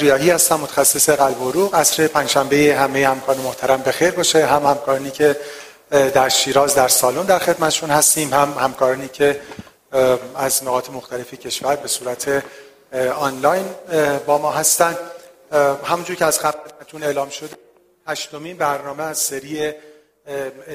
[0.00, 4.46] ریاهی هستم متخصص قلب و عروق عصر پنجشنبه همه همکاران محترم بخیر باشه.
[4.46, 5.36] هم همکارانی که
[5.90, 8.34] در شیراز در سالن در خدمتشون هستیم.
[8.34, 9.40] هم همکارانی که
[10.36, 12.44] از نقاط مختلفی کشور به صورت
[13.16, 13.64] آنلاین
[14.26, 14.98] با ما هستند
[15.84, 17.56] همونجور که از قبلتون اعلام شده
[18.06, 19.72] هشتمین برنامه از سری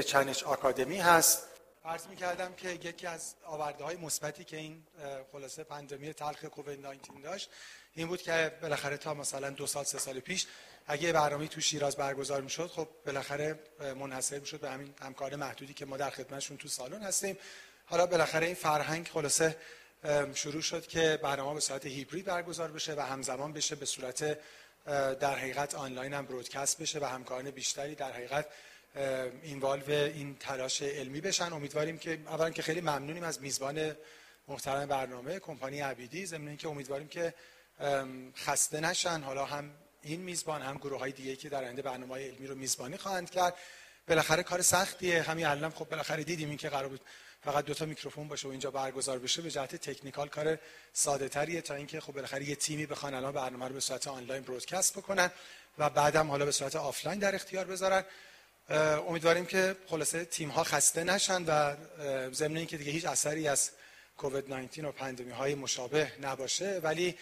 [0.05, 1.44] چنش آکادمی هست.
[1.86, 4.84] عرض می کردم که یکی از آورده های مثبتی که این
[5.32, 7.49] خلاصه پندمی تلخ کووید 19 داشت
[7.99, 10.48] این بود که بالاخره تا مثلا دو سال سه سال پیش
[10.88, 15.85] اگه برنامه تو شیراز برگزار می‌شد خب بالاخره منحصر می‌شد به همین همکار محدودی که
[15.85, 17.38] ما در خدمتشون تو سالن هستیم.
[17.85, 19.55] حالا بالاخره این فرهنگ خلاصه
[20.34, 24.40] شروع شد که برنامه به صورت هیبرید برگزار بشه و همزمان بشه به صورت
[25.20, 28.46] در حقیقت آنلاین هم برودکست بشه و همکاران بیشتری در حقیقت
[29.43, 31.54] اینوالو این تلاش علمی بشن.
[31.54, 33.96] امیدواریم که اولا که خیلی ممنونیم از میزبان
[34.48, 37.34] محترم برنامه کمپانی عبیدی ضمن که امیدواریم که
[38.35, 39.22] خسته نشن.
[39.22, 42.55] حالا هم این میزبان هم گروه های دیگه که در آینده برنامه های علمی رو
[42.55, 43.55] میزبانی خواهند کرد.
[44.08, 45.21] بالاخره کار سختیه.
[45.21, 47.02] همین الان خب بالاخره دیدیم این که قرار بود
[47.44, 49.41] فقط دو تا میکروفون باشه و اینجا برگزار بشه.
[49.41, 50.58] به جهت technical کار
[50.94, 54.43] ساده تریه تا اینکه خب بالاخره یه تیمی بخوان الان برنامه رو به صورت آنلاین
[54.43, 55.32] broadcast بکنن
[55.77, 58.04] و بعدم حالا به صورت آفلاین در اختیار بذارن.
[59.08, 61.76] امیدواریم که خلاصه تیم ها خسته نشن و
[62.32, 63.71] ضمن اینکه دیگه هیچ اثری از
[64.18, 66.80] کووید 19 و pandemic های مشابه نباشه.
[66.84, 67.18] ولی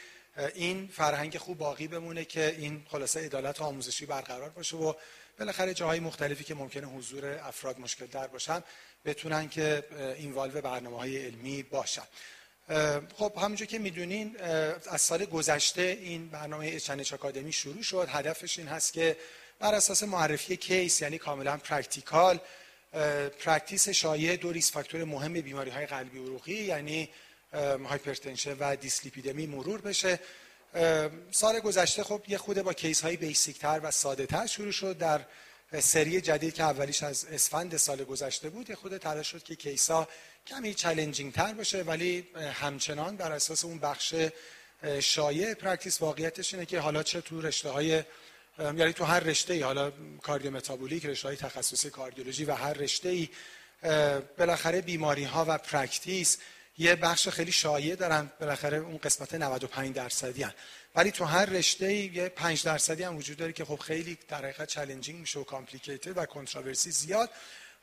[0.56, 4.94] این فرهنگ خوب باقی بمونه که این خلاصه عدالت آموزشی برقرار باشه و
[5.40, 8.64] بالاخره جاهای مختلفی که ممکنه حضور افراد مشکل‌تر باشن
[9.06, 9.84] بتونن که
[10.18, 12.04] involve برنامه های علمی باشن.
[13.16, 14.38] خب همونجور که می‌دونین
[14.90, 18.08] از سال گذشته این برنامه H&H Academy شروع شد.
[18.12, 19.18] هدفش این هست که
[19.60, 22.40] بر اساس معرفی case یعنی کاملا practical
[23.40, 27.10] practice شایع دو risk factor مهم بیماری های قلبی عروقی یعنی
[27.54, 30.20] hypertension و دیسلیپیدمی مرور بشه.
[31.32, 34.98] سال گذشته خب یه خوده با case های basic تر و ساده تر شروع شد.
[34.98, 35.26] در
[35.80, 39.92] سری جدید که اولیش از اسفند سال گذشته بود یه خورده تلاش شد که case
[39.92, 40.08] ها
[40.48, 44.16] کمی challenging تر باشه ولی همچنان بر اساس اون بخش
[45.00, 48.04] شایع practice واقعیتش اینه که حالا چه تو رشته های
[48.60, 49.92] یعنی تو هر رشته ای حالا
[50.22, 53.30] cardiometabolic رشته های تخصصی کاردیولوژی و هر رشته ای
[54.38, 56.38] بالاخره بیماری ها و practice
[56.78, 60.54] یه بخش خیلی شایع دارن بالاخره اون قسمت 95 درصدی هن.
[60.96, 64.68] ولی تو هر رشته یه 5 درصدی هم وجود داره که خب خیلی در حقیقت
[64.68, 67.30] challenging میشه و complicated و controversy زیاد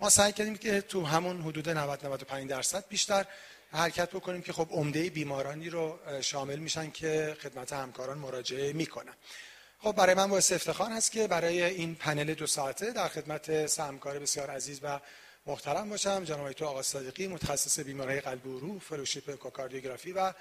[0.01, 3.27] ما سعی کردیم که تو همون حدود 90 95 درصد بیشتر
[3.73, 9.15] حرکت بکنیم که خب عمده بیمارانی رو شامل میشن که خدمت همکاران مراجعه می‌کنن
[9.79, 14.19] خب برای من باعث افتخار هست که برای این پنل دو ساعته در خدمت سهمکار
[14.19, 15.01] بسیار عزیز و
[15.47, 20.33] محترم باشم جناب تو آقا صادقی متخصص بیماری قلب و روح فلوشیپ کوکاردیوگرافی و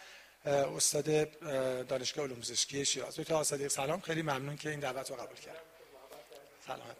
[0.45, 1.39] استاد
[1.87, 3.15] دانشگاه علوم پزشکی شیراز.
[3.15, 4.01] دکتر آقا صادقی سلام.
[4.01, 5.61] خیلی ممنون که این دعوت رو قبول کرد
[6.67, 6.95] سلامت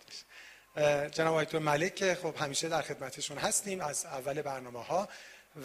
[1.12, 5.10] جناب آقای ملک که خب همیشه در خدمتشون هستیم از اول برنامه ها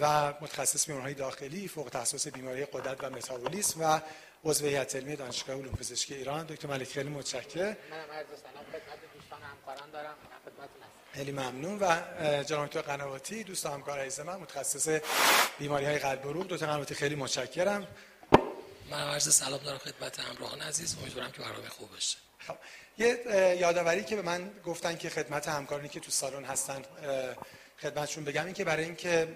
[0.01, 4.01] و متخصص بیماری داخلی فوق تخصص بیماری قدرت و متابولیسم و
[4.45, 6.47] عضو هیئت علمی دانشگاه علوم پزشکی ایران.
[6.47, 7.77] دکتر ملک خیلی متشکرم.
[7.91, 10.15] منم عرض سلام خدمت دوستان همکاران دارم.
[10.45, 10.83] خدمتتون
[11.19, 11.79] خیلی ممنون.
[11.79, 12.01] و
[12.43, 15.01] جناب دکتر قنواتی دوست همکار عزیز من متخصص
[15.59, 16.47] بیماری های قلب و روح.
[16.49, 17.87] دکتر قنواتی خیلی متشکرم.
[18.91, 20.97] من عرض سلام دارم خدمت همراهان عزیز.
[21.03, 22.19] امیدوارم که برنامه خوب باشه.
[22.39, 22.57] خب
[22.99, 23.19] یه
[23.61, 26.83] یادآوری که به من گفتن که خدمت همکارانی که تو سالن هستن
[27.83, 29.29] خدمتشون بگم این که برای اینکه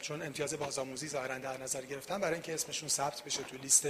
[0.00, 3.88] چون امتیاز بازآموزی ظاهرا در نظر گرفتن برای اینکه اسمشون ثبت بشه تو لیست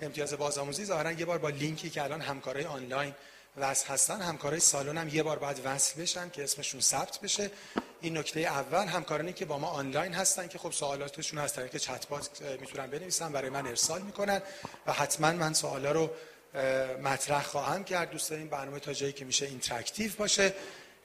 [0.00, 3.14] امتیاز بازآموزی ظاهرا یه بار با لینکی که الان همکارای آنلاین
[3.56, 7.50] وصل هستن همکارای سالن هم یه بار باید وصل بشن که اسمشون ثبت بشه.
[8.00, 12.08] این نکته اول همکارانی که با ما آنلاین هستن که خب سوالاتشون از طریق chat
[12.08, 12.28] box
[12.60, 14.42] می‌تونن بنویسن برای من ارسال می‌کنن
[14.86, 16.10] و حتما من سوالا رو
[17.02, 18.10] مطرح خواهم کرد.
[18.10, 20.54] دوست داریم برنامه تا جایی که میشه interactive باشه.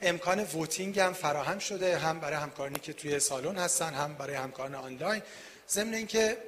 [0.00, 4.74] امکان voting هم فراهم شده هم برای همکارانی که توی سالن هستن هم برای همکاران
[4.74, 5.22] آنلاین.
[5.68, 6.38] ضمن اینکه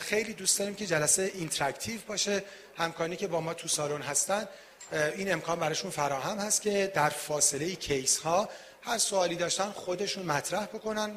[0.00, 2.44] خیلی دوست داریم که جلسه interactive باشه.
[2.76, 4.48] همکارانی که با ما تو سالن هستن
[4.92, 8.48] این امکان براشون فراهم هست که در فاصله case ها
[8.82, 11.14] هر سوالی داشتن خودشون مطرح بکنن.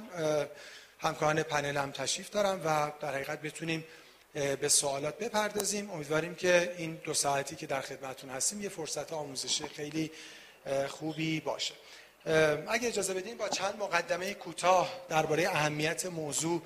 [1.00, 3.86] همکاران پنل هم تشریف دارن و در حقیقت بتونیم
[4.34, 5.92] به سوالات بپردازیم.
[5.92, 10.12] امیدواریم که این دو ساعتی که در خدمتون هستیم یه فرصت آموزشی خیلی
[10.88, 11.74] خوبی باشه.
[12.68, 16.62] اگه اجازه بدین با چند مقدمه کوتاه درباره اهمیت موضوع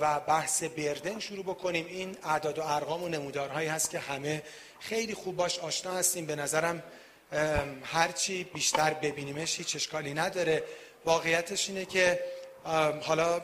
[0.00, 1.86] و بحث burden شروع بکنیم.
[1.86, 4.42] این اعداد و ارقام و نمودارهایی هست که همه
[4.80, 6.26] خیلی خوب باش آشنا هستیم.
[6.26, 6.82] به نظرم
[7.84, 10.64] هرچی بیشتر ببینیمش هیچ اشکالی نداره.
[11.04, 12.20] واقعیتش اینه که
[13.02, 13.40] حالا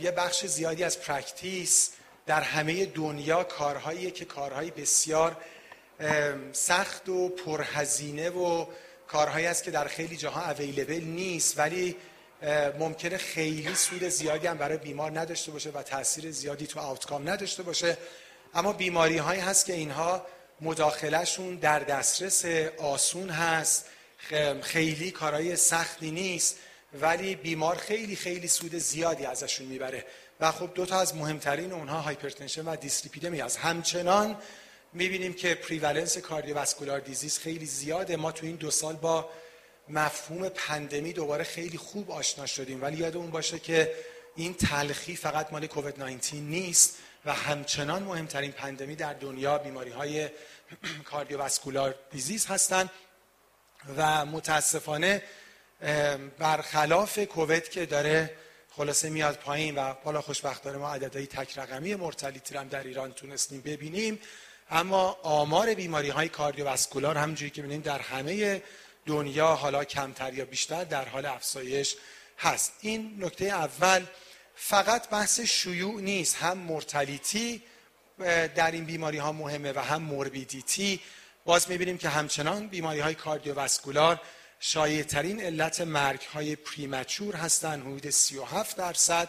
[0.00, 1.90] یه بخش زیادی از practice
[2.26, 5.36] در همه دنیا کارهایی که کارهایی بسیار
[6.52, 8.66] سخت و پرهزینه و
[9.08, 11.58] کارهایی است که در خیلی جاها available نیست.
[11.58, 11.96] ولی
[12.78, 17.62] ممکنه خیلی سود زیادی هم برای بیمار نداشته باشه و تاثیر زیادی تو outcome نداشته
[17.62, 17.96] باشه.
[18.54, 20.26] اما بیماری هایی هست که اینها
[20.64, 22.44] مداخلهشون در دسترس
[22.78, 23.86] آسون هست.
[24.62, 26.58] خیلی کارهای سختی نیست
[27.00, 30.04] ولی بیمار خیلی خیلی سود زیادی ازشون می‌بره.
[30.40, 33.58] و خب دو تا از مهمترین اونها hypertension و دیسلیپیدمی هست.
[33.58, 34.36] همچنان
[34.92, 38.16] می‌بینیم که prevalence cardiovascular disease خیلی زیاده.
[38.16, 39.28] ما تو این دو سال با
[39.88, 42.82] مفهوم pandemic دوباره خیلی خوب آشنا شدیم.
[42.82, 43.94] ولی یادمون باشه که
[44.36, 50.28] این تلخی فقط مال کووید 19 نیست و همچنان مهمترین pandemic در دنیا بیماری های
[51.10, 52.90] cardiovascular disease هستند
[53.96, 55.22] و متاسفانه
[56.38, 58.36] برخلاف کووید که داره
[58.76, 63.60] خلاصه میاد پایین و حالا خوشبختانه ما عددهای تک رقمی mortality هم در ایران تونستیم
[63.60, 64.20] ببینیم.
[64.70, 68.62] اما آمار بیماری های کاردیوواسکولار همونجوری که ببینیم در همه
[69.06, 71.96] دنیا حالا کمتر یا بیشتر در حال افزایش
[72.38, 72.72] هست.
[72.80, 74.04] این نکته اول
[74.56, 77.62] فقط بحث شیوع نیست هم مرتلیتی
[78.54, 81.00] در این بیماری ها مهمه و هم موربیدیتی.
[81.44, 84.20] باز می‌بینیم که همچنان بیماری های کاردیوواسکولار
[84.60, 89.28] شایع ترین علت مرگ های پریمچور هستند حدود 37 درصد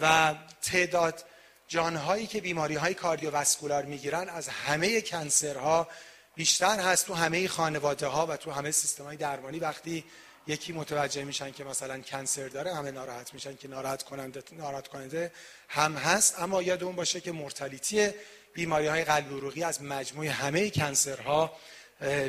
[0.00, 1.24] و تعداد
[1.68, 5.88] جانهایی که بیماری های کاردیوواسکولار می‌گیرن از همه کنسرها
[6.34, 9.58] بیشتر هست تو همه خانواده ها و تو همه سیستم های درمانی.
[9.58, 10.04] وقتی
[10.46, 15.32] یکی متوجه میشن که مثلا کنسر داره همه ناراحت میشن که ناراحت کننده ناراحت کننده
[15.68, 16.40] هم هست.
[16.40, 18.10] اما یادمون باشه که مرتلیتی
[18.54, 21.56] بیماری های قلب عروقی از مجموع همه کنسرها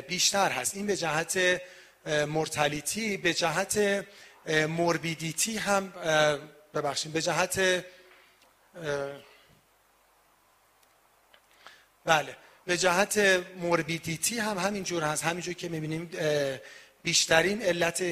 [0.08, 0.74] بیشتر هست.
[0.74, 1.60] این به جهت
[2.06, 4.04] مرتلیتی به جهت
[4.68, 5.92] موربیدیتی هم
[6.74, 7.84] ببخشید به جهت
[12.04, 12.36] بله
[12.66, 13.18] به جهت
[13.56, 15.24] موربیدیتی هم همینجور هست.
[15.24, 16.10] همینجور که می‌بینیم
[17.06, 18.02] بیشترین علت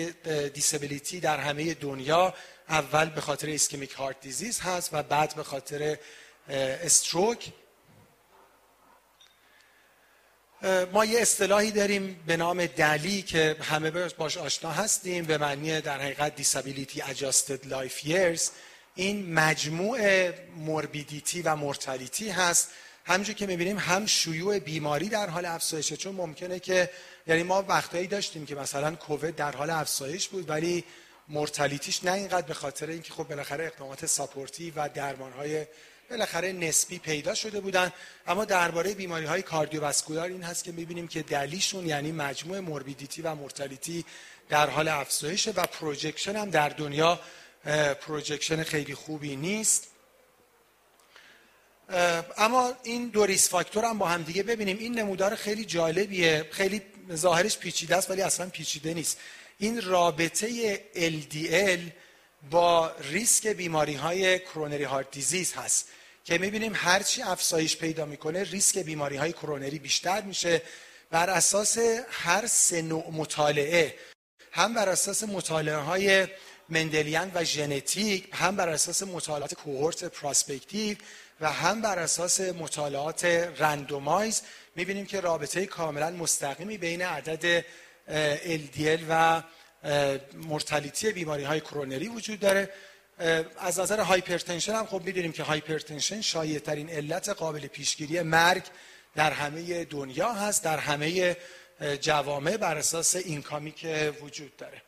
[0.53, 2.35] دیسابیلیتی در همه دنیا
[2.69, 5.99] اول به خاطر اسکمیک هارت دیزیز هست و بعد به خاطر
[6.49, 7.53] استروک
[10.93, 16.01] ما یه اصطلاحی داریم به نام دلی که همه باش آشنا هستیم به معنی در
[16.01, 18.43] حقیقت دیسابیلیتی adjusted life years.
[18.95, 22.71] این مجموع morbidity و mortality هست.
[23.05, 26.91] همینجور که می‌بینیم هم شیوع بیماری در حال افزایشه چون ممکنه که
[27.27, 30.85] یعنی ما وقتایی داشتیم که مثلا کووید در حال افزایش بود ولی
[31.29, 35.67] mortality ش نه اینقدر به خاطر اینکه خب بالاخره اقدامات supportی و درمانهای
[36.11, 37.93] بالاخره نسبی پیدا شده بودن.
[38.27, 43.23] اما درباره بیماری های cardiovascular این هست که می‌بینیم که DALY شون یعنی مجموع morbidity
[43.23, 44.05] و mortality
[44.49, 47.21] در حال افزایشه و projection هم در دنیا
[48.01, 49.87] projection خیلی خوبی نیست.
[52.37, 54.79] اما این دو risk factor هم با هم دیگه ببینیم.
[54.79, 56.83] این نمودار خیلی جالبیه خیلی
[57.13, 59.19] ظاهرش پیچیده است ولی اصلا پیچیده نیست.
[59.59, 61.81] این رابطه LDL
[62.51, 65.89] با ریسک بیماری های coronary heart disease هست
[66.25, 70.63] که می‌بینیم هرچی افزایش پیدا می‌کنه ریسک بیماری های کرونری بیشتر میشه.
[71.11, 71.79] بر اساس
[72.11, 73.95] هر سه نوع مطالعه
[74.53, 76.27] هم بر اساس مطالعه های
[76.69, 80.97] Mendelian و ژنتیک هم بر اساس مطالعات cohort prospective
[81.41, 83.25] و هم بر اساس مطالعات
[83.59, 84.43] randomized
[84.77, 87.65] می‌بینیم که رابطه کاملا مستقیمی بین عدد
[88.47, 89.43] LDL و
[90.35, 92.71] mortality بیماری های کرونری وجود داره.
[93.59, 98.63] از نظر hypertension هم خب می‌دونیم که hypertension شایع ترین علت قابل پیشگیری مرگ
[99.17, 101.37] در همه دنیا هست در همه
[102.01, 104.83] جوامع بر اساس اینکامی که وجود داره.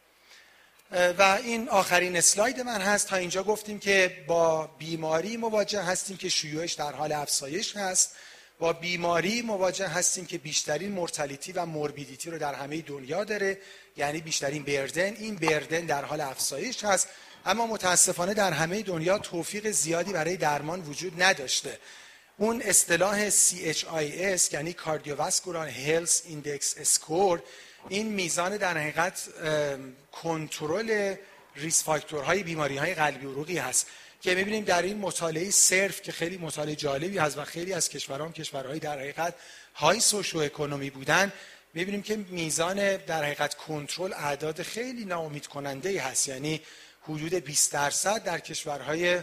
[0.91, 3.09] و این آخرین اسلاید من هست.
[3.09, 8.17] تا اینجا گفتیم که با بیماری مواجه هستیم که شیوعش در حال افزایش هست.
[8.59, 13.59] با بیماری مواجه هستیم که بیشترین مرتلیتی و موربیدیتی رو در همه دنیا داره.
[13.97, 17.09] یعنی بیشترین بردن این بردن در حال افزایش هست.
[17.47, 21.79] اما متاسفانه در همه دنیا توفیق زیادی برای درمان وجود نداشته.
[22.39, 27.39] اون اصطلاح CHIS یعنی Cardiovascular Health Index Score
[27.89, 29.29] این میزان در حقیقت
[30.13, 31.15] کنترل
[31.57, 33.87] ریس فاکتورهای بیماری های قلبی عروقی هست.
[34.27, 38.33] که می‌بینیم در این مطالعه صرف که خیلی مطالعه جالبی هست و خیلی از کشوران
[38.33, 39.35] کشورهای در حقیقت
[39.75, 41.33] های سوشو اکونومی بودن
[41.75, 46.29] می‌بینیم که میزان در حقیقت کنترل اعداد خیلی ناامید کننده هست.
[46.29, 46.61] یعنی
[47.03, 49.23] حدود 20 درصد در کشورهای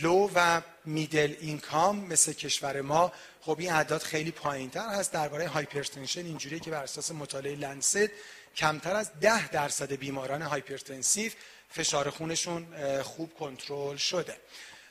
[0.00, 5.12] low و middle income مثل کشور ما خب این اعداد خیلی پایین تر هست.
[5.12, 8.08] درباره hypertension اینجوریه که بر اساس مطالعه Lancet
[8.56, 11.32] کمتر از 10 درصد بیماران hypertensive
[11.74, 12.66] فشار خونشون
[13.02, 14.36] خوب کنترل شده.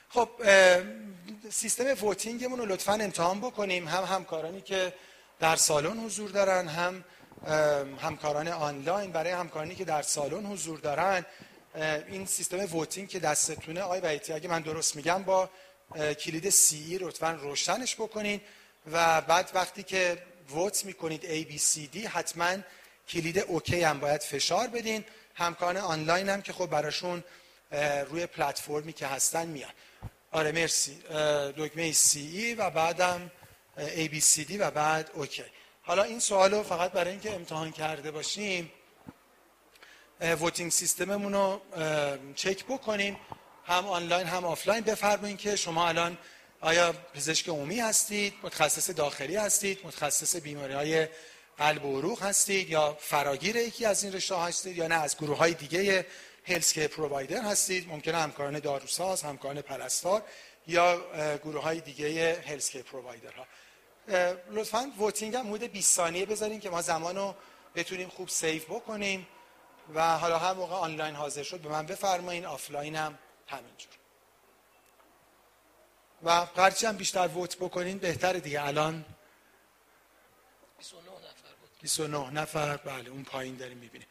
[0.08, 0.28] خب
[1.50, 3.88] سیستم voting مون رو لطفا امتحان بکنیم.
[3.88, 4.92] هم همکارانی که
[5.40, 7.04] در سالن حضور دارن هم
[8.00, 9.12] همکاران آنلاین.
[9.12, 11.26] برای همکارانی که در سالن حضور دارن
[12.08, 15.50] این سیستم voting که دستتونه آقای وحیدی اگه من درست میگم با
[16.20, 18.40] کلید CE لطفا روشنش بکنین.
[18.92, 22.56] و بعد وقتی که vote می‌کنید A B C D حتما
[23.08, 25.04] کلید OK هم باید فشار بدین.
[25.34, 27.24] همکاران آنلاین هم که خب براشون
[28.10, 29.70] روی پلتفرمی که هستن میان.
[30.32, 31.02] آره مرسی.
[31.56, 33.30] دکمه CE و بعدم
[33.78, 35.44] A B C D و بعد OK
[35.82, 38.72] حالا این سوال رو فقط برای اینکه امتحان کرده باشیم
[40.20, 41.60] voting سیستممون رو
[42.34, 43.16] چک بکنیم
[43.66, 44.84] هم آنلاین هم آفلاین.
[44.84, 46.18] بفرمایید که شما الان
[46.60, 51.08] آیا پزشک عمومی هستید متخصص داخلی هستید متخصص بیماری های
[51.58, 55.36] قلب و عروق هستید یا فراگیر یکی از این رشته هستید یا نه؟ از گروه
[55.36, 56.06] های دیگه
[56.44, 60.22] health care provider هستید ممکنه همکاران داروساز همکاران پرستار
[60.66, 61.00] یا
[61.38, 63.46] گروه های دیگه health care provider ها
[64.50, 67.34] لطفا voting هم حدود 20 ثانیه بذاریم که ما زمان رو
[67.74, 69.26] بتونیم خوب save بکنیم
[69.94, 73.92] و حالا هر موقع آنلاین حاضر شد به من بفرمایین آفلاین هم همینجور.
[76.22, 78.66] و هرچی هم بیشتر vote بکنین بهتره دیگه.
[78.66, 79.13] الان 29 نفر بود
[81.84, 84.08] 29 نفر بله اون پایین داریم می‌بینیم.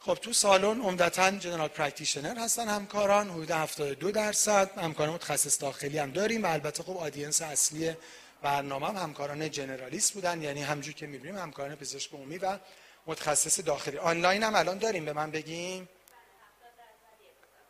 [0.00, 4.78] خب تو سالن عمدتا general practitioner هستن همکاران حدود 72 درصد.
[4.78, 7.96] همکاران متخصص داخلی هم داریم و البته خب audience اصلی
[8.42, 12.58] برنامه هم همکاران generalist بودن یعنی همجور که می‌بینیم همکاران پزشک عمومی و
[13.06, 13.98] متخصص داخلی.
[13.98, 15.88] آنلاین هم الان داریم به من بگیم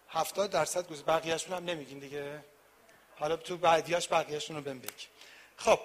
[0.09, 2.45] 70 درصد گز بقیه‌شون هم نمیگین دیگه.
[3.17, 4.83] حالا تو بعدیاش بقیه‌شون رو بهم
[5.57, 5.81] خب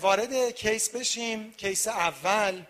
[0.00, 1.54] وارد case بشیم.
[1.56, 2.62] case اول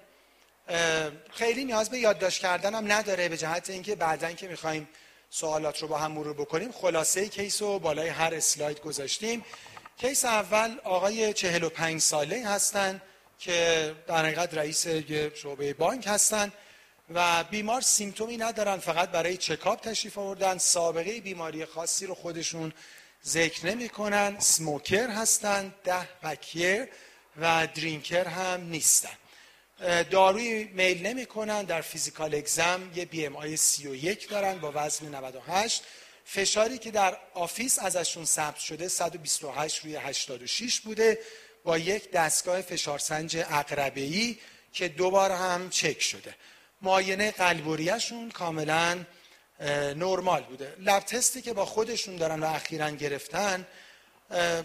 [1.30, 4.88] خیلی نیاز به یادداشت کردن هم نداره به جهت اینکه بعدا که می‌خوایم
[5.30, 9.44] سوالات رو با هم مرور بکنیم خلاصه case رو بالای هر اسلاید گذاشتیم.
[9.96, 13.02] case اول آقای 45 ساله هستن
[13.38, 14.86] که در حقیقت رئیس
[15.34, 16.52] شعبه بانک هستن
[17.14, 20.58] و بیمار symptom ی ندارن فقط برای چکاپ تشریف آوردن.
[20.58, 22.72] سابقه بیماری خاصی رو خودشون
[23.26, 26.88] ذکر نمی‌کنن smoker هستن ده pack-year
[27.36, 29.18] و drinker هم نیستن.
[30.10, 35.82] دارویی میل نمی‌کنن در physical exam یه BMI 31 دارن با وزن 98
[36.24, 41.18] فشاری که در office ازشون ثبت شده 128 روی 86 بوده
[41.64, 44.38] با یک دستگاه فشارسنج عقربه‌ای
[44.72, 46.34] که دوبار هم چک شده.
[46.82, 49.04] معاینه قلب و ریه‌شون کاملا
[49.96, 50.74] نرمال بوده.
[50.78, 53.66] lab test ی که با خودشون دارن و اخیرا گرفتن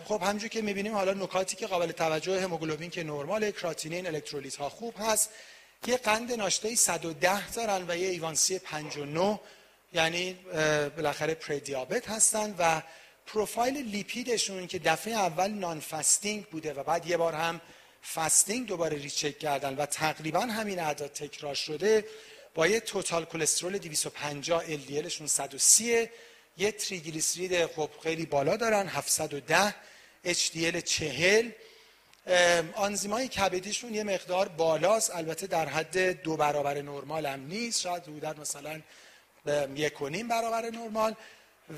[0.05, 4.69] خب همونجور که می‌بینیم حالا نکاتی که قابل توجه هموگلوبین که نرمال کراتینین الکترولیت ها
[4.69, 5.29] خوب هست.
[5.87, 9.39] یه قند ناشتایی 110 دارن و یه A1C 59
[9.93, 10.33] یعنی
[10.95, 12.81] بالاخره پردیابت هستن و
[13.25, 17.61] پروفایل لیپیدشون که دفعه اول non-fasting بوده و بعد یه بار هم
[18.15, 22.05] fasting دوباره recheck کردن و تقریبا همین اعداد تکرار شده.
[22.55, 26.09] با یه total cholesterol 250 LDL شون 130
[26.57, 29.75] یه تریگلیسیرید خب خیلی بالا دارن 710
[30.25, 31.51] HDL 40
[32.75, 37.81] آنزیمای کبدیشون یه مقدار بالاست البته در حد دو برابر نرمال هم نیست.
[37.81, 38.81] شاید حدود مثلا
[39.75, 41.15] یک و نیم برابر نرمال.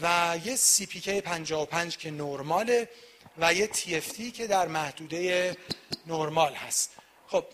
[0.02, 2.90] و یه CPK 55 که نرماله
[3.38, 5.56] و یه تی که در محدوده
[6.08, 6.97] نرمال هست.
[7.28, 7.46] خب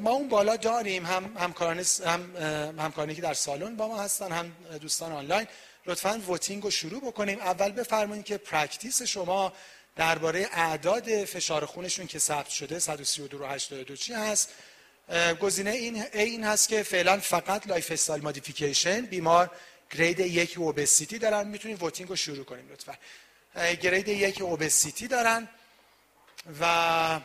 [0.00, 2.36] ما اون بالا داریم هم همکاران هم
[2.78, 5.46] همکارانی که در سالن با ما هستن هم دوستان آنلاین.
[5.86, 7.38] لطفا voting رو شروع بکنیم.
[7.38, 9.52] اول بفرمایید که practice شما
[9.96, 14.48] درباره اعداد فشار خونشون که ثبت شده 132 و 82 چی هست؟
[15.40, 19.50] گزینه A این هست که فعلا فقط lifestyle modification بیمار
[19.90, 21.48] grade یک obesity دارن.
[21.48, 22.94] می‌تونید voting رو شروع کنیم لطفا.
[23.74, 25.48] grade یک obesity دارن
[26.60, 27.20] و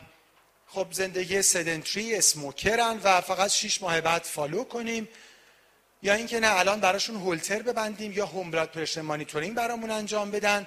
[0.74, 5.08] خب زندگی sedentary smoker ن و فقط 6 ماه بعد follow کنیم.
[6.02, 10.66] یا اینکه نه الان براشون هولتر ببندیم یا home blood pressure monitoring برامون انجام بدن.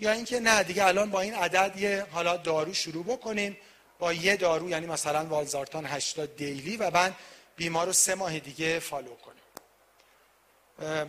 [0.00, 3.56] یا اینکه نه دیگه الان با این عدد یه حالا دارو شروع بکنیم.
[3.98, 7.14] با یه دارو یعنی مثلا والزارتان 80 daily و بعد
[7.56, 9.36] بیمار رو سه ماه دیگه follow کنیم.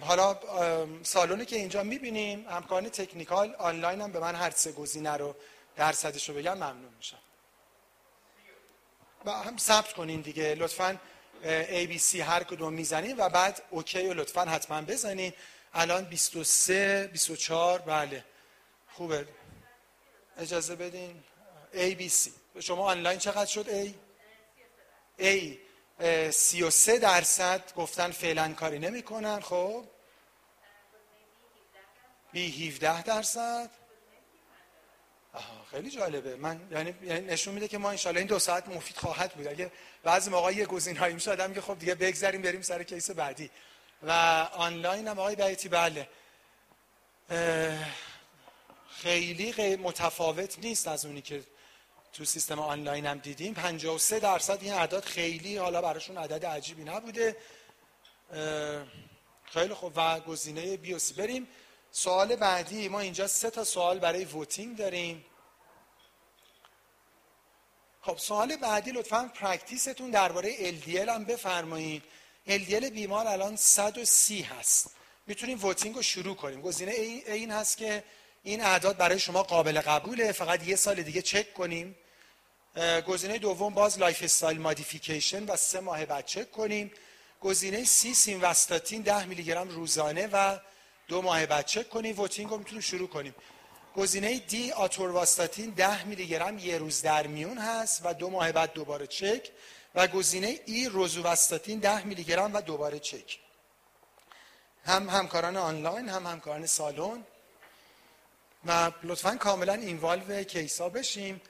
[0.03, 0.39] حالا
[1.03, 5.35] سالونی که اینجا می‌بینیم همکاران technical آنلاین هم به من هر سه گزینه رو
[5.75, 7.17] درصدش رو بگم ممنون میشم.
[9.33, 10.55] هم ثبت کنین دیگه.
[10.55, 10.97] لطفا
[11.97, 15.33] سی هر کدوم می‌زنین و بعد OK رو لطفا حتما بزنین.
[15.73, 18.23] الان 23 24 بله.
[18.91, 19.27] خوبه.
[20.37, 21.23] اجازه بدین.
[22.09, 23.69] سی شما آنلاین چقدر شد؟
[25.17, 25.59] ای
[25.99, 27.73] اه، 33 درصد.
[27.75, 29.39] گفتن فعلا کاری نمی‌کنن.
[29.39, 29.85] خب؟
[32.31, 33.69] بی 17 درصد.
[35.33, 36.35] آها خیلی جالبه.
[36.35, 39.47] من یعنی, یعنی نشون میده که ما انشالله این دو ساعت مفید خواهد بود.
[39.47, 39.71] اگه
[40.03, 43.49] بعضی موقع یه گزینه هایی میشه آدم که خب دیگه بگذریم بریم سر کیس بعدی.
[44.03, 44.11] و
[44.53, 46.07] آنلاین هم آقای بیتی بله.
[48.89, 51.43] خیلی متفاوت نیست از اونی که
[52.13, 53.53] تو سیستم آنلاین هم دیدیم.
[53.53, 57.37] 53 درصد این اعداد خیلی حالا براشون عدد عجیبی نبوده.
[59.43, 59.93] خیلی خوب.
[59.95, 61.47] و گزینه B و C بریم.
[61.91, 65.25] سوال بعدی ما اینجا سه تا سوال برای voting داریم.
[68.01, 72.03] خب سوال بعدی لطفا practice تون درباره LDL هم بفرمایید.
[72.47, 74.91] LDL بیمار الان 130 هست.
[75.27, 76.61] می‌تونیم voting رو شروع کنیم.
[76.61, 78.03] گزینه این هست که
[78.43, 80.31] این اعداد برای شما قابل قبوله.
[80.31, 81.95] فقط یه سال دیگه چک کنیم.
[83.07, 86.91] گزینه دوم باز lifestyle modification و سه ماه بعد چک کنیم.
[87.41, 90.57] گزینه C سیمواستاتین 10 میلی گرم روزانه و
[91.07, 93.35] دو ماه بعد چک کنیم voting رو می‌تونیم شروع کنیم.
[93.95, 98.73] گزینه D آتورواستاتین 10 میلی گرم یه روز در میون هست و دو ماه بعد
[98.73, 99.51] دوباره چک.
[99.95, 103.39] و گزینه E روزوواستاتین 10 میلی گرم و دوباره چک.
[104.85, 107.23] هم همکاران آنلاین هم همکاران سالن.
[108.65, 111.41] و لطفا کاملا involve case ا بشیم.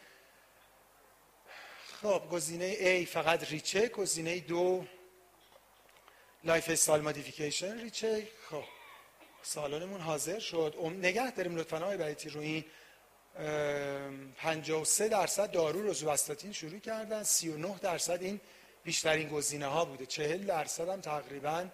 [2.01, 4.85] خب گزینه A فقط recheck گزینه دو
[6.43, 8.27] lifestyle modification recheck.
[8.49, 8.76] خب.
[9.47, 10.75] سالنمون حاضر شد.
[11.01, 12.65] نگه داریم لطفا آقای بیاتی رو این
[14.37, 17.23] 53 درصد دارو روزوستاتین شروع کردن.
[17.23, 18.41] 39 درصد این
[18.83, 20.05] بیشترین گزینه ها بوده.
[20.05, 21.67] 40 درصد هم تقریبا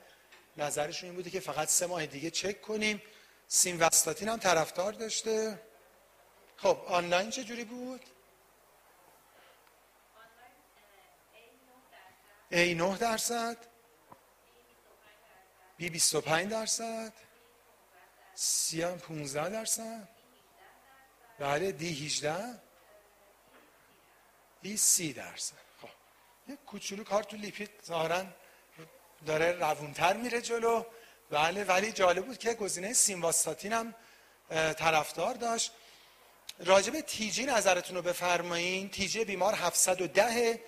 [0.57, 3.01] نظرشون این بوده که فقط سه ماه دیگه چک کنیم.
[3.47, 5.59] سینوستاتین هم طرفدار داشته.
[6.57, 8.01] خب آنلاین چه جوری بود؟
[12.51, 13.57] A 9 درصد.
[15.79, 17.13] B 25 درصد.
[18.73, 20.09] هم 15 درصد.
[21.39, 22.59] بله D 18
[24.63, 25.55] E 30 درصد.
[25.81, 25.89] خب
[26.47, 28.25] یک کوچولو کار تو لیپید ظاهرا
[29.25, 30.85] داره روونتر میره جلو.
[31.29, 33.95] بله ولی جالب بود که گزینه سیمواستاتین هم
[34.49, 35.71] طرفدار داشت.
[36.59, 38.89] راجب TG نظرتون رو بفرمایین.
[38.89, 40.59] TG بیمار 710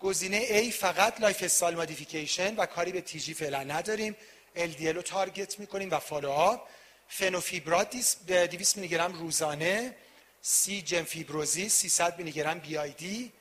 [0.00, 4.16] گزینه A فقط lifestyle modification و کاری به TG فعلا نداریم.
[4.56, 6.68] LDL رو target می‌کنیم و follow up
[7.08, 9.96] فنوفیبرات 200 میلی گرم روزانه
[10.42, 13.32] C جمفیبروزیل 300 میلی گرم BID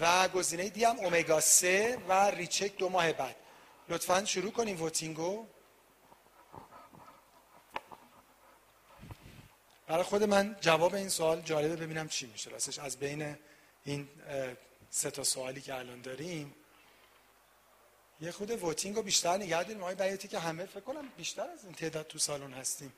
[0.00, 3.36] و گزینه D هم اومگا 3 و recheck دو ماه بعد.
[3.88, 5.46] لطفا شروع کنیم voting و.
[9.86, 12.50] برای خود من جواب این سوال جالبه ببینم چی میشه.
[12.50, 13.36] راستش از بین
[13.84, 14.08] این
[14.90, 16.54] سه تا سوالی که الان داریم
[18.20, 19.80] یه خود voting رو بیشتر نگه داریم.
[19.82, 22.92] آقای بیاتی که همه فکر کنم بیشتر از این تعداد تو سالن هستیم.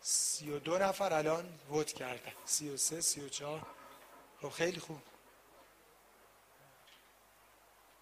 [0.00, 2.32] سی و دو نفر الان vote کردن.
[2.44, 3.66] سی و سه سی و چهار.
[4.42, 5.02] خب خیلی خوب.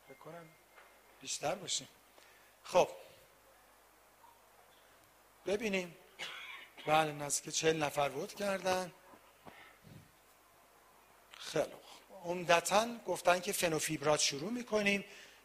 [0.09, 0.49] فکر کنم
[1.21, 1.89] بیشتر باشیم.
[2.65, 2.89] خب.
[5.47, 5.97] ببینیم.
[6.87, 8.93] بله نزدیک چهل نفر vote کردن.
[11.39, 11.73] خیلی
[12.25, 15.05] عمدتا گفتن که فنوفیبرات شروع می‌کنیم.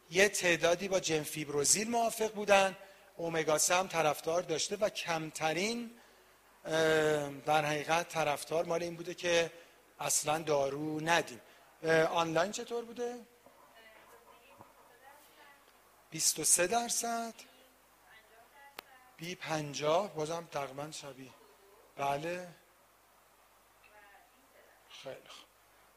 [0.10, 2.78] یه تعدادی با جنفیبروزیل موافق بودن.
[3.18, 5.92] اومگا هم طرفدار داشته و کمترین
[7.46, 9.52] در حقیقت طرفدار مال این بوده که
[10.00, 11.42] اصلا دارو ندیم.
[12.10, 13.26] آنلاین چطور بوده؟
[16.10, 17.34] 23 درصد.
[19.18, 21.32] بی 50 بازم تقریبا شبیه.
[21.98, 22.48] بله.
[25.04, 25.46] خیلی خوب.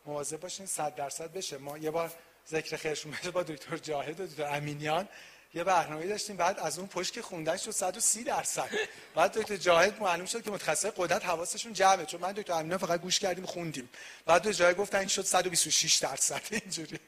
[0.06, 1.58] مواظب باشین 100 درصد بشه.
[1.58, 2.12] ما یه بار
[2.50, 5.08] ذکر خیرشون بشه با دکتر جاهد و دکتر امینیان.
[5.54, 8.70] یه برنامه داشتیم بعد از اون پشت که خوندن شد 130 درصد.
[9.14, 13.00] بعد دکتر جاهد معلوم شد که متخصص قدرت حواسشون جمعه چون من دکتر امینیان فقط
[13.00, 13.88] گوش کردیم خوندیم.
[14.26, 16.40] بعد دکتر جاهد گفتن این شد 126 درصد.
[16.50, 16.98] اینجوری.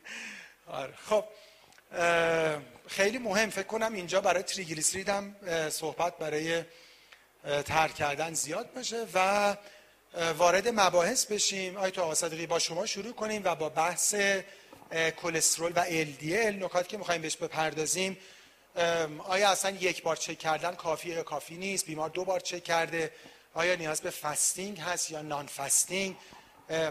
[0.66, 0.94] آره.
[1.08, 1.24] خب
[2.86, 3.50] خیلی مهم.
[3.50, 5.36] فکر کنم اینجا برای تریگلیسیرید هم
[5.70, 6.64] صحبت برای
[7.64, 9.56] ترک کردن زیاد باشه و
[10.38, 11.76] وارد مباحث بشیم.
[11.76, 14.14] آیت آقا با شما شروع کنیم و با بحث
[15.22, 18.18] کلسترول و LDL نکات که می‌خوایم بهش بپردازیم
[19.18, 23.12] آیا اصلا یک بار چک کردن کافی یا کافی نیست؟ بیمار دو بار چک کرده.
[23.54, 26.16] آیا نیاز به fasting هست یا non-fasting؟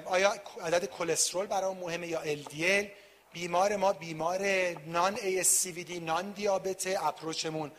[0.05, 2.85] آیا عدد کلسترول برای مهمه یا LDL
[3.33, 4.41] بیمار ما بیمار
[4.85, 7.71] نان ASCVD نان دیابت اپروچمون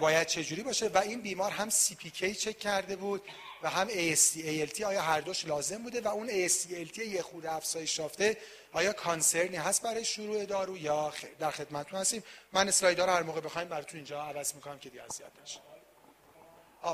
[0.00, 3.22] باید چجوری باشه؟ و این بیمار هم CPK چک کرده بود.
[3.62, 7.46] و هم AST ALT آیا هر دوش لازم بوده؟ و اون AST ALT یه خود
[7.46, 8.36] افزایش یافته
[8.72, 12.22] آیا کانسرنی هست برای شروع دارو یا در خدمتتون هستیم؟
[12.52, 15.60] من اسلایدار هر موقع بخوایم براتون اینجا عوض می‌کنم که دیگه اذیت نشه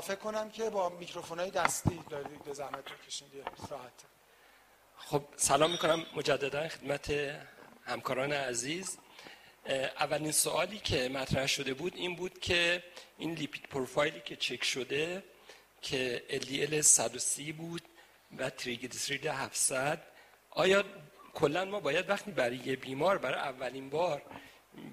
[0.01, 3.27] فکر کنم که با میکروفونای دستی دارید به زحمت کشید
[3.69, 3.91] راحت.
[4.97, 7.13] خب سلام می‌کنم مجددا خدمت
[7.85, 8.97] همکاران عزیز.
[9.99, 12.83] اولین سوالی که مطرح شده بود این بود که
[13.17, 15.23] این lipid profile ی که چک شده
[15.81, 17.81] که LDL 130 بود
[18.37, 20.01] و تریگلیسیرید 700
[20.49, 20.83] آیا
[21.33, 24.21] کلا ما باید وقتی برای یه بیمار برای اولین بار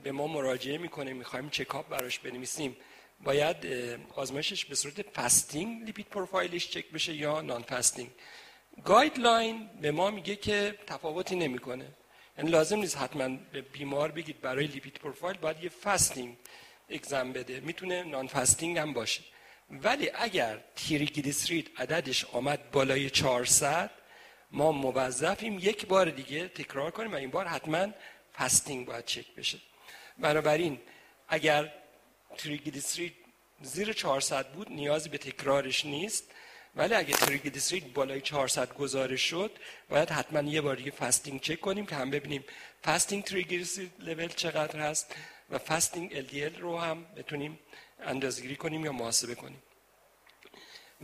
[0.03, 2.77] به ما مراجعه می‌کنه می‌خوایم چکاپ براش بنویسیم
[3.25, 3.57] باید
[4.14, 8.11] آزمایشش به صورت fasting lipid profile ش چک بشه یا non-fasting؟
[8.85, 11.87] guideline به ما میگه که تفاوتی نمی‌کنه.
[12.38, 16.37] یعنی لازم نیست حتما به بیمار بگید برای lipid profile باید یه fasting
[16.90, 17.61] exam بده.
[17.61, 19.22] می‌تونه non-fasting هم باشه.
[19.70, 23.90] ولی اگر تریگلیسیرید عددش آمد بالای 400
[24.50, 27.88] ما موظفیم یک بار دیگه تکرار کنیم و این بار حتما
[28.35, 29.59] fasting باید چک بشه.
[30.18, 30.79] بنابراین
[31.29, 31.72] اگر
[32.38, 33.14] تریگلیسیرید
[33.62, 36.31] زیر 400 بود نیازی به تکرارش نیست.
[36.76, 39.50] ولی اگه تریگلیسیرید بالای 400 گزارش شد
[39.88, 42.44] باید حتما یه بار دیگه fasting چک کنیم که هم ببینیم
[42.85, 45.14] fasting triglyceride level چقدر هست
[45.50, 47.59] و fasting LDL رو هم بتونیم
[48.00, 49.62] اندازگیری کنیم یا محاسبه کنیم.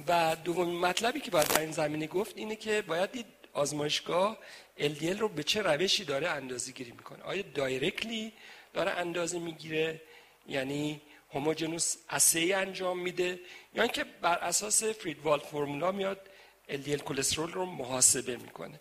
[0.08, 4.38] و دومین مطلبی که باید در این زمینه گفت اینه که باید دید آزمایشگاه
[4.78, 8.32] LDL رو به چه روشی داره اندازه گیری می‌کنه؟ آیا directly
[8.72, 10.00] داره اندازه می‌گیره؟
[10.48, 11.00] یعنی
[11.30, 13.40] homogeneous assay انجام میده؟
[13.74, 16.20] یا اینکه بر اساس Friedewald formula میاد
[16.68, 18.80] LDL cholesterol رو محاسبه می‌کنه.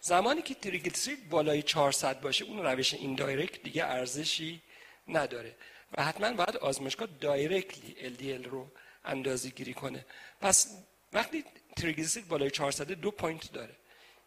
[0.00, 4.62] زمانی که تریگلیسیرید بالای 400 باشه اون روش indirect دیگه ارزشی
[5.08, 5.54] نداره.
[5.96, 8.66] و حتما باید آزمایشگاه directly LDL رو
[9.04, 10.06] اندازه گیری کنه.
[10.40, 10.78] پس
[11.12, 11.44] وقتی
[11.76, 13.76] تریگلیسیرید بالای 400 دو point داره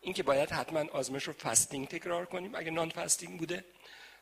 [0.02, 3.66] اینکه باید حتما آزمایش رو fasting تکرار کنیم اگه non-fasting بوده.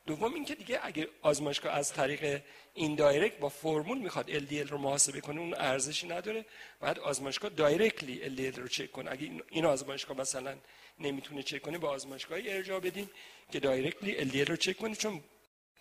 [0.06, 2.42] دوم اینکه دیگه اگه آزمایشگاه از طریق
[2.74, 6.46] indirect با فرمول می‌خواد LDL رو محاسبه کنه اون ارزشی نداره.
[6.80, 9.12] بعد آزمایشگاه directly LDL رو چک کنه.
[9.12, 10.58] اگه این آزمایشگاه مثلا
[11.00, 13.10] نمی‌تونه چک کنه با آزمایشگاهی ارجاع بدیم
[13.52, 14.96] که directly LDL رو چک کنه.
[14.96, 15.24] چون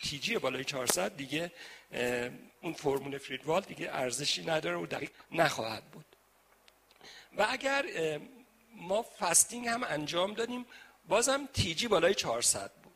[0.02, 1.52] TG بالای 400 دیگه
[2.62, 6.04] اون فرمول Friedewald دیگه ارزشی نداره و دقیق نخواهد بود.
[7.36, 7.84] و اگر
[8.76, 10.66] ما fasting هم انجام دادیم
[11.08, 12.92] بازم TG بالای 400 بود.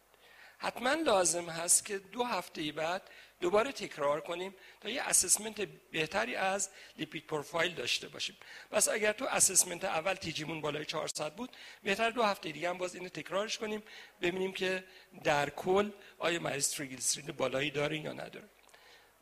[0.59, 3.03] حتما لازم هست که دو هفته بعد
[3.41, 5.61] دوباره تکرار کنیم تا یه assessment
[5.93, 8.37] بهتری از lipid profile داشته باشیم.
[8.71, 12.79] پس اگر تو assessment اول TG مون بالای 400 بود بهتر دو هفته دیگه هم
[12.79, 13.83] باز اینو تکرارش کنیم
[14.21, 14.85] ببینیم که
[15.25, 18.49] در کل آیا مریض تریگلیسیرید بالایی داره یا نداره.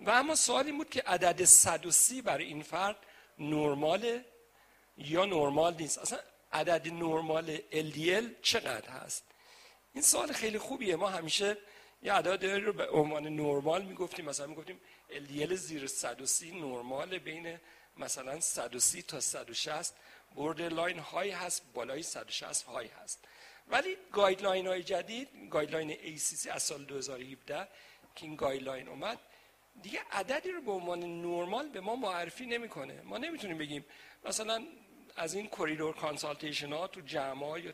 [0.01, 2.97] و اما سوالی بود که عدد 130 برای این فرد
[3.39, 4.25] نرماله
[4.97, 6.19] یا نرمال نیست؟ اصلا
[6.53, 9.25] عدد نرمال LDL چقدر هست؟
[9.95, 10.97] این سوال خیلی خوبیه.
[10.97, 11.57] ما همیشه
[12.05, 14.25] یه عدد رو به عنوان نرمال می‌گفتیم.
[14.25, 17.61] مثلا می‌گفتیم LDL زیر 130 نرمال بین
[17.97, 19.95] مثلا 130 تا 160
[20.35, 23.25] borderline high هست بالای 160 high هست.
[23.69, 27.69] ولی guideline های جدید guideline ACC از سال 2017
[28.17, 29.19] که این guideline اومد
[29.83, 33.03] دیگه عددی رو به عنوان نرمال به ما معرفی نمی‌کنه.
[33.03, 33.85] ما نمی‌تونیم بگیم
[34.25, 34.67] مثلا
[35.17, 37.73] از این corridor consultation ها تو جمع یا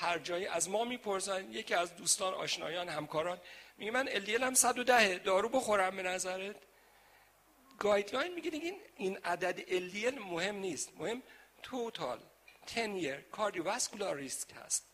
[0.00, 3.40] هر جایی از ما می‌پرسن یکی از دوستان آشنایان همکاران
[3.78, 6.56] میگه من LDL ام 110 دارو بخورم به نظرت؟
[7.78, 10.92] guideline میگه این این عدد LDL مهم نیست.
[10.98, 11.22] مهم
[11.62, 12.20] total
[12.74, 14.86] 10 year cardiovascular risk هست.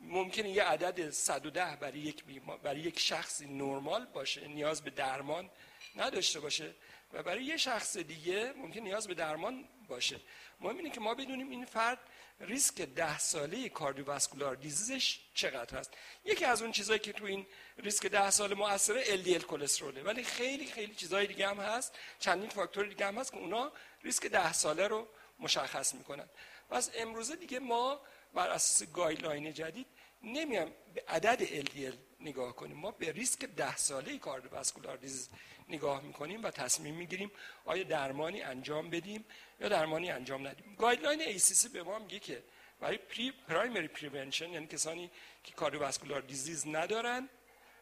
[0.00, 2.24] ممکنه یه عدد 110 برای یک
[2.62, 5.50] برای یک شخصی نرمال باشه نیاز به درمان
[5.96, 6.74] نداشته باشه
[7.12, 10.20] و برای یه شخص دیگه ممکن نیاز به درمان باشه.
[10.60, 11.98] مهم اینه که ما بدونیم این فرد
[12.40, 15.90] ریسک ده ساله cardiovascular disease ش چقدر هست؟
[16.24, 17.46] یکی از اون چیزهایی که تو این
[17.78, 22.50] ریسک ده ساله مؤثره LDL cholesterol ه ولی خیلی خیلی چیزهای دیگه هم هست چندین
[22.50, 23.72] فاکتور دیگه هم هست که اونا
[24.02, 26.28] ریسک ده ساله رو مشخص می‌کنن.
[26.70, 28.00] پس امروزه دیگه ما
[28.34, 29.86] بر اساس guideline جدید
[30.22, 35.28] نمیام به عدد LDL نگاه کنیم ما به ریسک ده ساله cardiovascular disease
[35.68, 37.30] نگاه می‌کنیم و تصمیم می‌گیریم
[37.64, 39.24] آیا درمانی انجام بدیم
[39.60, 40.74] یا درمانی انجام ندیم.
[40.78, 42.42] guideline ACC به ما میگه که
[42.80, 45.10] برای pri primary prevention یعنی کسانی
[45.44, 47.28] که cardiovascular disease ندارن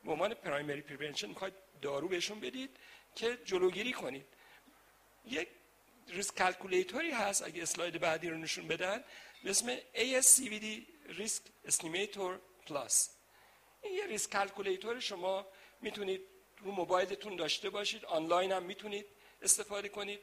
[0.04, 2.70] به عنوان primary prevention می‌خواید دارو بهشون بدید
[3.14, 4.26] که جلوگیری کنید.
[5.24, 5.48] یک
[6.08, 9.04] risk calculator ی هست اگه اسلاید بعدی رو نشون بدن
[9.44, 10.64] به اسم ASCVD
[11.08, 13.10] risk estimator plus
[13.82, 15.46] این یه risk calculator شما
[15.80, 16.20] می‌تونید
[16.60, 19.06] رو موبایلتون داشته باشید آنلاین هم می‌تونید
[19.42, 20.20] استفاده کنید.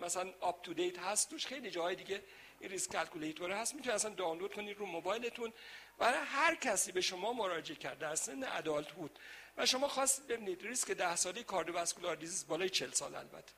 [0.00, 2.22] مثلا UpToDate هست توش خیلی جاهای دیگه
[2.60, 3.74] این risk calculator هست.
[3.74, 5.52] می‌تونید اصلا دانلود کنید رو موبایلتون.
[5.98, 9.18] برای هر کسی به شما مراجعه کرد در سن adult بود
[9.56, 13.52] و شما خواست ببینید ریسک ده ساله cardiovascular disease بالای 40 سال البته.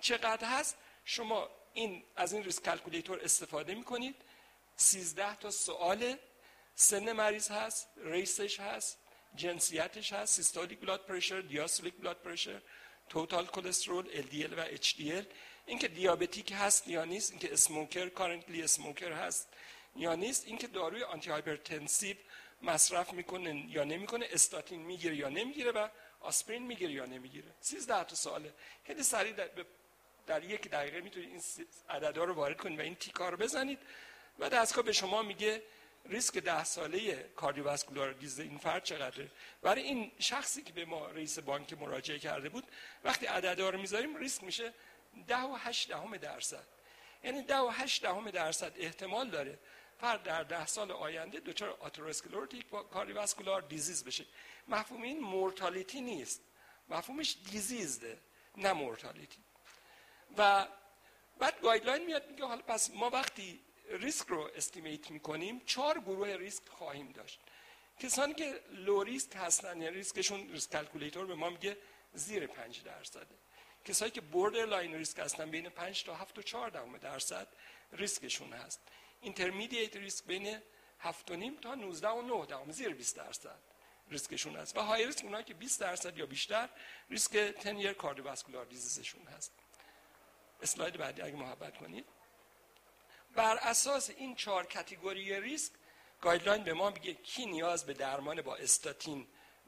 [0.00, 4.16] چقدر هست؟ شما این از این risk calculator استفاده می‌کنید.
[4.76, 6.16] 13 تا سوال
[6.74, 8.98] سن مریض هست race ش هست.
[9.36, 12.62] جنسیتش هست systolic blood pressure diastolic blood pressure
[13.08, 15.24] total cholesterol LDL و HDL
[15.66, 19.48] اینکه دیابتیک هست یا نیست اینکه smoker currently smoker هست
[19.96, 22.16] یا نیست اینکه داروی antihypertensive
[22.62, 25.88] مصرف می‌کنه یا نمی‌کنه استاتین می‌گیره یا نمی‌گیره و
[26.20, 27.54] آسپرین می‌گیره یا نمی‌گیره.
[27.60, 28.54] 13 تا سواله.
[28.84, 29.50] خیلی سریع در,
[30.26, 31.42] در یک دقیقه می‌تونید این
[31.88, 33.78] عددا رو وارد کنید و این تیکا رو بزنید
[34.38, 35.62] و دستگاه به شما میگه
[36.08, 39.30] ریسک ده ساله کاردیوواسکولار دیزه این فرد چقدره؟
[39.62, 42.64] برای این شخصی که به ما رئیس بانک مراجعه کرده بود
[43.04, 44.74] وقتی عددا رو می‌ذاریم ریسک میشه
[45.26, 46.66] ده و هشت دهم درصد.
[47.24, 49.58] یعنی ده و هشت دهم درصد احتمال داره
[50.00, 54.24] فرد در ده سال آینده دچار آتروسکلروتیک کاردیوواسکولار دیزیز بشه.
[54.68, 56.40] مفهوم این mortality نیست.
[56.88, 58.18] مفهومش disease ه
[58.56, 59.38] نه mortality.
[60.38, 60.66] و
[61.38, 66.68] بعد guideline میاد میگه حالا پس ما وقتی ریسک رو estimate می‌کنیم چهار گروه ریسک
[66.68, 67.40] خواهیم داشت.
[67.98, 71.76] کسانی که low risk هستن یعنی ریسکشون risk calculator به ما میگه
[72.14, 73.36] زیر 5 درصده.
[73.84, 77.48] کسایی که borderline risk هستن بین 5 تا 7 و 4 درصد
[77.92, 78.80] ریسکشون هست.
[79.20, 80.58] intermediate risk بین
[80.98, 81.26] 7
[81.60, 83.58] تا 19 و 9 دهم زیر 20 درصد
[84.10, 84.76] ریسکشون هست.
[84.76, 86.68] و high risk اونایی که 20 درصد یا بیشتر
[87.10, 89.52] ریسک 10 year cardiovascular disease شون هست.
[90.62, 92.04] اسلاید بعدی اگه محبت کنید.
[93.36, 95.72] بر اساس این چهار category ریسک
[96.20, 99.26] guideline به ما میگه کی نیاز به درمان با استاتین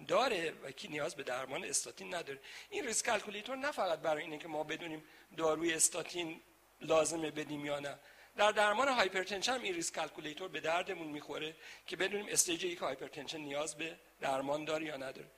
[0.08, 2.40] داره و کی نیاز به درمان استاتین نداره.
[2.70, 5.04] این risk calculator نه فقط برای اینه که ما بدونیم
[5.36, 6.40] داروی استاتین
[6.80, 7.98] لازمه بدیم یا نه.
[8.36, 13.38] در درمان hypertension هم این risk calculator به دردمون می‌خوره که بدونیم stage یک hypertension
[13.38, 15.30] نیاز به درمان داره یا نداره.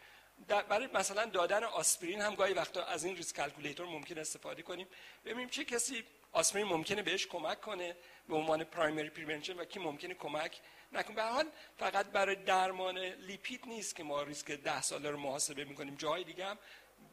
[0.68, 4.88] برای مثلا دادن آسپرین هم گاهی وقتا از این risk calculator ممکن استفاده کنیم.
[5.24, 7.96] ببینیم چه کسی آسپرین ممکنه بهش کمک کنه
[8.28, 10.60] به عنوان primary prevention و کی ممکنه کمک
[10.92, 11.16] نکنه.
[11.16, 11.46] به حال
[11.78, 15.94] فقط برای درمان lipid نیست که ما ریسک ده ساله رو محاسبه می‌کنیم.
[15.94, 16.58] جاهای دیگه هم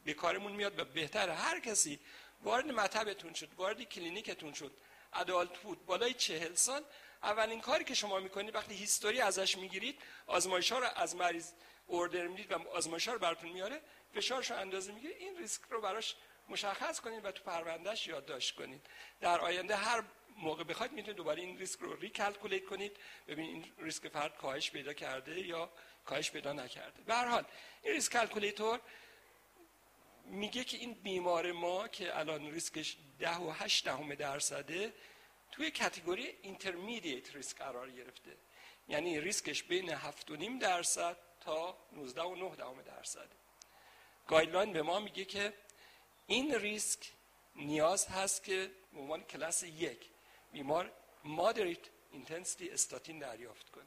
[0.06, 1.34] به کارمون میاد و بهتره.
[1.34, 2.00] هر کسی
[2.44, 4.72] وارد مطبتون شد وارد کلینیکتون شد
[5.14, 6.84] adult بود بالای چهل سال
[7.24, 11.52] اولین کاری که شما می‌کنید وقتی history ازش می‌گیرید آزمایش ها رو از مریض
[11.88, 13.82] order می‌دید و آزمایش ها رو براتون میاره
[14.16, 15.16] فشارش رو اندازه می‌گیره.
[15.16, 16.16] این ریسک رو براش
[16.50, 18.86] مشخص کنید و تو پروندهش یادداشت کنید
[19.22, 20.04] در آینده هر
[20.38, 24.94] موقع بخواید می‌تونید دوباره این ریسک رو recalculate کنید ببینید این ریسک فرد کاهش پیدا
[24.94, 25.70] کرده یا
[26.06, 27.02] کاهش پیدا نکرده.
[27.02, 27.46] به هر حال
[27.84, 28.80] این risk calculator
[30.26, 34.94] میگه که این بیمار ما که الان ریسکش ده و هشت دهم درصده
[35.52, 38.38] توی category intermediate risk قرار گرفته.
[38.88, 43.28] یعنی ریسکش بین هفت و نیم درصد تا 19 و 9 دهم درصد.
[44.28, 45.54] guideline به ما میگه که
[46.28, 47.12] این ریسک
[47.56, 50.10] نیاز هست که به عنوان کلاس یک
[50.52, 50.92] بیمار
[51.24, 51.80] moderate
[52.12, 53.86] intensity statin دریافت کنه.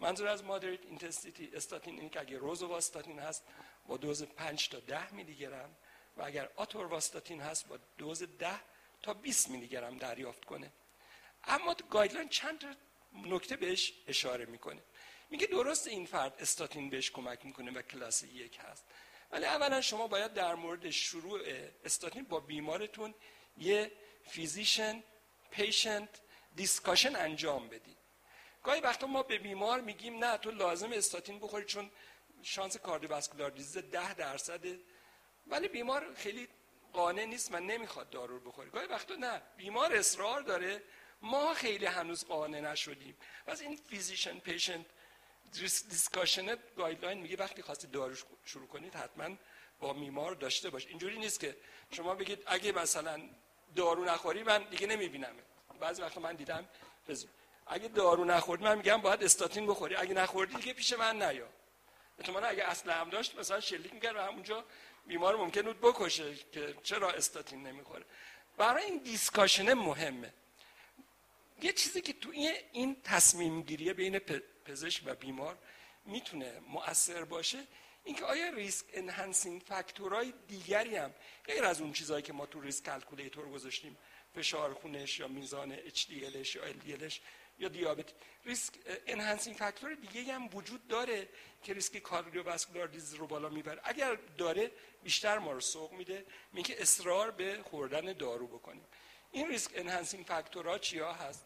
[0.00, 3.42] منظور از moderate intensity statin اینه که اگه روزوواستاتین هست
[3.86, 5.76] با دوز 5 تا 10 میلی گرم
[6.16, 8.60] و اگر آتورواستاتین هست با دوز 10
[9.02, 10.72] تا 20 میلی گرم دریافت کنه.
[11.44, 12.74] اما guideline چند تا
[13.12, 14.82] نکته بهش اشاره می‌کنه.
[15.30, 18.84] میگه درست این فرد استاتین بهش کمک می‌کنه و کلاس یک هست.
[19.30, 21.40] ولی اولا شما باید در مورد شروع
[21.84, 23.14] استاتین با بیمارتون
[23.58, 23.92] یه
[24.26, 25.02] physician
[25.50, 26.20] patient
[26.54, 27.98] discussion انجام بدید.
[28.62, 31.90] گاهی وقتا ما به بیمار میگیم نه تو لازم استاتین بخوری چون
[32.42, 34.80] شانس cardiovascular disease ده درصده.
[35.46, 36.48] ولی بیمار خیلی
[36.92, 38.70] قانع نیست و نمی‌خواد دارو بخوره.
[38.70, 40.82] گاهی وقتا نه بیمار اصرار داره
[41.22, 43.16] ما خیلی هنوز قانع نشدیم.
[43.46, 44.86] پس این physician patient
[45.52, 49.36] discussion guideline میگه وقتی خواستی دارو شروع کنید حتما
[49.80, 51.56] با بیمار داشته باش اینجوری نیست که
[51.90, 53.20] شما بگید اگه مثلا
[53.76, 55.34] دارو نخوری من دیگه نمی‌بینم
[55.80, 56.68] بعضی وقتا من دیدم
[57.66, 59.96] اگه دارو نخوردی من میگم باید استاتین بخوری.
[59.96, 61.48] اگه نخوردی دیگه پیش من نیا.
[62.34, 64.64] من اگه اصلا هم داشت مثلا شلیک می‌کرد و همونجا
[65.06, 68.04] بیمار ممکن بود بکشه که چرا استاتین نمی‌خوره.
[68.56, 70.32] برای این دیسکاشنه مهمه.
[71.62, 72.30] یه چیزی که تو
[72.72, 74.18] این تصمیم گیریه بین
[74.66, 75.58] پزشک و بیمار
[76.04, 77.66] می‌تونه مؤثر باشه.
[78.04, 82.60] اینکه آیا risk enhancing factor های دیگری هم غیر از اون چیزهایی که ما تو
[82.60, 83.96] risk calculator گذاشتیم
[84.34, 87.14] فشار خونش یا میزان HDLش یا LDLش
[87.58, 88.12] یا دیابت
[88.44, 88.72] risk
[89.06, 91.28] enhancing factor دیگه هم وجود داره
[91.62, 93.80] که ریسک cardiovascular disease رو بالا می‌بره.
[93.84, 94.70] اگر داره
[95.02, 96.26] بیشتر ما رو سوق میده.
[96.52, 98.84] میگه اصرار به خوردن دارو بکنیم.
[99.32, 101.44] این risk enhancing factor ها چیا هست؟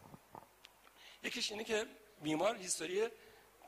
[1.23, 1.85] یکیش اینه که
[2.23, 3.07] بیمار history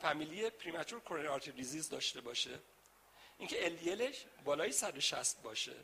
[0.01, 2.59] فامیلی premature coronary artery disease داشته باشه.
[3.37, 5.75] اینکه LDLش بالای 160 باشه.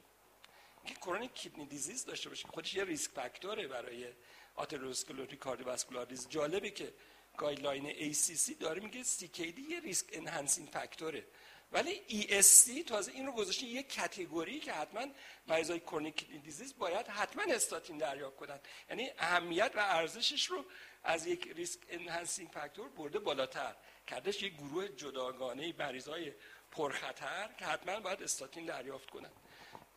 [0.84, 4.14] اینکه chronic kidney disease داشته باشه خودش یه risk factor ه برای
[4.56, 6.30] atherosclerotic cardiovascular disease.
[6.30, 6.94] جالبه که
[7.38, 11.26] guideline ACC داره میگه CKD یه risk enhancing factor ه
[11.72, 15.06] ولی ESC تازه این رو گذاشته یه category که حتما
[15.48, 20.66] مریضای chronic disease باید حتما استاتین دریافت کنن یعنی اهمیت و ارزشش رو
[21.04, 23.76] از یک risk enhancing factor برده بالاتر
[24.08, 26.34] کردش یک گروه جداگانه مریضای
[26.72, 29.32] پرخطر که حتما باید استاتین دریافت کنن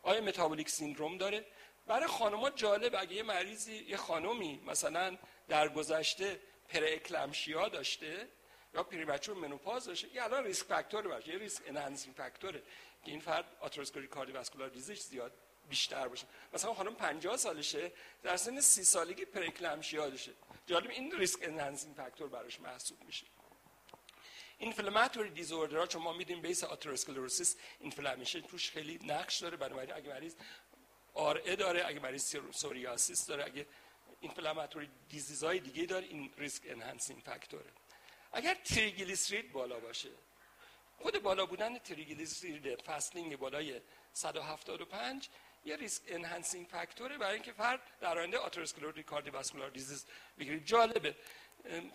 [0.01, 1.45] آیا metabolic syndrome داره؟
[1.87, 8.27] برای خانم‌ها جالب اگه یه مریضی یه خانمی مثلا در گذشته preeclampsia داشته
[8.73, 12.59] یا premature menopause داشته یه الان risk factor باشه یه risk enhancing factor ه
[13.05, 15.31] که این فرد atherosclerotic cardiovascular disease زیاد
[15.69, 16.27] بیشتر باشه.
[16.53, 17.91] مثلا خانم 50 سالشه
[18.23, 20.31] در سن 30 سالگی preeclampsia داشته
[20.65, 23.25] جالب این risk enhancing factor براش محسوب میشه.
[24.57, 30.09] inflammatory disorder ها چون ما می‌دونیم base atherosclerosis inflammation توش خیلی نقش داره بنابراین اگه
[30.09, 30.35] مریض
[31.13, 33.67] RA داره اگه مریض psoriasis داره اگه
[34.19, 34.89] inflammatory
[35.41, 37.71] های دیگه داره این risk enhancing factor ه.
[38.33, 40.09] اگر تریگلیسیرید بالا باشه.
[40.97, 43.81] خود بالا بودن تریگلیسیرید fasting بالای
[44.13, 45.29] 175
[45.65, 50.05] یه risk enhancing factor ه برای اینکه فرد در آینده atherosclerotic cardiovascular disease
[50.39, 51.15] بگیره جالبه.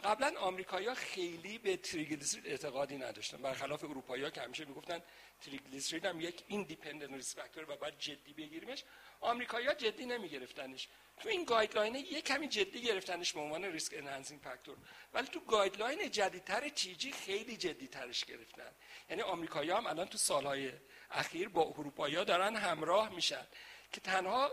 [0.05, 3.43] قبلا آمریکایی‌ها خیلی به تریگلیسیرید اعتقادی نداشتن.
[3.43, 5.03] برخلاف اروپایی‌ها که همیشه می‌گفتن
[5.41, 8.85] تریگلیسیرید هم یک independent risk factor و باید جدی بگیریمش
[9.21, 10.89] آمریکایی‌ها جدی نمیگرفتنش.
[11.21, 14.77] تو این guideline یه کمی جدی گرفتنش به عنوان risk enhancing factor
[15.15, 18.73] ولی تو guideline جدیدتر TG خیلی جدی ترش گرفتن.
[19.11, 20.73] یعنی آمریکایی‌ها هم الان تو سالهای
[21.11, 23.47] اخیر با اروپایی‌ها دارن همراه میشن.
[23.93, 24.51] که تنها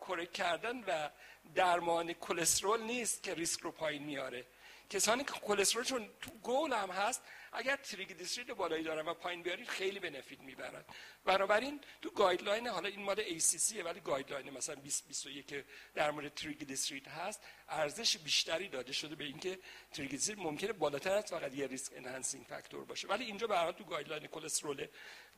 [0.00, 1.10] correct کردن و
[1.54, 4.46] درمان کلسترول نیست که ریسک رو پایین میاره.
[4.90, 10.00] کسانی که کلسترولشون تو گول هم هست اگر تریگلیسیرید بالایی دارن و پایین بیارید خیلی
[10.00, 10.84] benefit می‌برن.
[11.24, 17.06] بنابراین تو guideline حالا این مال ACC ولی guideline مثلا 2021 که در مورد تریگلیسیرید
[17.06, 19.58] هست ارزش بیشتری داده شده به اینکه
[19.92, 23.08] تریگلیسیرید ممکنه بالاتر از فقط یه risk enhancing factor باشه.
[23.08, 24.86] ولی اینجا به تو guideline کلسترول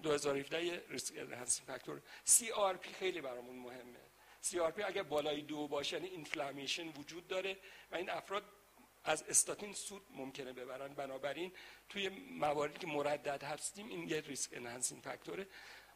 [0.02, 4.05] 2017 یه risk enhancing factor CRP خیلی برامون مهمه.
[4.50, 7.56] CRP اگر بالای دو باشه یعنی inflammation وجود داره
[7.90, 8.44] و این افراد
[9.04, 10.94] از استاتین سود ممکنه ببرن.
[10.94, 11.52] بنابراین
[11.88, 15.46] توی مواردی که مردد هستیم این یه risk enhancing factor ه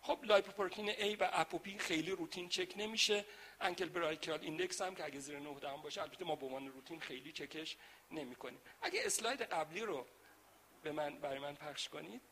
[0.02, 3.24] خب lipoprotein A و ApoB خیلی روتین چک نمیشه.
[3.60, 5.50] ankle brachial index هم که اگه زیر 9
[5.82, 7.76] باشه البته ما به عنوان روتین خیلی چکش
[8.10, 8.60] نمی‌کنیم.
[8.82, 10.06] اگه اسلاید قبلی رو
[10.82, 12.22] به من برای من پخش کنید.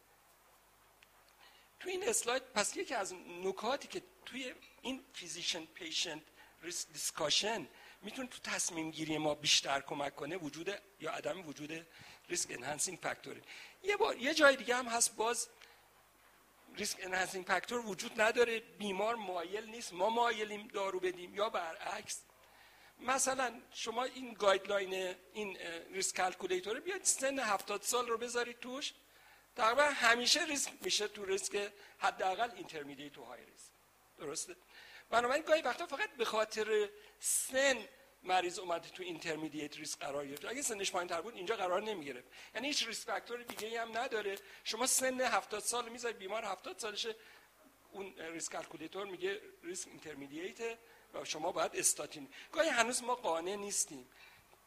[1.81, 4.55] توی این اسلاید پس یکی از نکاتی که توی
[4.89, 6.23] این physician patient
[6.63, 7.69] risk discussion
[8.03, 10.69] می‌تونه تو تصمیم گیری ما بیشتر کمک کنه؟ وجود
[11.01, 11.87] یا عدم وجود
[12.29, 13.43] risk enhancing factor ه
[13.83, 15.49] یه بار یه جای دیگه هم هست باز
[16.77, 22.23] risk enhancing factor وجود نداره بیمار مایل نیست ما مایلیم دارو بدیم یا برعکس.
[23.01, 25.59] مثلا شما این guideline این
[25.93, 28.93] risk calculator بیاید سن 70 سال رو بذارید توش
[29.57, 33.71] تقریبا همیشه ریسک میشه تو ریسک حداقل intermediate و high risk
[34.19, 34.57] درسته؟
[35.11, 36.89] بنابراین گاهی وقتا فقط به خاطر
[37.21, 37.89] سن
[38.23, 42.05] مریض اومده تو intermediate risk قرار گرفت اگه سنش پایین تر بود اینجا قرار نمی
[42.05, 44.39] گرفت یعنی هیچ risk factor دیگه هم نداره.
[44.65, 47.17] شما سن 70 سال می‌ذارید بیمار 70 سالشه.
[47.93, 50.79] اون risk calculator میگه risk intermediate
[51.15, 52.29] و شما باید استاتین.
[52.53, 54.09] گاهی هنوز ما قانع نیستیم.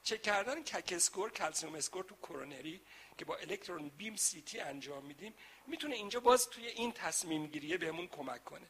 [0.04, 2.82] چک کردن CAC score calcium score تو کرونری
[3.18, 5.34] که با electron beam CT انجام میدیم
[5.68, 8.68] می‌تونه اینجا باز توی این تصمیم گیریه بهمون کمک کنه.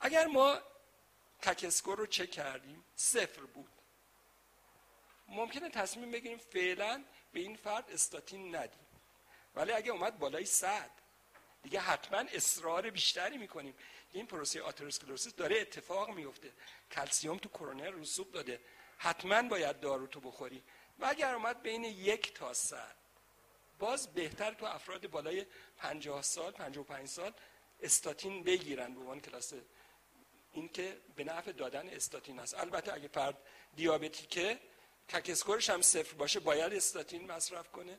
[0.00, 0.60] اگر ما
[1.42, 3.70] CAC score رو چک کردیم صفر بود.
[5.28, 8.86] ممکنه تصمیم بگیریم فعلا به این فرد استاتین ندیم.
[9.54, 10.90] ولی اگه اومد بالای صد
[11.62, 13.74] دیگه حتما اصرار بیشتری می‌کنیم.
[14.12, 16.52] این پروسه آتروسکلروسیس داره اتفاق میفته
[16.92, 18.60] کلسیوم تو کرونر رسوب داده.
[18.98, 20.62] حتما باید دارو تو بخوری.
[20.98, 22.96] و اگر اومد بین یک تا صد
[23.78, 27.32] باز بهتر تو افراد بالای 50 سال 55 سال
[27.80, 29.52] استاتین بگیرن به عنوان کلاس
[30.56, 33.36] این که به نفع ندادن استاتین است البته اگه فرد
[33.76, 34.58] دیابتیکه
[35.08, 37.98] CAC score ش هم صفر باشه باید استاتین مصرف کنه.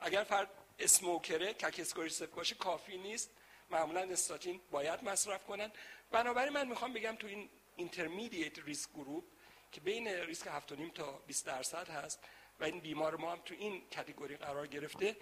[0.00, 3.30] اگر فرد smoker ه CAC score ش صفر باشه کافی نیست.
[3.70, 5.72] معمولا استاتین باید مصرف کنن.
[6.10, 9.24] بنابراین من می‌خوام بگم تو این intermediate risk group
[9.72, 12.20] که بین ریسک 7.5 تا 20 درصد هست
[12.60, 15.16] و این بیمار ما هم تو این category قرار گرفته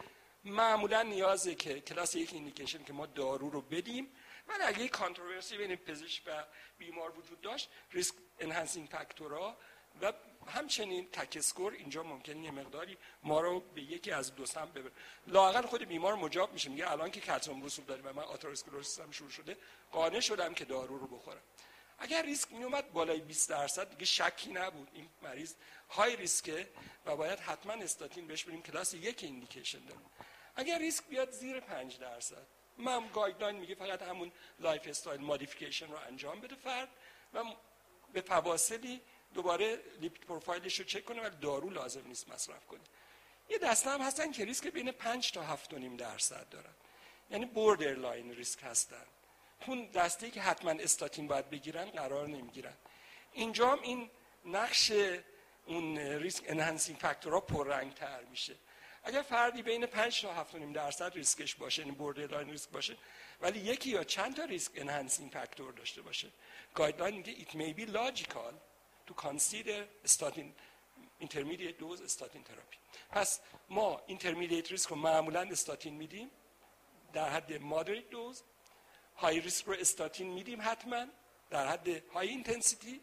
[0.45, 4.09] معمولا نیازه که کلاس یک indication که ما دارو رو بدیم
[4.49, 6.45] ولی اگه یک controversy بین پزشک و
[6.79, 9.57] بیمار وجود داشت risk enhancing factor ها
[10.03, 10.13] و
[10.47, 14.91] همچنین تا score اینجا ممکن یه مقداری ما رو به یکی از دو سمت ببر
[15.27, 16.71] لاقل خود بیمار مجاب میشه.
[16.71, 19.57] میگه الان که کلسیم رسوب داریم و من atherosclerosis هم شروع شده
[19.93, 21.43] قانع شدم که دارو رو بخورم.
[21.99, 24.89] اگر ریسک می اومد بالای 20 درصد دیگه شکی نبود.
[24.93, 25.55] این مریض
[25.89, 26.69] high risk ه
[27.07, 30.01] و باید حتما استاتین بهش بریم کلاس یک indication داره.
[30.57, 32.47] اگر ریسک بیاد زیر 5 درصد
[32.79, 36.89] من guideline میگه فقط همون lifestyle modification رو انجام بده فرد
[37.35, 37.45] و
[38.13, 39.01] به فواصلی
[39.35, 42.81] دوباره lipid profile ش رو چک کنه و دارو لازم نیست مصرف کنه.
[43.49, 46.75] یه دسته هم هستن که ریسک بین 5 تا 7.5 درصد دارن.
[47.31, 49.07] یعنی borderline risk هستن.
[49.67, 52.77] اون دسته که حتما استاتین باید بگیرن قرار نمی‌گیرن.
[53.33, 54.11] اینجا هم این
[54.45, 54.93] نقش
[55.67, 58.55] اون risk enhancing factor ها پررنگ تر میشه.
[59.07, 62.97] اگر فردی بین 5 تا 7.5 درصد ریسکش باشه یعنی borderline risk باشه
[63.41, 66.29] ولی یکی یا چند تا risk enhancing factor داشته باشه.
[66.75, 68.53] guideline میگه it may be logical
[69.07, 70.55] to consider statin
[71.21, 72.77] intermediate dose statin therapy.
[73.11, 76.31] پس ما intermediate risk رو معمولا استاتین میدیم
[77.13, 78.43] در حد moderate dose
[79.17, 81.07] high risk رو استاتین میدیم حتما
[81.51, 83.01] در حد high intensity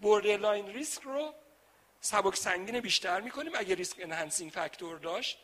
[0.00, 1.34] borderline risk رو
[2.00, 3.52] سبک سنگین بیشتر می‌کنیم.
[3.54, 5.38] اگه risk enhancing factor داشت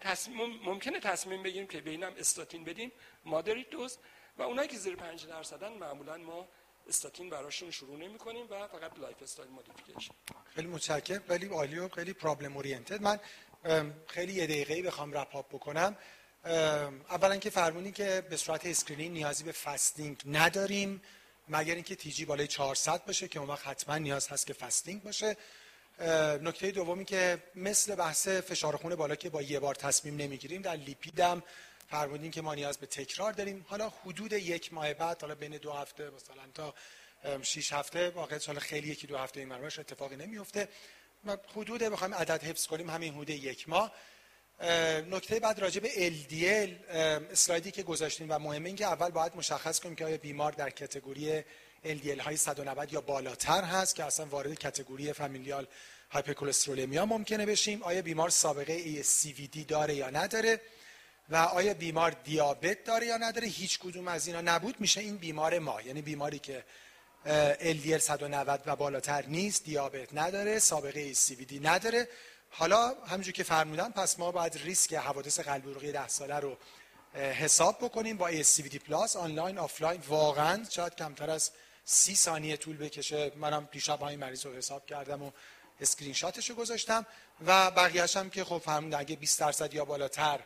[0.00, 2.92] تصمیم ممکنه تصمیم بگیریم که بینم استاتین بدیم.
[3.24, 3.98] moderate dose
[4.38, 6.48] و اونایی که زیر 5 درصدن معمولا ما
[6.88, 10.14] استاتین براشون شروع نمی کنیم و فقط lifestyle modification.
[10.54, 11.22] خیلی متشکرم.
[11.28, 13.02] خیلی عالی و خیلی problem oriented.
[13.02, 13.20] من
[14.06, 15.96] خیلی یه دقیقه‌ای بخوام wrap up بکنم.
[17.10, 21.02] اولا که فرمودین که به صورت screening نیازی به fasting نداریم.
[21.48, 25.36] مگر اینکه TG بالای 400 باشه که اون وقت حتما نیاز هست که fasting باشه.
[26.42, 30.76] نکته دومی که مثل بحث فشار خون بالا که با یه بار تصمیم نمی‌گیریم در
[30.76, 31.42] لیپیدم
[31.90, 33.66] فرمودین که ما نیاز به تکرار داریم.
[33.68, 36.74] حالا حدود یک ماه بعد حالا بین دو هفته مثلا تا
[37.42, 40.68] 6 هفته واقعا حالا خیلی یکی دو هفته این اتفاقی نمیفته
[41.56, 43.92] حدود بخوایم عدد حفظ کنیم همین حدود یک ماه.
[45.10, 46.94] نکته بعد راجع به LDL
[47.32, 50.70] اسلایدی که گذاشتیم و مهمه این که اول باید مشخص کنیم که آیا بیمار در
[50.70, 51.42] کتگوری
[51.84, 55.66] LDL های 190 یا بالاتر هست که اصلا وارد کتگوری فامیلیال
[56.10, 60.60] هایپرکلسترولمیا ممکنه بشیم آیا بیمار سابقه CVD داره یا نداره
[61.30, 65.58] و آیا بیمار دیابت داره یا نداره هیچ کدوم از اینا نبود میشه این بیمار
[65.58, 66.64] ما یعنی بیماری که
[67.60, 72.08] LDL 190 و بالاتر نیست دیابت نداره سابقه CVD نداره
[72.50, 76.56] حالا همونجور که فرمودن پس ما باید ریسک حوادث قلبی عروقی 10 ساله رو
[77.14, 80.02] حساب بکنیم با ASCVD Plus آنلاین آفلاین.
[80.08, 81.50] واقعا شاید کمتر از
[81.84, 83.32] سی ثانیه طول بکشه.
[83.36, 85.30] منم دیشب این مریض رو حساب کردم و
[85.80, 87.06] اسکرین شاتش رو گذاشتم
[87.46, 90.40] و بقیهش هم که خب فرمودن اگه 20 درصد یا بالاتر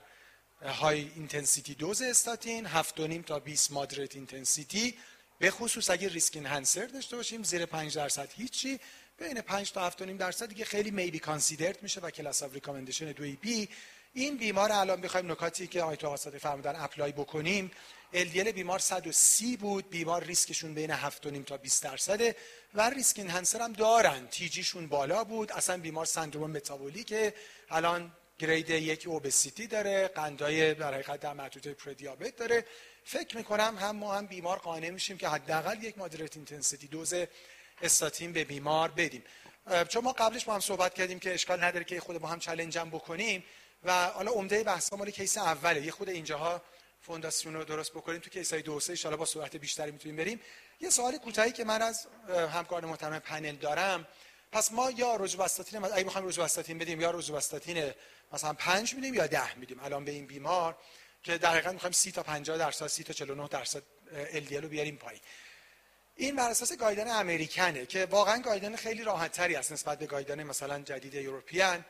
[0.62, 4.98] high intensity dose استاتین 7.5 تا 20 moderate intensity.
[5.38, 8.80] به خصوص اگه risk enhancer داشته باشیم زیر 5 درصد هیچی.
[9.18, 13.68] بین 5 تا 7.5 درصد دیگه خیلی maybe considered میشه و class of recommendation 2b.
[14.12, 17.70] این بیمار الان بخوایم نکاتی که آیت واسطه فرمودن apply بکنیم.
[18.12, 19.90] LDL بیمار 130 بود.
[19.90, 22.36] بیمار ریسکشون بین 7.5 تا 20 درصده
[22.74, 24.26] و risk enhancer هم دارن.
[24.26, 25.52] TG شون بالا بود.
[25.52, 27.34] اصلا بیمار سندروم متابولیکه.
[27.70, 30.08] الان grade یک obesity داره.
[30.08, 32.64] قندای در حقیقت در محدوده پردیابت داره.
[33.04, 37.14] فکر می‌کنم هم ما هم بیمار قانع میشیم که حداقل یک moderate intensity dose
[37.82, 39.24] استاتین به بیمار بدیم.
[39.88, 42.76] چون ما قبلش با هم صحبت کردیم که اشکال نداره که خود ما هم چالش
[42.76, 43.44] هم بکنیم
[43.84, 45.82] و حالا عمده بحث مال کیس اوله.
[45.82, 46.62] یه خود اینجاها
[47.02, 48.20] فونداسیون رو درست بکنیم.
[48.20, 50.40] تو کیس های دو سه با صورت بیشتری می‌تونیم بریم.
[50.80, 54.08] یه سوال کوتاهی که من از همکار محترم پنل دارم.
[54.52, 57.92] پس ما یا روزوستاتین اگه می‌خوایم روزوستاتین بدیم یا روزوستاتین
[58.32, 60.76] مثلا 5 میدیم یا 10 میدیم؟ الان به این بیمار
[61.22, 63.82] که در حقیقت می‌خوایم 30 تا 50 درصد 30 تا 49 درصد
[64.32, 65.20] LDL رو بیاریم پایین.
[66.16, 70.06] این بر اساس guideline American ه که واقعا guideline خیلی راحت تری است نسبت به
[70.06, 71.84] guideline مثلا جدید European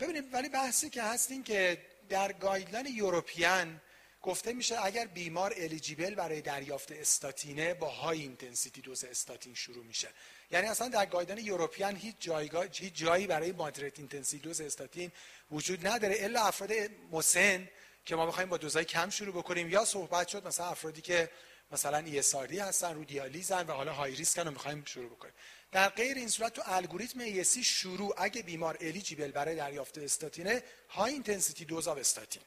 [0.00, 1.78] ببینید ولی بحثی که هست این که
[2.08, 3.80] در guideline European
[4.22, 10.08] گفته میشه اگر بیمار eligible برای دریافت استاتینه با high intensity dose استاتین شروع میشه.
[10.50, 15.12] یعنی اصلا در guideline European هیچ جایگاه هیچ جایی برای moderate intensity dose استاتین
[15.50, 16.72] وجود نداره الا افراد
[17.12, 17.68] مسن
[18.04, 21.30] که ما بخوایم با dose ای کم شروع بکنیم یا صحبت شد مثلا افرادی که
[21.72, 25.34] مثلا ESRD هستن رو دیالیزن و حالا high risk ن و می‌خوایم شروع بکنیم.
[25.72, 31.12] در غیر این صورت تو الگوریتم ESC شروع اگه بیمار eligible برای دریافت استاتینه high
[31.12, 32.42] intensity dose of statin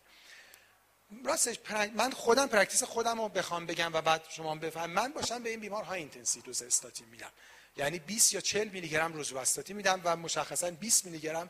[1.23, 1.59] راستش
[1.95, 5.59] من خودم practice خودم رو بخوام بگم و بعد شما بفهم من باشم به این
[5.59, 7.31] بیمار high intensity dose استاتین میدم.
[7.77, 11.49] یعنی 20 یا 40 میلی گرم روزوستاتین میدم و مشخصا 20 میلی گرم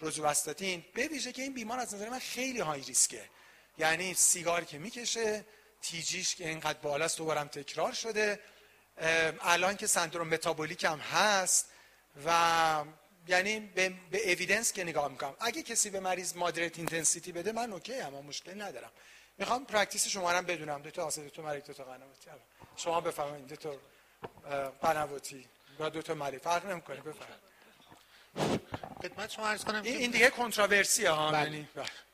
[0.00, 3.24] روزوستاتین به ویژه که این بیمار از نظر من خیلی های ریسکه
[3.78, 5.44] یعنی سیگار که می‌کشه
[5.82, 8.40] تیجیش که اینقدر بالاست دوبارم تکرار شده.
[9.40, 11.70] الان که سندروم متابولیک هم هست
[12.26, 12.84] و
[13.28, 15.34] یعنی به, به اویدنس که نگاه می‌کنم.
[15.40, 18.90] اگه کسی به مریض مادرت اینتنسیتی بده من اوکی اما مشکل ندارم.
[19.38, 20.82] می‌خوام پرکتیس شما رو بدونم.
[20.82, 22.30] دو تا آسه دو تا ملک دو تا قنواتی
[22.76, 23.76] شما بفرمایید دو تا
[24.82, 25.48] قنواتی
[25.78, 26.42] و دو تا ملک.
[26.42, 27.46] فرق نمی‌کنه بفرمایید.
[29.02, 31.66] خدمت شما عرض کنم این دیگه controversy ها بله.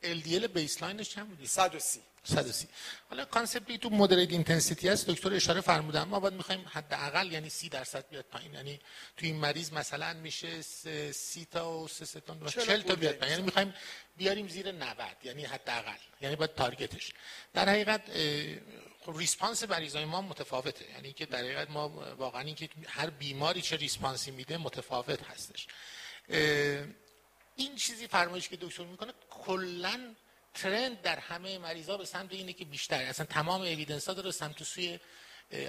[0.02, 2.68] یعنی LDL baseline ش چند بودی 130 130
[3.10, 7.48] حالا concept ی تو moderate intensity است دکتر اشاره فرمودن ما باید می‌خوایم حداقل یعنی
[7.48, 8.54] 30 درصد بیاد پایین.
[8.54, 8.80] یعنی
[9.16, 13.32] تو این مریض مثلا میشه 30 تا و 3 تا و 40 تا بیاد پایین.
[13.32, 13.74] یعنی می‌خوایم
[14.16, 15.96] بیاریم زیر 90 یعنی حداقل.
[16.20, 17.12] یعنی باید target ش.
[17.54, 18.02] در حقیقت
[19.06, 20.90] خب response مریضای ما متفاوته.
[20.90, 25.66] یعنی که در حقیقت ما واقعا اینکه هر بیماری چه response ی میده متفاوت هستش.
[27.56, 30.14] این چیزی فرمایش که دکتر می‌کنه کلا
[30.54, 33.02] trend در همه مریضا به سمت اینه که بیشتر.
[33.02, 34.98] اصلا تمام evidence ها داره سمت سوی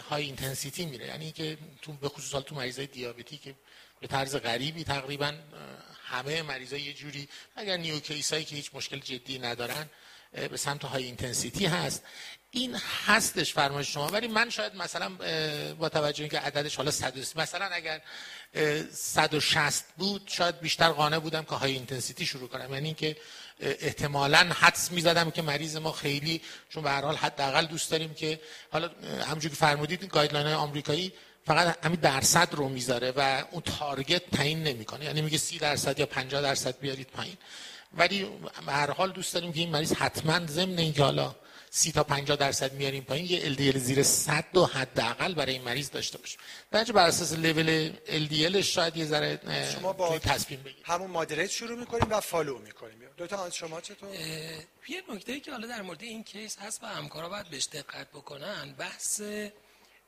[0.09, 1.07] high intensity میره.
[1.07, 3.55] یعنی که تو به خصوص تو مریضای دیابتی که
[3.99, 5.33] به طرز غریبی تقریبا
[6.05, 7.99] همه مریضا یه جوری اگر new
[8.31, 9.89] هایی که هیچ مشکل جدی ندارن
[10.31, 12.03] به سمت high intensity هست.
[12.51, 12.75] این
[13.05, 14.07] هستش فرمایش شما.
[14.07, 15.09] ولی من شاید مثلا
[15.73, 18.01] با توجه اینکه عددش حالا 100 مثلا اگر
[18.91, 22.73] 160 بود شاید بیشتر قانع بودم که high intensity شروع کنم.
[22.73, 23.17] یعنی اینکه
[23.59, 28.39] احتمالا حدس می‌زدم که مریض ما خیلی چون به هر حال حداقل دوست داریم که
[28.71, 28.89] حالا
[29.25, 31.13] همونجوری که فرمودید این guideline های آمریکایی
[31.45, 35.05] فقط همین درصد رو می‌ذاره و اون target تعیین نمی‌کنه.
[35.05, 37.37] یعنی میگه 30 درصد یا 50 درصد بیارید پایین.
[37.97, 38.27] ولی
[38.65, 41.35] به هر حال دوست داریم که این مریض حتما ضمن اینکه حالا
[41.69, 45.89] سی تا 50 درصد میاریم پایین یه LDL زیر 100 رو حداقل برای این مریض
[45.89, 46.39] داشته باشیم.
[46.71, 49.39] بنابراین بر اساس لول LDL شاید یه ذره
[49.73, 50.85] شما با تصمیم بگیرید.
[50.85, 53.02] همون moderate شروع می‌کنیم و follow می‌کنیم.
[53.17, 54.15] دو تا از شما چطور؟
[54.87, 58.73] یه نکته که حالا در مورد این case هست و همکارا باید بهش دقت بکنن
[58.73, 59.21] بحث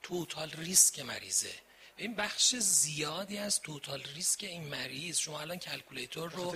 [0.04, 1.54] total risk مریضه.
[1.98, 6.56] این بخش زیادی از total risk این مریض شما الان calculator رو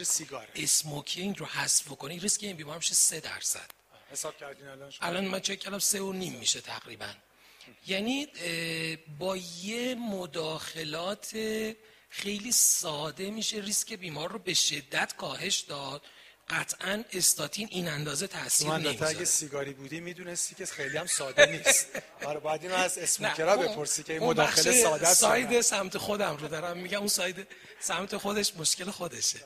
[0.56, 3.72] اسموکینگ رو حذف بکنید ریسک این بیمار میشه 3 درصد.
[4.12, 7.14] حساب کردین الان شما؟ الان من چک کردم سه و نیم میشه تقریبا.
[7.88, 8.28] یعنی
[9.20, 11.38] با یه مداخلات
[12.10, 16.02] خیلی ساده میشه ریسک بیمار رو به شدت کاهش داد.
[16.50, 19.16] قطعا استاتین این اندازه تاثیر نمی‌ذاره.
[19.16, 21.88] اگه سیگاری بودی می‌دونستی که خیلی هم ساده نیست.
[22.26, 26.48] آره باید اینو از اسموکرا بپرسی که این مداخله ساده است ساید سمت خودم رو
[26.48, 26.78] دارم.
[26.78, 27.48] میگم اون side
[27.80, 29.40] سمت خودش مشکل خودشه.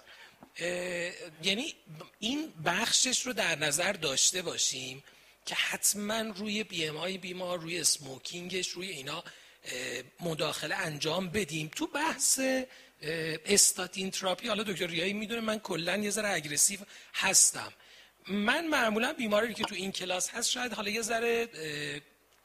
[1.43, 1.75] یعنی
[2.19, 5.03] این بخشش رو در نظر داشته باشیم
[5.45, 9.23] که حتما روی BMI بیمار روی smoking ش روی اینا
[10.19, 11.71] مداخله انجام بدیم.
[11.75, 12.39] تو بحث
[13.45, 16.79] statin therapy حالا دکتر ریایی می‌دونه من کلا یه ذره aggressive
[17.13, 17.73] هستم.
[18.27, 21.49] من معمولا بیماری که تو این کلاس هست شاید حالا یه ذره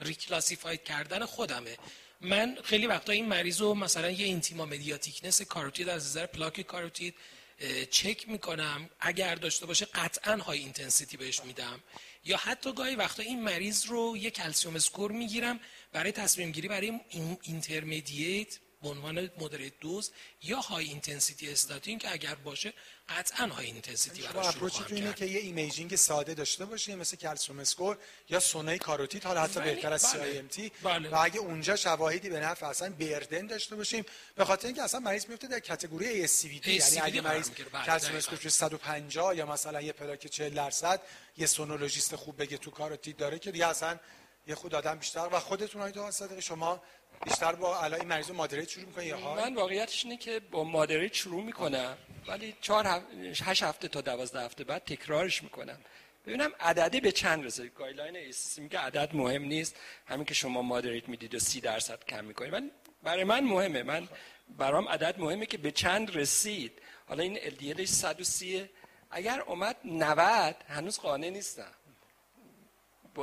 [0.00, 1.76] reclassified کردن خودمه.
[2.20, 6.60] من خیلی وقتا این مریض رو مثلا یه intima media thickness carotid از نظر plaque
[6.60, 7.14] carotid
[7.90, 8.90] چک می‌کنم.
[9.00, 11.82] اگر داشته باشه قطعا high intensity بهش میدم.
[12.24, 15.60] یا حتی گاهی وقتا این مریض رو یه calcium score می‌گیرم
[15.92, 17.00] برای تصمیم گیری برای
[17.42, 18.58] intermediate.
[18.82, 20.10] به عنوان moderate dose
[20.42, 22.72] یا high intensity statin که اگر باشه
[23.08, 27.58] قطعا high intensity براش شروع خواهم اینه که یه ایمیجینگ ساده داشته باشی مثل کلسیوم
[27.58, 27.98] اسکور
[28.28, 31.10] یا سونای کاروتید حالا حتی بهتر از سی تی بله.
[31.10, 34.04] و اگه اونجا شواهدی به نفع اصلا بردن داشته باشیم
[34.34, 38.48] به خاطر اینکه اصلا مریض میفته در کاتگوری ASCVD یعنی اگه مریض بله، کلسیوم اسکور
[38.48, 41.00] 150 یا مثلا یه پلاک 40 درصد
[41.36, 43.98] یه سونولوژیست خوب بگه تو کاروتید داره که دیگه اصلا
[44.46, 46.82] یه خود آدم بیشتر و خودتون های صادقی شما
[47.24, 51.42] بیشتر با این مریض مادریت شروع می‌کنه یا من واقعیتش اینه که با مادریت شروع
[51.42, 51.96] می‌کنم
[52.28, 55.78] ولی چهار هفته هشت هفته تا دوازده هفته بعد تکرارش می‌کنم.
[56.26, 57.68] ببینم عددی به چند رسه.
[57.68, 59.76] guideline ESC میگه عدد مهم نیست.
[60.06, 62.54] همین که شما moderate می‌دید و سی درصد کم می‌کنید.
[62.54, 62.70] من
[63.02, 63.82] برای من مهمه.
[63.82, 64.08] من
[64.58, 66.72] برام عدد مهمه که به چند رسید.
[67.06, 68.68] حالا این LDLش 130
[69.10, 71.72] اگر اومد 90 هنوز قانع نیستم.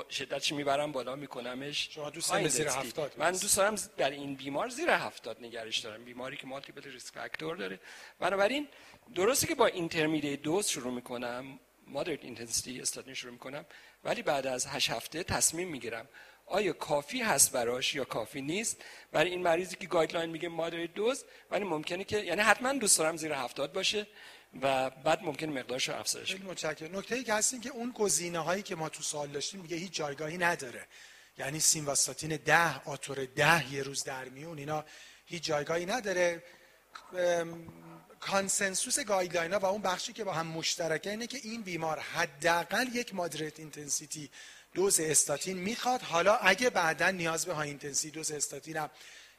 [0.10, 1.90] شدتش می‌برم بالا میکنمش.
[1.92, 6.06] شما دوست دارم زیر هفتاد من دوست دارم در این بیمار زیر هفتاد نگهش دارم.
[6.06, 7.80] بیماری که multiple risk factor داره.
[8.20, 8.68] بنابراین
[9.16, 13.66] درسته که با intermediate dose شروع می‌کنم moderate intensity statin شروع می‌کنم
[14.04, 16.08] ولی بعد از 8 هفته تصمیم می‌گیرم
[16.46, 18.84] آیا کافی هست براش یا کافی نیست.
[19.12, 23.18] برای این مریضی که guideline میگه moderate dose ولی ممکنه که یعنی حتما دوست دارم
[23.18, 24.08] زیر هفتاد باشه.
[24.62, 26.98] و بعد ممکن مقدارش رو افزایش خیلی متشکرم.
[26.98, 29.92] نکته ای که هست که اون گزینه هایی که ما تو سوال داشتیم میگه هیچ
[29.92, 30.88] جایگاهی نداره.
[31.38, 34.86] یعنی سینواستاتین ده آتور ده یه روز در میون اینا
[35.26, 36.44] هیچ جایگاهی نداره.
[38.20, 42.96] consensus guideline ها و اون بخشی که با هم مشترکه اینه که این بیمار حداقل
[42.96, 44.30] یک moderate intensity
[44.74, 46.02] dose statin می‌خواد.
[46.02, 48.90] حالا اگه بعدا نیاز به high intensity dose statin هم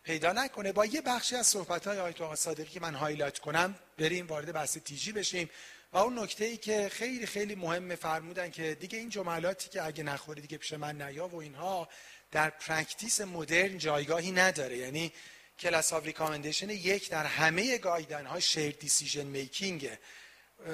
[0.03, 4.27] پیدا بکنه با یه بخشی از صحبت های آیت صادقی که من highlight کنم بریم
[4.27, 5.51] وارد بحث TG بشیم.
[5.93, 10.03] و اون نکته ای که خیلی خیلی مهمه فرمودن که دیگه این جملاتی که اگه
[10.03, 11.89] نخوری دیگه پیش من نیا و اینها
[12.33, 14.77] در practice مدرن جایگاهی نداره.
[14.77, 15.13] یعنی
[15.59, 19.99] class of recommendation یک در همه guideline های shared decision making ه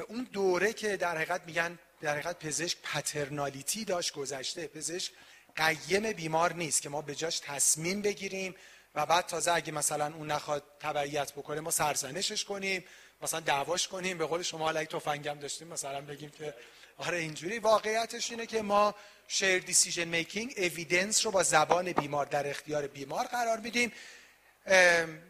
[0.08, 4.66] اون دوره که در حقیقت میگن در حقیقت پزشک paternality داشت گذشته.
[4.66, 5.12] پزشک
[5.56, 8.54] قیم بیمار نیست که ما به جاش تصمیم بگیریم
[8.94, 12.84] و بعد تازه اگه مثلا اون نخواد تبعیت بکنه ما سرزنشش کنیم.
[13.22, 16.54] مثلا دعواش کنیم به قول شما علی تفنگم داشتیم مثلا بگیم که
[16.98, 17.58] آره اینجوری.
[17.58, 18.94] واقعیتش اینه که ما
[19.28, 23.92] shared decision making evidence رو با زبان بیمار در اختیار بیمار قرار میدیم.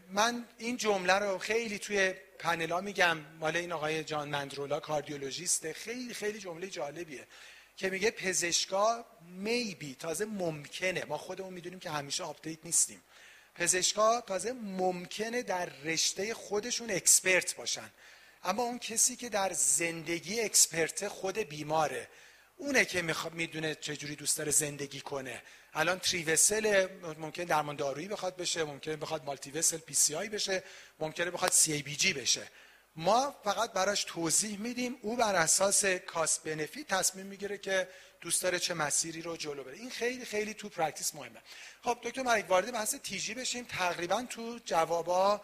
[0.08, 3.18] من این جمله رو خیلی توی پنلا میگم.
[3.40, 5.72] مال این آقای جان مندرولا کاردیولوژیسته.
[5.72, 7.26] خیلی خیلی جمله جالبیه
[7.76, 11.04] که میگه پزشکا maybe تازه ممکنه.
[11.04, 13.02] ما خودمون می‌دونیم که همیشه update نیستیم.
[13.54, 17.90] پزشکا تازه ممکنه در رشته خودشون expert باشن.
[18.44, 22.08] اما اون کسی که در زندگی expert خود بیماره
[22.56, 25.42] اونه که می‌دونه چجوری دوست داره زندگی کنه.
[25.74, 26.86] الان three vessel
[27.18, 30.62] ممکن درمان دارویی بخواد بشه ممکن بخواد multi vessel PCI بشه
[30.98, 32.48] ممکنه بخواد CABG بشه.
[32.96, 37.88] ما فقط براش توضیح میدیم او بر اساس cost benefit تصمیم می‌گیره که
[38.22, 41.40] دوست داره چه مسیری رو جلو بره این خیلی خیلی تو practice مهمه.
[41.84, 43.64] خب دکتر مرید وارد بحث TG بشیم.
[43.64, 45.40] تقریبا تو جوابا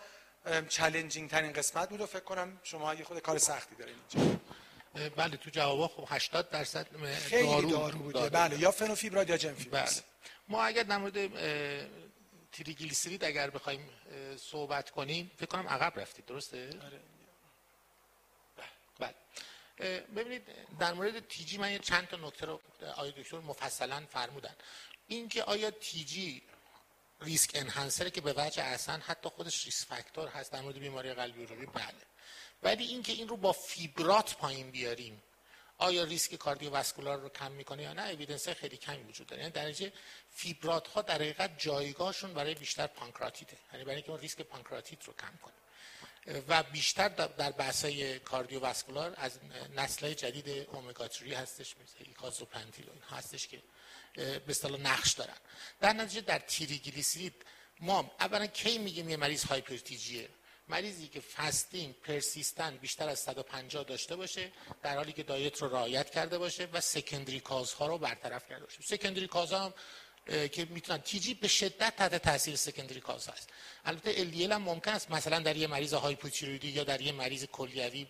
[0.69, 3.97] چالنجینگ ترین قسمت بود و فکر کنم شما یه خود کار سختی دارین.
[5.17, 8.29] بله تو جوابا خب 80 درصد خیلی دارو, دارو بوده.
[8.29, 10.03] بله یا فنوفیبرات یا جنفیبرات بله.
[10.49, 11.15] ما اگر در مورد
[12.53, 13.89] تریگلیسیرید اگر بخوایم
[14.37, 16.27] صحبت کنیم فکر کنم عقب رفتید.
[16.27, 17.01] درسته؟ آره.
[20.17, 20.43] ببینید
[20.79, 22.61] در مورد تیجی من یه چند تا نکته رو
[22.97, 24.55] آقای دکتر مفصلا فرمودن.
[25.07, 26.43] اینکه آیا تیجی
[27.21, 31.15] risk enhancer ه که به وجه اصلا حتی خودش risk factor هست در مورد بیماری
[31.15, 31.95] قلبی عروقی بله.
[32.63, 35.23] ولی اینکه این رو با fibrate پایین بیاریم
[35.79, 39.43] آیا risk cardiovascular رو کم می‌کنه یا نه؟ evidence خیلی کمی وجود داره.
[39.43, 39.93] یعنی درجه
[40.31, 43.57] fibrate ها در حقیقت جایگاهشون برای بیشتر pancreatitis ه.
[43.73, 45.55] یعنی برای اینکه اون ریسک pancreatitis رو کم کنه.
[46.49, 49.39] و بیشتر در بحثای cardiovascular از
[49.77, 53.63] نسل جدید اومگا 3 هستش مثل icosapent ethyl این هستش که
[54.15, 55.37] به اصطلاح نقش دارن.
[55.81, 57.35] در نتیجه در تریگلیسیرید
[57.81, 60.29] ما اولا کی میگیم یه مریض هایپر TG ایه؟
[60.69, 64.53] مریضی که fasting persistent بیشتر از 150 داشته باشه
[64.83, 68.65] در حالی که diet رو رعایت کرده باشه و secondary cause ها رو برطرف کرده
[68.65, 68.83] باشه.
[68.83, 69.75] secondary cause هم
[70.29, 73.49] که می‌تونن TG به شدت تحت تاثیر secondary cause هست.
[73.85, 78.07] البته LDL هم ممکن است مثلا در یه مریض hypothyroidی یا در یه مریض کلیوی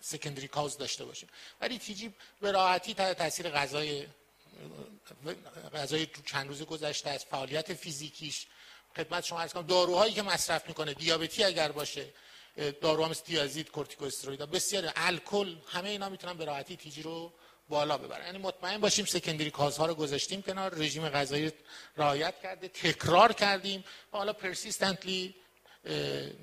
[0.00, 1.26] secondary cause داشته باشه
[1.60, 4.06] ولی تیجی به راحتی تحت تاثیر غذای
[5.74, 8.46] غذای چند روز گذشته از فعالیت فیزیکیش.
[8.96, 12.08] خدمت شما عرض کنم داروهایی که مصرف می‌کنه دیابتی اگر باشه
[12.80, 17.32] داروها مثل دیازید کورتیکوستروید بسیار الکل همه اینا می‌تونن به راحتی تیجی رو
[17.68, 21.52] بالا ببرن یعنی مطمئن باشیم سکندری کازها رو گذاشتیم کنار رژیم غذایی
[21.96, 25.34] رعایت کرده تکرار کردیم و حالا پرسیستنتلی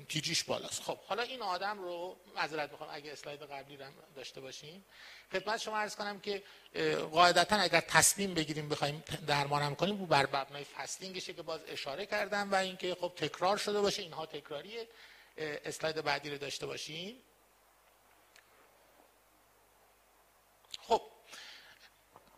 [0.08, 0.82] تیجیش بالاست.
[0.82, 3.84] خب حالا این آدم رو معذرت بخوام اگه اسلاید قبلی رو
[4.16, 4.84] داشته باشیم
[5.32, 6.42] خدمت شما عرض کنم که
[7.12, 12.06] قاعدتا اگر تصمیم بگیریم بخوایم درمانم کنیم او بر مبنای fasting شه که باز اشاره
[12.06, 14.88] کردم و اینکه خب تکرار شده باشه اینها تکراریه.
[15.38, 17.16] اسلاید بعدی رو داشته باشیم
[20.88, 21.02] خب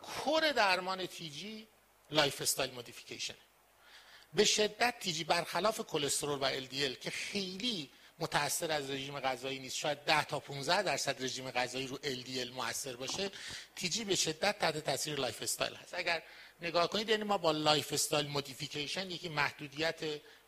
[0.06, 1.68] core درمان TG
[2.10, 3.34] lifestyle modification
[4.34, 9.76] به شدت TG برخلاف کلسترول و LDL که خیلی متاثر از رژیم غذایی نیست.
[9.76, 13.30] شاید 10 تا 15 درصد رژیم غذایی رو LDL موثر باشه
[13.76, 15.94] TG به شدت تحت تاثیر lifestyle هست.
[15.94, 16.22] اگر
[16.60, 20.00] نگاه کنید یعنی ما با lifestyle modification یکی محدودیت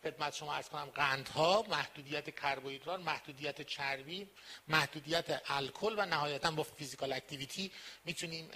[0.05, 4.29] خدمت شما عرض کنم قندها محدودیت کربوهیدرات محدودیت چربی
[4.69, 7.73] محدودیت الکل و نهایتا با physical activity
[8.05, 8.51] می‌تونیم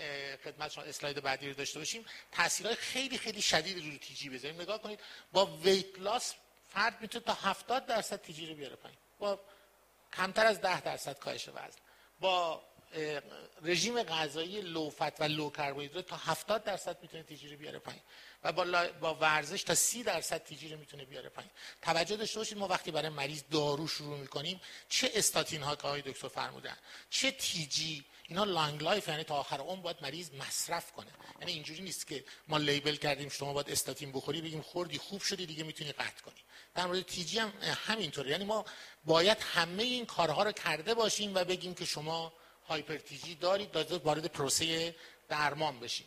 [0.45, 2.05] خدمت شما اسلاید بعدی رو داشته باشیم.
[2.33, 4.61] تاثیرهای خیلی خیلی شدید روی TG بذاریم.
[4.61, 5.01] نگاه کنید
[5.33, 6.35] با weight loss
[6.69, 8.99] فرد می‌تونه تا 70 درصد TG رو بیاره پایین.
[9.19, 9.41] با
[10.13, 11.79] کمتر از 10 درصد کاهش وزن.
[12.21, 12.63] با
[13.63, 18.03] رژیم غذایی low fat و low کربوهیدرات تا 70 درصد می‌تونه TG رو بیاره پایین.
[18.45, 21.51] و با, با ورزش تا 30 درصد TG رو می‌تونه بیاره پایین.
[21.83, 26.03] توجه داشته باشید ما وقتی برای مریض دارو شروع می‌کنیم چه استاتین ها که آقای
[26.03, 26.77] دکتر فرمودن
[27.11, 31.11] چه TG اینا long life یعنی تا آخر عمر باید مریض مصرف کنه.
[31.41, 35.47] یعنی اینجوری نیست که ما label کردیم شما باید استاتین بخوری بگیم خوردی خوب شدی
[35.47, 36.41] دیگه می‌تونی قطع کنی.
[36.75, 37.53] در مورد TG هم
[37.87, 38.31] همینطوره.
[38.31, 38.65] یعنی ما
[39.05, 42.33] باید همه این کارها رو کرده باشیم و بگیم که شما
[42.69, 44.95] hyper TG دارید داده وارد پروسه
[45.29, 46.07] درمان بشیم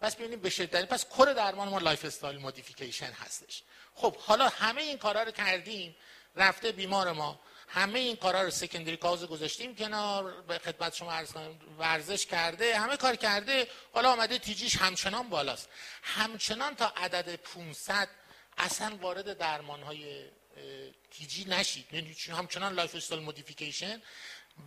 [0.00, 0.88] پس ببینیم به شدت.
[0.88, 3.62] پس core درمان ما lifestyle modification هستش.
[3.94, 5.96] خب حالا همه این کارا رو کردیم
[6.36, 7.40] رفته بیمار ما.
[7.68, 11.32] همه این کارا رو secondary cause گذاشتیم کنار به خدمت شما عرض
[11.78, 13.68] ورزش کرده همه کار کرده.
[13.92, 15.68] حالا آمده TG ش همچنان بالاست.
[16.02, 18.08] همچنان تا عدد 500
[18.58, 20.24] اصلا وارد درمان های
[21.10, 21.86] TG نشید.
[21.92, 24.02] یعنی همچنان lifestyle modification.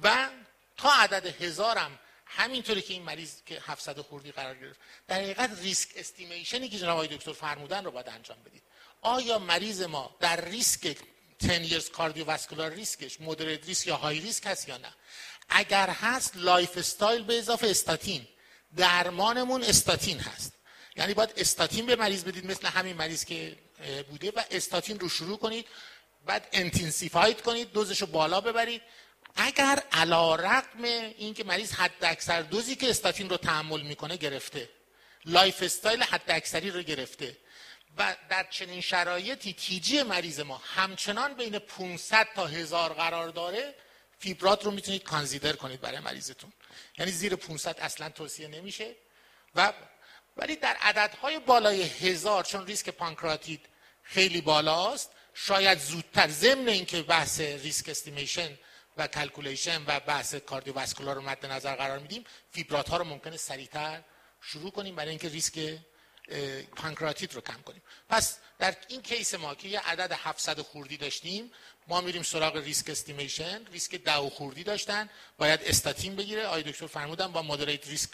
[0.04, 0.30] و
[0.78, 2.00] تا عدد هزارم
[2.30, 4.80] همینطوری که این مریض که 700 خوردی قرار گرفت.
[5.08, 8.64] در حقیقت risk estimation ی که جناب دکتر فرمودن رو باید انجام بدید.
[9.02, 10.98] آیا مریض ما در ریسک
[11.40, 14.94] 10 years cardiovascular risk ش moderate risk یا high risk هست یا نه؟
[15.50, 18.28] اگر هست lifestyle به اضافه استاتین.
[18.76, 20.54] درمانمون استاتین هست.
[20.96, 23.56] یعنی باید استاتین به مریض بدید مثل همین مریض که
[24.10, 25.66] بوده و استاتین رو شروع کنید.
[26.26, 28.82] بعد intensified کنید دوزش رو بالا ببرید.
[29.42, 34.70] اگر علی رغم این که مریض حداکثر دوزی که استاتین رو تحمل می‌کنه گرفته.
[35.26, 37.38] lifestyle حداکثری رو گرفته.
[37.98, 43.76] و در چنین شرایطی TG مریض ما همچنان بین 500 تا هزار قرار داره
[44.20, 46.54] fibrate رو می‌تونید consider کنید برای مریضتون.
[46.98, 48.96] یعنی زیر 500 اصلا توصیه نمیشه.
[49.56, 49.74] و
[50.38, 53.66] ولی در عددهای بالای هزار چون ریسک pancreatit
[54.04, 58.58] خیلی بالاست شاید زودتر ضمن اینکه بحث risk estimation
[59.00, 62.24] و calculation و بحث cardiovascular رو مد نظر قرار میدیم.
[62.52, 64.02] fibrate ها رو ممکنه سریعتر
[64.42, 65.80] شروع کنیم برای اینکه ریسک
[66.76, 67.82] پانکراتیت رو کم کنیم.
[68.10, 71.52] پس در این case ما که یه عدد 700 خوردی داشتیم
[71.90, 76.48] ما میریم سراغ risk estimation ریسک دو خوردی داشتن باید استاتین بگیره.
[76.48, 78.10] آقای دکتر فرمودن با moderate risk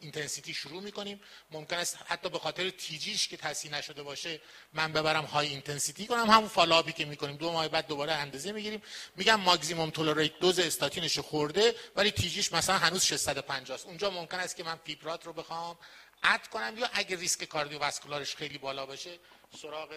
[0.00, 1.20] intensity شروع می‌کنیم.
[1.50, 4.40] ممکن است حتی به خاطر TG ش که تصحیح نشده باشه
[4.72, 6.30] من ببرم high intensity کنم.
[6.30, 7.36] همون follow up ی که می‌کنیم.
[7.36, 8.82] دو ماه بعد دوباره اندازه می‌گیریم.
[9.16, 13.86] میگم maximum tolerate dose statin ش خورده ولی TG ش مثلا هنوز 650 است.
[13.86, 15.78] اونجا ممکن است که من fibrate رو بخوام
[16.22, 19.18] add کنم یا اگه ریسک cardiovascular ش خیلی بالا باشه
[19.62, 19.88] سراغ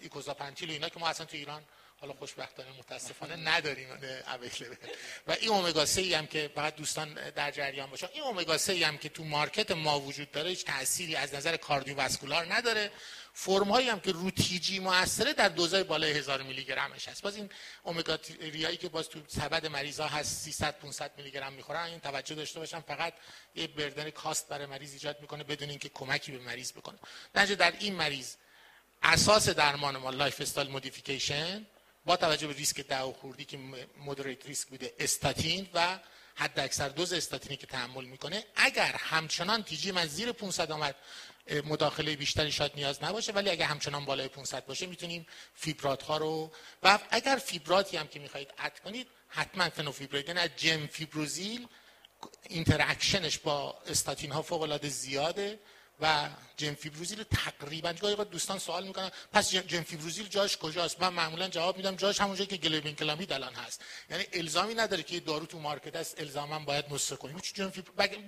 [0.00, 1.62] icosapent ethyl و اینا که ما اصلا تو ایران
[2.00, 3.88] حالا خوشبختانه متاسفانه نداریم
[5.26, 8.08] و این اومگا 3 هم که فقط دوستان در جریان باشن.
[8.12, 12.54] این اومگا 3 هم که تو market ما وجود داره هیچ تأثیری از نظر cardiovascular
[12.54, 12.90] نداره.
[13.32, 14.30] فرم هایی هم که رو
[14.80, 17.22] موثره در دوزای بالای هزار میلی گرمش هست.
[17.22, 17.50] باز این
[17.82, 21.84] اومگا 3 هایی که باز تو سبد مریضا هست 300 500 میلی گرم می‌خورن.
[21.84, 23.14] این توجه داشته باشن فقط
[23.54, 26.98] یه burden cost برای مریض ایجاد می‌کنه بدون اینکه کمکی به مریض بکنه.
[27.34, 28.34] در این مریض
[29.02, 31.66] اساس درمان ما lifestyle modification
[32.04, 33.58] با توجه به ریسک دو خوردی که
[33.96, 35.98] moderate risk بوده استاتین و
[36.34, 38.44] حداکثر دوز استاتینی که تحمل می‌کنه.
[38.56, 40.94] اگر همچنان TG من زیر 500 آمد
[41.64, 46.52] مداخله بیشتری شاید نیاز نباشه ولی اگر همچنان بالای 500 باشه می‌تونیم fibrate ها رو
[46.82, 51.68] و اگر fibrate ی هم که می‌خواهید add کنید حتما fenofibrate یعنی gemfibrozil
[52.48, 55.58] interaction ش با استاتین ها فوق العاده زیاده.
[56.00, 61.96] و gemfibrozil تقریبا گاهی دوستان سوال می‌کنن پس gemfibrozil جاش کجاست؟ من معمولا جواب میدم
[61.96, 63.80] جاش همونجا که glibenclamide الان هست.
[64.10, 67.38] یعنی الزامی نداره که دارو تو market است الزاما باید نسخه کنیم.
[67.38, 67.72] چون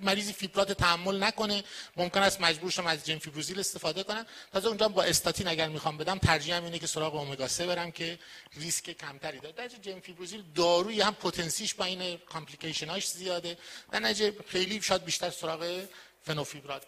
[0.01, 1.64] مریضی fibrate تحمل نکنه
[1.97, 4.27] ممکن است مجبور شم از gemfibrozil استفاده کنم.
[4.53, 8.19] تازه اونجا با استاتین اگر می‌خوام بدم ترجیحم اینه که سراغ امگا 3 برم که
[8.57, 9.55] ریسک کمتری داره.
[9.55, 13.59] در gemfibrozil داروی هم potency ش با این complication هاش زیاده.
[13.93, 15.87] در نتیجه خیلی شاید بیشتر سراغ
[16.23, 16.87] فنوفیبرات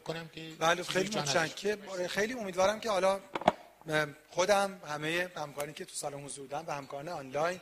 [0.00, 1.88] بدیم کنم که بله خیلی متشکرم.
[1.88, 3.20] آره، خیلی امیدوارم که حالا
[4.30, 7.60] خودم همه همکارانی که تو سالن حضور بودن و همکاران آنلاین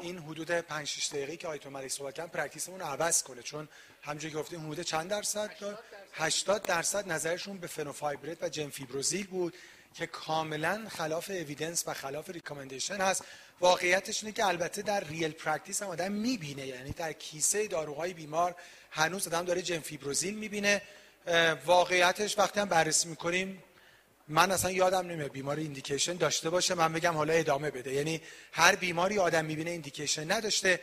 [0.00, 3.42] این حدود 5 6 دقیقه که آیتو ملک صحبت کردن practice مون رو عوض کنه.
[3.42, 3.68] چون
[4.02, 5.50] همونجوری که گفتیم حدود چند درصد؟
[6.12, 9.54] 80 درصد نظرشون به fenofibrate و gemfibrozil بود.
[9.94, 13.24] که کاملا خلاف evidence و خلاف recommendation هست.
[13.60, 16.66] واقعیتش اینه که البته در real practice هم آدم می‌بینه.
[16.66, 18.54] یعنی در کیسه داروهای بیمار
[18.90, 20.82] هنوز آدم داره gemfibrozil می‌بینه.
[21.66, 23.62] واقعیتش وقتی هم بررسی می‌کنیم
[24.28, 26.74] من اصلا یادم نمیاد بیمار indication داشته باشه.
[26.74, 27.92] من بگم حالا ادامه بده.
[27.92, 28.20] یعنی
[28.52, 30.80] هر بیماری آدم می‌بینه indication نداشته.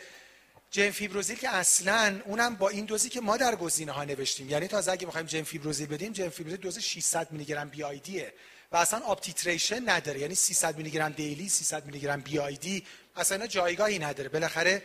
[0.71, 4.49] gemfibrozil که اصلا اونم با این دوزی که ما در گزینه ها نوشتیم.
[4.49, 8.33] یعنی تا اگه می‌خوایم gemfibrozil بدیم gemfibrozil دوز 600 میلی گرم BID یه
[8.72, 10.20] و اصلا up-titration نداره.
[10.20, 12.83] یعنی 300 میلی گرم daily 300 میلی گرم BID
[13.15, 14.30] اصلا جایگاهی نداره.
[14.30, 14.84] بالاخره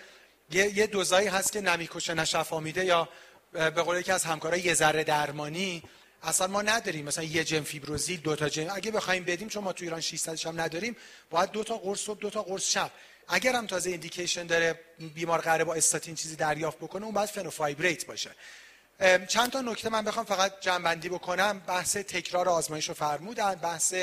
[0.51, 3.09] یه, یه دوزایی هست که نه میکشه نه شفا میده یا
[3.53, 5.83] به قول یکی از همکارای یه ذره درمانی
[6.23, 7.05] اصلا ما نداریم.
[7.05, 8.71] مثلا یه gemfibrozil دو تا جن.
[8.71, 10.97] اگه بخوایم بدیم چون ما تو ایران 600 هم نداریم
[11.31, 12.91] باید دو تا قرص صبح دو تا قرص شب.
[13.29, 14.81] اگر هم تازه indication داره
[15.15, 18.31] بیمار قراره با استاتین چیزی دریافت بکنه اون باید fenofibrate باشه.
[19.29, 21.59] چند تا نکته من بخوام فقط جمع‌بندی بکنم.
[21.59, 23.95] بحث تکرار آزمایش رو فرمودن بحث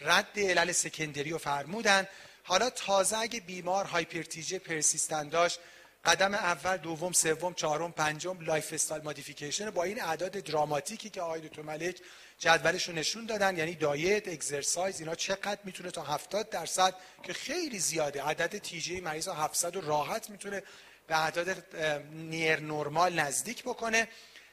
[0.00, 2.08] رد علل secondary رو فرمودن.
[2.44, 5.58] حالا تازه اگه بیمار hyper TG persistent داشت
[6.04, 11.40] قدم اول دوم سوم چهارم پنجم lifestyle modification با این اعداد dramatic ی که آقای
[11.40, 11.96] دکتر ملک
[12.38, 17.78] جدولش رو نشون دادن یعنی diet exercise اینا چقدر می‌تونه تا 70 درصد که خیلی
[17.78, 18.22] زیاده.
[18.22, 20.62] عدد TG مریض 700 و راحت می‌تونه
[21.06, 21.64] به اعداد
[22.12, 24.08] near normal نزدیک بکنه.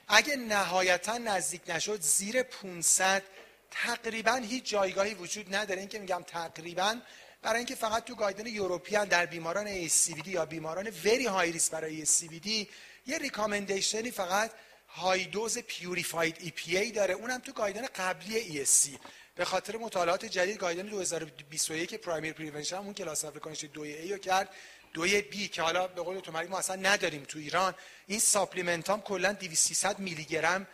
[0.09, 3.23] اگه نهایتا نزدیک نشد زیر 500
[3.71, 5.79] تقریبا هیچ جایگاهی وجود نداره.
[5.79, 6.99] این که میگم تقریبا
[7.41, 12.05] برای اینکه فقط تو guideline European در بیماران ASCVD یا بیماران very high risk برای
[12.05, 12.47] ASCVD
[13.05, 14.51] یه recommendation ی فقط
[14.89, 17.13] high dose purified EPA داره.
[17.13, 18.89] اونم تو guideline قبلی ESC
[19.35, 24.17] به خاطر مطالعات جدید guideline 2021 primary prevention اون class of recommendation ش 2A رو
[24.17, 24.49] کرد.
[24.93, 27.75] 2B که حالا به قول تو ما اصلا نداریم تو ایران.
[28.07, 30.67] این supplement هم کلا 2300 میلی گرم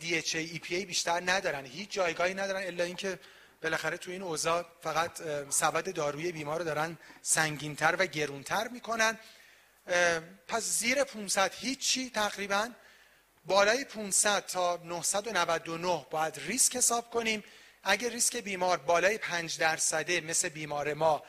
[0.00, 1.66] DHA EPA بیشتر ندارن.
[1.66, 3.18] هیچ جایگاهی ندارن الا اینکه
[3.62, 5.10] بالاخره تو این اوضاع فقط
[5.50, 9.18] سبد داروی بیمار رو دارن سنگینتر و گرونتر می‌کنن.
[10.48, 12.68] پس زیر 500 هیچی تقریبا.
[13.44, 17.44] بالای 500 تا 999 باید ریسک حساب کنیم.
[17.82, 21.22] اگر ریسک بیمار بالای 5 درصده مثل بیمار ما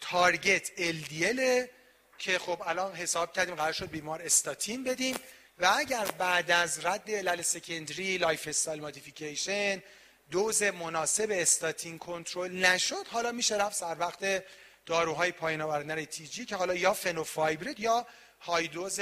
[0.00, 1.68] target LDL
[2.18, 5.16] که خب الان حساب کردیم قرار شد بیمار استاتین بدیم
[5.58, 9.82] و اگر بعد از رد علل secondary lifestyle modification
[10.30, 14.44] دوز مناسب استاتین کنترل نشد حالا میشه رفت سر وقت
[14.86, 18.06] داروهای پایین آوردن TG که حالا یا fenofibrate یا
[18.40, 19.00] high dose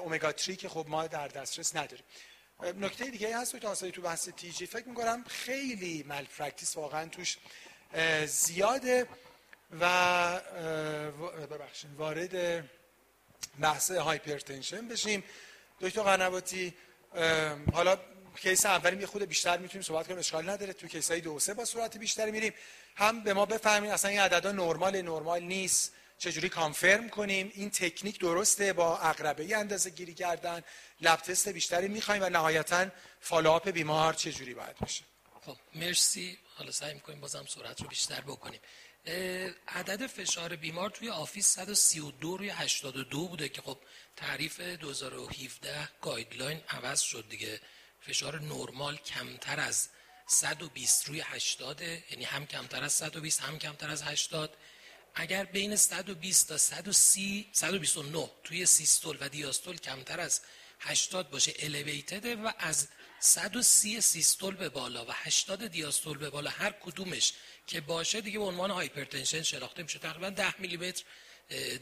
[0.00, 2.04] اومگا 3 که خب ما در دسترس نداریم.
[2.76, 7.36] نکته دیگه هست تو تو بحث TG فکر می‌کنم خیلی malpractice واقعا توش
[8.26, 9.06] زیاده.
[9.80, 10.40] و
[11.50, 12.64] ببخشید وارد
[13.60, 15.24] بحث hypertension بشیم.
[15.80, 16.74] دکتر قنواتی
[17.72, 17.98] حالا
[18.36, 20.72] case اولی یه خرده بیشتر می‌تونیم صحبت کنیم اشکال نداره.
[20.72, 22.54] تو case های دو سه با سرعت بیشتری میریم.
[22.96, 25.92] هم به ما بفهمیم اصلا این عددا نرمال نرمال نیست.
[26.18, 30.62] چجوری confirm کنیم؟ این تکنیک درسته با عقربه اندازه گیری کردن.
[31.00, 32.86] lab test بیشتری می‌خوایم و نهایتا
[33.20, 35.04] follow-up بیمار چجوری باید بشه
[35.46, 36.38] خب مرسی.
[36.56, 38.60] حالا سعی می‌کنیم بازم سرعت رو بیشتر بکنیم.
[39.68, 43.78] عدد فشار بیمار توی office 132 روی 82 بوده که خب
[44.16, 47.60] تعریف 2017 guideline عوض شد دیگه.
[48.00, 49.88] فشار نرمال کمتر از
[50.26, 54.56] 120 روی 80 یعنی هم کمتر از 120 هم کمتر از 80
[55.14, 60.40] اگر بین 120 تا 130 129 توی systole و diastole کمتر از
[60.80, 62.88] 80 باشه elevated و از
[63.20, 67.32] 130 systole به بالا و 80 diastole به بالا هر کدومش
[67.68, 69.98] که باشه دیگه به عنوان hypertension شناخته میشه.
[69.98, 71.04] تقریبا 10 میلی متر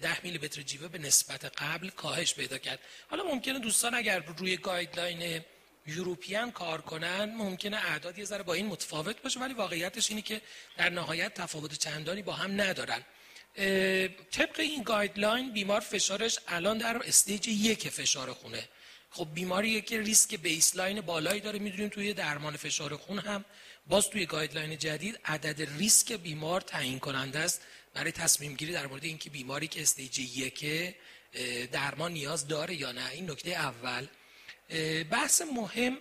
[0.02, 2.78] 10 میلی متر جیوه به نسبت قبل کاهش پیدا کرد.
[3.10, 5.44] حالا ممکنه دوستان اگر روی guideline
[5.86, 10.40] European کار کنن ممکنه اعداد یه ذره با این متفاوت باشه ولی واقعیتش اینه که
[10.76, 13.02] در نهایت تفاوت چندانی با هم ندارن.
[14.30, 18.68] طبق این guideline بیمار فشارش الان در stage یک فشار خونه.
[19.10, 23.44] خب بیماری که ریسک baseline بالایی داره می‌دونیم توی درمان فشار خون هم
[23.88, 27.60] باز توی guideline جدید عدد ریسک بیمار تعیین کننده است
[27.94, 30.94] برای تصمیم گیری در مورد اینکه بیماری که stage یک
[31.72, 33.10] درمان نیاز داره یا نه.
[33.10, 34.06] این نکته اول.
[35.10, 35.98] بحث مهم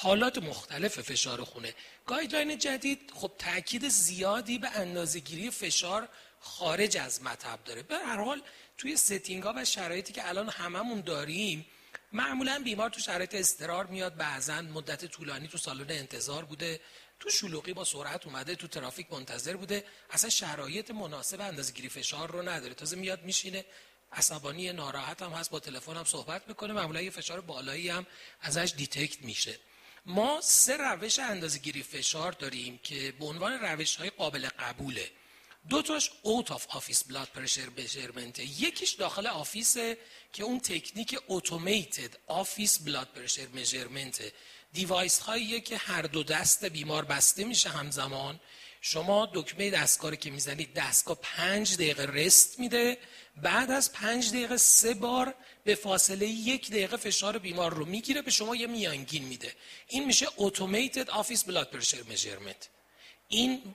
[0.00, 1.74] حالات مختلف فشار خونه.
[2.06, 6.08] guideline جدید خب تاکید زیادی به اندازهگیری فشار
[6.40, 7.82] خارج از مطب داره.
[7.82, 8.42] به هر حال
[8.78, 11.66] توی setting ها و شرایطی که الان هممون داریم
[12.12, 16.80] معمولا بیمار تو شرایط استرس‌دار میاد بعضا مدت طولانی تو سالن انتظار بوده
[17.20, 22.30] تو شلوغی با سرعت اومده تو ترافیک منتظر بوده اصلا شرایط مناسب اندازه گیری فشار
[22.30, 22.74] رو نداره.
[22.74, 23.64] تازه میاد میشینه
[24.12, 28.06] عصبانی ناراحت هم هست با تلفن هم صحبت می‌کنه معمولا یه فشار بالایی هم
[28.40, 29.58] ازش detect میشه.
[30.06, 35.10] ما سه روش اندازه گیری فشار داریم که به عنوان روش های قابل قبوله.
[35.68, 39.98] دو تاش out of office blood pressure measurement یکیش داخل office ه
[40.32, 44.32] که اون تکنیک automated office blood pressure measurement
[44.72, 48.40] device هایی که هر دو دست بیمار بسته میشه همزمان.
[48.80, 52.98] شما دکمه دستگاه که می‌زنید دستگاه پنج دقیقه rest میده.
[53.36, 55.34] بعد از پنج دقیقه سه بار
[55.64, 59.54] به فاصله یک دقیقه فشار بیمار رو می‌گیره به شما یه میانگین میده.
[59.88, 62.68] این میشه automated office blood pressure measurement
[63.28, 63.74] این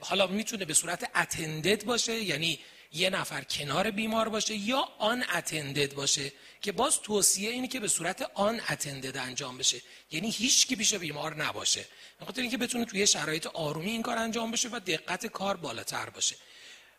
[0.00, 2.58] حالا می‌تونه به صورت attended باشه یعنی
[2.92, 8.30] یه نفر کنار بیمار باشه یا unattended باشه که باز توصیه اینه که به صورت
[8.34, 9.82] unattended انجام بشه.
[10.10, 11.84] یعنی هیچ کی پیش بیمار نباشه.
[12.20, 16.36] بخاطر اینکه بتونه توی شرایط آرومی این کار انجام بشه و دقت کار بالاتر باشه.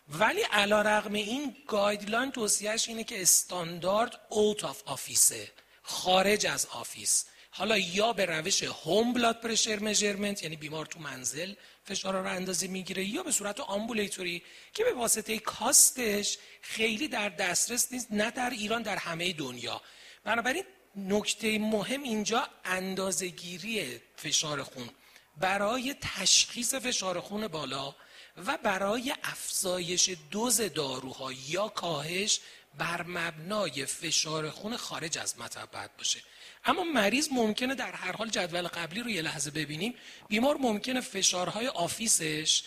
[0.10, 5.52] ولی علیرغم این guideline توصیهش اینه که استاندارد out of office ه
[5.84, 11.54] خارج از office حالا یا به روش هوم بلاد پرشر مژرمنت یعنی بیمار تو منزل
[11.90, 17.92] فشار رو اندازه می‌گیره یا به صورت آمبولیتوری که به واسطه کاستش خیلی در دسترس
[17.92, 19.82] نیست نه در ایران در همه دنیا.
[20.24, 20.64] بنابراین
[20.96, 24.90] نکته مهم اینجا اندازهگیری فشار خون.
[25.38, 27.96] برای تشخیص فشار خون بالا
[28.46, 32.40] و برای افزایش دوز داروها یا کاهش
[32.78, 36.20] بر مبنای فشار خون خارج از مطب باشه.
[36.66, 39.96] اما مریض ممکنه در هر حال جدول قبلی رو یه لحظه ببینیم.
[40.28, 42.64] بیمار ممکنه فشارهای office ش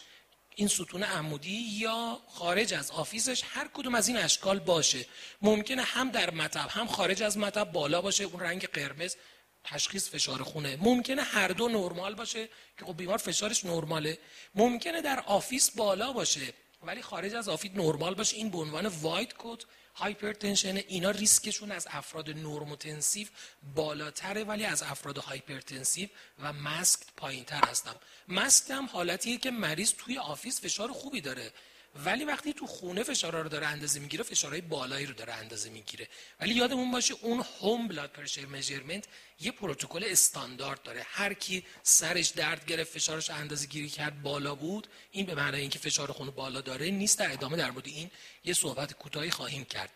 [0.56, 5.06] این ستون عمودی یا خارج از office ش هر کدوم از این اشکال باشه.
[5.42, 9.16] ممکنه هم در مطب هم خارج از مطب بالا باشه اون رنگ قرمز
[9.64, 10.76] تشخیص فشار خونه.
[10.80, 14.18] ممکنه هر دو نرمال باشه که خب بیمار فشارش نرماله.
[14.54, 18.36] ممکنه در office بالا باشه ولی خارج از office نرمال باشه.
[18.36, 19.62] این به عنوان white coat
[19.94, 23.28] hypertension اینا ریسکشون از افراد normotensive
[23.74, 26.08] بالاتره ولی از افراد hypertensive
[26.38, 27.94] و masked پایینتر هستن.
[28.28, 31.52] masked هم حالتیه که مریض توی office فشار خوبی داره.
[31.94, 36.08] ولی وقتی تو خونه فشارها رو داره اندازه می‌گیره فشارهای بالایی رو داره اندازه می‌گیره.
[36.40, 39.04] ولی یادمون باشه اون home blood pressure measurement
[39.40, 41.02] یه پروتکل استاندارد داره.
[41.06, 45.78] هر کی سرش درد گرفت فشارش اندازه گیری کرد بالا بود این به معنی اینکه
[45.78, 47.18] فشار خون بالا داره نیست.
[47.18, 48.10] در ادامه در مورد این
[48.44, 49.90] یه صحبت کوتاهی خواهیم کرد.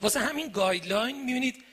[0.00, 1.64] واسه همین guideline می‌بینید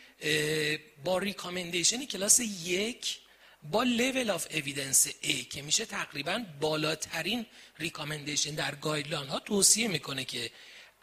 [1.03, 3.20] با recommendation class یک
[3.63, 7.45] با level of evidence A که میشه تقریبا بالاترین
[7.79, 10.51] recommendation در guideline ها توصیه می‌کنه که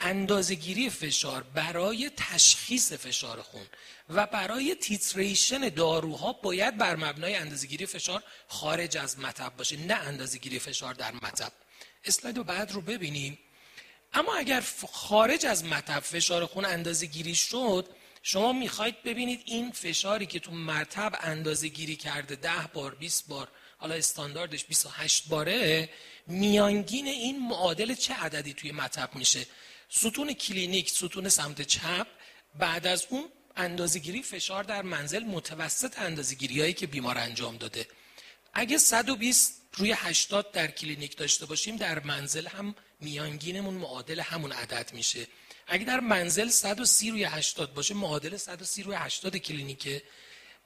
[0.00, 3.66] اندازهگیری فشار برای تشخیص فشار خون
[4.09, 10.59] و برای titration داروها باید بر مبنای اندازهگیری فشار خارج از مطب باشه نه اندازهگیری
[10.59, 11.52] فشار در مطب.
[12.05, 13.38] اسلاید بعد رو ببینیم.
[14.12, 17.88] اما اگر خارج از مطب فشار خون اندازهگیری شد
[18.27, 23.49] شما می‌خواید ببینید این فشاری که تو مرتب اندازه گیری کرده ده بار 20 بار
[23.79, 25.91] حالا استانداردش 28 باره
[26.27, 29.47] میانگین این معادل چه عددی توی مطب میشه؟
[29.89, 32.07] ستون کلینیک ستون سمت چپ
[32.59, 33.25] بعد از اون
[33.57, 37.87] اندازهگیری فشار در منزل متوسط اندازهگیری هایی که بیمار انجام داده.
[38.55, 44.91] اگه 120 روی 80 در کلینیک داشته باشیم در منزل هم میانگینمون معادل همون عدد
[44.95, 45.27] میشه.
[45.67, 50.03] اگه در منزل 130 روی 80 باشه معادل 130 روی 80 کلینیکه.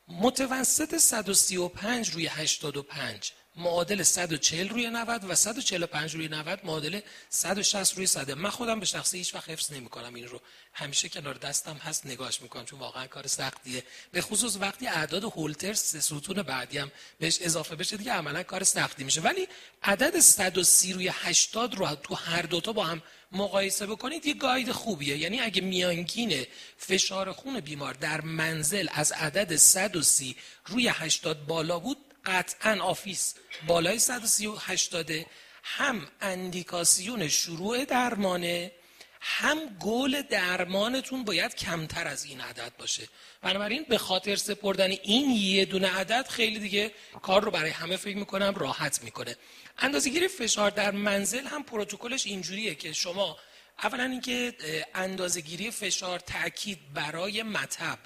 [0.09, 8.07] متوسط 135 روی 85 معادل 140 روی 90 و 145 روی 90 معادل 160 روی
[8.07, 10.41] 100 من خودم به شخصی هیچ وقت حفظ نمی کنم این رو.
[10.73, 13.83] همیشه کنار دستم هست نگاش می‌کنم چون واقعا کار سختیه.
[14.13, 16.91] به خصوص وقتی اعداد هولتر ستون بعدی هم
[17.21, 19.21] بهش اضافه بشه دیگه عملا کار سختی میشه.
[19.21, 19.49] ولی
[19.83, 25.17] عدد 130 روی 80 رو تو هر دوتا با هم مقایسه بکنید یه guide خوبیه.
[25.17, 31.99] یعنی اگه میانگین فشار خون بیمار در منزل از عدد 130 روی 80 بالا بود
[32.25, 33.35] قطعا office
[33.67, 35.27] بالای 138 داده
[35.63, 38.73] هم اندیکاسیون شروع درمانه
[39.21, 43.09] هم گل درمانتون باید کمتر از این عدد باشه.
[43.43, 46.93] بنابراین به خاطر سپردن این یه دونه عدد خیلی دیگه
[47.23, 49.37] کار رو برای همه فکر می‌کنم راحت می‌کنه.
[49.79, 53.39] اندازهگیری فشار در منزل هم پروتکلش اینجوریه که شما
[53.83, 54.55] اولا اینکه
[54.95, 57.99] اندازهگیری فشار تاکید برای مطب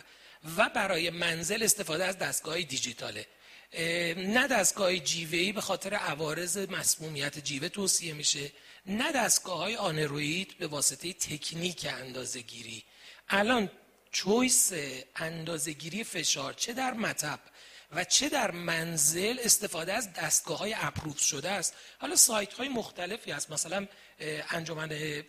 [0.56, 3.26] و برای منزل استفاده از دستگاه دیجیتاله.
[4.16, 8.52] نه دستگاه جیوهی به خاطر عوارض مسمومیت جیوه توصیه میشه
[8.86, 12.84] نه دستگاه های aneroid به واسطه تکنیک اندازه گیری
[13.28, 13.70] الان
[14.10, 14.72] choice
[15.16, 17.40] اندازه گیری فشار چه در مطب
[17.92, 21.74] و چه در منزل استفاده از دستگاه های approve شده است.
[21.98, 23.50] حالا سایت های مختلفی هست.
[23.50, 23.86] مثلا
[24.50, 25.22] انجمن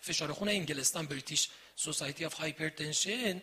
[0.00, 3.42] فشار خون انگلستان British Society of Hypertension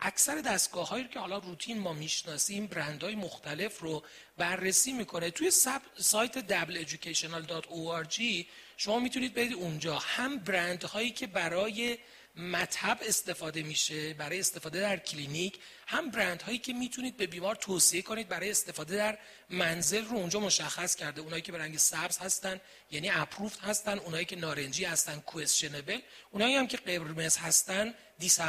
[0.00, 4.04] اکثر دستگاه هایی که حالا روتین ما می‌شناسیم برند های مختلف رو
[4.36, 5.30] بررسی می‌کنه.
[5.30, 5.50] توی
[5.96, 9.98] سایت www.educational.org شما می‌تونید برید اونجا.
[9.98, 11.98] هم برند هایی که برای
[12.36, 18.02] مطب استفاده میشه برای استفاده در کلینیک هم برند هایی که می‌تونید به بیمار توصیه
[18.02, 19.18] کنید برای استفاده در
[19.50, 21.20] منزل رو اونجا مشخص کرده.
[21.20, 22.60] اونایی که به رنگ سبز هستن
[22.90, 23.98] یعنی approved هستن.
[23.98, 26.00] اونایی که نارنجی هستن questionable
[26.30, 28.40] اونایی هم که قرمز هستن dis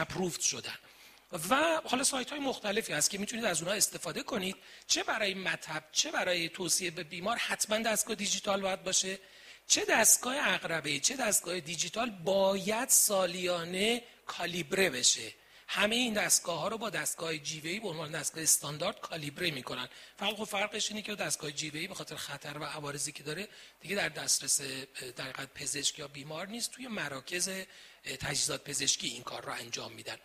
[0.41, 0.77] شدن.
[1.49, 4.55] و حالا سایت های مختلفی هست که می‌تونید از اونها استفاده کنید.
[4.87, 9.19] چه برای مطب چه برای توصیه به بیمار حتما دستگاه دیجیتال باید باشه.
[9.67, 15.33] چه دستگاه اقربه چه دستگاه دیجیتال باید سالیانه کالیبره بشه.
[15.67, 19.89] همه این دستگاه ها رو با دستگاه جیوهی به عنوان دستگاه استاندارد کالیبره می‌کنن.
[20.17, 23.47] فرق و فرقش اینه که دستگاه جیوهی به خاطر خطر و عوارضی که داره
[23.81, 24.61] دیگه در دسترس
[25.15, 26.71] در پزشک یا بیمار نیست.
[26.71, 27.49] توی مراکز
[28.03, 30.17] تجهیزات پزشکی این کار رو انجام میدن.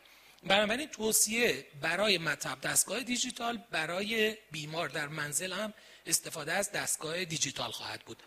[0.43, 5.75] بنابراین توصیه برای مطب دستگاه دیجیتال برای بیمار در منزل هم
[6.07, 8.23] استفاده از دستگاه دیجیتال خواهد بود.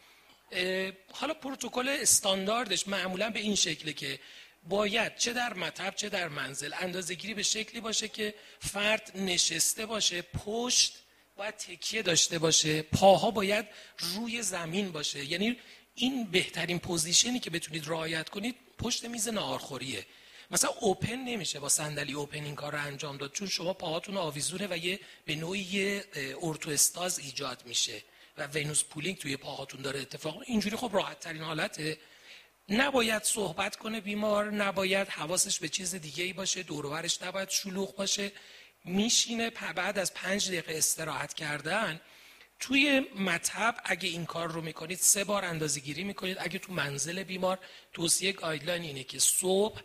[1.11, 4.19] حالا پروتکل استانداردش معمولا به این شکله که
[4.63, 9.85] باید چه در مطب چه در منزل اندازه گیری به شکلی باشه که فرد نشسته
[9.85, 10.95] باشه پشت
[11.35, 13.65] باید تکیه داشته باشه پاها باید
[13.99, 15.25] روی زمین باشه.
[15.25, 15.57] یعنی
[15.99, 20.05] این بهترین position ی که بتونید رعایت کنید پشت میز ناهارخوریه.
[20.51, 24.67] مثلا open نمیشه با صندلی open این کار رو انجام داد چون شما پاهاتون آویزونه
[24.67, 26.01] و یه به نوعی
[26.41, 28.03] orthostase ایجاد میشه
[28.37, 31.97] و venous pooling توی پاهاتون داره اتفاق اینجوری خب راحت ترین حالته.
[32.69, 38.31] نباید صحبت کنه بیمار نباید حواسش به چیز دیگه ای باشه دورورش نباید شلوغ باشه.
[38.85, 42.01] میشینه بعد از پنج دقیقه استراحت کردن
[42.59, 46.37] توی مطب اگه این کار رو می‌کنید سه بار اندازه گیری می‌کنید.
[46.39, 47.59] اگه تو منزل بیمار
[47.93, 49.81] توصیه گایدلاین اینه که صبح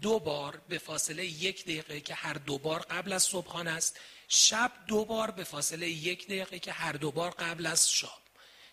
[0.00, 4.72] دو بار به فاصله یک دقیقه که هر دو بار قبل از صبحانه است شب
[4.86, 8.10] دو بار به فاصله یک دقیقه که هر دو بار قبل از شام.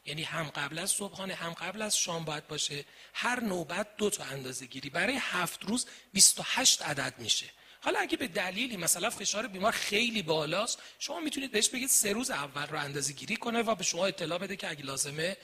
[0.06, 2.86] یعنی هم قبل از صبحانه هم قبل از شام باید باشه.
[3.14, 7.46] هر نوبت دو تا اندازه گیری برای هفت روز 28 عدد میشه.
[7.82, 12.32] حالا اگه به دلیلی مثلا فشار بیمار خیلی بالاست شما می‌تونید بهش بگید سه روز
[12.32, 15.38] اول رو اندازه گیری کنه و به شما اطلاع بده که اگه لازمه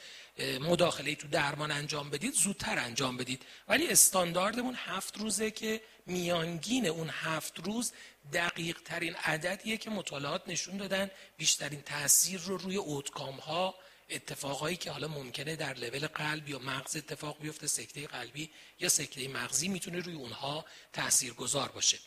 [0.60, 3.46] مداخله تو درمان انجام بدید زودتر انجام بدید.
[3.68, 7.92] ولی استانداردمون هفت روزه که میانگین اون هفت روز
[8.34, 11.12] دقیق ترین عددیه که مطالعات نشون دادن.
[11.38, 13.76] بیشترین تاثیر رو روی اوتکام ها
[14.10, 19.28] اتفاقایی که حالا ممکنه در لول قلب یا مغز اتفاق بیفته سکته قلبی یا سکته
[19.28, 21.98] مغزی می‌تونه روی اونها تأثیر گذار باشه.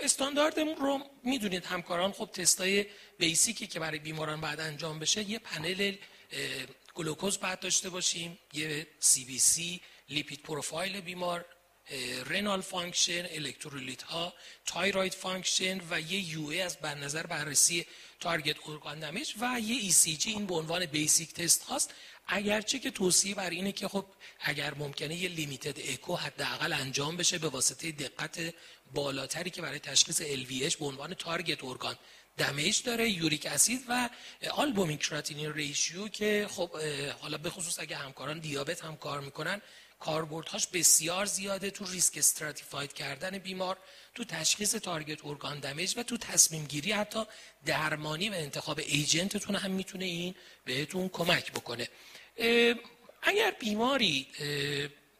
[0.00, 2.86] استانداردمون رو می‌دونید همکاران خب تستای
[3.18, 5.94] basic ی که برای بیماران باید انجام بشه یه پنل
[6.94, 11.44] گلوکوز باید داشته باشیم یه CBC lipid profile بیمار
[12.26, 14.34] renal function الکترولیت ها
[14.66, 17.86] thyroid function و یه UA از از نظر بررسی
[18.20, 21.94] target organ damage و یه ECG این به عنوان basic test هاست.
[22.26, 24.06] اگرچه که توصیه بر اینه که خب
[24.40, 28.54] اگر ممکنه یه limited echo حداقل انجام بشه به واسطه دقت
[28.94, 31.96] بالاتری که برای تشخیص LVH به عنوان target organ
[32.36, 34.08] damage داره uric acid و
[34.50, 36.70] albumin creatinine ratio که خب
[37.20, 39.62] حالا به خصوص اگه همکاران دیابت هم کار می‌کنن
[40.00, 43.78] کاربردهاش بسیار زیاده تو risk stratified کردن بیمار
[44.14, 47.24] تو تشخیص target organ damage و تو تصمیم گیری حتی
[47.66, 51.88] درمانی و انتخاب agent تون هم می‌تونه این بهتون کمک بکنه.
[53.22, 54.26] اگر بیماری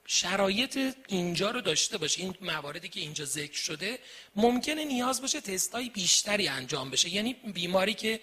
[0.07, 3.99] شرایط اینجا رو داشته باشه این مواردی که اینجا ذکر شده
[4.37, 7.15] ممکنه نیاز باشه تستای بیشتری انجام بشه.
[7.15, 8.21] یعنی بیماری که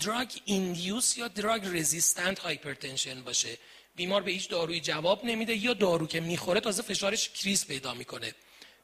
[0.00, 3.58] drug induced یا drug resistant hypertension باشه.
[3.96, 8.34] بیمار به هیچ داروی جواب نمیده یا دارو که می‌خوره تازه فشارش crise پیدا می‌کنه.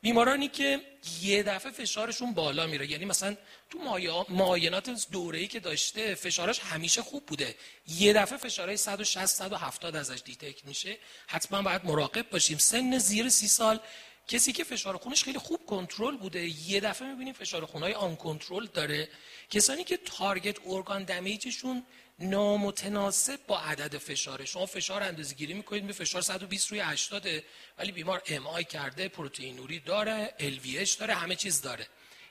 [0.03, 0.81] بیمارانی که
[1.23, 2.91] یه دفعه فشارشون بالا میره.
[2.91, 3.37] یعنی مثلا
[3.71, 3.79] تو
[4.29, 7.55] معاینات دوره‌ای که داشته فشارش همیشه خوب بوده.
[7.99, 10.99] یه دفعه فشارهای 160 170 ازش detect میشه.
[11.27, 12.59] حتما باید مراقب باشیم.
[12.59, 13.81] سن زیر سی سال
[14.29, 19.09] کسی که فشار خونش خیلی خوب کنترل بوده یه دفعه می‌بینیم فشار خونهای uncontrolled داره.
[19.51, 21.87] کسانی که target organ damage شون
[22.23, 24.45] نامتناسب با عدد فشاره.
[24.45, 27.27] شما فشار اندازه گیری می‌کنید به فشار 120 روی 80
[27.79, 30.59] ولی بیمار MI کرده پروتئینوری داره LVH
[30.99, 31.87] داره همه چیز داره.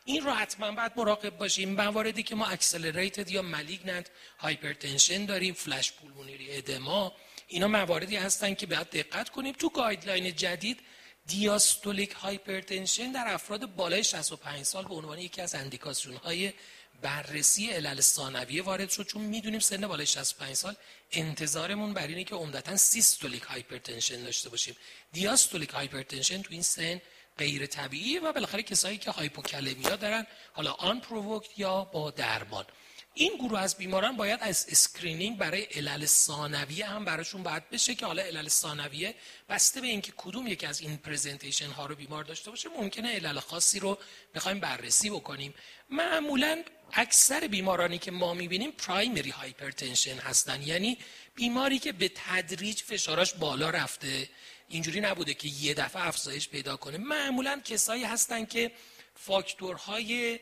[0.05, 1.69] این رو حتما باید مراقب باشیم.
[1.69, 4.09] مواردی که ما accelerated یا malignant
[4.39, 7.13] hypertension داریم flash pulmonary edema
[7.47, 9.53] اینا مواردی هستن که باید دقت کنیم.
[9.53, 10.79] تو guideline جدید
[11.27, 16.53] diastolic hypertension در افراد بالای 65 سال به عنوان یکی از اندیکاسیون های
[17.01, 20.75] بررسی علل ثانویه وارد شد چون می‌دونیم سن بالای 65 سال
[21.11, 24.75] انتظارمون بر اینه که عمدتا systolic hypertension داشته باشیم.
[25.11, 27.01] diastolic hypertension تو این سن
[27.37, 32.65] غیر طبیعیه و بالاخره کسایی که hypokalemia دارن حالا unprovoked یا با درمان.
[33.13, 38.05] این گروه از بیماران باید از screening برای علل ثانویه هم براشون باید بشه که
[38.05, 39.15] حالا علل ثانویه
[39.49, 43.39] بسته به اینکه کدوم یکی از این presentation ها رو بیمار داشته باشه ممکنه علل
[43.39, 43.97] خاصی رو
[44.35, 45.53] بخوایم بررسی بکنیم.
[45.89, 46.63] معمولا
[46.93, 50.61] اکثر بیمارانی که ما می‌بینیم primary hypertension هستن.
[50.61, 50.97] یعنی
[51.35, 54.29] بیماری که به تدریج فشارش بالا رفته.
[54.67, 56.97] اینجوری نبوده که یه دفعه افزایش پیدا کنه.
[56.97, 58.71] معمولا کسایی هستن که
[59.15, 60.39] فاکتورهای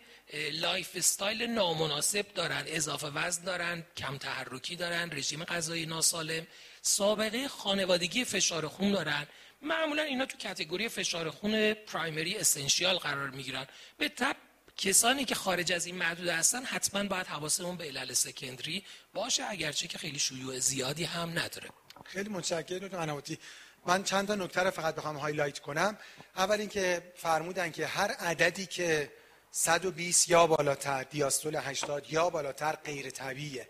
[0.51, 6.47] lifestyle نامناسب دارن اضافه وزن دارن کم تحرکی دارن رژیم غذایی ناسالم
[6.81, 9.27] سابقه خانوادگی فشار خون دارن.
[9.61, 13.67] معمولا اینا تو category فشار خون primary essential قرار می‌گیرن.
[13.97, 14.35] به تبع
[14.79, 18.83] کسانی که خارج از این محدوده هستن حتما باید حواسمون به علل secondary
[19.13, 21.69] باشه اگرچه که خیلی شیوع زیادی هم نداره.
[22.05, 23.37] خیلی متشکرم دکتر
[23.85, 25.97] من چند تا نکته رو فقط بخوام هایلایت کنم.
[26.35, 29.11] اول اینکه فرمودن که هر عددی که
[29.51, 33.67] 120 یا بالاتر دیاستول 80 یا بالاتر غیر طبیعیه.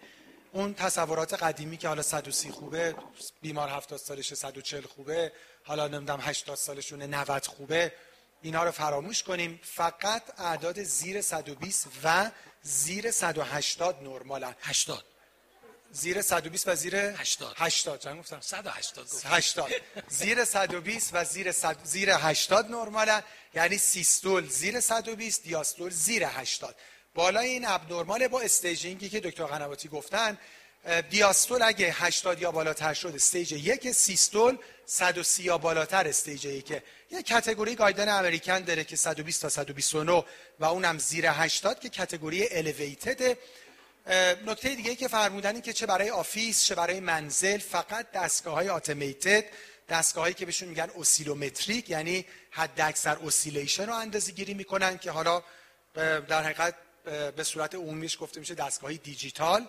[0.52, 2.95] اون تصورات قدیمی که حالا 130 خوبه
[3.41, 5.31] بیمار 70 سالشه 140 خوبه
[5.64, 7.91] حالا نمی‌دونم 80 سالشونه 90 خوبه
[8.41, 9.59] اینا رو فراموش کنیم.
[9.63, 14.55] فقط اعداد زیر 120 و زیر 180 نرمالن.
[14.61, 15.05] 80
[15.91, 19.71] زیر 120 و زیر 80 80 چند گفتم؟ 180 گفت 80
[20.07, 23.23] زیر 120 و زیر 100 زیر 80 نرمالن.
[23.53, 26.75] یعنی سیستول زیر 120 دیاستول زیر 80
[27.15, 30.37] بالای این abnormal با staging ی که دکتر قنواتی گفتن
[31.10, 36.72] دیاستول اگه 80 یا بالاتر شد stage یک سیستول 130 یا بالاتر stage یک
[37.11, 40.23] یه category guideline American داره که 120 تا 129
[40.60, 43.38] و اونم زیر 80 که category elevated.
[44.45, 48.69] نکته دیگه که فرمودن این که چه برای office چه برای منزل فقط دستگاه های
[48.69, 49.45] automated
[49.89, 55.11] دستگاه هایی که بهشون میگن oscillometric یعنی حد اکثر oscillation رو اندازه گیری می‌کنن که
[55.11, 55.43] حالا
[56.27, 56.76] در حقیقت
[57.35, 59.68] به صورت عمومیش گفته میشه دستگاه دیجیتال.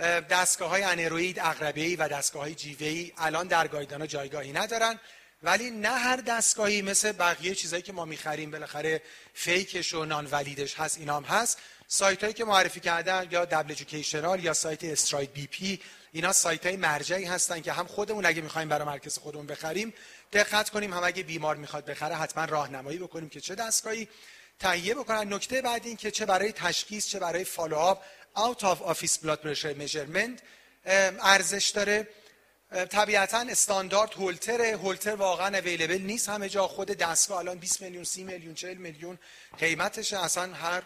[0.00, 5.00] دستگاه های aneroid عقربه‌ای و دستگاه های جیوه‌ای الان در guideline ها جایگاهی ندارن.
[5.42, 9.02] ولی نه هر دستگاهی مثل بقیه چیزایی که ما می‌خریم بالاخره
[9.34, 11.58] fake ش و non-valid ش هست اینام هست.
[11.88, 15.80] سایت هایی که معرفی کردن یا dabl Educational یا سایت STRIDE BP
[16.12, 19.94] اینا سایت های مرجعی هستن که هم خودمون اگه می‌خوایم برای مرکز خودمون بخریم
[20.32, 24.08] دقت کنیم هم اگه بیمار می‌خواد بخره حتما راهنمایی بکنیم که چه دستگاهی
[24.58, 25.32] تهیه بکنن.
[25.32, 28.02] نکته بعد این که چه برای تشخیص چه برای follow-up.
[28.36, 30.42] Out of office blood pressure measurement
[30.86, 32.08] ارزش داره.
[32.90, 36.28] طبیعتا استاندارد هولتر هولتر واقعا available نیست.
[36.28, 39.18] همه جا خود دستگاه الان 20 میلیون 30 میلیون 40 میلیون
[39.58, 40.24] قیمتشه.
[40.24, 40.82] اصلا هر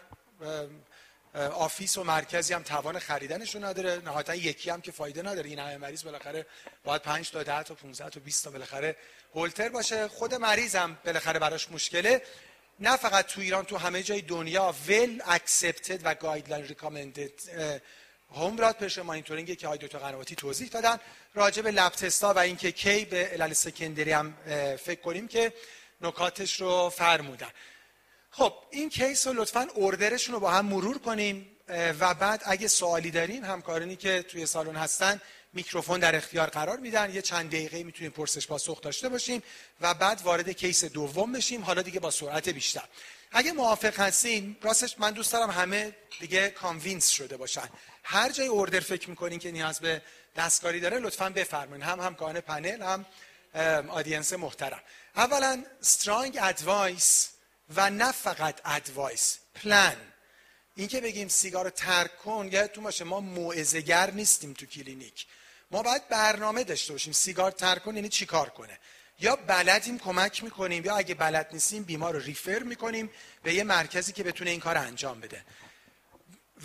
[1.35, 4.03] office و مرکزی هم توان خریدنش رو نداره.
[4.05, 5.49] نهایتا یکی هم که فایده نداره.
[5.49, 6.47] این همه مریض بالاخره
[6.85, 8.97] باید 5 تا 10 تا 15 تا 20 تا بالاخره
[9.35, 10.09] هولتر باشه.
[10.09, 12.23] خود مریض هم بالاخره براش مشکله.
[12.81, 14.75] نه فقط تو ایران تو همه جای دنیا.
[14.89, 17.49] Well accepted و guideline recommended.
[18.35, 20.99] home blood pressure monitoring که های دکتر قنواتی توضیح دادن.
[21.35, 24.35] راجع به lab test ا و اینکه کی به علل secondary هم
[24.85, 25.53] فکر کنیم که
[26.01, 27.51] نکاتش رو فرمودن.
[28.31, 32.69] خب این case رو لطفا order شون رو با هم مرور کنیم و بعد اگه
[32.69, 35.21] سوالی دارین همکارانی که توی سالن هستن
[35.59, 37.15] میکروفون در اختیار قرار میدن.
[37.15, 39.43] یه چند دقیقه می‌تونیم پرسش پاسخ داشته باشیم
[39.81, 41.63] و بعد وارد case دوم بشیم.
[41.63, 42.85] حالا دیگه با سرعت بیشتر.
[43.33, 47.69] اگه موافق هستین راستش من دوست دارم همه دیگه convince شده باشن.
[48.03, 50.03] هر جای order فکر می‌کنین که نیاز به
[50.37, 53.07] دستکاری داره لطفا بفرمایید هم همکاران پنل هم
[53.91, 54.83] audience محترم.
[55.17, 57.29] اولا strong advice
[57.77, 59.97] و نه فقط advice plan
[60.77, 65.27] این که بگیم سیگار رو ترک کن یادتون باشه ما موعظه‌گر نیستیم تو کلینیک.
[65.71, 67.13] ما باید برنامه داشته باشیم.
[67.13, 68.79] سیگار ترک کن یعنی چی کار کنه؟
[69.21, 73.11] یا بلدیم کمک می‌کنیم یا اگه بلد نیستیم بیمار رو refer می‌کنیم
[73.43, 75.45] به یه مرکزی که بتونه این کار انجام بده.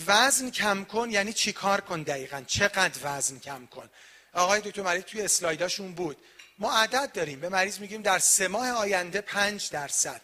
[0.08, 3.90] وزن کم کن یعنی چی کار کن دقیقا؟ چقدر وزن کم کن؟
[4.34, 6.18] آقای دکتر مریض توی اسلایداشون بود.
[6.60, 7.40] ما عدد داریم.
[7.40, 10.22] به مریض میگیم در سه ماه آینده پنج درصد.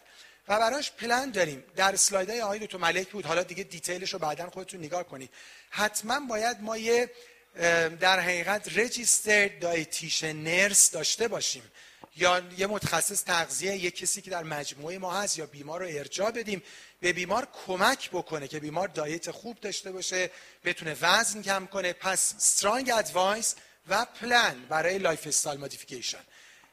[0.47, 1.63] و براش پلن داریم.
[1.75, 3.25] در اسلایدهای آقای دکتر ملک بود.
[3.25, 5.29] حالا دیگه دیتیلش رو بعدا خودتون نگاه کنید.
[5.69, 7.11] حتما باید ما یه
[7.99, 11.63] در حقیقت رجیسترد دایتیشن نرس داشته باشیم.
[12.17, 16.31] یا یه متخصص تغذیه یه کسی که در مجموعه ما هست یا بیمار رو ارجاع
[16.31, 16.63] بدیم
[17.01, 20.31] به بیمار کمک بکنه که بیمار diet خوب داشته باشه
[20.65, 21.93] بتونه وزن کم کنه.
[21.93, 23.55] پس strong advice
[23.89, 26.23] و پلان برای lifestyle modification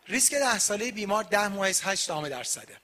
[0.09, 2.77] ریسک ده ساله بیمار 10 ممیز 8 درصده.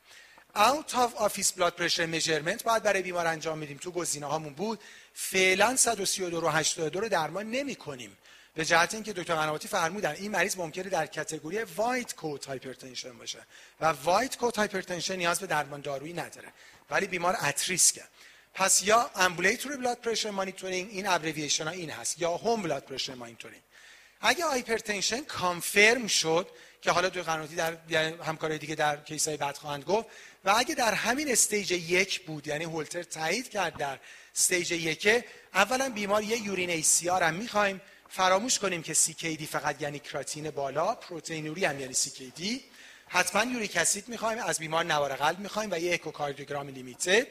[0.55, 4.81] out of office blood pressure measurement باید برای بیمار انجام میدیم تو گزینه هامون بود.
[5.15, 8.19] فعلا 132 رو 82 رو درمان نمی کنیم
[8.55, 13.39] به جهت اینکه دکتر قنواتی فرمودن این مریض ممکنه در category white coat hypertension باشه
[13.81, 16.49] و white coat hypertension نیاز به درمان دارویی نداره
[16.91, 18.03] ولی بیمار at risk ه
[18.55, 23.15] پس یا ambulatory blood pressure monitoring این abbreviation ها این هست یا home blood pressure
[23.15, 23.63] monitoring
[24.21, 26.49] اگه hypertension confirm شد
[26.83, 30.09] که حالا دکتر قنواتی در یعنی همکارای دیگه در case های بعد خواهند گفت.
[30.45, 33.99] و اگه در همین stage یک بود یعنی هولتر تایید کرد در
[34.37, 37.81] stage یک اولا بیمار یه urine ACR هم می‌خوایم.
[38.09, 41.95] فراموش کنیم که دی فقط یعنی کراتین بالا پروتئینوری هم یعنی
[42.37, 42.65] دی
[43.09, 47.27] حتما uric acid می‌خوایم از بیمار نوار قلب می‌خوایم و یه echocardiogram limited.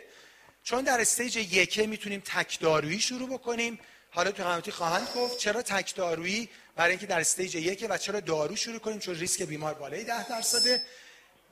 [0.63, 3.79] چون در stage یکه می‌تونیم تک دارویی شروع بکنیم.
[4.11, 8.19] حالا دکتر قنواتی خواهند گفت چرا تک دارویی برای اینکه در stage یکه و چرا
[8.19, 10.81] دارو شروع کنیم؟ چون ریسک بیمار بالای 10 درصده.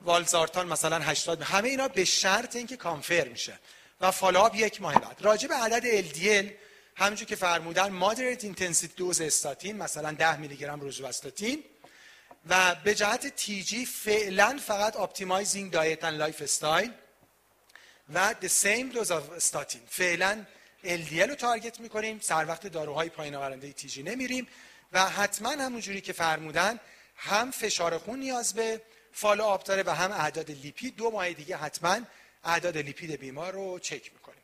[0.02, 3.58] والزارتان مثلا 80 همه اینا به شرط اینکه confirm میشه.
[4.00, 5.16] و follow up یک ماه بعد.
[5.20, 6.52] راجع به عدد LDL
[6.96, 11.64] همونجور که فرمودن moderate intensity dose statin مثلا 10 میلی گرم روزوستاتین
[12.48, 16.92] و به جهت TG فعلا فقط optimizing diet lifestyle
[18.14, 20.44] و the same dose of statin فعلا
[20.84, 22.20] LDL رو تارگت می‌کنیم.
[22.20, 24.48] سر وقت داروهای پایین آورنده TG نمیریم.
[24.92, 26.80] و حتما همونجوری که فرمودن
[27.16, 28.82] هم فشار خون نیاز به
[29.12, 30.96] follow up داره و هم اعداد لیپید.
[30.96, 32.00] دو ماه دیگه حتما
[32.44, 34.42] اعداد لیپید بیمار رو چک می‌کنیم.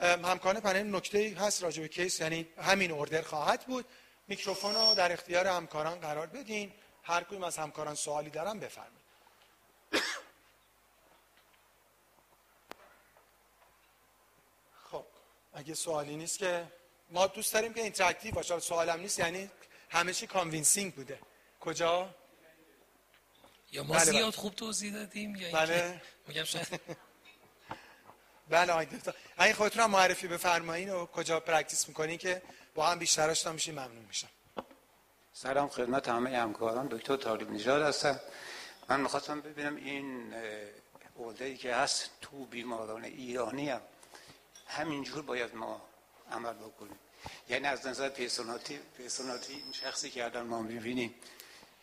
[0.00, 2.20] همکاران پنل نکته هست راجع به case.
[2.20, 3.86] یعنی همین order خواهد بود.
[4.28, 6.72] میکروفون رو در اختیار همکاران قرار بدین.
[7.02, 8.98] هر کدوم از همکاران سوالی دارن بفرمایید
[14.90, 15.04] خب
[15.58, 16.66] اگه سوالی نیست که
[17.10, 18.60] ما دوست داریم که interactive باشه.
[18.60, 19.50] سوالم نیست یعنی
[19.90, 21.18] همه چی convincing بوده.
[21.60, 22.14] کجا؟
[23.72, 24.30] یا ما بله، زیاد بله.
[24.30, 26.02] خوب توضیح دادیم یا بله.
[26.28, 26.80] میگم شاید.
[28.50, 29.14] بله آقای دکتر.
[29.36, 32.42] اگه خودتون هم معرفی بفرمایین و کجا practice می‌کنین که
[32.74, 34.28] با هم بیشتر آشنا میشیم ممنون میشم.
[35.32, 36.86] سلام خدمت همه همکاران.
[36.86, 38.20] دکتر طالب نژاد هستم.
[38.88, 40.34] من می‌خواستم ببینم این
[41.40, 43.80] ای که هست تو بیماران ایرانی هم
[44.68, 45.88] همینجور باید ما
[46.32, 46.98] عمل بکنیم.
[47.48, 51.14] یعنی از نظر personality personality این شخصی که الان ما می‌بینیم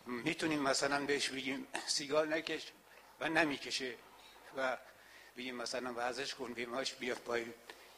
[0.06, 2.72] می‌تونیم مثلا بهش بگیم سیگار نکش
[3.20, 3.96] و نمی‌کشه
[4.58, 4.78] و
[5.38, 7.54] بگیم مثلا ورزش کن بیماش بیاد پایین.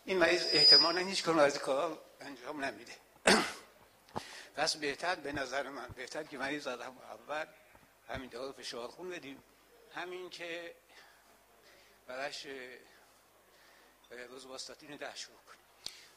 [0.06, 2.94] این مریض احتمالا هیچ کنون از کارا انجام نمیده.
[4.58, 7.46] پس بهتر به نظر من بهتر که مریض از هم اول
[8.10, 9.44] همین دارو فشار خون بدیم.
[9.96, 10.76] همین که
[12.08, 12.48] براش
[14.30, 15.60] روزواستاتین ده شروع کنیم.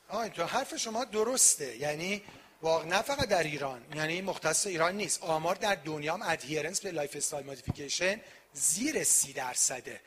[0.08, 1.76] آقای تو حرف شما درسته.
[1.76, 2.22] یعنی
[2.62, 3.86] واقع نه فقط در ایران.
[3.94, 5.22] یعنی مختص ایران نیست.
[5.22, 8.20] آمار در دنیا هم adherence به lifestyle modification
[8.52, 10.00] زیر سی درصده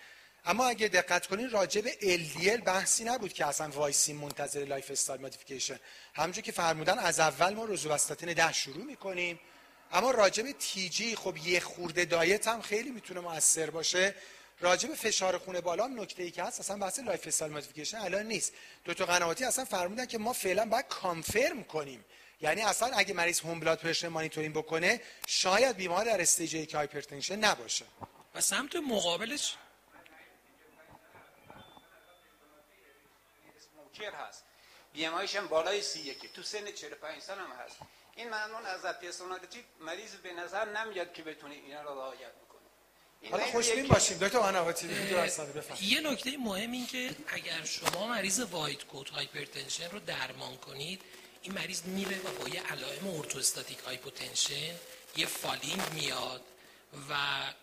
[0.46, 5.80] اما اگه دقت کنین راجع به LDL بحثی نبود که اصلا وایسی منتظر lifestyle modification
[6.14, 9.40] همونجور که فرمودن از اول ما روزوستاتین ده شروع می‌کنیم.
[9.92, 14.16] اما راجع به TG خب یه خورده diet هم خیلی می‌تونه موثر باشه.
[14.60, 18.26] راجع به فشار خون بالا هم نکته ای که هست اصلا بحث lifestyle modification الان
[18.26, 18.54] نیست.
[18.86, 22.06] دکتر قنواتی اصلا فرمودن که ما فعلا باید confirm کنیم.
[22.42, 27.36] یعنی اصلا اگه مریض home blood pressure monitoring بکنه شاید بیمار در stage یک hypertension
[27.36, 27.86] نباشه.
[28.36, 29.56] و سمت مقابلش؟
[33.58, 34.44] smoker هست.
[34.94, 37.78] BMI هم بالای سی یکی تو سن 45 سال هم هست.
[38.16, 42.32] این ممنون از personality مریض به نظر نمیاد که بتونه اینا رو رعایت
[43.32, 45.92] حالا خوشبین باشیم دکتر بفرمایید.
[45.92, 51.02] یه نکته مهم این که اگر شما مریض white coat hypertension رو درمان کنید
[51.42, 54.76] این مریض میره و با یه علائم orthostatic hypotension
[55.18, 56.42] یه falling میاد
[57.10, 57.14] و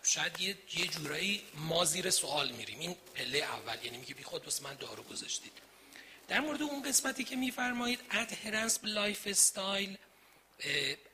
[0.03, 2.79] شاید یه, یه جورایی ما زیر سوال میریم.
[2.79, 5.51] این پله اول یعنی میگه بی خود واسه من دارو گذاشتید.
[6.27, 9.97] در مورد اون قسمتی که میفرمایید adherence به lifestyle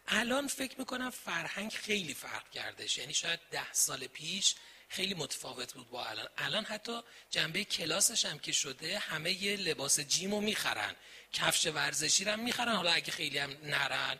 [0.07, 2.97] الان فکر می‌کنم فرهنگ خیلی فرق کردش.
[2.97, 4.55] یعنی شاید ده سال پیش
[4.89, 6.27] خیلی متفاوت بود با الان.
[6.37, 10.95] الان حتی جنبه کلاسش هم که شده همه یه لباس جیم رو می‌خرن.
[11.33, 12.75] کفش ورزشی رو هم می‌خرن.
[12.75, 14.19] حالا اگه خیلی هم نرن.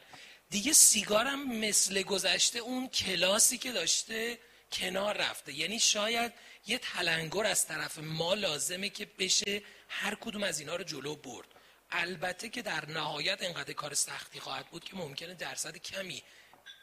[0.49, 4.40] دیگه سیگار هم مثل گذشته اون کلاسی که داشته
[4.72, 5.54] کنار رفته.
[5.54, 6.34] یعنی شاید
[6.68, 11.48] یه تلنگر از طرف ما لازمه که بشه هر کدوم از اینا رو جلو برد.
[11.91, 16.23] البته که در نهایت انقدر کار سختی خواهد بود که ممکنه درصد کمی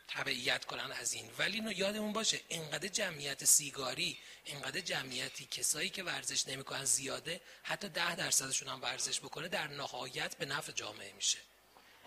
[0.08, 1.30] تبعیت کنن از این.
[1.38, 7.88] ولی اینو یادمون باشه انقدر جمعیت سیگاری انقدر جمعیتی کسایی که ورزش نمی‌کنن زیاده حتی
[7.88, 11.38] ده درصدشون هم ورزش بکنه در نهایت به نفع جامعه میشه.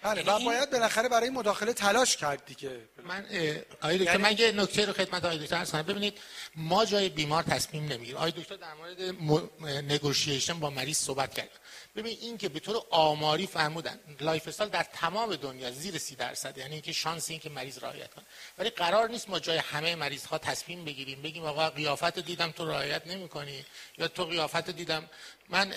[0.01, 2.81] بله یعنی و باید بالاخره برای مداخله تلاش کرد دیگه.
[3.03, 3.25] من
[3.81, 6.19] آقای دکتر یعنی- من یه نکته رو خدمت آقای دکتر عرض کنم ببینید
[6.55, 8.15] ما جای بیمار تصمیم نمی‌گیریم.
[8.17, 9.01] آقای دکتر در مورد
[9.91, 11.49] negotiation با مریض صحبت کرد.
[11.97, 16.73] ببین این که به طور آماری فرمودن lifestyle در تمام دنیا زیر سی درصد یعنی
[16.73, 18.25] اینکه شانس این که مریض رعایت کنه.
[18.57, 22.51] ولی قرار نیست ما جای همه مریض ها تصمیم بگیریم بگیم آقا قیافت رو دیدم
[22.51, 23.65] تو رعایت نمی‌کنی
[23.97, 25.09] یا تو قیافت رو دیدم.
[25.49, 25.73] من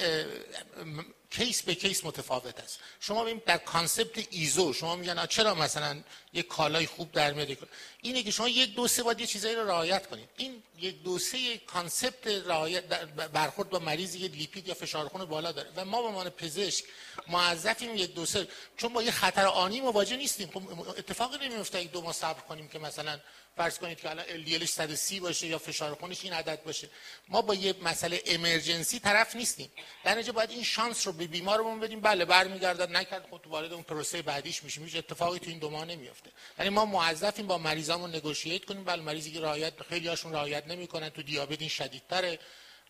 [1.30, 2.78] case به case متفاوت است.
[3.00, 6.02] شما ببین در concept ایزو شما میگن چرا مثلا
[6.32, 7.58] یک کالای خوب در میاد؟
[8.02, 10.28] اینه که شما یک دو سه باید یه چیزایی رو رعایت کنید.
[10.36, 12.84] این یک دو سه concept رعایت
[13.32, 15.70] برخورد با مریضی که لیپید یا فشار خون بالا داره.
[15.76, 16.84] و ما به عنوان پزشک
[17.28, 18.48] موظفیم یک دو سه.
[18.76, 20.50] چون با یه خطر آنی مواجه نیستیم.
[20.54, 23.20] خب اتفاقی نمیفته اگه دو ماه صبر کنیم که مثلا
[23.56, 26.90] فرض کنید که الان LDLش 130 باشه یا فشار خونش این عدد باشه.
[27.28, 29.70] ما با یه مسئله امرجنسی طرف نیستیم.
[30.04, 32.00] در نتیجه باید این شانس رو به بیمارمون بدیم.
[32.00, 34.84] بله برمیگردد نکرد خود وارد اون پروسه بعدیش میشیم.
[34.84, 37.58] هیچ اتفاقی تو این دو ماه نمیفته یعنی ما موظفیم با
[37.90, 38.84] مریضامون نگوشییت کنیم.
[38.84, 41.08] بله مریضی که رعایت خیلی هاشون رعایت نمی‌کنن.
[41.08, 42.38] تو دیابت این شدیدتره.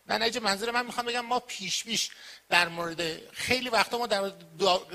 [0.07, 2.09] نه نه منظور من می‌خوام بگم ما پیش پیش
[2.49, 4.29] در مورد خیلی وقتا ما در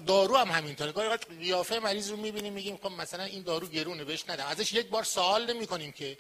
[0.07, 0.93] دارو هم همینطوره.
[0.93, 4.47] گاهی قیافه مریض رو می‌بینیم میگیم خب مثلا این دارو گرونه بهش ندم.
[4.47, 6.19] ازش یک بار سوال نمی کنیم که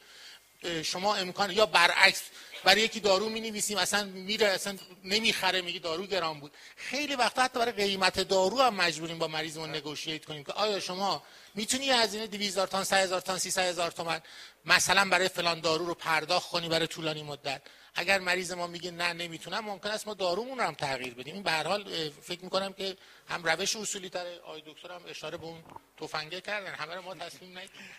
[0.82, 2.22] شما امکان یا برعکس
[2.66, 6.52] برای یکی دارو می نویسیم اصلا میره اصلا نمی‌خره میگه دارو گران بود.
[6.76, 11.22] خیلی وقتا حتی برای قیمت دارو هم مجبوریم با مریضمون نگوشیت کنیم که آیا شما
[11.54, 14.20] می‌تونی هزینه 2000 تا 3000 تا 300000 تومان
[14.64, 17.62] مثلا برای فلان دارو رو پرداخت کنی برای طولانی مدت؟
[17.94, 21.34] اگر مریض ما میگه نه نمی‌تونم ممکن است ما دارومون رو هم تغییر بدیم.
[21.34, 22.96] این به هر حال فکر می‌کنم که
[23.28, 25.64] هم روش اصولی تره آقای دکتر هم اشاره به اون
[25.96, 26.74] تفنگه کردن.
[26.74, 27.90] همه رو ما تصمیم نگیریم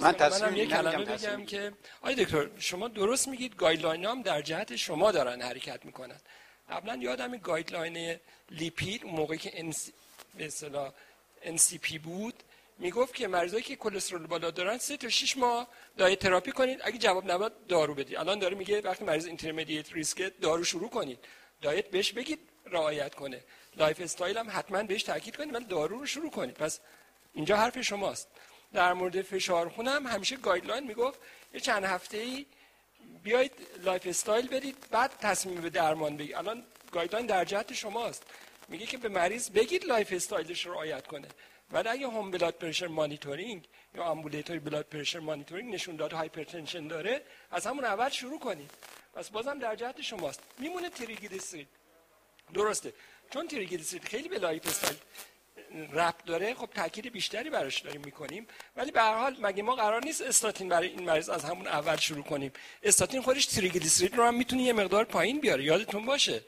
[0.00, 4.76] من تصمیم یه کلمه بگم که آقای دکتر شما درست میگید guideline هم در جهت
[4.76, 6.20] شما دارن حرکت می‌کنن.
[6.70, 8.16] قبلا یادم guideline
[8.50, 9.72] لیپید موقعی که
[10.34, 10.92] به اصطلاح
[11.44, 12.34] NCEP بود
[12.78, 16.80] می‌گفت که مریضایی که کلسترول بالا دارن سه تا 6 ماه diet therapy کنید.
[16.84, 18.16] اگه جواب نداد دارو بدید.
[18.16, 21.18] الان داره میگه وقتی مریض intermediate risk دارو شروع کنید.
[21.62, 23.40] diet بهش بگید رعایت کنه.
[23.76, 26.54] lifestyle هم حتما بهش تاکید کنید ولی دارو رو شروع کنید.
[26.54, 26.80] پس
[27.34, 28.28] اینجا حرف شماست.
[28.72, 31.20] در مورد فشار خون هم همیشه guideline می‌گفت
[31.54, 32.46] یه چند هفته ای
[33.22, 33.52] بیاید
[33.82, 38.22] lifestyle بدید بعد تصمیم به درمان بگید الان guideline در جهت شماست.
[38.68, 41.28] میگه که به مریض بگید lifestyle ش رو رعایت کنه.
[41.70, 47.22] ولی اگه home blood pressure monitoring یا ambulatory blood pressure monitoring نشون داد hypertension داره
[47.50, 48.70] از همون اول شروع کنید.
[49.14, 50.42] پس بازم در جهت شماست.
[50.58, 51.68] میمونه تریگلیسیرید
[52.54, 52.92] درسته.
[53.30, 54.98] چون تریگلیسیرید خیلی به lifestyle
[55.92, 58.46] ربط داره خب تاکید بیشتری براش داریم می‌کنیم.
[58.76, 61.96] ولی به هر حال مگه ما قرار نیست استاتین برای این مریض از همون اول
[61.96, 62.52] شروع کنیم؟
[62.82, 65.64] استاتین خودش تریگلیسیرید رو هم می‌تونه یه مقدار پایین بیاره.
[65.64, 66.42] یادتون باشه؟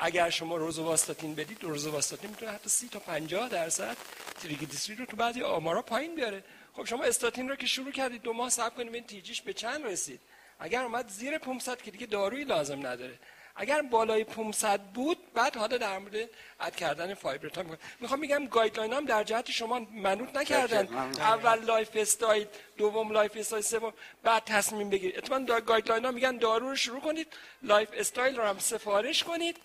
[0.00, 3.96] اگر شما روزوواستاتین بدید روزوواستاتین می‌تونه حتی 30 تا 50 درصد
[4.42, 6.44] تریگلیسیرید رو تو بعضی آمارا پایین بیاره.
[6.72, 9.52] خب شما استاتین رو که شروع کردید دو ماه صبر کنید ببین TG ش به
[9.52, 10.20] چند رسید.
[10.60, 13.18] اگر اومد زیر 500 که دیگه دارویی لازم نداره.
[13.60, 16.30] اگر بالای 500 بود بعد حالا در مورد
[16.60, 17.64] add کردن فایبرات
[18.00, 20.94] می‌خوام میگم guideline هم در جهت شما منوط نکردن.
[21.18, 25.18] اول lifestyle دوم lifestyle سوم بعد تصمیم بگیرید.
[25.18, 27.26] اتفاقا guideline ها میگن دارو رو شروع کنید
[27.62, 29.56] lifestyle رو هم سفارش کنید.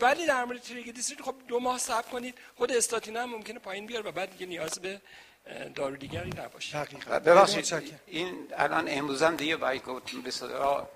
[0.00, 2.34] ولی در مورد تریگلیسیرید خب دو ماه صبر کنید.
[2.56, 5.00] خود استاتین هم ممکنه پایین بیاره و بعد دیگه نیاز به
[5.74, 6.86] دارو دیگری نباشه.
[7.26, 9.90] ببخشید این الان امروز هم دیگه باید به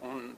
[0.00, 0.36] اون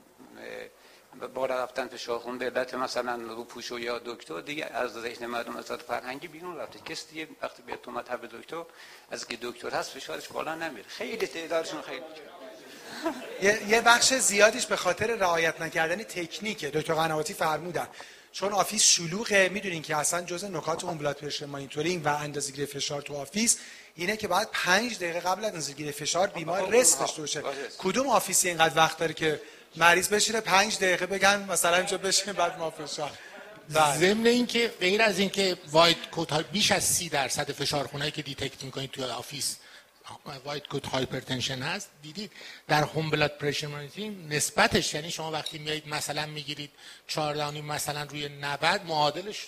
[1.33, 5.65] بالا رفتن فشار خون به علت مثلا روپوشو یا دکتر دیگه از ذهن مردم از
[5.65, 6.79] فرهنگی بیرون رفته.
[6.79, 8.63] کسی دیگه وقتی به تو مطب دکتر
[9.11, 10.85] از که دکتر هست فشارش بالا نمیره.
[10.87, 12.01] خیلی تعدادشون خیلی
[13.67, 16.69] یه بخش زیادیش به خاطر رعایت نکردن تکنیکه.
[16.69, 17.87] دکتر قنواتی فرمودن.
[18.31, 23.01] چون office شلوغه می‌دونین که اصلا جزء نکات اون blood pressure monitoring و اندازه‌گیری فشار
[23.01, 23.57] تو office
[23.95, 27.43] اینه که بعد پنج دقیقه قبل از اندازه‌گیری فشار بیمار rest داشته باشه
[27.77, 29.41] کدوم office ی اینقدر وقت داره که
[29.75, 33.11] مریض بشینه پنج دقیقه بگن مثلا اینجا بشین بعد ما فشار
[33.69, 33.97] بله.
[33.97, 38.63] ضمن اینکه غیر از اینکه white coat بیش از سی درصد فشار خونه‌ای که detect
[38.63, 39.57] می‌کنید توی office
[40.45, 41.89] white coat hypertension هست.
[42.01, 42.31] دیدید
[42.67, 46.71] در home blood pressure monitoring نسبتش یعنی شما وقتی میایید مثلا می‌گیرید
[47.07, 49.47] 14 مثلا روی 90 معادلش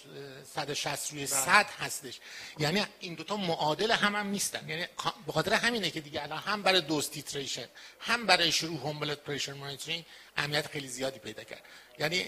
[0.55, 1.65] 160 روی 100 بله.
[1.79, 2.19] هستش.
[2.59, 4.69] یعنی این دوتا معادل هم هم نیستن.
[4.69, 4.85] یعنی
[5.25, 7.65] به خاطر همینه که دیگه الان هم برای dose titration
[7.99, 10.05] هم برای شروع home blood pressure monitoring
[10.37, 11.61] اهمیت خیلی زیادی پیدا کرد.
[11.99, 12.25] یعنی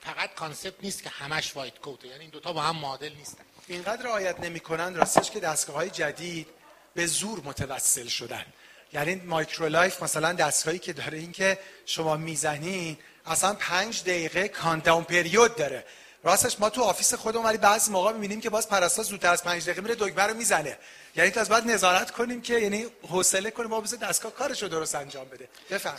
[0.00, 3.44] فقط concept نیست که همش white coat ه یعنی این دوتا با هم معادل نیستن.
[3.68, 6.46] اینقدر رعایت نمی‌کنن راستش که دستگاه های جدید
[6.94, 8.44] به زور متوسل شدن.
[8.92, 15.56] یعنی Microlife مثلا دستگاهی که داره این که شما می‌زنین اصلا پنج دقیقه countdown period
[15.56, 15.84] داره.
[16.24, 19.62] راستش ما تو office خودمون ولی بعضی موقع می‌بینیم که باز پرستار زودتر از پنج
[19.62, 20.78] دقیقه میره دکمه رو می‌زنه.
[21.16, 24.68] یعنی تو از بعد نظارت کنیم که یعنی حوصله کنیم ما بزن دستگاه کارش رو
[24.68, 25.48] درست انجام بده.
[25.70, 25.96] بفهم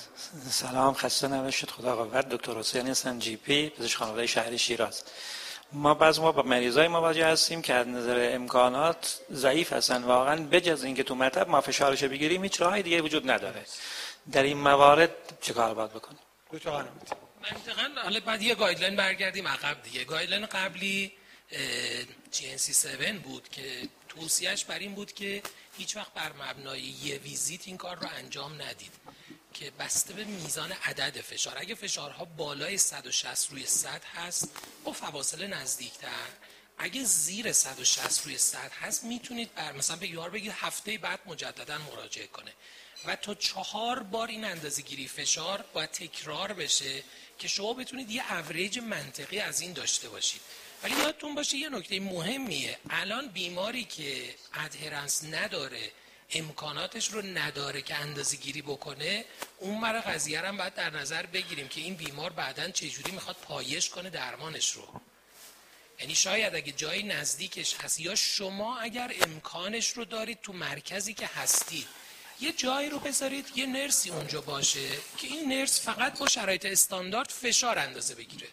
[0.50, 1.70] سلام خسته نباشید.
[1.70, 5.04] خدا قوت دکتر حسین هستن GP پزشک خانواده شهری شیراز.
[5.74, 10.04] ما بعض ما با مریضای مواجه هستیم که از نظر امکانات ضعیف هستن.
[10.04, 13.66] واقعا بجز اینکه تو مطب ما فشارش بگیریم هیچ راهی دیگه وجود نداره.
[14.32, 15.12] در این موارد
[15.42, 16.20] چه کار باید بکنیم؟
[17.42, 20.04] منطقا حالا بعد یه guideline برگردیم عقب دیگه.
[20.04, 21.12] guideline قبلی
[22.34, 23.64] JNC7 بود که
[24.10, 25.42] توصیهش بر این بود که
[25.78, 28.92] هیچ وقت بر مبنای یه ویزیت این کار رو انجام ندید.
[29.54, 31.58] که بسته به میزان عدد فشار.
[31.58, 34.50] اگه فشارها بالای 160 روی 100 هست
[34.84, 36.30] با فواصل نزدیکتر.
[36.78, 41.78] اگه زیر 160 روی 100 هست می‌تونید بر مثلا به یار بگید هفته بعد مجددا
[41.78, 42.54] مراجعه کنه.
[43.06, 47.04] و تا چهار بار این اندازه گیری فشار باید تکرار بشه
[47.40, 50.42] که شما بتونید یه اوریج منطقی از این داشته باشید.
[50.84, 52.80] ولی یادتون باشه یه نکته مهمیه.
[52.90, 55.92] الان بیماری که ادهرنس نداره
[56.32, 59.26] امکاناتش رو نداره که اندازه گیری بکنه
[59.58, 63.90] اون مرا قضیه هم باید در نظر بگیریم که این بیمار بعدا چجوری می‌خواد پایش
[63.90, 65.02] کنه درمانش رو.
[66.00, 71.28] یعنی شاید اگه جای نزدیکش هست یا شما اگر امکانش رو دارید تو مرکزی که
[71.28, 71.88] هستید
[72.40, 77.30] یه جایی رو بذارید یه نرسی اونجا باشه که این نرس فقط با شرایط استاندارد
[77.30, 78.48] فشار اندازه بگیره.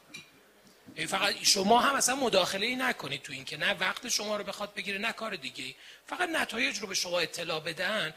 [1.07, 4.75] فقط شما هم اصلا مداخله ای نکنید تو این که نه وقت شما رو بخواد
[4.75, 5.75] بگیره نه کار دیگه
[6.07, 8.15] فقط نتایج رو به شما اطلاع بدن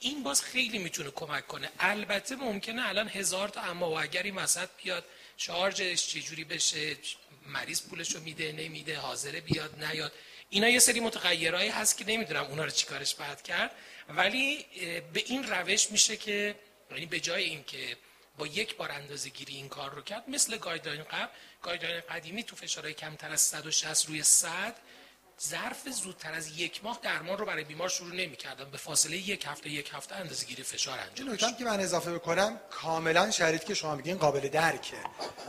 [0.00, 1.70] این باز خیلی می‌تونه کمک کنه.
[1.78, 5.04] البته ممکنه الان هزار تا اما و اگر این وسط بیاد
[5.36, 6.96] شارژش چجوری بشه
[7.46, 10.12] مریض پولش رو میده نمیده حاضره بیاد نیاد.
[10.50, 13.70] اینا یه سری متغیرهایی هست که نمی‌دونم اونا رو چیکارش بعد کرد.
[14.08, 14.66] ولی
[15.12, 16.54] به این روش میشه که
[16.90, 17.96] یعنی به جای اینکه
[18.38, 20.24] با یک بار اندازه گیری این کار رو کرد.
[20.28, 21.32] مثل guideline قبل
[21.62, 24.74] guideline قدیمی تو فشارهای کمتر از 160 روی 100
[25.42, 29.70] ظرف زودتر از یک ماه درمان رو برای بیمار شروع نمی‌کردن به فاصله یک هفته
[29.70, 33.94] یک هفته اندازه گیری فشار انجام نکته که من اضافه بکنم کاملا شرایطی که شما
[33.94, 34.96] میگین قابل درکه.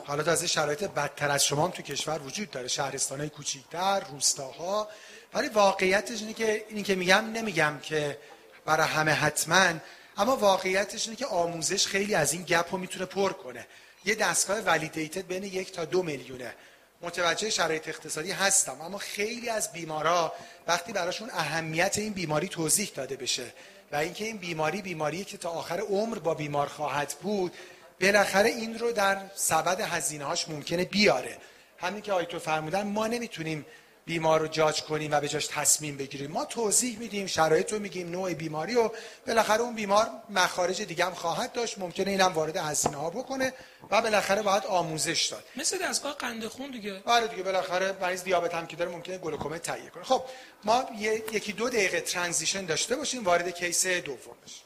[0.06, 2.68] حالا تازه شرایط بدتر از شما هم تو کشور وجود داره.
[2.68, 4.90] شهرستانهای کوچیک‌تر روستاها.
[5.34, 8.20] ولی واقعیتش اینه که اینی که میگم نمیگم که
[8.66, 9.74] برای همه حتما
[10.18, 13.68] اما واقعیتش اینه که آموزش خیلی از این گپ رو می‌تونه پر کنه.
[14.06, 16.54] یه دستگاه ولیدیتد بین یک تا دو میلیونه.
[17.02, 20.34] متوجه شرایط اقتصادی هستم اما خیلی از بیمارا
[20.68, 23.54] وقتی براشون اهمیت این بیماری توضیح داده بشه
[23.92, 27.54] و اینکه این بیماری بیماری که تا آخر عمر با بیمار خواهد بود
[28.02, 31.38] بالاخره این رو در سبد هزینه هاش ممکنه بیاره.
[31.78, 33.66] همین که آیتو فرمودن ما نمی‌تونیم
[34.06, 36.32] بیمار رو جاج کنیم و به جاش تصمیم بگیریم.
[36.32, 38.90] ما توضیح میدیم شرایط رو میگیم نوع بیماری و
[39.28, 41.78] بالاخره اون بیمار مخارج دیگه هم خواهد داشت.
[41.78, 43.54] ممکنه اینم وارد هزینه ها بکنه
[43.92, 45.44] و بالاخره باید آموزش داد.
[45.56, 47.02] مثل دستگاه قند خون دیگه.
[47.06, 50.04] آره دیگه بالاخره مریض دیابت هم که داره ممکنه گلوکومه تهیه کنه.
[50.04, 50.24] خب
[50.64, 50.86] ما
[51.32, 54.62] یکی دو دقیقه ترانزیشن داشته باشیم وارد کیس دوم بشیم.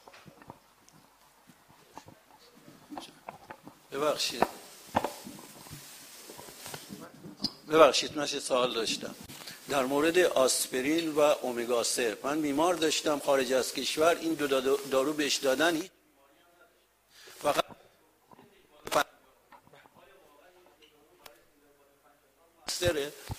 [3.91, 4.44] ببخشید.
[7.70, 9.16] ببخشید من سوال داشتم.
[9.70, 14.48] در مورد آسپرین و اومگا 3 من بیمار داشتم خارج از کشور این دو
[14.91, 15.82] دارو بهش دادن
[17.41, 17.66] فقط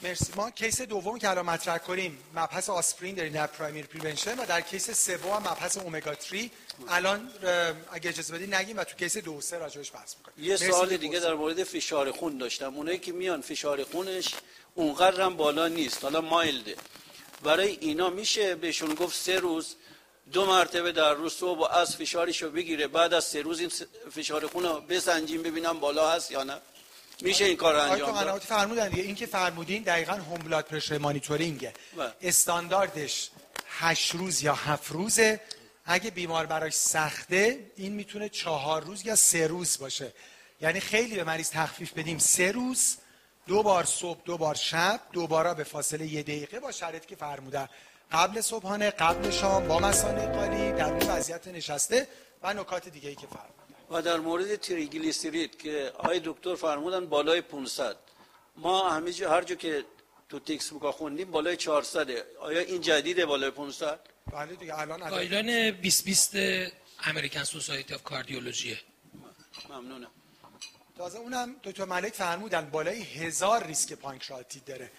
[0.02, 0.32] مرسی.
[0.36, 4.60] ما case دوم که الان مطرح کنیم مبحث آسپرین داریم در primary prevention و در
[4.60, 6.50] case سوم هم مبحث اومگا 3
[6.88, 7.30] الان
[7.92, 10.50] اگه اجازه بدید نگیم و تو case دو و سه راجعش بحث می‌کنیم.
[10.50, 12.74] یه سوال دیگه در مورد فشار خون داشتم.
[12.74, 14.34] اونایی که میان فشار خونش
[14.74, 16.04] اونقدر هم بالا نیست.
[16.04, 16.76] حالا mild ه.
[17.42, 19.76] برای اینا میشه بهشون گفت سه روز
[20.32, 22.86] دو مرتبه در روز صبح و عصر فشارشو بگیره.
[22.86, 23.70] بعد از سه روز این
[24.10, 26.58] فشار خون رو بسنجیم ببینم بالا هست یا نه.
[27.20, 28.40] میشه این کار رو انجام داد.
[28.40, 29.02] فرمودن دیگه.
[29.02, 32.12] این که فرمودین دقیقاً هوم بلاد پرشر مانیتورینگه بله.
[32.22, 33.30] استانداردش
[33.68, 35.40] 8 روز یا 7 روزه.
[35.84, 40.12] اگه بیمار براش سخته این می‌تونه چهار روز یا سه روز باشه.
[40.60, 42.18] یعنی خیلی به مریض تخفیف بدیم.
[42.18, 42.96] سه روز
[43.46, 47.68] دو بار صبح دو بار شب دوباره به فاصله یه دقیقه با شرط که فرمودن.
[48.12, 52.08] قبل صبحانه قبل شام با مسانه قالی در اون وضعیت نشسته
[52.42, 53.60] و نکات دیگه ای که فرمودن.
[53.90, 57.96] و در مورد تریگلیسیرید که آقای دکتر فرمودن بالای 500
[58.56, 59.84] ما همه هر جا که
[60.28, 62.10] تو textbook ا خوندیم بالای 400
[62.40, 64.00] آیا این جدیده بالای 500
[64.32, 66.32] بله دیگه الان guideline 2020
[67.04, 68.78] American Society of Cardiology
[69.68, 70.10] ممنونم.
[71.00, 74.90] تازه اونم دکتر ملک فرمودن بالای هزار ریسک پانکراتیت داره.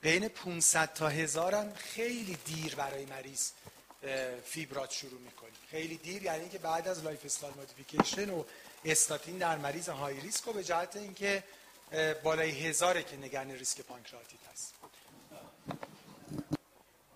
[0.00, 3.50] بین 500 تا هزار هم خیلی دیر برای مریض
[4.44, 5.50] فیبرات شروع می‌کنی.
[5.70, 8.44] خیلی دیر یعنی که بعد از lifestyle modification و
[8.84, 11.44] استاتین در مریض های ریسک و به جهت اینکه
[12.22, 14.74] بالای هزاره که نگران ریسک پانکراتیت هست.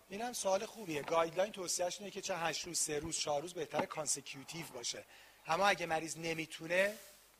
[0.08, 1.02] این هم سوال خوبیه.
[1.02, 5.04] guideline توصیهش اینه که چه 8 روز 3 روز 4 روز بهتر consecutive باشه.
[5.46, 6.94] اما اگه مریض نمی‌تونه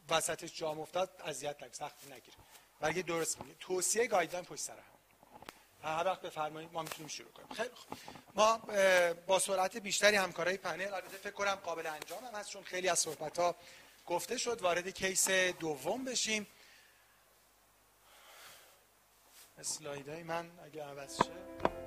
[0.09, 2.37] وسطش جام افتاد اذیت نکنه سخت نگیره
[2.81, 3.55] ولی درست میگه.
[3.61, 5.99] توصیه guideline پشت سر هم.
[5.99, 7.49] هر وقت بفرمایید ما می‌تونیم شروع کنیم.
[7.49, 7.99] خیلی خوب.
[8.35, 8.57] ما
[9.27, 12.99] با سرعت بیشتری همکارای پنل البته فکر کنم قابل انجام هم هست چون خیلی از
[12.99, 13.57] صحبت ها
[14.07, 16.47] گفته شد وارد کیس دوم بشیم.
[19.59, 21.84] اسلایدهای من اگه عوض شه.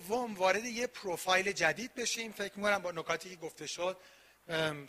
[0.00, 2.32] دوم وارد یه پروفایل جدید بشیم.
[2.32, 3.96] فکر می‌کنم با نکاتی که گفته شد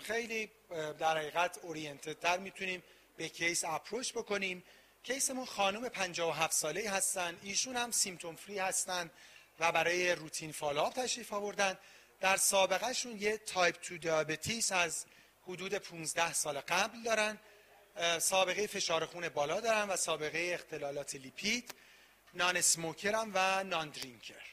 [0.04, 0.52] خیلی
[1.00, 2.84] در حقیقت oriented تر می‌تونیم
[3.18, 4.64] به case approach بکنیم.
[5.04, 7.40] case مون خانم 57 ساله هستن.
[7.44, 9.12] ایشون هم symptom free هستن
[9.60, 11.78] و برای routine follow-up تشریف آوردن.
[12.20, 15.06] در سابقهشون یه تایپ 2 diabetes از
[15.48, 17.40] حدود 15 سال قبل دارن.
[18.20, 21.74] سابقه فشار خون بالا دارن و سابقه اختلالات لیپید
[22.34, 24.52] non-smoker و non-drinker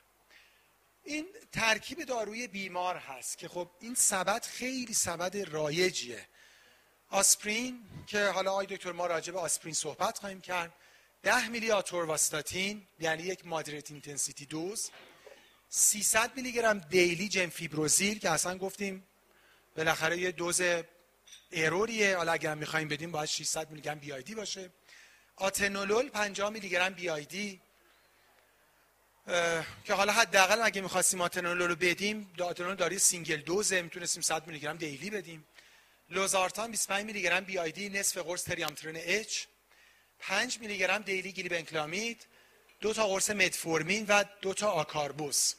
[1.04, 6.28] این ترکیب داروی بیمار هست که خب این سبد خیلی سبد رایجیه.
[7.10, 10.72] آسپرین که حالا آقای دکتر ما راجع به آسپرین صحبت خواهیم کرد
[11.22, 14.90] 10 میلی آتورواستاتین یعنی یک moderate intensity dose
[15.68, 19.06] 300 میلی گرم daily جنفیبروزیل که اصلا گفتیم
[19.76, 20.60] بالاخره یه دوز
[21.52, 24.70] error یه حالا اگر می‌خوایم بدیم باید 600 میلی گرم BID باشه.
[25.36, 27.24] آتنولول 50 میلی گرم BID
[29.84, 34.46] که حالا حداقل اگه می‌خواستیم آتنولول رو بدیم آتنولول داری single dose ه می‌تونستیم 100
[34.46, 35.46] میلی گرم daily بدیم.
[36.10, 39.44] لوزارتان 25 میلی گرم BID نصف قرص تریامترن H
[40.18, 42.26] 5 میلی گرم daily گلیبنکلامید
[42.80, 45.54] دو تا قرص متفورمین و دو تا آکاربوس.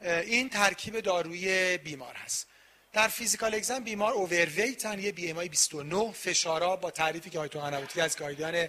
[0.00, 2.46] این ترکیب دارویی بیمار هست.
[2.92, 7.60] در physical exam بیمار overweight ان یه BMI 29 فشارا با تعریفی که آقای دکتر
[7.60, 8.68] قنواتی از guideline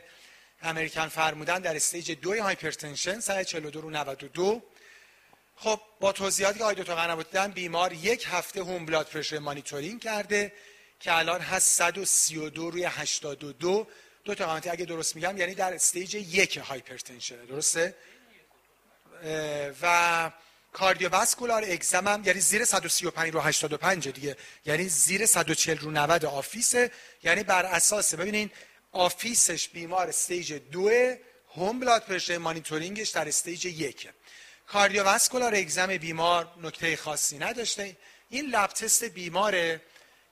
[0.63, 4.63] American فرمودن در stage دو hypertension 142 رو 92
[5.55, 10.53] خب با توضیحاتی که آقای دکتر قنواتی بیمار یک هفته home blood pressure monitoring کرده
[10.99, 13.87] که الان هست 132 روی 82
[14.25, 17.95] دکتر قنواتی اگه درست میگم یعنی در stage یک hypertension درسته؟
[19.81, 20.31] و
[20.73, 24.37] cardiovascular exam هم یعنی زیر 135 رو 85 دیگه.
[24.65, 26.91] یعنی زیر 140 رو 90 office ه.
[27.23, 28.51] یعنی بر اساس ببینین
[28.93, 30.89] office ش بیمار stage دو
[31.55, 34.09] home blood pressure monitoring ش در stage یکه
[34.67, 37.97] cardiovascular exam بیمار نکته خاصی نداشته.
[38.29, 39.81] این lab test بیماره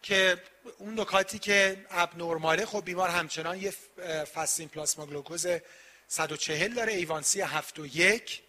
[0.03, 0.41] که
[0.77, 3.73] اون نکاتی که abnormal ه خب بیمار همچنان یه
[4.35, 5.47] fasting plasma glucose
[6.07, 8.41] 140 داره A1C 7 و 1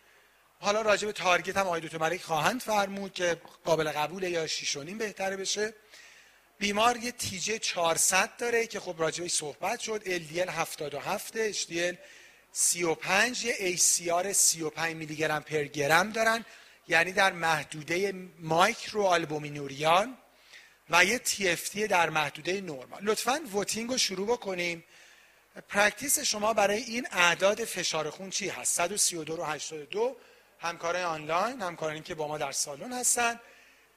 [0.61, 5.37] حالا راجع به target هم آقای ملک خواهند فرمود که قابل قبوله یا 6 بهتره
[5.37, 5.75] بشه.
[6.59, 10.03] بیمار یه TG 400 داره که خب راجع صحبت شد.
[10.05, 11.97] LDL 77 HDL
[12.53, 16.45] 35 یه ACR 35 میلی گرم per گرم دارن.
[16.89, 20.19] یعنی در محدوده microalbuminuria ان
[20.91, 24.85] و یه TFT در محدوده نرمال لطفا voting رو شروع بکنیم.
[25.69, 30.17] practice شما برای این اعداد فشار خون چی هست؟ 132 رو 82
[30.59, 33.41] همکارای آنلاین همکارانی که با ما در سالن هستن.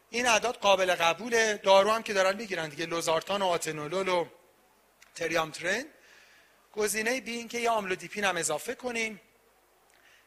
[0.10, 1.60] این اعداد قابل قبوله.
[1.64, 4.26] دارو هم که دارن می‌گیرن دیگه لوزارتان و آتنولول و
[5.16, 5.86] تریامترن
[6.74, 9.22] گزینه B این که یه آملودیپین هم اضافه کنیم.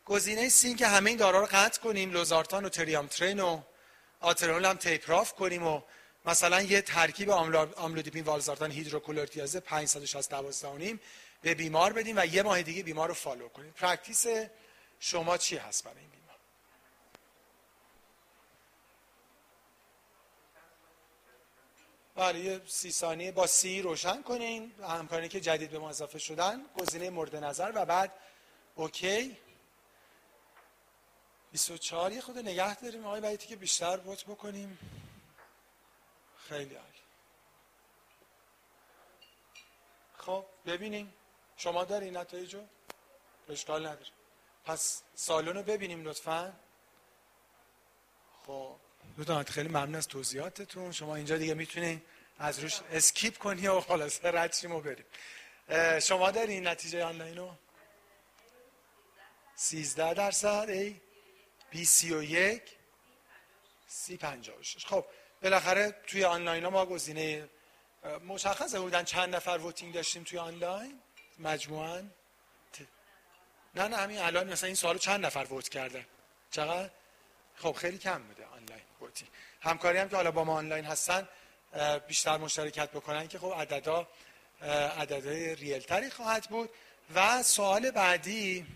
[0.04, 3.62] گزینه C که همه این داروها رو قطع کنیم لوزارتان و تریامترن و
[4.20, 5.80] آتنولول هم taper off کنیم و
[6.26, 10.98] مثلا یه ترکیب آملودیپین والزارتان هیدروکلروتیازید 5 160 12
[11.42, 13.72] به بیمار بدیم و یه ماه دیگه بیمار رو follow کنیم.
[13.72, 14.26] practice
[15.00, 16.36] شما چی هست برای این بیمار
[22.18, 24.74] بله یه سی ثانیه با سی روشن کنین.
[24.82, 28.12] همکارانی که جدید به ما اضافه شدن گزینه مورد نظر و بعد
[28.74, 29.36] اوکی.
[31.52, 33.06] 24 یه خود نگه داریم.
[33.06, 34.78] آقای باید که بیشتر بوت بکنیم.
[36.48, 37.02] خیلی عالی.
[40.16, 41.14] خب ببینیم.
[41.56, 42.62] شما داری نتایجو
[43.48, 44.10] اشکال نداره.
[44.64, 46.52] پس سالن رو ببینیم لطفا.
[48.46, 48.87] خب.
[49.18, 50.92] دوستان خیلی ممنون از توضیحاتتون.
[50.92, 52.02] شما اینجا دیگه می‌تونین
[52.38, 55.04] از روش اسکیپ کنی و خلاص رد و بریم.
[56.00, 57.54] شما دارین نتیجه آنلاین رو
[59.56, 61.00] 13 درصد ای؟
[61.70, 62.62] بی سی و یک
[63.88, 65.04] سی پنجاه خب
[65.42, 67.48] بالاخره توی آنلاین ها ما گزینه
[68.26, 68.80] مشخصه.
[68.80, 71.00] بودن چند نفر voting داشتیم توی آنلاین؟
[71.38, 72.02] مجموعا؟
[73.74, 76.04] نه نه همین الان مثلا این سوالو چند نفر vote کردن؟
[76.50, 76.90] چقدر؟
[77.56, 78.46] خب خیلی کم بوده.
[79.00, 79.30] voting
[79.60, 81.28] همکاری هم که حالا با ما آنلاین هستن
[82.06, 84.08] بیشتر مشارکت بکنن که خب عددا
[84.62, 86.70] عددهای real تری خواهد بود.
[87.14, 88.66] و سوال بعدی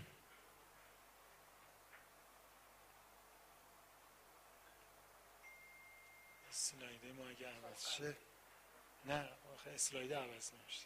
[9.05, 10.85] نه آخه اسلاید عوض نمیشه.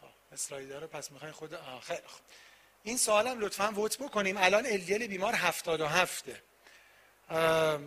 [0.00, 2.20] خب اسلاید رو پس می‌خواین خود آخر خب.
[2.82, 4.36] این سوالم لطفا vote بکنیم.
[4.36, 6.49] الان LDL بیمار 77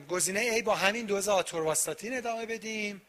[0.09, 3.01] گزینه A با همین دوز آتورواستاتین ادامه بدیم.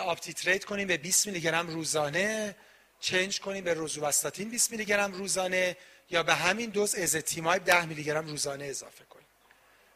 [0.00, 2.56] up-titrate کنیم به 20 میلی گرم روزانه.
[3.00, 5.76] change کنیم به روزوواستاتین 20 میلی گرم روزانه
[6.10, 9.26] یا به همین دوز ازتیمایب 10 میلی گرم روزانه اضافه کنیم.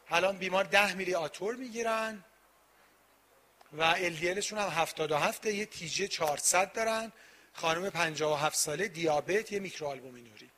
[0.09, 2.23] الان بیمار 10 میلی آتور می‌گیرن
[3.77, 7.11] و LDLشون هم 77 یه تیجه 400 دارن.
[7.53, 10.50] خانم 57 ساله دیابت یه میکروآلبومینوری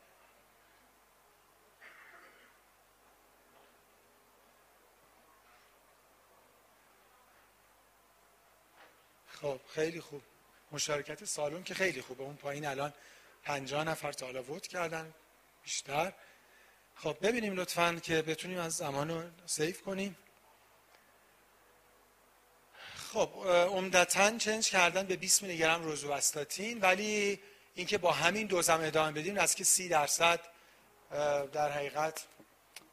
[9.44, 10.22] خب خیلی خوب.
[10.72, 12.24] مشارکت سالون که خیلی خوبه.
[12.24, 12.94] اون پایین الان
[13.44, 15.14] 50 نفر تا حالا ووت کردن.
[15.64, 16.14] بیشتر.
[16.96, 20.18] خب ببینیم لطفا که بتونیم از زمان رو save کنیم.
[23.14, 27.40] خب عمدتا change کردن به 20 میلی گرم روزوواستاتین ولی
[27.76, 30.40] اینکه با همین دوزم ادامه بدیم از که 30 درصد
[31.52, 32.24] در حقیقت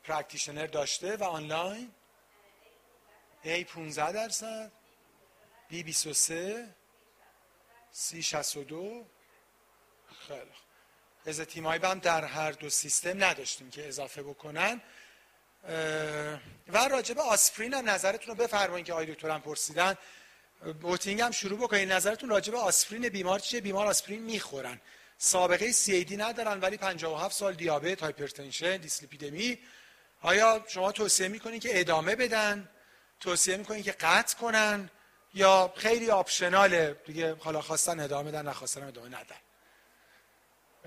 [0.04, 1.90] practitioner داشته و آنلاین.
[3.44, 4.79] A 15 درصد.
[5.70, 6.74] B 23
[7.94, 9.06] C 62
[10.28, 10.40] خیلی
[11.26, 14.80] ازتیمایب هم در هر دو سیستم نداشتیم که اضافه بکنن.
[16.68, 19.94] و راجع به آسپرین هم نظرتون رو بفرمایید که آقای دکترم پرسیدن.
[20.80, 24.80] voting هم شروع بکنید نظرتون راجع به آسپرین بیمار چیه؟ بیمار آسپرین می‌خورن.
[25.18, 29.58] سابقه CAD ندارن ولی 57 سال دیابت hypertension dyslipidemia.
[30.22, 32.68] آیا شما توصیه می‌کنید که ادامه بدن؟
[33.20, 34.90] توصیه می‌کنید که قطع کنن؟
[35.34, 37.00] یا خیلی optional ه.
[37.06, 39.36] دیگه حالا خواستن ادامه بدن نخواستن ادامه ندن.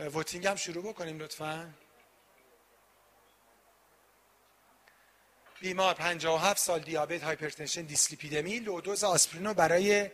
[0.09, 1.73] voting هم شروع بکنیم لطفا.
[5.59, 10.09] بیمار 57 سال دیابت hypertension dyslipidemia low dose آسپرین رو برای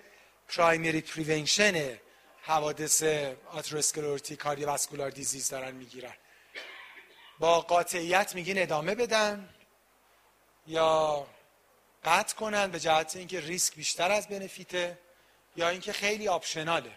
[0.48, 2.00] primary prevention
[2.42, 3.04] حوادث
[3.52, 6.14] atherosclerotic cardiovascular disease دارن می‌گیرن.
[7.40, 9.50] با قاطعیت میگین ادامه بدن
[10.68, 11.28] یا
[12.04, 15.00] قطع کنن به جهت اینکه ریسک بیشتر از بنفیته
[15.56, 16.92] یا اینکه خیلی آپشناله.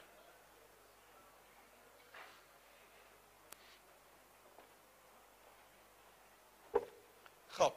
[7.48, 7.72] خب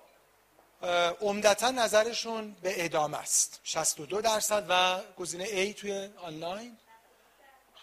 [1.21, 3.59] عمدتا نظرشون به ادامه است.
[3.63, 6.77] 62 درصد و گزینه A توی آنلاین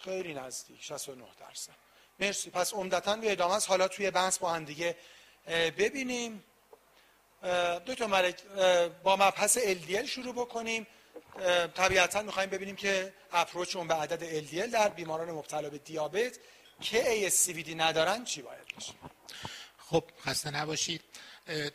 [0.03, 1.73] خیلی نزدیک 69 درصد.
[2.19, 2.49] مرسی.
[2.49, 3.69] پس عمدتا به ادامه است.
[3.69, 4.97] حالا توی بحث با هم دیگه
[5.47, 6.43] ببینیم.
[7.87, 8.43] دکتر ملک
[9.03, 10.87] با مبحث LDL شروع بکنیم.
[11.75, 16.39] طبیعتا می‌خوایم ببینیم که اپروچ اون به عدد LDL در بیماران مبتلا به دیابت
[16.81, 18.93] که ASCVD ندارن چی باید باشه؟
[19.77, 21.01] خب خسته نباشید.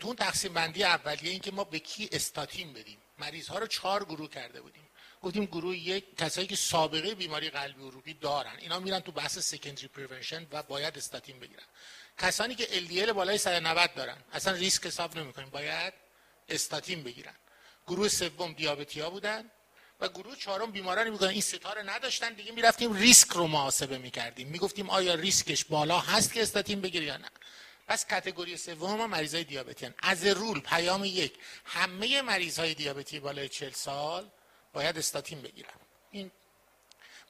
[0.01, 2.99] تو اون تقسیم بندی اولیه این که ما به کی استاتین بدیم.
[3.19, 4.89] مریض ها رو چهار گروه کرده بودیم.
[5.23, 8.57] گفتیم گروه یک کسایی که سابقه بیماری قلبی عروقی دارن.
[8.59, 11.63] اینا میرن تو بحث secondary prevention و باید استاتین بگیرن.
[12.19, 14.17] کسانی که LDL بالای 190 دارن.
[14.33, 15.51] اصلا ریسک حساب نمی‌کنیم.
[15.51, 15.93] باید
[16.49, 17.35] استاتین بگیرن.
[17.87, 19.51] گروه سوم دیابتیا بودن
[20.01, 21.29] و گروه چهارم بیمارانی بودن.
[21.29, 22.35] این ستاره نداشتن.
[22.35, 24.49] دیگه می‌رفتیم ریسک رو محاسبه می‌کردیم.
[24.49, 27.29] می‌گفتیم آیا ریسکش بالا هست که استاتین بگیری یا نه.
[27.89, 31.35] پس category سوم مریضای دیابتی از رول پیام یک
[31.65, 34.31] همه مریض های دیابتی بالای 40 سال
[34.73, 35.71] باید استاتین بگیرن.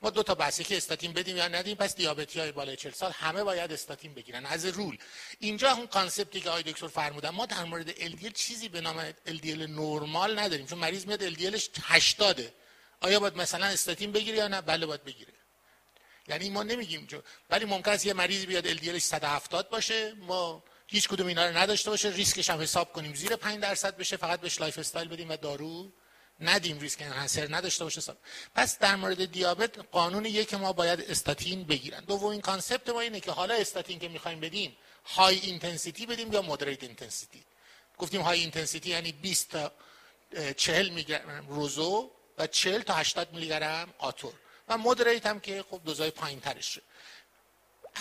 [0.02, 3.12] ما دو تا بحثی که استاتین بدیم یا ندیم پس دیابتی های بالای 40 سال
[3.12, 4.46] همه باید استاتین بگیرن.
[4.46, 4.98] as a rule.
[5.38, 9.10] اینجا اون concept ی که آقای دکتر فرمودن ما در مورد LDL چیزی به نام
[9.10, 12.52] LDL نرمال نداریم چون مریض میاد LDL ش 80
[13.00, 15.32] آیا باید مثلا استاتین بگیره یا نه؟ بله باید بگیره.
[16.28, 17.08] یعنی ما نمیگیم.
[17.50, 21.56] ولی ممکن است یه مریض بیاد LDL ش 170 باشه ما هیچ کدوم اینا رو
[21.56, 23.14] نداشته باشه ریسکش هم حساب کنیم.
[23.14, 25.92] زیر 5 درصد بشه فقط بهش lifestyle بدیم و دارو.
[26.40, 28.16] ندیم risk enhancer نداشته باشه سال.
[28.54, 32.00] پس در مورد دیابت قانون یک ما باید استاتین بگیرن.
[32.00, 36.82] دومین concept ما اینه که حالا استاتین که می‌خوایم بدیم high intensity بدیم یا moderate
[36.82, 37.44] intensity
[37.98, 39.72] گفتیم high intensity یعنی 20 تا
[40.56, 41.16] 40 میلی
[41.48, 44.32] روزو و 40 تا 80 میلی گرم آتور.
[44.68, 46.82] و moderate هم که خب دوزای پایین ترشه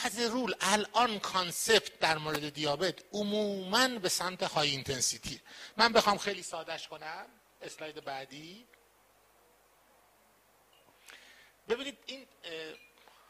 [0.04, 5.42] as a rule الان concept در مورد دیابت عموما به سمت high intensity
[5.78, 7.26] من بخوام خیلی سادش کنم.
[7.62, 8.68] اسلاید بعدی.
[11.70, 12.28] ببینید این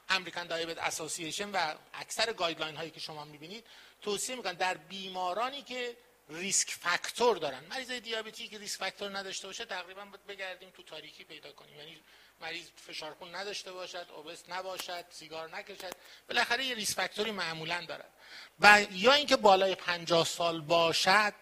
[0.10, 3.66] American Diabetes Association و اکثر guideline هایی که شما می‌بینید
[4.02, 5.98] توصیه می‌کنن در بیمارانی که
[6.30, 7.64] risk factor دارن.
[7.66, 11.76] مریض دیابتی که risk factor نداشته باشه تقریبا باید بگردیم تو تاریکی پیدا کنیم.
[11.76, 12.04] یعنی
[12.42, 15.94] مریض فشار خون نداشته باشد obese نباشد سیگار نکشد.
[16.30, 18.14] بالاخره یه risk factor ی معمولا دارد
[18.60, 21.34] و یا اینکه بالای 50 سال باشد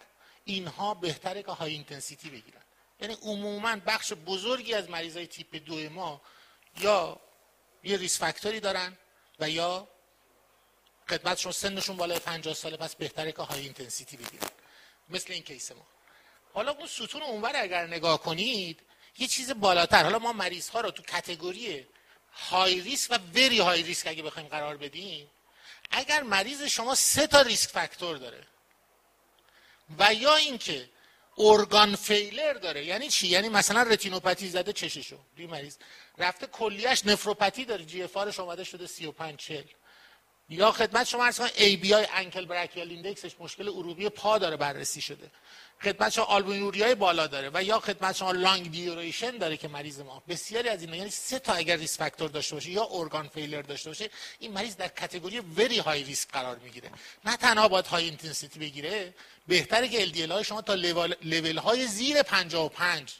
[0.44, 2.62] اینها بهتره که high intensity بگیرن.
[3.00, 6.20] یعنی عموما بخش بزرگی از مریضای تیپ دو ما
[6.78, 7.20] یا
[7.84, 8.96] یه risk factor ی دارن
[9.40, 9.88] و یا
[11.08, 14.48] خدمتشون سنشون بالای 50 ساله پس بهتره که high intensity بگیرن
[15.08, 15.86] مثل این case ما.
[16.54, 18.80] حالا اون ستون اونور اگر نگاه کنید
[19.18, 20.02] یه چیز بالاتر.
[20.02, 21.86] حالا ما مریض ها رو تو category
[22.32, 25.30] high risk و very high risk اگه بخوایم قرار بدیم
[25.90, 28.46] اگر مریض شما سه تا risk factor داره
[29.98, 30.88] و یا اینکه
[31.38, 32.84] organ failure داره.
[32.84, 35.18] یعنی چی؟ یعنی مثلا رتینوپاتی زده چششو.
[35.36, 35.48] دی
[36.18, 37.84] رفته کلیش نفروپاتی داره.
[37.84, 39.64] GFR ش اومده شده 35 40
[40.48, 45.00] یا خدمت شما عرض کنم ABI ankle brachial index ش مشکل عروقی پا داره بررسی
[45.00, 45.30] شده.
[45.82, 50.22] خدمت شما آلبومینوریای بالا داره و یا خدمت شما long duration داره که مریض ما.
[50.28, 53.90] بسیاری از اینا یعنی سه تا اگر risk factor داشته باشه یا organ failure داشته
[53.90, 56.90] باشه این مریض در category very high risk قرار می‌گیره.
[57.24, 59.14] نه تنها باید high intensity بگیره
[59.48, 60.74] بهتره که LDL های شما تا
[61.22, 63.12] لول های زیر 55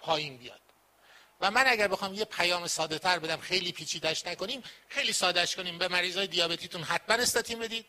[0.00, 0.63] پایین بیاد.
[1.44, 5.78] و من اگر بخوام یه پیام ساده تر بدم خیلی پیچیدش نکنیم خیلی سادهش کنیم.
[5.78, 7.86] به مریضای دیابتیتون حتما استاتین بدید.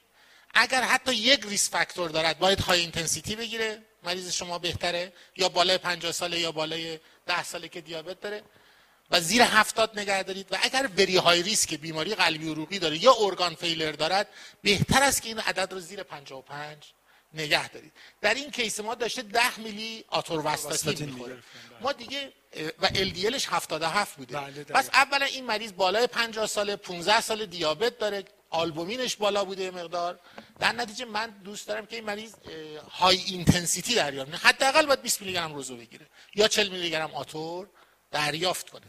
[0.53, 3.82] اگر حتی یک risk factor دارد باید high intensity بگیره.
[4.03, 5.14] مریض شما بهتره.
[5.38, 8.44] یا بالای 50 ساله یا بالای 10 ساله که دیابت داره.
[9.11, 10.48] و زیر هفتاد نگه دارید.
[10.52, 14.27] و اگر very high risk بیماری قلبی عروقی داره یا organ failure دارد
[14.61, 16.94] بهتر است که این عدد رو زیر 55
[17.36, 17.94] نگه دارید.
[18.22, 21.44] در این case ما داشته 10 میلی آتورواستاتین می‌خوره.
[21.82, 22.34] ما دیگه
[22.80, 24.40] و LDL ش 77 بوده.
[24.40, 28.24] بله، پس اولا این مریض بالای 50 ساله 15 سال دیابت داره.
[28.49, 30.20] آلبومینش بالا بوده مقدار.
[30.60, 32.34] در نتیجه من دوست دارم که این مریض
[32.92, 37.70] high intensity دریافت حداقل باید 20 میلی گرم روزو بگیره یا 40 میلی گرم آتور
[38.12, 38.86] دریافت کنه.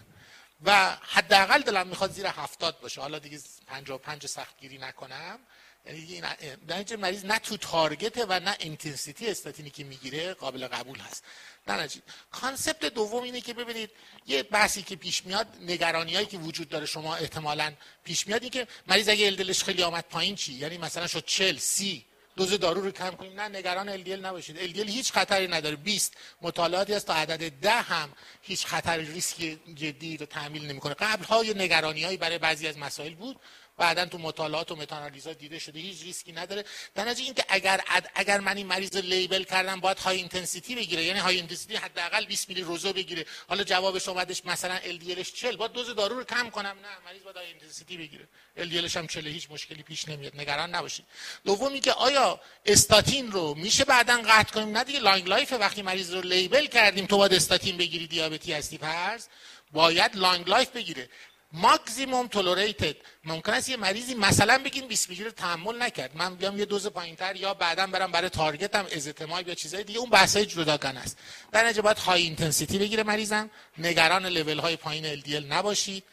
[0.65, 3.01] و حداقل دلم می‌خواد زیر 70 باشه.
[3.01, 5.39] حالا دیگه 55 سختگیری نکنم.
[5.87, 6.25] یعنی
[6.69, 11.25] این مریض نه تو target ه و نه intensity استاتینی که می‌گیره قابل قبول هست.
[11.69, 13.91] نه نجید concept دوم اینه که ببینید
[14.27, 17.73] یه بحثی که پیش میاد نگرانی هایی که وجود داره شما احتمالا
[18.05, 21.25] پیش میاد این که مریض اگه LDL ش خیلی آمد پایین چی؟ یعنی مثلا شد
[21.25, 22.07] 40 30
[22.37, 23.41] دوز دارو رو کم کنیم.
[23.41, 24.75] نه نگران LDL نباشید.
[24.75, 25.77] LDL هیچ خطری نداره.
[25.77, 29.37] 20 مطالعاتی هست تا عدد ده هم هیچ خطر ریسک
[29.75, 30.95] جدی رو تحمیل نمی‌کنه.
[30.95, 33.41] قبل ها یه نگرانی هایی برای بعضی از مسائل بود.
[33.77, 36.65] بعدا تو مطالعات و متانالیزا دیده شده هیچ ریسکی نداره.
[36.95, 37.81] در اینکه اگر
[38.15, 41.05] اگر من این مریض label کردم باید high intensity بگیره.
[41.05, 43.27] یعنی high intensity حداقل 20 میلی روزو بگیره.
[43.49, 46.77] حالا جوابش اومدش مثلا LDL ش 40 باید دوز دارو رو کم کنم.
[46.83, 48.29] نه مریض باید high intensity بگیره.
[48.57, 50.37] LDL هم 40 هیچ مشکلی پیش نمیاد.
[50.37, 51.05] نگران نباشید.
[51.45, 56.15] دومی که آیا استاتین رو میشه بعدا قطع کنیم؟ نه دیگه long life وقتی مریض
[56.15, 59.29] رو label کردیم تو باید استاتین بگیری دیابتی هستی پس
[59.73, 61.09] باید long life بگیره.
[61.53, 66.17] maximum tolerated ممکن است یه مریضی مثلا بگین 20 میلی تحمل نکرد.
[66.17, 69.99] من بیام یه دوز پایینتر یا بعدا برم برای target م ازتیمایب یا چیزای دیگه
[69.99, 71.19] اون بحثای جداگانه است.
[71.53, 73.51] در نتیجه باید high intensity بگیره مریضم.
[73.79, 76.05] نگران لول های پایین LDL نباشید.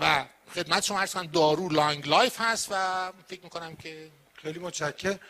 [0.00, 0.24] و
[0.54, 4.10] خدمت شما عرض دارو long life هست و فکر می‌کنم که
[4.42, 5.20] خیلی متشکرم.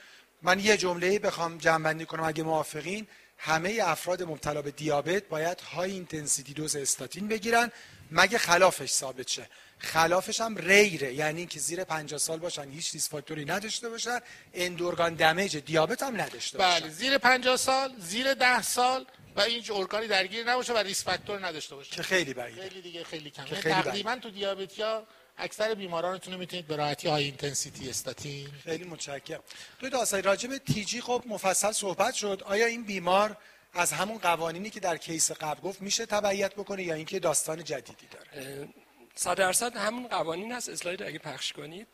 [0.42, 2.24] من یه جمله بخوام جمع کنم.
[2.24, 3.06] اگه موافقین
[3.38, 7.72] همه افراد مبتلا به دیابت باید high intensity دوز استاتین بگیرن.
[8.10, 12.92] مگه خلافش ثابت شه؟ خلافش هم rare ه یعنی که زیر 50 سال باشن هیچ
[12.92, 14.18] risk factor ی نداشته باشن
[14.54, 16.80] end organ damage دیابت هم نداشته باشن.
[16.80, 19.06] بله زیر 50 سال زیر 10 سال
[19.36, 21.90] و این ارگانی درگیر نباشه و ریس فاکتور نداشته باشه.
[21.90, 22.62] که خیلی بعیده.
[22.62, 23.46] خیلی دیگه خیلی کمه.
[23.46, 25.06] تقریبا تو دیابتیا
[25.38, 29.42] اکثر بیمارانتون می‌تونید به راحتی high intensity استاتین خیلی متشکرم.
[29.78, 32.42] دو داستان راجع به TG خب مفصل صحبت شد.
[32.46, 33.36] آیا این بیمار
[33.72, 38.06] از همون قوانینی که در case قبل گفت میشه تبعیت بکنه یا اینکه داستان جدیدی
[38.10, 38.68] داره؟
[39.14, 40.68] صد درصد همون قوانین هست.
[40.68, 41.86] اسلاید اگه پخش کنید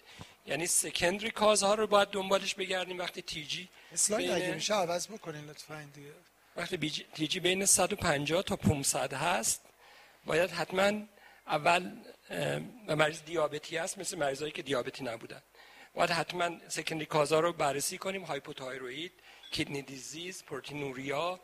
[0.46, 5.44] یعنی secondary cause ها رو باید دنبالش بگردیم وقتی TG اسلاید اگه میشه عوض بکنین
[5.44, 6.12] لطفا دیگه.
[6.56, 9.60] وقتی TG بین 150 تا 500 هست
[10.24, 10.92] باید حتما
[11.46, 11.92] اول
[12.88, 15.42] و مریض دیابتی هست مثل مریضایی که دیابتی نبودن.
[15.94, 18.24] باید حتما secondary cause ها رو بررسی کنیم.
[18.24, 19.12] hypothyroid
[19.54, 21.40] kidney disease proteinuria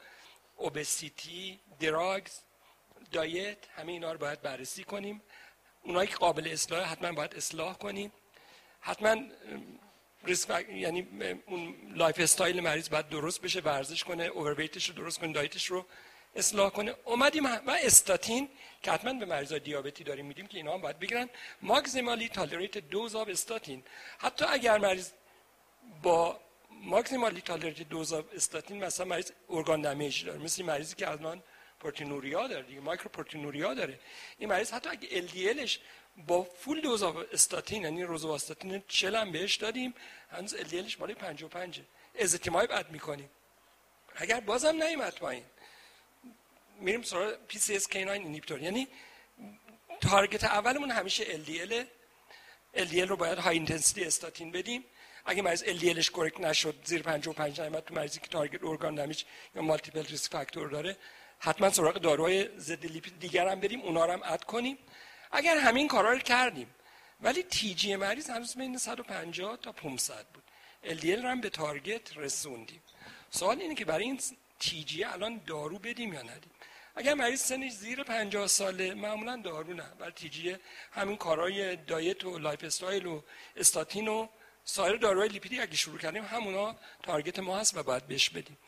[0.62, 2.38] obesity drugs
[3.12, 5.22] diet همه اینا رو باید بررسی کنیم.
[5.82, 8.12] اونایی که قابل اصلاح حتما باید اصلاح کنیم.
[8.80, 9.16] حتما
[10.68, 11.08] یعنی
[11.46, 15.66] اون lifestyle مریض باید درست بشه ورزش کنه overweight ش رو درست کنه diet ش
[15.66, 15.86] رو
[16.36, 16.94] اصلاح کنه.
[17.04, 18.48] اومدیم و استاتین
[18.82, 21.28] که حتما به مریضای دیابتی داریم میدیم که اینا هم باید بگیرن.
[21.62, 23.82] maximally tolerated dose of statin.
[24.18, 25.10] حتی اگر مریض
[26.02, 26.40] با
[26.82, 30.38] maximally tolerated dose of statin مثلا مریض organ damage داره.
[30.38, 31.42] مثل مریضی که الان
[31.80, 33.98] proteinuria داره دیگه micro proteinuria داره.
[34.38, 35.68] این مریض حتی اگه LDL
[36.26, 39.94] با full dose of statin یعنی روزواستاتین 40 هم بهش دادیم
[40.30, 41.80] هنوز LDL اش بالای 55
[42.18, 43.30] ezetimibe add می‌کنیم.
[44.14, 45.44] اگر بازم نیومد پایین.
[46.80, 48.88] میریم سراغ پی سی اس کی 9 اینیبیتور یعنی
[50.00, 51.72] target اولمون همیشه LDL
[52.76, 54.84] LDL رو باید high intensity statin بدیم.
[55.24, 59.24] اگه مریض LDL ش correct نشد زیر 55 نیامد تو مریضی که target organ damage
[59.54, 60.96] یا multiple risk factor داره
[61.38, 64.78] حتما سراغ داروهای ضد لیپید دیگر هم بریم اونا رو هم add کنیم.
[65.32, 66.74] اگر همین کارا رو کردیم
[67.20, 70.42] ولی TG مریض هنوز بین 150 تا 500 بود.
[70.84, 72.82] LDL رو هم به target رسوندیم.
[73.30, 74.20] سوال اینه که برای این
[74.58, 76.50] TG الان دارو بدیم یا ندیم؟
[76.94, 79.86] اگر مریض سنش زیر 50 ساله معمولا دارو نه.
[79.98, 80.56] برای TG
[80.92, 83.22] همین کارهای diet و lifestyle و
[83.56, 84.28] استاتین و
[84.64, 88.58] سایر داروهای لیپیدی اگه شروع کردیم همونا target ما هست و باید بهش بدیم.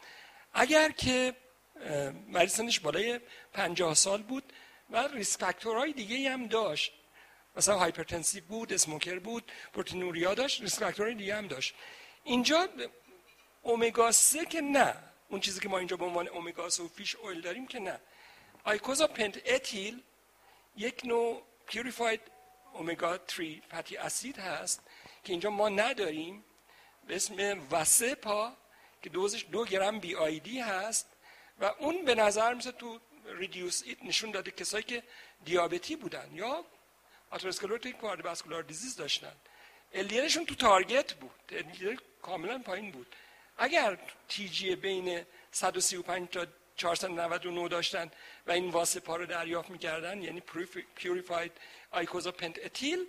[0.52, 1.34] اگر که
[2.28, 3.20] مریض سنش بالای
[3.52, 4.52] 50 سال بود
[4.90, 6.92] و risk factor های دیگه هم داشت.
[7.56, 11.74] مثلا hypertensive بود smoker بود proteinuria داشت risk factor های دیگه هم داشت.
[12.24, 12.68] اینجا
[13.62, 14.96] اومگا 3 که نه.
[15.28, 18.00] اون چیزی که ما اینجا به عنوان اومگا 3 و fish oil داریم که نه.
[18.64, 20.02] icosapent ethyl
[20.76, 22.20] یک نوع purified
[22.72, 24.82] omega 3 fatty acid هست
[25.24, 26.44] که اینجا ما نداریم
[27.06, 28.52] به اسم Vascepa
[29.02, 31.06] که دوزش دو گرم BID هست
[31.60, 35.02] و اون به نظر میسه تو REDUCE-IT نشون داده کسایی که
[35.44, 36.64] دیابتی بودن یا
[37.30, 39.32] atherosclerotic cardiovascular disease داشتن.
[39.92, 41.30] LDL شون تو target بود.
[41.52, 43.06] LDL کاملا پایین بود.
[43.58, 43.98] اگر
[44.28, 46.46] TG بین 135 تا
[46.76, 48.10] 499 داشتن
[48.46, 50.42] و این Vascepa رو دریافت می‌کردن یعنی
[50.94, 51.52] purified
[51.90, 53.06] icosapent ethyl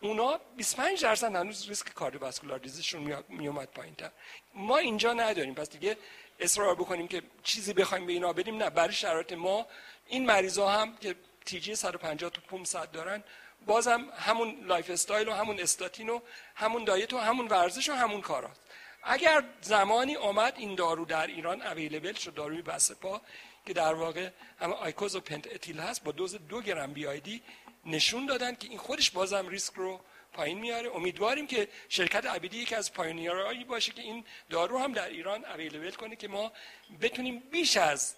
[0.00, 4.10] اونا 25 درصد هنوز ریسک cardiovascular disease شون میومد پایین تر
[4.54, 5.54] ما اینجا نداریم.
[5.54, 5.96] پس دیگه
[6.40, 8.56] اصرار بکنیم که چیزی بخوایم به اینا بدیم.
[8.56, 9.66] نه برای شرایط ما
[10.06, 11.14] این مریضا هم که
[11.44, 13.24] TG 150 تا 500 دارن
[13.66, 16.20] بازم همون lifestyle و همون استاتین و
[16.54, 18.60] همون diet و همون ورزش و همون کاراست.
[19.02, 22.62] اگر زمانی آمد این دارو در ایران available شد داروی
[23.00, 23.20] پا
[23.66, 24.30] که در واقع
[24.60, 27.42] هم icosapent ethyl هست با دوز دو گرم BID
[27.88, 30.00] نشون دادن که این خودش بازم ریسک رو
[30.32, 30.90] پایین میاره.
[30.96, 35.44] امیدواریم که شرکت عبیدی یکی از pioneer هایی باشه که این دارو هم در ایران
[35.44, 36.52] available کنه که ما
[37.00, 38.14] بتونیم بیش از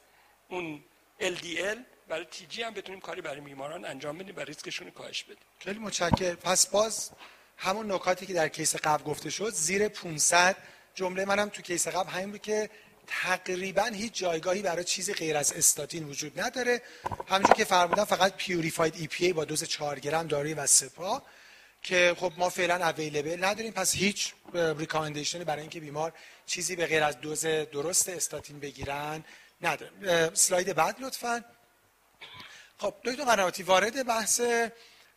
[0.48, 0.84] اون
[1.20, 1.78] LDL
[2.08, 5.36] برای TG هم بتونیم کاری برای بیماران انجام بدیم و ریسکشون رو کاهش بدیم.
[5.58, 6.36] خیلی متشکرم.
[6.36, 7.10] پس باز
[7.56, 10.56] همون نکاتی که در case قبل گفته شد زیر 500
[10.94, 12.70] جمله منم تو case قبل همین بود که
[13.06, 16.82] تقریبا هیچ جایگاهی برای چیزی غیر از استاتین وجود نداره.
[17.28, 21.22] همونجور که فرمودم فقط purified EPA با دوز 4 گرم داروی Vascepa
[21.82, 23.72] که خب ما فعلا available نداریم.
[23.72, 26.12] پس هیچ recommendation ی برای اینکه بیمار
[26.46, 29.24] چیزی به غیر از دوز درست استاتین بگیرن
[29.62, 30.34] نداریم.
[30.34, 31.44] اسلاید بعد لطفا.
[32.78, 34.40] خب دکتر قنواتی وارد بحث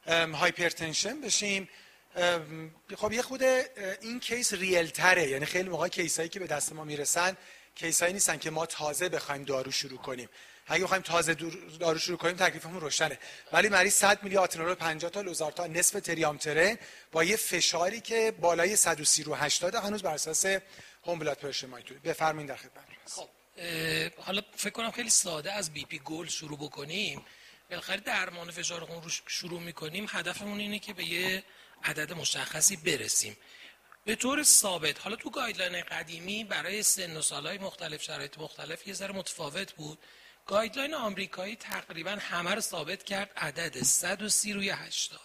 [0.07, 1.69] hypertension بشیم.
[2.97, 3.43] خب یه خود
[4.01, 7.38] این case real تره یعنی خیلی موقع case هایی که به دست ما می‌رسن
[7.76, 10.30] case هایی نیستن که ما تازه بخوایم دارو شروع کنیم.
[10.68, 11.34] اگه بخوایم تازه
[11.80, 13.20] دارو شروع کنیم تکلیفمون روشنه.
[13.52, 16.80] ولی مریض 100 میلی آتنولول 50 تا لوزارتان نصف تریامترن
[17.12, 20.45] با یه فشاری که بالای 130 رو 80 هنوز بر اساس
[21.06, 22.84] home blood pressure monitoring بفرمایید در خدمت.
[23.08, 23.30] خب
[24.18, 27.26] حالا فکر کنم خیلی ساده از BP goal شروع بکنیم.
[27.70, 30.06] بالاخره درمان فشار خون رو شروع می‌کنیم.
[30.10, 31.44] هدفمون اینه که به یه
[31.84, 33.38] عدد مشخصی برسیم.
[34.05, 34.99] به طور ثابت.
[34.99, 39.99] حالا تو guideline قدیمی برای سن و سالهای مختلف شرایط مختلف یه ذره متفاوت بود.
[40.45, 45.19] guideline آمریکایی تقریبا همه رو ثابت کرد عدد 130 روی 80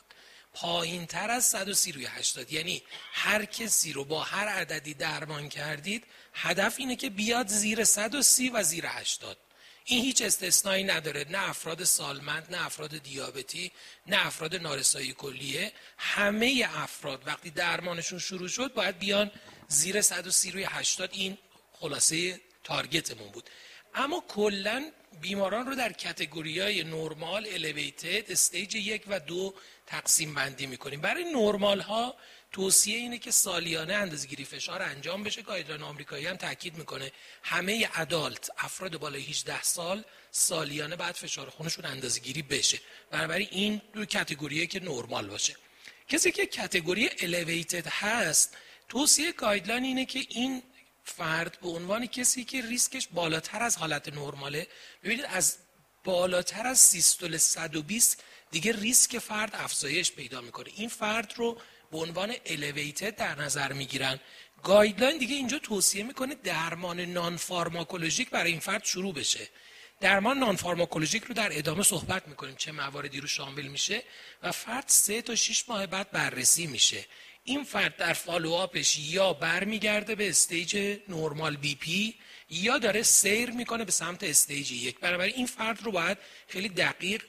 [0.52, 2.82] پایین تر از 130 روی 80 یعنی
[3.12, 8.62] هر کسی رو با هر عددی درمان کردید هدف اینه که بیاد زیر 130 و
[8.62, 9.36] زیر 80
[9.90, 11.26] این هیچ استثنایی نداره.
[11.30, 13.72] نه افراد سالمند نه افراد دیابتی
[14.06, 15.72] نه افراد نارسایی کلیه.
[15.98, 19.30] همه افراد وقتی درمانشون شروع شد باید بیان
[19.68, 21.38] زیر 130 روی 80 این
[21.72, 23.50] خلاصه target مون بود.
[23.94, 24.90] اما کلا
[25.20, 29.54] بیماران رو در category های normal elevated stage یک و دو
[29.86, 31.00] تقسیم بندی می‌کنیم.
[31.00, 32.14] برای نرمال ها
[32.52, 37.12] توصیه اینه که سالیانه اندازگیری فشار انجام بشه guideline آمریکایی هم تاکید می‌کنه.
[37.42, 42.80] همه adult افراد بالای 18 سال سالیانه بعد فشار خونشون اندازگیری بشه.
[43.10, 45.56] بنابراین این دو category ه که نرمال باشه.
[46.08, 48.56] کسی که category elevated هست
[48.88, 50.62] توصیه guideline اینه که این
[51.04, 54.66] فرد به عنوان کسی که ریسکش بالاتر از حالت نرماله
[55.04, 55.56] ببینید از
[56.04, 60.70] بالاتر از سیستول 120 دیگه ریسک فرد افزایش پیدا می‌کنه.
[60.76, 61.60] این فرد رو
[61.92, 64.20] به عنوان elevated در نظر می‌گیرن.
[64.62, 69.48] guideline دیگه اینجا توصیه می‌کنه درمان non-pharmacologic برای این فرد شروع بشه.
[70.00, 74.02] درمان non-pharmacologic رو در ادامه صحبت می‌کنیم چه مواردی رو شامل میشه
[74.42, 77.04] و فرد سه تا 6 ماه بعد بررسی میشه.
[77.44, 82.14] این فرد در follow-up ش یا برمیگرده به stage normal BP
[82.50, 84.98] یا داره سیر می‌کنه به سمت stage یک.
[85.00, 87.22] بنابراین این فرد رو باید خیلی دقیق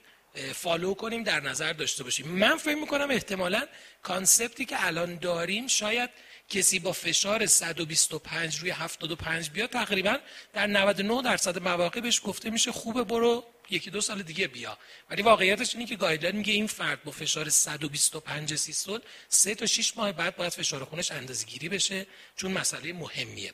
[0.53, 2.27] follow کنیم در نظر داشته باشیم.
[2.27, 3.67] من فکر می‌کنم احتمالا
[4.03, 6.09] concept ی که الان داریم شاید
[6.49, 10.17] کسی با فشار 125 روی 75 بیاد تقریبا
[10.53, 14.77] در 99 درصد مواقع بهش گفته میشه خوبه برو یکی دو سال دیگه بیا.
[15.09, 18.99] ولی واقعیتش اینه که guideline میگه این فرد با فشار 125 systole
[19.29, 23.53] سه تا 6 ماه بعد باید فشار خونش اندازه‌گیری بشه چون مسئله مهمیه.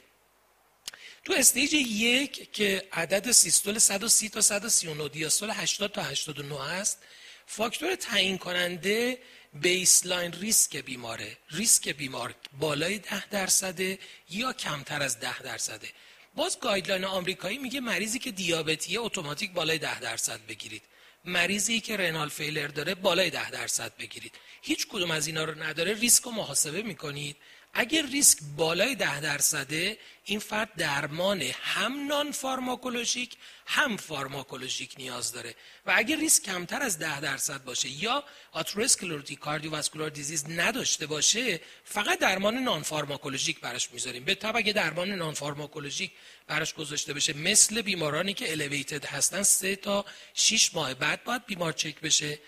[1.24, 7.00] تو stage یک که عدد systole 130 تا 139 diastole 80 تا 89 هست
[7.46, 9.18] فاکتور تعیین کننده
[9.62, 11.38] baseline risk بیماره.
[11.52, 14.00] ریسک بیمار بالای 10 درصده
[14.30, 15.90] یا کمتر از 10 درصده.
[16.36, 20.84] باز guideline آمریکایی میگه مریضی که دیابتیه اتوماتیک بالای 10 درصد بگیرید.
[21.26, 24.36] مریضی که renal failure داره بالای 10 درصد بگیرید.
[24.62, 27.38] هیچ کدوم از اینا رو نداره ریسک رو محاسبه می‌کنید.
[27.78, 35.56] اگر ریسک بالای ده درصده این فرد درمان هم non-pharmacologic هم pharmacologic نیاز داره.
[35.86, 42.20] و اگر ریسک کمتر از ده درصد باشه یا atherosclerotic cardiovascular disease نداشته باشه فقط
[42.20, 44.24] درمان non-pharmacologic براش می‌ذاریم.
[44.26, 46.12] به طبع اگه درمان non-pharmacologic
[46.48, 51.74] براش گذاشته بشه مثل بیمارانی که elevated هستن سه تا 6 ماه بعد باید بیمار
[51.74, 52.40] چک بشه.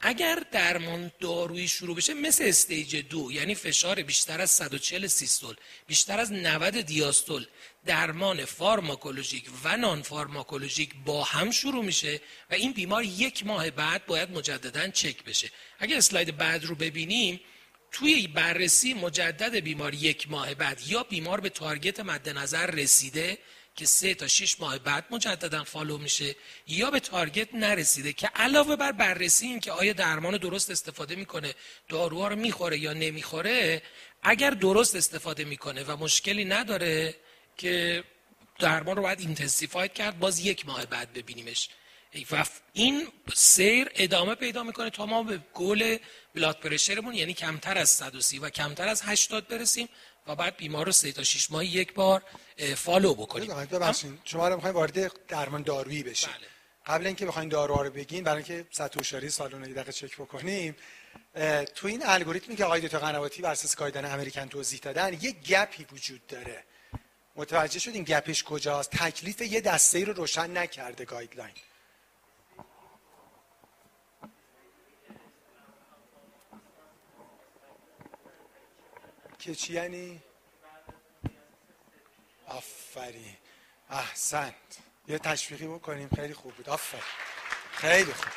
[0.00, 5.54] اگر درمان دارویی شروع بشه مثل stage دو یعنی فشار بیشتر از 140 systole
[5.86, 7.46] بیشتر از 90 diastole
[7.86, 12.20] درمان pharmacologic و non-pharmacologic با هم شروع میشه
[12.50, 15.50] و این بیمار یک ماه بعد باید مجددا چک بشه.
[15.78, 17.40] اگر اسلاید بعد رو ببینیم
[17.92, 23.38] توی بررسی مجدد بیمار یک ماه بعد یا بیمار به target مد نظر رسیده
[23.78, 26.36] که سه تا شش ماه بعد مجددا follow میشه
[26.66, 31.54] یا به target نرسیده که علاوه بر بررسی این که آیا درمان درست استفاده می‌کنه
[31.88, 33.82] داروها رو می‌خوره یا نمی‌خوره
[34.22, 37.14] اگر درست استفاده می‌کنه و مشکلی نداره
[37.56, 38.04] که
[38.58, 41.68] درمان رو باید intensified کرد باز یک ماه بعد ببینیمش.
[42.30, 45.96] و این سیر ادامه پیدا می‌کنه تا ما به goal
[46.34, 49.88] blood pressure مون یعنی کمتر از 130 و کمتر از 80 برسیم
[50.28, 52.22] و بعد بیمار رو سه تا 6 ماه یک بار
[52.76, 53.54] follow بکنیم.
[53.54, 56.46] ببخشید شما رو می‌خواین وارد درمان دارویی بشین بله.
[56.86, 60.76] قبل اینکه بخواین داروها رو بگین برای اینکه سطح هوشیاری سالن یه دقیقه چک بکنیم
[61.74, 65.73] تو این الگوریتمی که آقای دکتر قنواتی بر اساس guideline American توضیح دادن یه gap
[65.73, 66.64] ی وجود داره.
[67.36, 71.54] متوجه شدین gap ش کجاست؟ تکلیف یه دسته ای رو روشن نکرده guideline.
[79.48, 80.20] که چی یعنی؟
[82.46, 83.36] آفرین.
[83.90, 84.54] احسنت.
[85.08, 86.10] یه تشویقی بکنیم.
[86.16, 86.68] خیلی خوب بود.
[86.68, 87.02] آفرین.
[87.72, 88.32] خیلی خوب.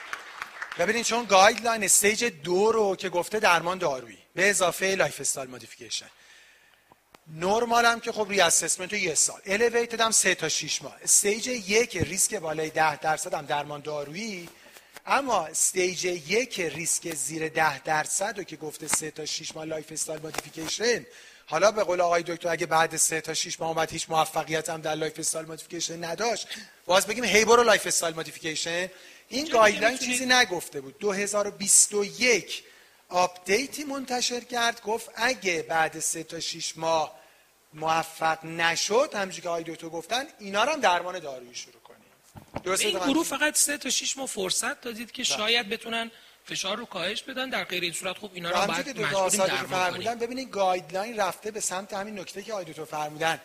[0.78, 4.18] ببینید چون guideline stage دو رو که گفته درمان دارویی.
[4.36, 6.10] به اضافه lifestyle modification
[7.28, 9.42] normal هم که خب reassessment یه سال.
[9.46, 10.98] elevated هم سه تا 6 ماه.
[11.04, 14.50] stage یک ریسک بالای 10 درصد هم درمان دارویی.
[15.06, 20.22] اما stage یک ریسک زیر 10 درصد رو که گفته سه تا 6 ماه lifestyle
[20.22, 21.06] modification
[21.46, 24.82] حالا به قول آقای دکتر اگه بعد سه تا 6 ماه اومد هیچ موفقیت هم
[24.82, 26.48] در lifestyle modification نداشت
[26.86, 28.90] باز بگیم هی برو lifestyle modification.
[29.30, 30.98] این guideline چیزی نگفته بود.
[31.00, 32.64] 2021
[33.10, 37.22] update ی منتشر کرد گفت اگه بعد سه تا 6 ماه
[37.74, 41.81] موفق نشد همونجوری که آقای دکتر گفتن اینا رو هم درمان دارویی شروع
[42.80, 45.38] این گروه فقط سه تا 6 ماه فرصت دادید که بله.
[45.38, 46.12] شاید بتونن
[46.46, 47.50] فشار رو کاهش بدن.
[47.50, 50.16] در غیر این صورت خوب اینا رو بعد مجبوریم درمان کنیم.
[50.16, 53.42] ببینید guideline رفته به سمت همین نکته که آی دکتر فرمودن.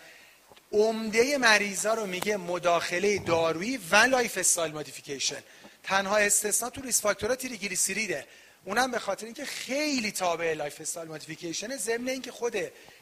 [0.72, 5.42] عمده مریضا رو میگه مداخله دارویی و lifestyle modification
[5.82, 8.26] تنها استثنا تو risk factor ها تری‌گلیسیریده
[8.64, 12.56] اونم به خاطر اینکه خیلی تابع lifestyle modification ضمن اینکه خود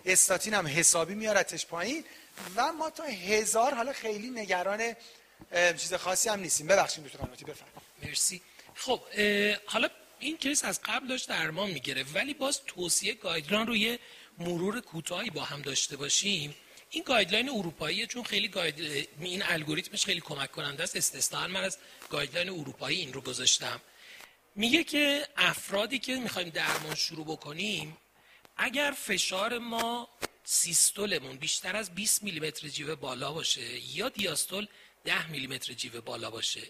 [0.05, 2.05] استاتین هم حسابی میارتش پایین.
[2.56, 4.94] و ما تا هزار حالا خیلی نگران
[5.52, 6.66] چیز خاصی هم نیستیم.
[6.66, 7.82] ببخشید دکتر قنواتی بفرمایید.
[8.02, 8.43] مرسی.
[8.74, 9.01] خب
[9.66, 9.89] حالا
[10.19, 13.98] این case از قبل داشت درمان می‌گیره ولی باز توصیه guideline رو یه
[14.39, 16.55] مرور کوتاهی با هم داشته باشیم.
[16.90, 19.09] این guideline اروپایی چون خیلی guide...
[19.20, 20.97] این الگوریتمش خیلی کمک کننده است.
[20.97, 21.78] استثنا من از
[22.10, 23.81] guideline اروپایی این رو گذاشتم.
[24.55, 27.97] میگه که افرادی که می‌خوایم درمان شروع بکنیم
[28.56, 30.09] اگر فشار ما
[30.44, 34.66] systole مون بیشتر از 20 میلیمتر جیوه بالا باشه یا diastole
[35.05, 36.62] 10 میلیمتر جیوه بالا باشه.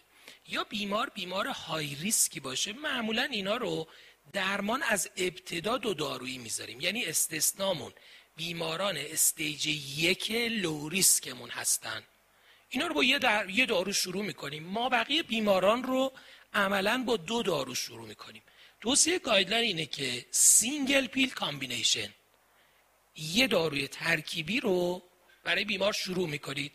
[0.49, 3.89] یا بیمار بیمار های ریسکی باشه معمولا اینا رو
[4.33, 6.81] درمان از ابتدا دو دارویی می‌ذاریم.
[6.81, 7.93] یعنی استثنامون
[8.37, 9.67] بیماران stage
[9.99, 12.03] یک low risk مون هستن.
[12.69, 13.51] اینا رو با یه, در...
[13.51, 14.63] یه دارو شروع می‌کنیم.
[14.63, 16.13] ما بقیه بیماران رو
[16.55, 18.43] عملا با دو دارو شروع می‌کنیم.
[18.81, 22.15] توصیه guideline اینه که single pill combination
[23.17, 25.03] یه داروی ترکیبی رو
[25.45, 26.73] برای بیمار شروع می‌کنید.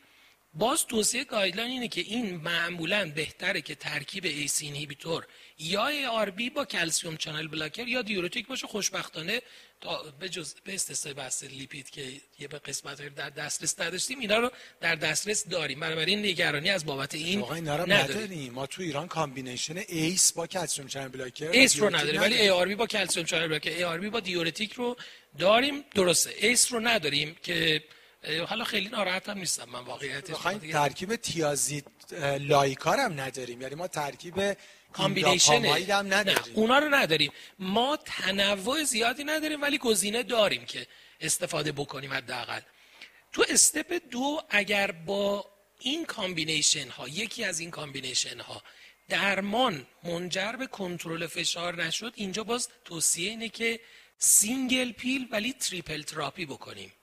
[0.53, 5.27] باز توصیه guideline اینه که این معمولا بهتره که ترکیب ACE inhibitor
[5.59, 9.41] یا ARB با calcium channel blocker یا diuretic باشه خوشبختانه
[9.81, 12.01] تا به جز به استثنای بحث lipid که
[12.39, 14.51] یه به قسمت در دسترس نداشتیم اینا رو
[14.81, 15.79] در دسترس داریم.
[15.79, 18.53] بنابراین نگرانی از بابت این نداریم.
[18.53, 22.67] ما تو ایران combination ACE با calcium channel blocker ACE رو نداریم ولی ای آر
[22.67, 24.95] بی با کلسیم چنل بلاکر ای آر بی با دیورتیک رو
[25.37, 25.83] داریم.
[25.95, 26.33] درسته.
[26.37, 27.83] ACE رو نداریم که
[28.47, 30.47] حالا خیلی ناراحت هم نیستم من واقعیتش.
[30.47, 33.61] دیگه ترکیب thiazide اه، like آر هم نداریم.
[33.61, 34.57] یعنی ما ترکیب
[34.93, 36.53] combination هم نه نداریم.
[36.55, 37.31] اونا رو نداریم.
[37.59, 40.87] ما تنوع زیادی نداریم ولی گزینه داریم که
[41.21, 42.61] استفاده بکنیم حداقل.
[43.31, 45.45] تو step دو اگر با
[45.79, 48.63] این combination ها یکی از این combination ها
[49.09, 53.79] درمان منجر به کنترل فشار نشد اینجا باز توصیه اینه که
[54.17, 56.93] single pill ولی triple therapy بکنیم.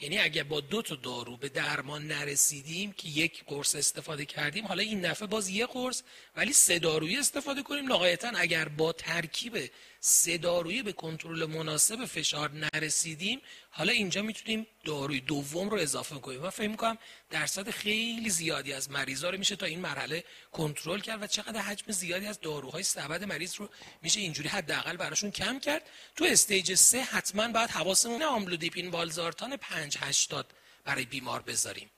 [0.00, 4.82] یعنی اگه با دو تا دارو به درمان نرسیدیم که یک قرص استفاده کردیم حالا
[4.82, 6.02] این دفعه باز یک قرص
[6.36, 7.88] ولی سه دارویی استفاده کنیم.
[7.88, 9.70] نهایتا اگر با ترکیب
[10.06, 10.38] سه
[10.82, 13.40] به کنترل مناسب فشار نرسیدیم
[13.70, 16.40] حالا اینجا می‌تونیم داروی دوم رو اضافه کنیم.
[16.40, 16.98] من فکر می‌کنم
[17.30, 21.92] درصد خیلی زیادی از مریضا رو میشه تا این مرحله کنترل کرد و چقدر حجم
[21.92, 23.68] زیادی از داروهای سبد مریض رو
[24.02, 25.82] میشه اینجوری حداقل براشون کم کرد.
[26.16, 30.46] تو stage سه حتما باید حواسمون آملودیپین والزارتان 5 80
[30.84, 31.90] برای بیمار بذاریم.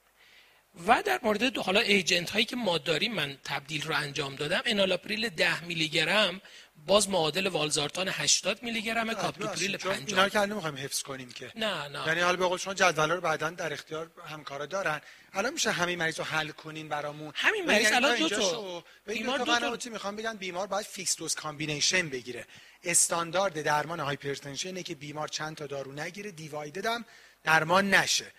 [0.86, 4.62] و در مورد دو حالا agent هایی که ما داریم من تبدیل رو انجام دادم
[4.64, 6.40] انالاپریل 10 میلی گرم
[6.86, 11.52] باز معادل والزارتان 80 میلی گرم کاپتوپریل چون اینا 50 که نمی‌خوایم حفظ کنیم که.
[11.56, 12.06] نه نه.
[12.06, 15.00] یعنی حالا به قول شما جدول رو بعدا در اختیار همکارا دارن.
[15.32, 17.32] الان میشه همین مریض رو حل کنین برامون.
[17.34, 18.84] همین مریض یعنی الان دو تا.
[19.06, 19.90] بیمار دو تا.
[19.90, 22.46] می‌خوام بگن؟ بیمار باید fixed dose combination بگیره.
[22.84, 27.04] استاندارد درمان hypertension اینه که بیمار چند تا دارو نگیره دیوایدد هم
[27.44, 28.32] درمان نشه.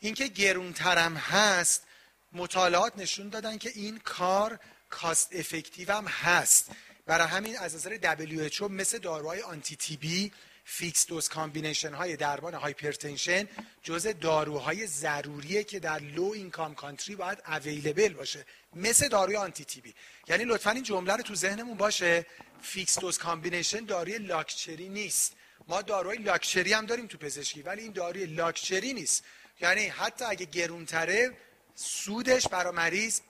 [0.00, 1.86] اینکه گرونترم هست
[2.32, 4.58] مطالعات نشون دادن که این کار
[4.90, 6.70] cost effective هم هست.
[7.06, 10.32] برای همین از نظر WHO مثل داروهای anti TB
[10.64, 13.48] fixed dose combination های درمان hypertension
[13.82, 19.94] جز داروهای ضروریه که در low income country باید available باشه مثل داروی anti TB
[20.28, 22.26] یعنی لطفا این جمله رو تو ذهنمون باشه.
[22.62, 25.36] fixed dose combination داروی لاکچری نیست.
[25.68, 29.24] ما داروهای لاکچری هم داریم تو پزشکی ولی این داروی لاکچری نیست.
[29.60, 31.30] یعنی حتی اگه گرونتره
[31.74, 33.20] سودش برای مریض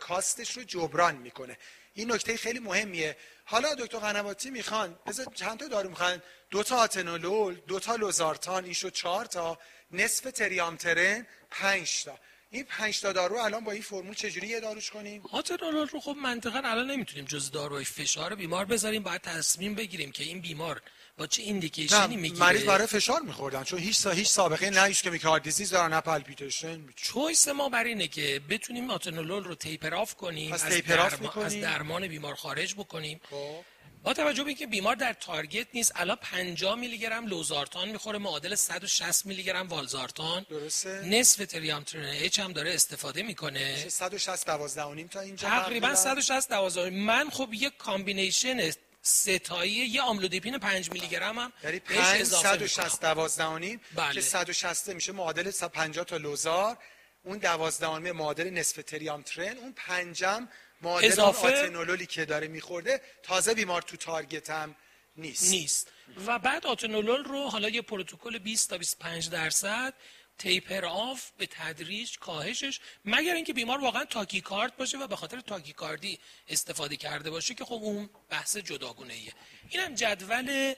[0.00, 1.58] cost ش رو جبران می‌کنه.
[1.94, 3.16] این نکته خیلی مهمیه.
[3.44, 6.22] حالا دکتر قنواتی می‌خوان بذار چند تا دارو می‌خوان.
[6.50, 9.58] دو تا آتنولول دو تا لوزارتان این شد چهار تا.
[9.90, 12.18] نصف تریامترن پنج تا.
[12.50, 16.16] این پنج تا دارو الان با این فرمول چجوری یه داروش کنیم؟ آتنولول رو خب
[16.22, 20.82] منطقا الان نمی‌تونیم جز داروی فشار بیمار بذاریم باید تصمیم بگیریم که این بیمار
[21.16, 24.82] با چه indication ی می‌گیره؟ مریض برای فشار میخوردن چون هیچ سا هیچ سابقه نه
[24.82, 29.54] هیچ ischemic heart disease دارن نه palpitation choice ما بر اینه که بتونیم آتنولول رو
[29.54, 33.20] taper off کنیم از, taper off درما-؟ از درمان بیمار خارج بکنیم.
[33.30, 33.64] خب.
[34.02, 38.54] با توجه به اینکه بیمار در target نیست الان 50 میلی گرم لوزارتان می‌خوره معادل
[38.54, 40.46] 160 میلی گرم والزارتان.
[40.50, 43.88] درسته؟ نصف تریامترن H هم داره استفاده می‌کنه.
[43.88, 48.58] 160 12 و نیم تا اینجا تقریبا 160 12 من خب یه combination
[49.06, 53.80] ستایی یه آملودیپین 5 میلی گرم هم یعنی بهش 5 اضافه 160 12 و نیم
[53.94, 54.14] بله.
[54.14, 56.78] که 160 میشه معادل 50 تا لوزار
[57.24, 60.48] اون 12 و نیم معادل نصف تریامترن اون پنجم
[60.82, 64.76] معادل اضافه- آتنولولی که داره میخورده تازه بیمار تو target هم
[65.16, 65.50] نیست.
[65.50, 65.88] نیست.
[66.26, 69.94] و بعد آتنولول رو حالا یه پروتکل 20 تا 25 درصد
[70.38, 76.18] taper off به تدریج کاهشش مگر اینکه بیمار واقعا tachycard باشه و به خاطر tachycardی
[76.48, 79.32] استفاده کرده باشه که خب اون بحث جداگونه ایه
[79.70, 80.74] اینم جدول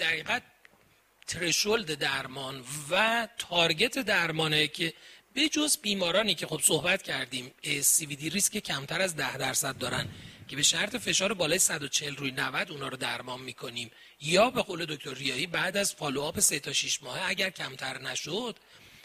[0.00, 0.42] حقیقت
[1.26, 4.92] threshold درمان و target درمانه که
[5.34, 10.08] به جز بیمارانی که خب صحبت کردیم CVD risk کمتر از 10 درصد دارن.
[10.48, 13.90] که به شرط فشار بالای 140 روی 90 اونا رو درمان می‌کنیم.
[14.20, 18.56] یا به قول دکتر ریایی بعد از follow-up 3 تا 6 ماه اگر کمتر نشد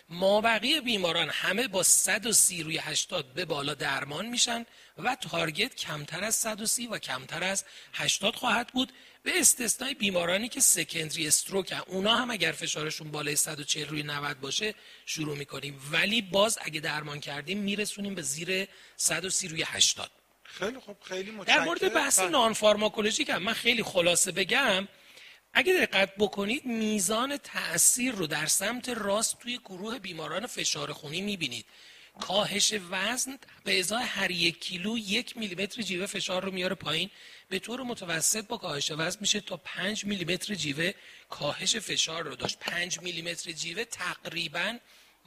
[0.10, 4.66] ما بقیه بیماران همه با 130 روی 80 به بالا درمان میشن
[4.98, 8.94] و تارگت کمتر از 130 و کمتر از 80 خواهد بود.
[9.24, 11.82] به استثنای بیمارانی که سکندری استروک هن.
[11.88, 14.76] اونا هم اگر فشارشون بالای 140 روی 90 باشه
[15.06, 15.82] شروع می‌کنیم.
[15.92, 18.68] ولی باز اگه درمان کردیم میرسونیم به زیر
[18.98, 20.12] 130 روی 80
[20.50, 22.30] خیلی خوب خیلی متشکرم در مورد بحث بله.
[22.30, 24.88] نان فارماکولوژیک هم من خیلی خلاصه بگم
[25.54, 31.66] اگه دقت بکنید میزان تاثیر رو در سمت راست توی گروه بیماران فشار خونی می‌بینید.
[32.20, 37.10] کاهش وزن به ازای هر یک کیلو یک میلیمتر جیوه فشار رو میاره پایین.
[37.50, 40.92] به طور متوسط با کاهش وزن میشه تا 5 میلیمتر جیوه
[41.30, 42.60] کاهش فشار رو داشت.
[42.60, 44.78] 5 میلیمتر جیوه تقریبا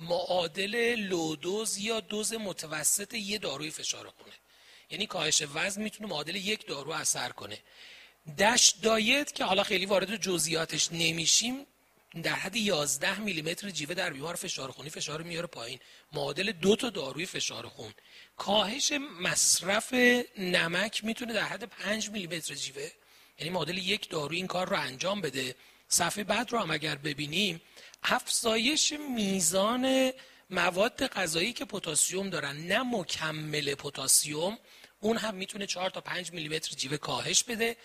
[0.00, 4.34] معادل لودوز یا دوز متوسط یه داروی فشار خونه.
[4.92, 7.58] یعنی کاهش وزن می‌تونه معادل یک دارو اثر کنه.
[8.38, 11.66] دش دایت که حالا خیلی وارد جزئیاتش نمیشیم
[12.22, 15.78] در حد 11 میلیمتر جیوه در بیمار فشار خونی فشار میاره پایین.
[16.12, 17.92] معادل دو تا داروی فشار خون.
[18.36, 19.94] کاهش مصرف
[20.38, 22.90] نمک می‌تونه در حد 5 میلیمتر جیوه.
[23.38, 25.54] یعنی معادل یک داروی این کار رو انجام بده.
[25.88, 27.60] صفحه بعد رو هم اگر ببینیم
[28.02, 30.12] افزایش میزان
[30.50, 32.56] مواد غذایی که پتاسیم دارن.
[32.56, 34.58] نه مکمل پتاسیم
[35.02, 37.76] اون هم می‌تونه 4 تا 5 میلیمتر جیوه کاهش بده.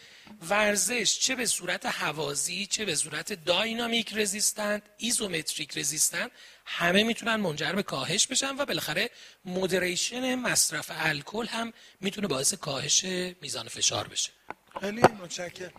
[0.50, 6.32] ورزش چه به صورت هوازی چه به صورت dynamic resistant isometric resistant
[6.66, 9.10] همه می‌تونن منجر به کاهش بشن و بالاخره
[9.46, 13.04] moderation مصرف الکل هم می‌تونه باعث کاهش
[13.42, 14.32] میزان فشار بشه.
[14.82, 15.72] خیلی متشکرم.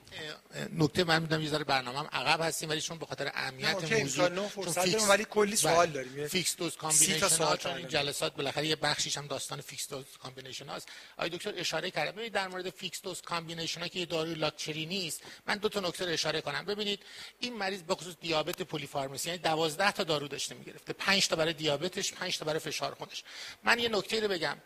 [0.73, 4.73] نکته من می‌دونم یه ذره برنامه‌ام عقب هستیم ولی چون به خاطر اهمیت موضوع چون
[4.73, 5.95] داریم، ولی کلی سوال بله.
[5.95, 6.19] داریم.
[6.19, 7.89] یه fixed dose combination سوال چون این.
[7.89, 10.89] جلسات بالاخره یه بخشیش هم داستان fixed dose combination هاست.
[11.17, 12.13] آقای دکتر اشاره کردم.
[12.13, 15.81] ببینید در مورد fixed dose combination ها که یه داروی لاکچری نیست من دو تا
[15.81, 16.65] نکته رو اشاره کنم.
[16.65, 17.01] ببینید
[17.41, 20.93] این مریض به خصوص دیابت polypharmacy یعنی 12 تا دارو داشته می‌گرفته.
[20.93, 23.25] 5 تا برای دیابتش 5 تا برای فشار خونش
[23.65, 24.57] من یه نکته رو بگم.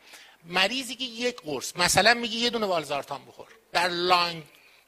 [0.45, 3.52] مریضی که یک قرص مثلا میگه یه دونه والزارتان بخور.
[3.83, 4.43] در long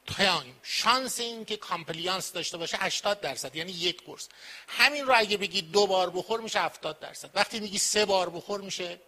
[0.07, 4.27] time شانس این که compliance داشته باشه 80 درصد یعنی یک قرص.
[4.67, 7.29] همین رو اگه بگی دو بار بخور میشه 70 درصد.
[7.33, 8.99] وقتی میگی سه بار بخور میشه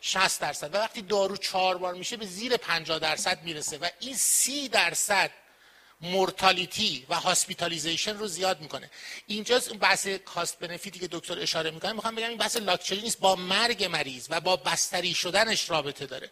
[0.00, 0.74] 60 درصد.
[0.74, 3.78] و وقتی دارو چهار بار میشه به زیر 50 درصد می‌رسه.
[3.78, 5.30] و این 30 درصد
[6.00, 8.90] mortality و hospitalization رو زیاد می‌کنه.
[9.26, 11.92] اینجاست اون بحث cost benefit ی که دکتر اشاره می‌کنه.
[11.92, 13.18] می‌خوام بگم این بحث لاکچری نیست.
[13.18, 16.30] با مرگ مریض و با بستری شدنش رابطه داره.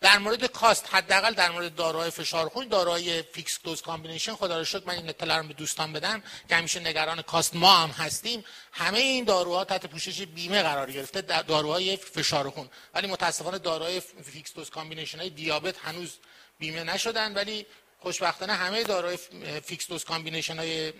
[0.00, 4.64] در مورد cost حداقل در مورد داروهای فشار خون داروهای fixed dose combination خدا رو
[4.64, 8.44] شکر من این اطلاع رو به دوستان بدم که همیشه نگران cost ما هم هستیم.
[8.72, 14.54] همه این داروها تحت پوشش بیمه قرار گرفته داروهای فشار خون ولی متاسفانه داروهای fixed
[14.54, 16.18] dose combination های دیابت هنوز
[16.58, 17.66] بیمه نشدن ولی
[18.00, 19.18] خوشبختانه همه داروهای
[19.64, 20.92] fixed dose combination های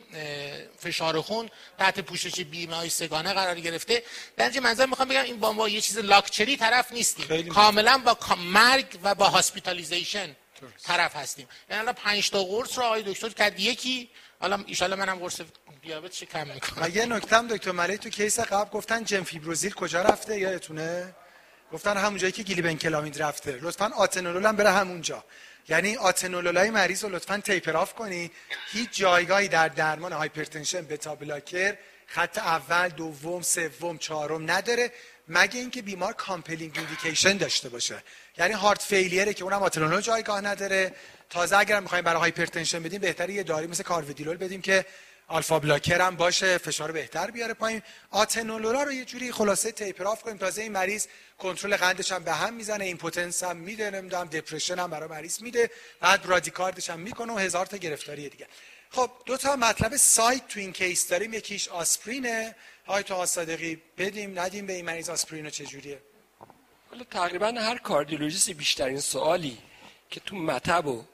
[0.79, 4.03] فشار خون تحت پوشش بیمه های سه‌گانه قرار گرفته.
[4.37, 7.49] در منظر می‌خوام بگم این با ما یه چیز لاکچری طرف نیستیم.
[7.49, 10.37] کاملا با مرگ و با hospitalization
[10.83, 11.49] طرف هستیم.
[11.71, 13.61] یعنی الان 5 تا قرص رو آقای دکتر کرد.
[13.61, 14.11] یکی
[14.41, 15.41] حالا ان منم قرص
[15.83, 16.83] دیابتش کم می‌کنم.
[16.85, 21.15] و یه نکته هم دکتر ملک تو case قبل گفتن جمفیبروزیل کجا رفته؟ یادتونه؟
[21.73, 23.59] گفتن همون جایی که گلیبنکلامید رفته.
[23.63, 25.25] لطفا آتنولول هم بره همونجا.
[25.69, 28.31] یعنی آتنولولای مریض رو لطفا taper off کنی.
[28.73, 31.77] هیچ جایگاهی در درمان hypertension beta blocker
[32.07, 34.93] خط اول دوم سوم چهارم نداره
[35.29, 38.03] مگه اینکه بیمار compelling indication داشته باشه.
[38.39, 40.95] یعنی heart failure ه که اونم آتنولول جایگاه نداره.
[41.31, 44.85] تازه اگر می‌خوایم برای hypertension بدیم بهتره یه دارویی مثل کارودیلول بدیم که
[45.29, 47.83] alpha blocker هم باشه فشار بهتر بیاره پایین.
[48.11, 50.37] آتنولول رو یه جوری خلاصه taper off کنیم.
[50.37, 51.07] تازه این مریض
[51.39, 55.71] کنترل قندش هم به هم می‌زنه impotence هم میده نمی‌دونم depression هم برای مریض میده.
[56.01, 58.47] بعد bradycard ش هم می‌کنه و هزار تا گرفتاری دیگه.
[58.91, 61.35] خب دو تا مطلب سایت تو این case داریم.
[61.35, 62.55] یکیش آسپرینه.
[62.87, 65.99] های تو صادقی بدیم ندیم به این مریض آسپرین رو چجوریه؟
[66.91, 69.59] حالا تقریبا هر کاردیولوژیستی بیشترین سوالی
[70.11, 71.05] که تو مطب و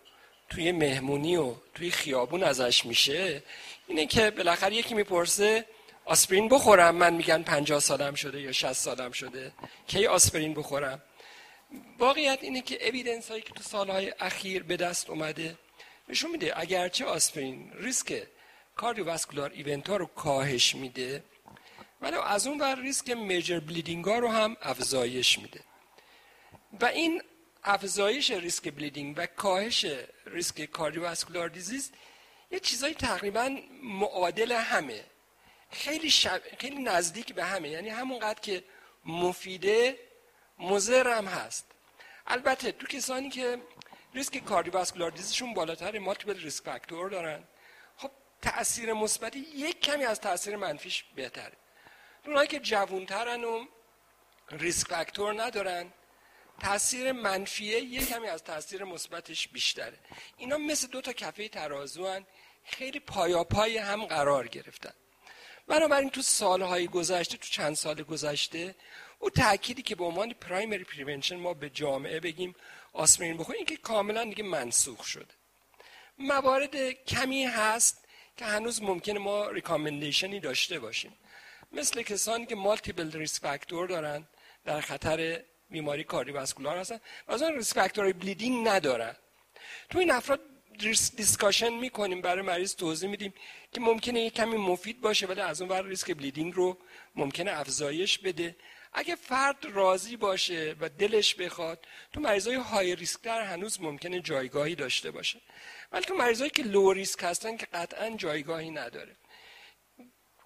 [0.49, 3.43] توی مهمونی و توی خیابون ازش میشه
[3.87, 5.67] اینه که بالاخره یکی می‌پرسه
[6.05, 9.53] آسپرین بخورم؟ من میگن 50 سالم شده یا 60 سالم شده.
[9.87, 11.03] کی آسپرین بخورم؟
[11.99, 15.59] واقعیت اینه که اویدنس هایی که تو سالهای اخیر به دست اومده
[16.09, 18.23] نشون میده اگرچه آسپرین ریسک
[18.77, 21.25] کاردیوواسکولار ایونت ها رو کاهش میده
[22.01, 25.61] ولی از اون ور ریسک major bleeding ها رو هم افزایش میده.
[26.81, 27.23] و این
[27.65, 29.87] افزایش ریسک bleeding و کاهش
[30.27, 31.91] ریسک cardiovascular disease
[32.55, 35.05] یه چیزای تقریبا معادل همه.
[35.71, 36.43] خیلی شب...
[36.59, 37.69] خیلی نزدیک به همه.
[37.69, 38.65] یعنی همونقدر که
[39.05, 39.99] مفیده
[40.59, 41.67] مضر هم هست.
[42.27, 43.63] البته تو کسانی که
[44.15, 47.45] ریسک cardiovascular disease شون بالاتر multiple risk factor دارن.
[47.97, 48.11] خب
[48.43, 51.57] تاثیر مثبتی یک کمی از تاثیر منفیش بهتره.
[52.27, 53.67] اونایی که جوونترن و
[54.51, 55.93] ریسک فاکتور ندارن
[56.61, 59.99] تاثیر منفیه یک کمی از تاثیر مثبتش بیشتره.
[60.37, 62.27] اینا مثل دو تا کفه ترازو هن.
[62.65, 64.93] خیلی پایاپای هم قرار گرفتن.
[65.67, 68.75] بنابراین تو سالهای گذشته تو چند سال گذشته
[69.19, 72.55] او تأکیدی که به عنوان پرایمری پریونشن ما به جامعه بگیم
[72.93, 75.35] آسپرین بخوریم این که کاملا دیگه منسوخ شده.
[76.19, 78.05] موارد کمی هست
[78.37, 81.13] که هنوز ممکنه ما recommendation ی داشته باشیم.
[81.73, 84.27] مثل کسانی که multiple risk factor دارن
[84.65, 89.17] در خطر بیماری cardiovascular هستن و از اون risk factor bleeding ندارن.
[89.91, 90.41] تو این افراد
[91.17, 93.35] discussion می‌کنیم برای مریض توضیح میدیم
[93.73, 96.79] که ممکنه یه کمی مفید باشه ولی از اون ور ریسک bleeding رو
[97.15, 98.57] ممکنه افزایش بده.
[98.93, 104.75] اگه فرد راضی باشه و دلش بخواد تو مریضای high risk تر هنوز ممکنه جایگاهی
[104.75, 105.41] داشته باشه.
[105.93, 109.17] ولی تو مریضایی که low risk هستن که قطعا جایگاهی نداره.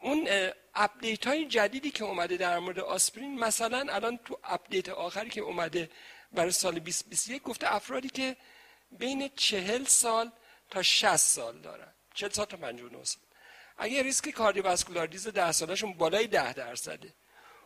[0.02, 0.28] اون
[0.74, 5.90] update های جدیدی که اومده در مورد آسپرین مثلا الان تو update آخری که اومده
[6.32, 8.36] برای سال 2021 گفته افرادی که
[8.90, 10.30] بین چهل سال
[10.70, 11.94] تا 60 سال دارن.
[12.14, 13.22] 40 سال تا 59 سال.
[13.78, 17.14] اگه ریسک cardiovascular disease 10 سالشون بالای 10 درصده.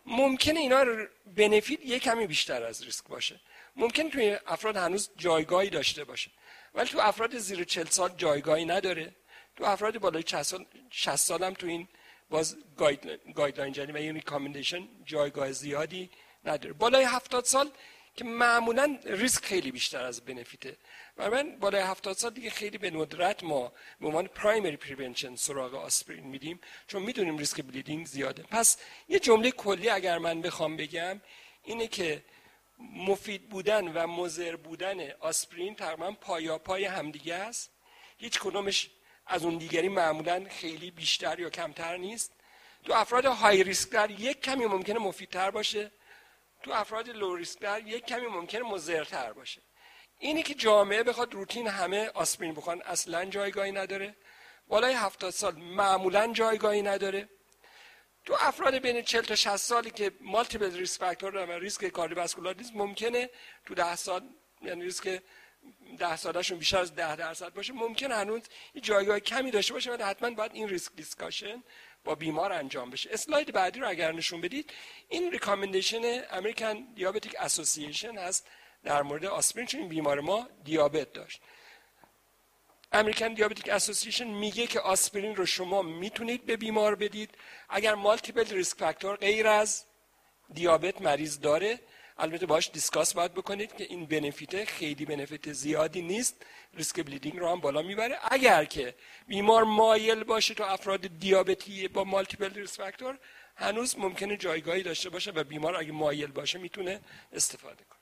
[0.07, 0.85] ممکنه اینا
[1.27, 3.41] benefit یه کمی بیشتر از ریسک باشه.
[3.77, 6.31] ممکن توی افراد هنوز جایگاهی داشته باشه.
[6.75, 9.17] ولی تو افراد زیر 40 سال جایگاهی نداره.
[9.57, 11.89] تو افراد بالای 60 سال 60 سال هم تو این
[12.31, 12.57] باز
[13.35, 16.11] guideline جدید و این recommendation جایگاه زیادی
[16.45, 16.73] نداره.
[16.73, 17.71] بالای 70 سال
[18.17, 20.77] که معمولا ریسک خیلی بیشتر از benefit ه.
[21.17, 25.75] و من بالای 70 سال دیگه خیلی به ندرت ما به عنوان primary prevention سراغ
[25.75, 28.43] آسپرین میریم چون می‌دونیم ریسک bleeding زیاده.
[28.43, 28.79] پس
[29.09, 31.21] یه جمله کلی اگر من بخوام بگم
[31.65, 32.25] اینه که
[32.79, 37.71] مفید بودن و مضر بودن آسپرین تقریبا پایا پای همدیگه است.
[38.19, 38.91] هیچ کدومش
[39.27, 42.33] از اون دیگری معمولا خیلی بیشتر یا کمتر نیست.
[42.85, 45.91] تو افراد high risk تر یک کمی ممکنه مفیدتر باشه.
[46.63, 49.63] تو افراد low risk تر یک کمی ممکنه مضرتر باشه.
[50.23, 54.17] اینی که جامعه بخواد روتین همه آسپرین بخورن اصلا جایگاهی نداره.
[54.69, 57.29] بالای 70 سال معمولا جایگاهی نداره.
[58.25, 62.73] تو افراد بین 40 تا 60 سالی که multiple risk factor و ریسک cardiovascular نیست
[62.75, 63.31] ممکنه
[63.67, 64.23] تو 10 سال
[64.63, 65.23] یعنی ریسک
[65.99, 68.43] 10 سالشون بیشتر از 10 درصد باشه ممکنه هنوز
[68.75, 71.63] یه جایگاه کمی داشته باشه ولی حتما باید این ریسک discussion
[72.05, 73.11] با بیمار انجام بشه.
[73.13, 74.73] اسلاید بعدی رو اگر نشون بدید
[75.09, 78.47] این recommendation American Diabetic Association هست.
[78.85, 81.41] در مورد آسپرین چون بیمار ما دیابت داشت.
[82.93, 87.31] American Diabetic Association میگه که آسپرین رو شما می‌تونید به بیمار بدید.
[87.69, 89.85] اگر multiple risk factor غیر از
[90.55, 91.81] دیابت مریض داره
[92.19, 96.47] البته باش discuss باید بکنید که این benefit خیلی benefit زیادی نیست.
[96.75, 98.19] ریسک bleeding رو هم بالا می‌بره.
[98.23, 98.95] اگر که
[99.27, 103.19] بیمار مایل باشه تو افراد دیابتی با multiple risk factor
[103.57, 107.01] هنوز ممکنه جایگاهی داشته باشه و بیمار اگه مایل باشه می‌تونه
[107.33, 108.02] استفاده کنه.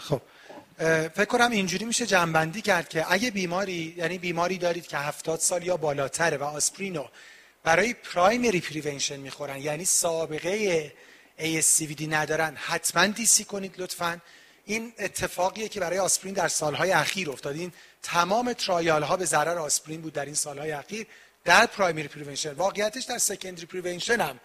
[0.00, 0.22] خب
[1.08, 5.66] فکر کنم اینجوری میشه جمع‌بندی کرد که اگه بیماری یعنی بیماری دارید که هفتاد سال
[5.66, 7.04] یا بالاتره و آسپرینو
[7.62, 10.92] برای primary prevention می‌خورن یعنی سابقه
[11.38, 14.20] ASCVD ندارن حتما DC کنید لطفا.
[14.64, 17.56] این اتفاقیه که برای آسپرین در سالهای اخیر افتاد.
[17.56, 17.72] این
[18.02, 21.06] تمام trial ها به ضرر آسپرین بود در این سالهای اخیر
[21.44, 22.52] در primary prevention.
[22.52, 24.40] واقعیتش در secondary prevention هم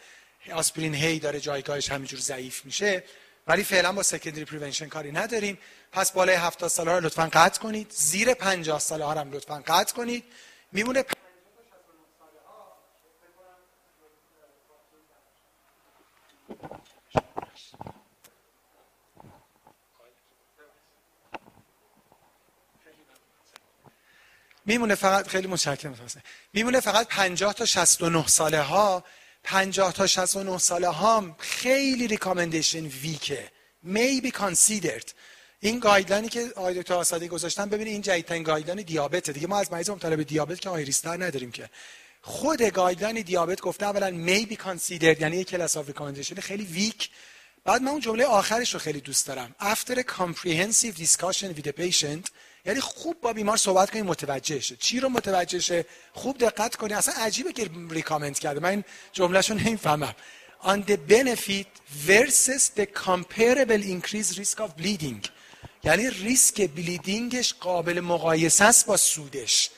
[0.53, 3.03] آسپرین هی داره جایگاهش همینجور ضعیف میشه.
[3.47, 5.57] ولی فعلا با سکندری پریونشن کاری نداریم.
[5.91, 7.91] پس بالای 70 ساله ها رو لطفا قطع کنید.
[7.91, 10.23] زیر 50 ساله ها هم لطفا قطع کنید.
[10.71, 11.03] میمونه
[24.65, 25.95] میمونه فقط خیلی متشکرم
[26.53, 29.03] میمونه فقط 50 تا 69 ساله ها
[29.45, 33.51] 50 تا 69 ساله ها خیلی recommendation weak ه
[34.23, 35.11] be considered.
[35.59, 39.47] این guideline ی که آقای دکتر آسادی گذاشتن ببینید این جدیدترین guideline دیابته دیگه.
[39.47, 41.69] ما از مریض مبتلا دیابت که high risk تر نداریم که.
[42.21, 47.09] خود guideline دیابت گفته اولا may be considered یعنی یک class of recommendation خیلی weak
[47.63, 49.55] بعد من اون جمله آخرش رو خیلی دوست دارم.
[49.59, 52.29] After a comprehensive discussion with the patient
[52.65, 54.75] یعنی خوب با بیمار صحبت کنید متوجه شه.
[54.75, 58.59] چی رو متوجه شه؟ خوب دقت کنید اصلا عجیبه که ریکامند کرده.
[58.59, 58.83] من این
[59.13, 60.15] جملهشو نمی‌فهمم.
[60.63, 61.67] On the benefit
[62.07, 65.29] versus the comparable increased risk of bleeding.
[65.83, 69.69] یعنی ریسک بلیدینگش قابل مقایسه است با سودش.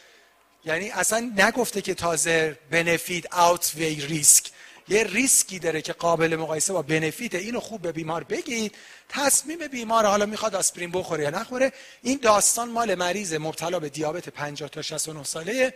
[0.66, 4.52] یعنی اصلا نگفته که تازه بنفیت اوت وی ریسک
[4.90, 8.76] یه ریسکی داره که قابل مقایسه با بنفیت اینو خوب به بیمار بگید.
[9.10, 14.30] تصمیم بیمار حالا می‌خواد آسپرین بخوره یا نخوره این داستان مال مریض مبتلا به دیابت
[14.30, 15.74] 50 تا 69 ساله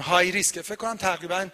[0.00, 1.48] high risk فکر کنم تقریبا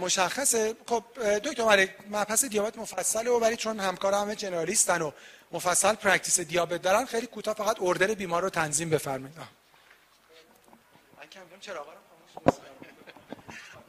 [0.00, 0.74] مشخصه.
[0.86, 1.04] خب
[1.44, 5.10] دکتر مبحث دیابت مفصله و ولی چون همکار همه generalist ن و
[5.52, 9.36] مفصل practice دیابت دارن خیلی کوتاه فقط order بیمار رو تنظیم بفرمایید.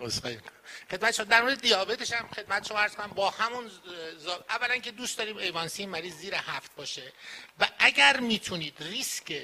[0.92, 3.08] خدمت شما در مورد دیابتش هم خدمت شما عرض کنم.
[3.08, 3.72] با همون
[4.18, 4.46] زا...
[4.50, 7.14] اولا که دوست داریم A1C مریض زیر هفت باشه
[7.60, 9.42] و اگر می‌تونید ریسک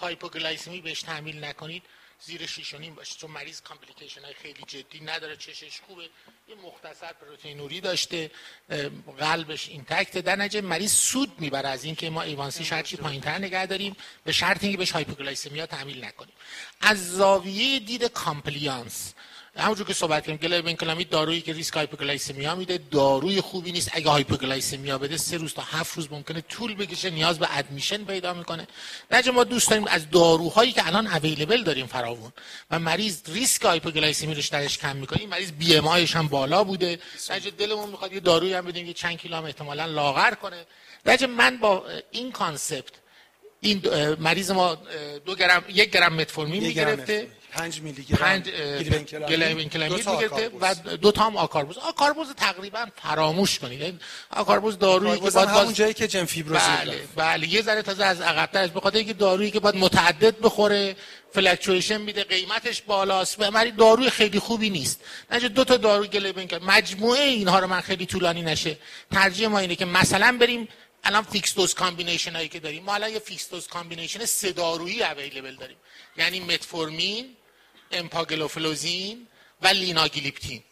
[0.00, 1.82] hypoglycemia بهش تحمیل نکنید
[2.20, 3.18] زیر 6 و نیم باشه.
[3.18, 6.10] چون مریض complication های خیلی جدی نداره چشش خوبه.
[6.48, 8.30] یه مختصر پروتئینوری داشته
[9.18, 10.18] قلبش intact.
[10.18, 14.62] در نتیجه مریض سود می‌بره از اینکه ما A1C شرطی پایینتر نگه داریم به شرط
[14.62, 16.34] اینکه بهش hypoglycemia تحمیل نکنیم.
[16.80, 19.14] از زاویه دید compliance
[19.58, 23.90] همونجور که صحبت کردیم گلیبنکلامید دارویی که ریسک hypoglycemia میده داروی خوبی نیست.
[23.92, 28.34] اگه hypoglycemia بده سه روز تا هفت روز ممکنه طول بکشه نیاز به admission پیدا
[28.34, 28.66] می‌کنه.
[29.10, 32.32] نتیجه ما دوست داریم از داروهایی که الان available داریم فراوون.
[32.70, 35.20] و مریض ریسک hypoglycemia رو درش کم می‌کنه.
[35.20, 36.98] این مریض BMI هم بالا بوده.
[37.30, 40.66] نتیجه دلمون می‌خواد یه دارویی هم بدیم که چند کیلو هم احتمالاً لاغر کنه.
[41.06, 42.92] نتیجه من با این concept
[43.60, 43.82] این
[44.18, 44.78] مریض ما
[45.26, 47.28] دو گرم یک گرم متفورمین می‌گرفته.
[47.52, 48.50] 5 میلی گرم 5
[49.14, 54.00] گلیبنکلامید می‌گرفته و دو تا هم آکاربوز آکاربوز تقریبا فراموش کنید.
[54.30, 57.48] آکاربوز دارویی که باید همون جایی که جن فیبروزیل بله بله.
[57.48, 60.96] یه ذره تازه از عقب‌تر است بخاطر اینکه دارویی که باید متعدد بخوره
[61.32, 65.00] فلکچویشن میده قیمتش بالاست و مری داروی خیلی خوبی نیست.
[65.30, 68.78] نجه دو تا دارو گلیبنکل مجموعه اینها رو من خیلی طولانی نشه.
[69.12, 70.68] ترجیح ما اینه که مثلا بریم
[71.04, 72.82] الان fixed dose combination هایی که داریم.
[72.84, 75.76] ما الان یه fixed dose combination سه دارویی available داریم.
[76.16, 77.36] یعنی متفورمین
[77.92, 79.26] امپاگلوفلوزین
[79.62, 80.62] و لیناگلیپتین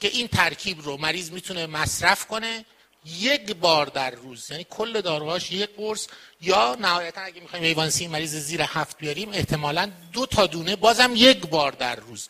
[0.00, 2.64] که این ترکیب رو مریض می‌تونه مصرف کنه
[3.04, 4.50] یک بار در روز.
[4.50, 6.06] یعنی کل داروهاش یک قرص
[6.40, 11.46] یا نهایتا اگه می‌خوایم A1C مریض زیر هفت بیاریم احتمالا دو تا دونه بازم یک
[11.46, 12.28] بار در روز.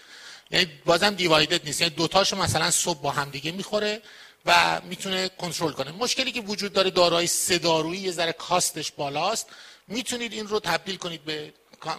[0.50, 1.80] یعنی بازم دیوایدد نیست.
[1.80, 4.02] یعنی دوتاشو مثلا صبح با هم دیگه می‌خوره
[4.46, 5.90] و می‌تونه کنترل کنه.
[5.90, 9.46] مشکلی که وجود داره داروهای سه دارویی یه ذره cost ش بالاست.
[9.88, 11.52] می‌تونید این رو تبدیل کنید به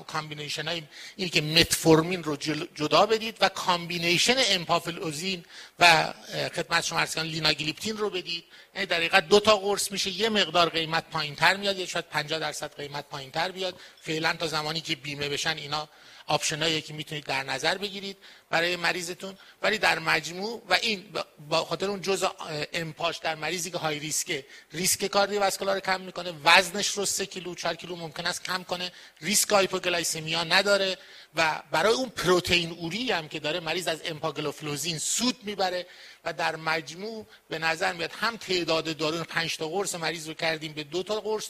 [0.07, 0.84] combination های
[1.16, 2.36] این که متفورمین رو
[2.76, 5.45] جدا بدید و combination امپاگلوفلوزین
[5.80, 6.14] و
[6.56, 8.44] خدمت شما عرض کنم لیناگلیپتین رو بدید.
[8.76, 12.06] یعنی در حقیقت دو تا قرص میشه یه مقدار قیمت پایین تر میاد یا شاید
[12.06, 13.80] 50 درصد قیمت پایین تر بیاد.
[14.02, 15.90] فعلا تا زمانی که بیمه بشن اینا
[16.27, 18.18] option ایی که می‌تونید در نظر بگیرید.
[18.52, 21.14] برای مریضتون ولی در مجموع و این
[21.49, 22.28] به خاطر اون جزء
[22.73, 24.45] امپاش در مریضی که high risk ه.
[24.72, 28.91] ریسک cardiovascular کم می‌کنه وزنش رو 3 کیلو 4 کیلو ممکن است کم کنه.
[29.22, 30.98] ریسک hypoglycemia نداره
[31.36, 35.88] و برای اون پروتئینوری هم که داره مریض از امپاگلوفلوزین سود می‌بره
[36.26, 40.73] و در مجموع به نظر میاد هم تعداد دارو 5 تا قرص مریض رو کردیم
[40.73, 41.49] به دو تا قرص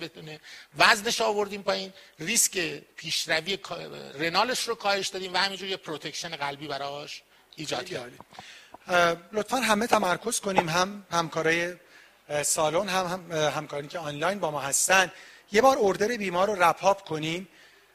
[0.00, 0.40] بتونه
[0.78, 1.92] وزنش آوردیم پایین.
[2.18, 2.58] ریسک
[2.96, 3.58] پیشروی
[4.14, 7.22] renal ش رو کاهش دادیم و همینجور یه protection قلبی براش
[7.56, 8.18] ایجاد کردیم
[9.32, 11.74] لطفا همه تمرکز کنیم هم همکارای
[12.42, 15.12] سالن هم, هم همکاری که آنلاین با ما هستن.
[15.52, 17.48] یه بار order بیمار رو wrap up کنیم.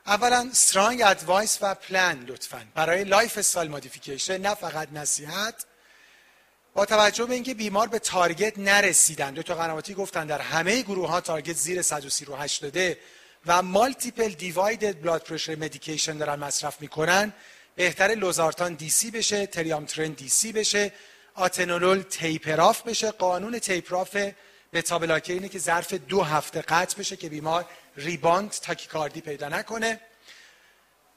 [0.08, 2.66] اولا strong advice و پلان لطفا.
[2.76, 5.66] برای lifestyle modification نه فقط نصیحت.
[6.74, 9.34] با توجه به اینکه بیمار به target نرسیدن.
[9.34, 13.00] دکتر قنواتی گفتن در همه گروه ها target زیر 138 داده
[13.46, 17.34] و multiple divided blood pressure medication دارن مصرف می‌کنن.
[17.76, 20.92] بهتر لوزارتان DC بشه تریامترن DC بشه
[21.34, 23.12] آتنولول taper off بشه.
[23.12, 24.18] قانون taper off
[24.74, 27.66] بتا اینه که ظرف دو هفته قطع بشه که بیمار
[27.98, 30.00] rebound تاکیکاردی پیدا نکنه.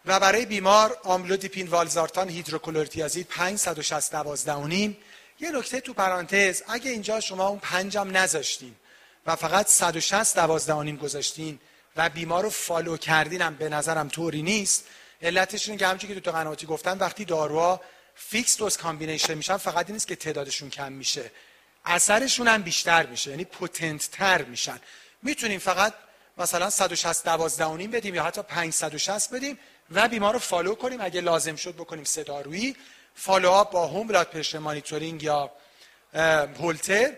[0.06, 4.96] و برای بیمار آملودیپین والزارتان هیدروکلروتیازید 560 12
[5.40, 8.74] یه نکته تو پرانتز اگه اینجا شما اون پنجم نذاشتین
[9.26, 11.58] و فقط 160 دوازده گذاشتین
[11.96, 14.84] و بیمار رو follow کردینم به نظرم طوری نیست
[15.22, 17.80] علتش اینه که همونجوری که دکتر قنواتی گفتن وقتی داروها
[18.14, 21.30] fixed dose combination میشن فقط این نیست که تعدادشون کم میشه.
[21.84, 24.80] اثرشون هم بیشتر میشه یعنی potent تر میشن.
[25.22, 25.94] می‌تونیم فقط
[26.38, 29.58] مثلا 160 12 نیم بدیم یا حتی 560 بدیم
[29.90, 31.00] و بیمار رو follow کنیم.
[31.00, 32.76] اگه لازم شد بکنیم سه دارویی.
[33.14, 35.50] follow-up با home blood pressure monitoring یا
[36.58, 37.12] هولتر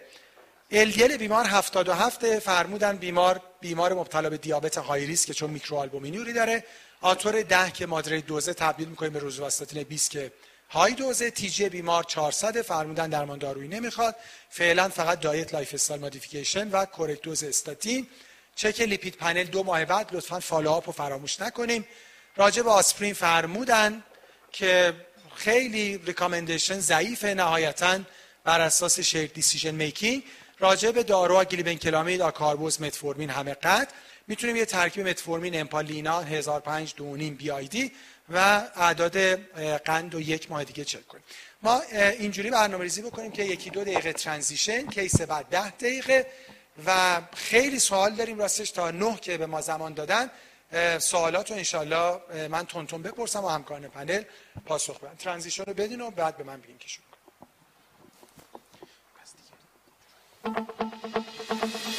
[0.71, 6.65] LDL بیمار 77 فرمودن بیمار بیمار مبتلا به دیابت high risk چون میکروآلبومینوری داره.
[7.01, 10.33] آتور 10 که moderate dose ه تبدیل می‌کنیم به روزواستاتین 20 که
[10.71, 14.17] high dose ه TG بیمار 400 فرمودن درمان دارویی نمی‌خواد.
[14.51, 18.07] فعلا فقط diet lifestyle modification و correct dose استاتین.
[18.57, 21.87] چک lipid panel دو ماه بعد لطفا follow-up رو فراموش نکنیم.
[22.37, 24.03] راجع به آسپرین فرمودن
[24.53, 24.95] که
[25.35, 27.99] خیلی ریکامندیشن ضعیف نهایتا
[28.45, 30.23] بر اساس شیر دیسیژن میکینگ
[30.59, 33.89] راجع به داروها گلیبنکلامید آکاربوز متفورمین همه قد
[34.31, 37.93] می‌تونیم یه ترکیب متفورمین امپالینا 1005 دونیم بی آی دی
[38.29, 38.39] و
[38.77, 39.19] اعداد
[39.77, 41.25] قند و یک ماه دیگه چک کنیم.
[41.63, 41.81] ما
[42.19, 46.27] اینجوری برنامه ریزی بکنیم که یکی دو دقیقه ترانزیشن کیس بعد ده دقیقه
[46.87, 50.31] و خیلی سوال داریم راستش تا نه که به ما زمان دادن.
[50.99, 54.23] سوالات رو انشالله من تونتون بپرسم و همکاران پنل
[54.67, 55.15] پاسخ بدن.
[55.15, 57.07] ترانزیشن رو بدین و بعد به من بگین که شروع
[60.45, 61.97] کنم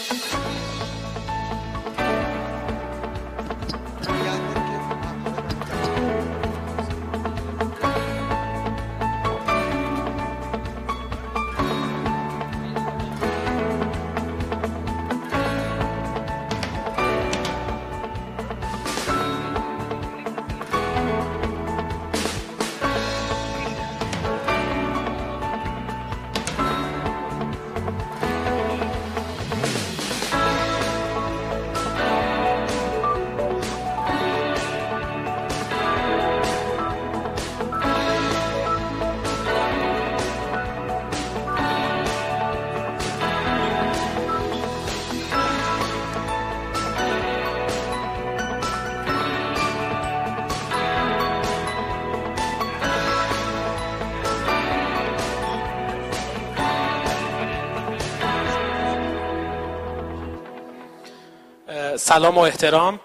[62.12, 63.00] سلام و احترام.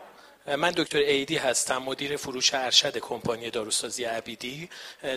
[0.59, 4.69] من دکتر ایدی هستم مدیر فروش ارشد کمپانی داروسازی عبیدی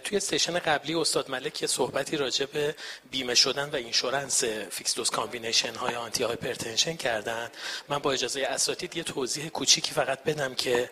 [0.03, 2.75] توی session قبلی استاد ملک یه صحبتی راجع به
[3.11, 7.49] بیمه شدن و insurance fixed dose combination های antihypertension کردن.
[7.89, 10.89] من با اجازه اساتید یه توضیح کوچیکی فقط بدم که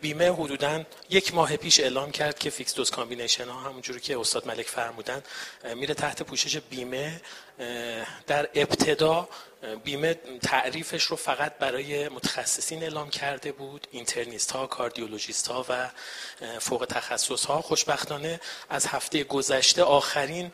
[0.00, 4.46] بیمه حدودا یک ماه پیش اعلام کرد که fixed dose combination ها همونجوری که استاد
[4.46, 5.22] ملک فرمودن
[5.74, 7.20] میره تحت پوشش بیمه.
[8.26, 9.28] در ابتدا
[9.84, 15.90] بیمه تعریفش رو فقط برای متخصصین اعلام کرده بود internist ها cardiologist ها و
[16.58, 20.52] فوق تخصص ها خوشبختانه از هفته گذشته آخرین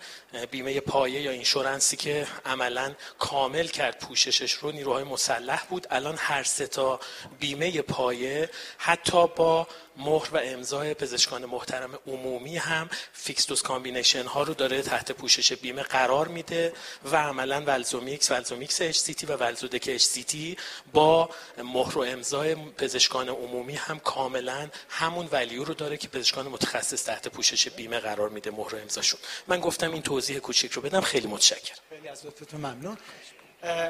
[0.51, 5.87] بیمه پایه یا insurance ی که عملا کامل کرد پوششش رو نیروهای مسلح بود.
[5.91, 7.01] الان هر سه تا
[7.41, 14.43] بیمه پایه حتی با مهر و امضای پزشکان محترم عمومی هم fixed dose combination ها
[14.43, 16.73] رو داره تحت پوشش بیمه قرار میده
[17.05, 20.57] و عملا ولزومیکس ولزومیکس اچ سی تی و ولزودک اچ سی تی
[20.93, 21.31] با
[21.65, 27.29] مهر و امضای پزشکان عمومی هم کاملا همون value رو داره که پزشکان متخصص تحت
[27.29, 29.21] پوشش بیمه قرار میده مهر و امضاشون.
[29.49, 31.77] من گفتم این توضیح کوچیک رو بدم خیلی متشکرم.
[31.91, 32.97] خیلی از لطفتون ممنون.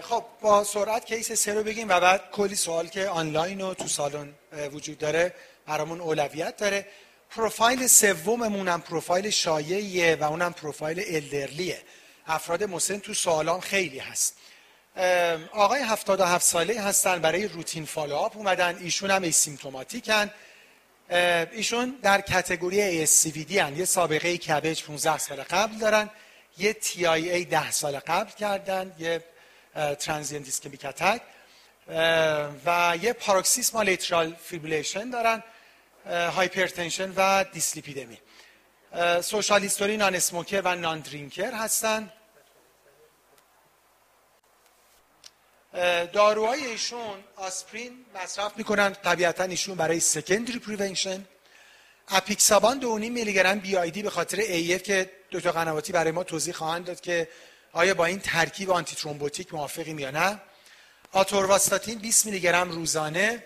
[0.03, 3.89] خب با سرعت case سه رو بگیم و بعد کلی سوال که آنلاین و تو
[3.89, 4.35] سالن
[4.73, 5.35] وجود داره
[5.67, 6.87] برامون اولویت داره.
[7.31, 11.83] پروفایل سوممون هم پروفایل شایعیه و اونم پروفایل elderly ه.
[12.27, 14.37] افراد مسن تو سوالام خیلی هست.
[15.53, 20.31] آقای 77 ساله هستن برای روتین follow-up اومدن ایشون هم asymptomatic ن.
[21.53, 26.11] ایشون در category ASCVD هن یه سابقه CABG 15 سال قبل دارن.
[26.59, 29.25] یه TIA 10 سال قبل کردن یه
[29.99, 31.23] transient ischemic attack
[32.67, 35.43] و یه paroxysmal atrial fibrillation دارن
[36.07, 38.19] hypertension و دیسلیپیدمی
[39.23, 42.13] social history non-smoker و non-drinker هستن
[46.13, 51.25] داروهای ایشون آسپرین مصرف می‌کنن طبیعتا ایشون برای secondary prevention
[52.09, 56.55] اپیکسابان دو میلی گرم بی آی به خاطر ای که دکتر قنواتی برای ما توضیح
[56.55, 57.29] خواهند داد که
[57.73, 60.41] آیا با این ترکیب antithrombotic موافقیم یا نه.
[61.13, 63.43] آتورواستاتین 20 میلی گرم روزانه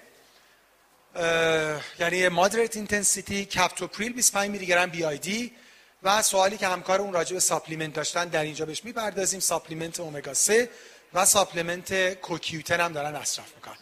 [1.98, 5.52] یعنی moderate intensity کپتوپریل 25 میلی گرم BID
[6.02, 10.68] و سوالی که همکارامون راجع به supplement داشتن در اینجا بهش می‌پردازیم supplement امگا 3
[11.14, 13.76] و supplement CoQ10 هم دارن مصرف می‌کنن.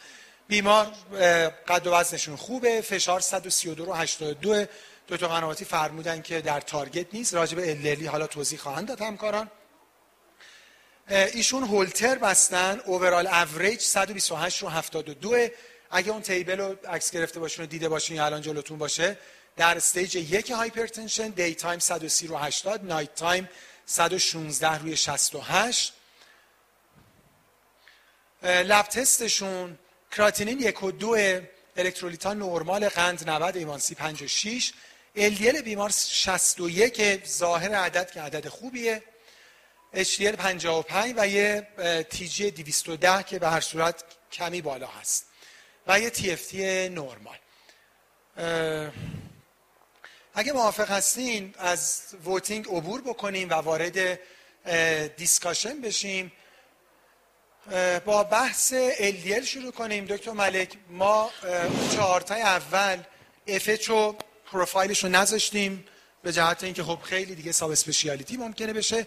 [0.48, 0.86] بیمار
[1.68, 4.66] قد و وزنشون خوبه فشار 132 و 82
[5.06, 7.34] دکتر قنواتی فرمودن که در target نیست.
[7.34, 9.50] راجع به LDL حالا توضیح خواهند داد همکاران.
[11.08, 12.80] ایشون هولتر بستن.
[12.84, 15.48] اوورال اوریج 128 رو 72
[15.90, 19.18] اگه اون table رو عکس گرفته باشین و دیده باشین یا الان جلوتون باشه
[19.56, 23.48] در stage یک hypertension daytime 130 رو 80 nighttime
[23.86, 25.92] 116 روی 68
[28.42, 29.78] lab test شون
[30.10, 31.16] کراتینین یک و دو
[31.76, 34.72] الکترولیتا نرمال قند 90 A1C 56
[35.16, 39.02] LDL بیمار 61 ظاهر عدد که عدد خوبیه.
[39.94, 41.66] HDL 55 و یه
[42.10, 45.26] TG 210 که به هر صورت کمی بالا هست.
[45.86, 47.38] و یه TFT نرمال
[50.34, 54.18] اگه موافق هستین از voting عبور بکنیم و وارد
[55.16, 56.32] discussion بشیم.
[58.04, 60.04] با بحث LDL شروع کنیم.
[60.04, 61.30] دکتر ملک ما
[61.92, 63.02] چهارتای اول
[63.46, 64.16] AF رو
[64.54, 65.84] پروفایلش رو نذاشتیم
[66.22, 69.06] به جهت اینکه خب خیلی دیگه subspecialty ممکنه بشه.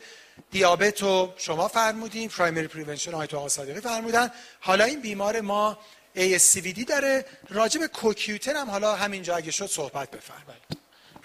[0.51, 4.31] دیابت رو شما فرمودین primary prevention آقای دکتر صادقی فرمودن.
[4.59, 5.77] حالا این بیمار ما
[6.15, 7.25] ASCVD داره.
[7.49, 10.63] راجع به کوکیوتر هم حالا همینجا اگه شد صحبت بفرمایید.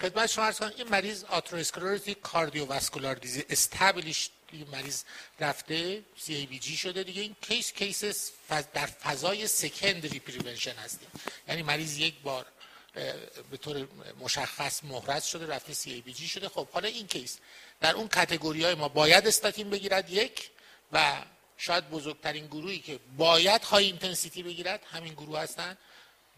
[0.01, 4.29] خدمت شما عرض این مریض atherosclerotic cardiovascular disease established
[4.71, 5.03] مریض
[5.39, 7.21] رفته CABG شده دیگه.
[7.21, 8.29] این case case
[8.73, 11.07] در فضای secondary prevention هستیم.
[11.47, 12.45] یعنی مریض یک بار
[13.51, 13.87] به طور
[14.19, 16.49] مشخص محرز شده رفته CABG شده.
[16.49, 17.37] خب حالا این case.
[17.81, 20.49] در اون category های ما باید استاتین بگیرد یک
[20.91, 21.25] و
[21.57, 25.77] شاید بزرگترین گروهی که باید high intensity بگیرد همین گروه هستن.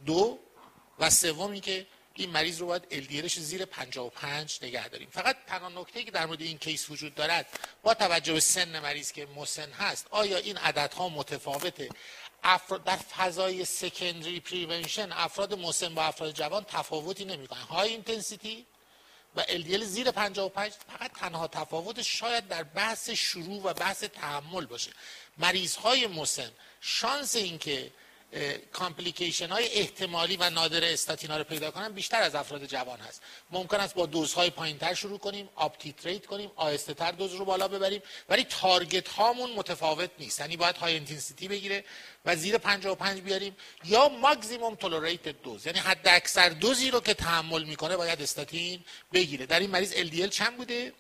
[0.06, 0.40] دو
[1.00, 5.10] و سومی که این مریض رو باید LDL ش زیر 55 نگه داریم.
[5.12, 9.12] فقط تنها نکته که در مورد این case وجود دارد با توجه به سن مریض
[9.12, 11.90] که مسن هست آیا این عددها متفاوته؟
[12.86, 17.62] در فضای secondary prevention افراد مسن با افراد جوان تفاوتی نمی‌کنن.
[17.62, 18.66] high intensity
[19.36, 24.92] و LDL زیر 55 فقط تنها تفاوت شاید در بحث شروع و بحث تحمل باشه.
[25.38, 27.92] مریض های مسن شانس اینکه
[28.74, 33.22] complication های احتمالی و نادر استاتینا رو پیدا کنن بیشتر از افراد جوان هست.
[33.52, 37.68] ممکن است با دوزهای پایین تر شروع کنیم up-titrate کنیم آهسته تر دوز رو بالا
[37.68, 40.40] ببریم ولی target هامون متفاوت نیست.
[40.40, 41.84] یعنی باید high intensity بگیره
[42.26, 45.66] و زیر 55 بیاریم یا maximum tolerated dose.
[45.66, 48.84] یعنی حداکثر دوزی رو که تحمل می‌کنه باید استاتین
[49.14, 49.46] بگیره.
[49.46, 50.94] در این مریض LDL چند بوده؟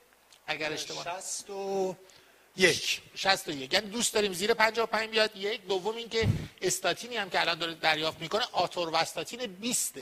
[0.48, 1.96] اگر اشتباه 60 و
[2.58, 3.02] یک.
[3.16, 5.36] 61 یعنی دوست داریم زیر 55 بیاد.
[5.36, 5.68] یک.
[5.68, 6.28] دوم اینکه
[6.62, 10.00] استاتینی هم که الان داره دریافت می‌کنه آتورواستاتین 20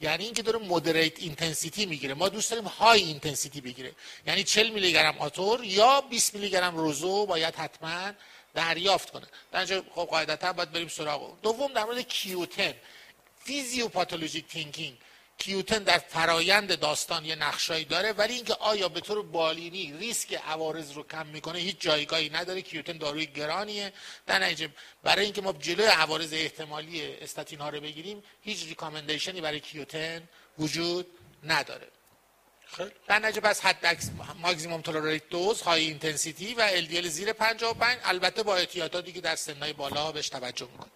[0.00, 2.14] یعنی اینکه داره moderate intensity می‌گیره.
[2.14, 3.92] ما دوست داریم high intensity بگیره.
[4.26, 8.12] یعنی 40 میلی گرم آتور یا 20 میلی گرم روزو باید حتما
[8.54, 9.26] دریافت کنه.
[9.52, 11.40] در خب قاعدتا باید بریم سراغ.
[11.42, 12.74] دوم در مورد Q10
[13.44, 14.96] physiopathologic thinking.
[15.38, 20.92] Q10 در فرایند داستان یه نقشایی داره ولی اینکه آیا به طور بالینی ریسک عوارض
[20.92, 22.62] رو کم می‌کنه هیچ جایگاهی نداره.
[22.62, 23.92] Q10 داروی گرانیه.
[24.26, 24.68] در نتیجه
[25.02, 30.28] برای اینکه ما جلوی عوارض احتمالی استاتین ها رو بگیریم هیچ recommendation ی برای Q10
[30.58, 31.06] وجود
[31.44, 31.88] نداره.
[32.66, 32.90] خیلی.
[33.08, 33.98] در نتیجه پس حد
[34.42, 39.72] maximum tolerated dose high intensity و LDL زیر 55 البته با احتیاطاتی که در سنهای
[39.72, 40.90] بالا بهش توجه می‌کنه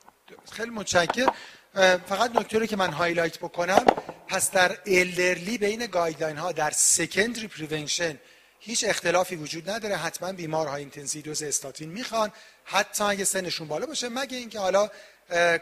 [0.53, 1.35] خیلی متشکرم.
[1.75, 3.87] فقط نکته رو که من highlight بکنم
[4.29, 8.19] پس در elderly بین guideline ها در secondary prevention
[8.61, 9.97] هیچ اختلافی وجود نداره.
[9.97, 12.33] حتما بیمارها intensity dose استاتین می‌خوان.
[12.65, 14.91] حتی اگه سنشون بالا باشه مگه اینکه حالا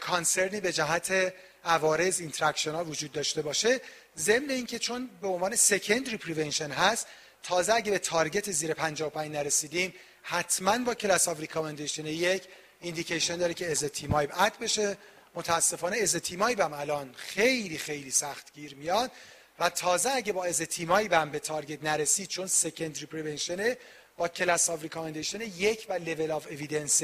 [0.01, 3.81] concern ی به جهت عوارض interaction ها وجود داشته باشه.
[4.19, 7.07] ضمن اینکه چون به عنوان secondary prevention هست
[7.43, 12.43] تازه اگه به target زیر 55 نرسیدیم حتما با class of recommendation یک
[12.81, 14.97] indication داره که ezetimibe add بشه.
[15.35, 19.11] متاسفانه ezetimibe هم الان خیلی خیلی سخت گیر میاد
[19.59, 23.77] و تازه اگه با ezetimibe هم به target نرسید چون secondary prevention ه
[24.17, 27.03] با class of recommendation یک و level of evidence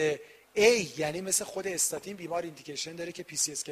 [0.57, 3.69] A یعنی مثل خود استاتین بیمار indication داره که PCSK9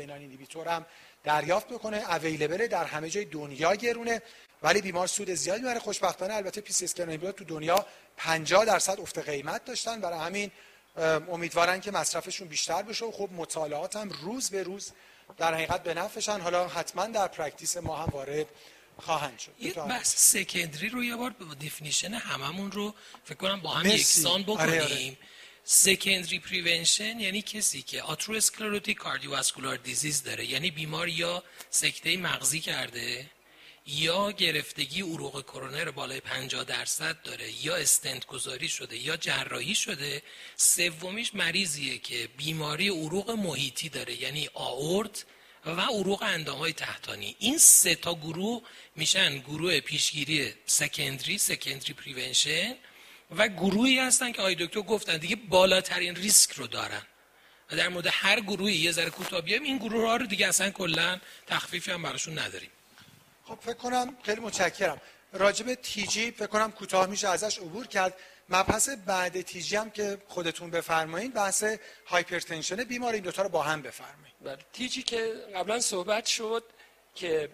[0.66, 0.86] هم
[1.24, 4.22] دریافت می‌کنه available در همه جای دنیا گرونه
[4.62, 10.00] ولی بیمار سود زیادی می‌بره خوشبختانه البته PCSK9 تو دنیا 50 درصد افت قیمت داشتن.
[10.00, 10.50] برای همین
[10.96, 13.04] امیدوارن که مصرفشون بیشتر بشه.
[13.04, 14.92] و خب مطالعات هم روز به روز
[15.38, 16.40] در حقیقت به نفعشن.
[16.40, 18.46] حالا حتما در practice ما هم وارد
[18.98, 19.52] خواهند شد.
[19.60, 24.42] یه بحث secondary رو یه بار به definition هممون رو فکر کنم با هم یکسان
[24.42, 24.82] بکنیم آره.
[24.82, 25.16] آره.
[25.64, 30.46] secondary prevention یعنی کسی که atherosclerotic cardiovascular disease داره.
[30.46, 33.26] یعنی بیمار یا سکته مغزی کرده.
[33.86, 40.22] یا گرفتگی عروق کرونر بالای 50 درصد داره یا استنت گذاری شده یا جراحی شده
[40.56, 45.24] سومیش مریضیه که بیماری عروق محیطی داره یعنی آورت
[45.66, 47.36] و عروق های تحتانی.
[47.38, 48.62] این سه تا گروه
[48.96, 52.74] میشن گروه پیشگیری secondary secondary prevention
[53.30, 57.02] و گروهی هستن که آقای دکتر گفتن دیگه بالاترین ریسک رو دارن.
[57.70, 60.70] و در مورد هر گروهی یه ذره کوتاه بیایم این گروه ها رو دیگه اصلا
[60.70, 62.70] کلا تخفیفی هم براشون نداریم.
[63.52, 65.00] خب فکر کنم خیلی متشکرم.
[65.32, 68.16] راجب TG فکر کنم کوتاه میشه ازش عبور کرد.
[68.48, 71.64] مبحث بعد TG هم که خودتون بفرمایید بحث
[72.06, 76.64] hypertension بیمار این دوتا رو با هم بفرمایید بله TG که قبلا صحبت شد
[77.14, 77.48] که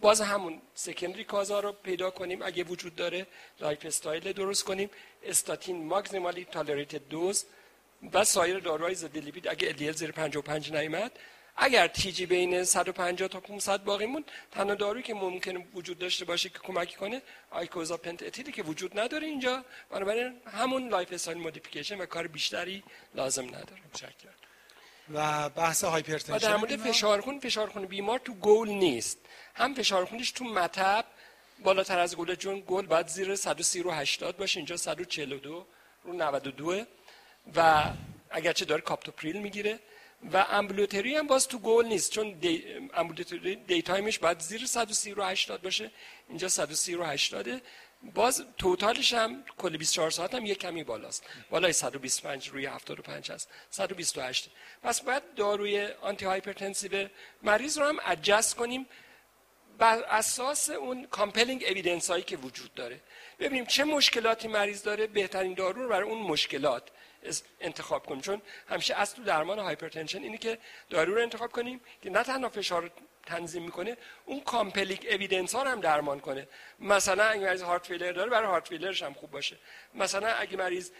[0.00, 2.42] باز همون secondary cause ا رو پیدا کنیم.
[2.42, 3.26] اگه وجود داره
[3.60, 4.90] lifestyle درست کنیم.
[5.24, 7.44] استاتین maximally tolerated dose
[8.12, 9.48] و سایر داروهای ضد لیپید.
[9.48, 11.12] اگه LDL زیر 55 نیامد
[11.56, 16.48] اگر TG بین 150 تا 500 باقی موند تنها دارویی که ممکن وجود داشته باشه
[16.48, 19.64] که کمک کنه icosapent ethyl ی که وجود نداره اینجا.
[19.90, 22.82] بنابراین همون lifestyle modification و کار بیشتری
[23.14, 23.80] لازم نداره.
[23.88, 24.32] متشکرم.
[25.14, 29.18] و بحث hypertension و در مورد فشار خون فشار خون بیمار تو گول نیست.
[29.54, 31.04] هم فشار خونش تو مطب
[31.64, 35.66] بالاتر از goal چون goal باید زیر 130 رو 80 باشه اینجا 142
[36.04, 36.84] رو 92
[37.56, 37.84] و
[38.30, 39.78] اگرچه داره کاپتوپریل می‌گیره
[40.32, 42.64] و ambulatory هم باز تو گل نیست چون day...
[42.94, 45.90] ambulatory daytime ش باید زیر 130 رو 80 باشه.
[46.28, 47.62] اینجا 130 رو 80
[48.14, 51.24] باز total ش هم کل 24 ساعت هم یک کمی بالاست.
[51.50, 53.48] بالای 125 روی 75 هست.
[53.70, 54.50] 128
[54.82, 57.08] پس باید داروی antihypertensive
[57.42, 58.86] مریض رو هم adjust کنیم
[59.78, 63.00] بر اساس اون compelling evidence هایی که وجود داره.
[63.38, 66.90] ببینیم چه مشکلاتی مریض داره بهترین دارو رو برای اون مشکلات.
[67.60, 68.20] انتخاب کنیم.
[68.20, 70.58] چون همیشه اصل درمان hypertension اینه که
[70.90, 72.90] دارو رو انتخاب کنیم که نه تنها فشار
[73.26, 76.48] تنظیم می‌کنه اون compelling evidence ها رو هم درمان کنه.
[76.78, 79.56] مثلا اگه مریض heart failure داره برای heart failure ش هم خوب باشه.
[79.94, 80.90] مثلا اگه مریض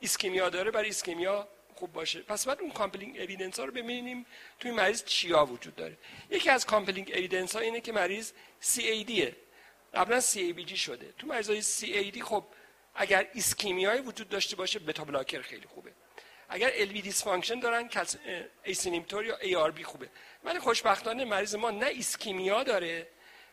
[0.00, 2.20] ischemia داره برای ischemia خوب باشه.
[2.20, 4.26] پس باید اون compelling evidence ها رو ببینیم
[4.60, 5.96] توی مریض چیا وجود داره.
[6.30, 8.32] یکی از compelling evidence ها اینه که مریض
[8.62, 9.12] CAD
[9.94, 11.12] قبلا CABG شده.
[11.18, 12.44] تو مریضای CAD خب
[13.00, 15.92] اگر ischemia یی وجود داشته باشه beta blocker خیلی خوبه.
[16.48, 17.90] اگر LV dysfunction دارن
[18.64, 20.08] ACE inhibitor یا ARB خوبه.
[20.44, 23.08] ولی خوشبختانه مریض ما نه ischemia داره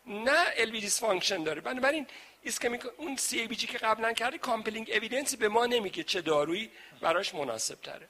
[0.06, 1.61] نه LV dysfunction داره.
[1.61, 2.08] بنابراین
[2.41, 7.35] ischemic اون CABG که قبلا کرده compelling evidence ی به ما نمیگه چه دارویی براش
[7.35, 8.08] مناسب تره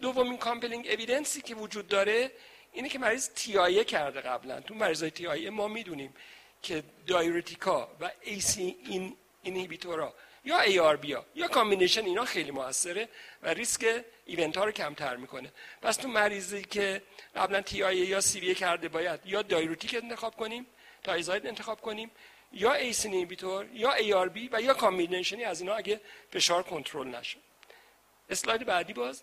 [0.00, 2.30] دومین compelling evidence ی که وجود داره
[2.72, 4.60] اینه که مریض TIA کرده قبلا.
[4.60, 6.14] تو مریضای TIA ما می‌دونیم
[6.62, 10.14] که diuretic ا و ACE inhibitor ا
[10.48, 13.08] یا ARB ا یا combination اینا خیلی موثره
[13.42, 15.52] و ریسک event ها رو کمتر می‌کنه.
[15.82, 17.02] پس تو مریضی که
[17.36, 20.66] قبلا تی آی یا سی کرده باید یا diuretic انتخاب کنیم
[21.04, 22.10] thiazide انتخاب کنیم
[22.52, 26.00] یا ACE inhibitor یا ARB و یا combination ی از اینا اگه
[26.32, 27.38] فشار کنترل نشه.
[28.30, 29.22] اسلاید بعدی باز.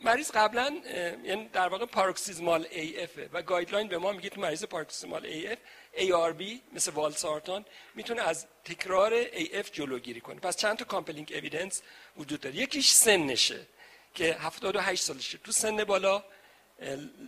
[0.00, 0.80] مریض قبلا
[1.24, 5.58] یعنی در واقع paroxysmal AF و guideline به ما میگه تو مریض paroxysmal AF
[6.32, 7.64] ARB مثل والسارتان
[7.94, 9.12] می‌تونه از تکرار
[9.54, 10.40] AF جلوگیری کنه.
[10.40, 11.82] پس چند تا compelling evidence
[12.16, 12.56] وجود داره.
[12.56, 13.66] یکیش سنشه
[14.14, 15.38] که 78 سالشه.
[15.38, 16.24] تو سن بالا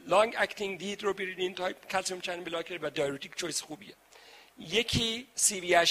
[0.07, 3.95] long acting dihydropyridine type calcium channel blocker و diuretic choice خوبیه.
[4.59, 5.87] یکی CVA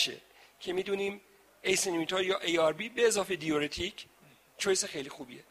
[0.59, 1.21] که می‌دونیم
[1.61, 4.05] ACE inhibitor یا ARB به اضافه دیورتیک
[4.57, 5.43] choice خیلی خوبیه.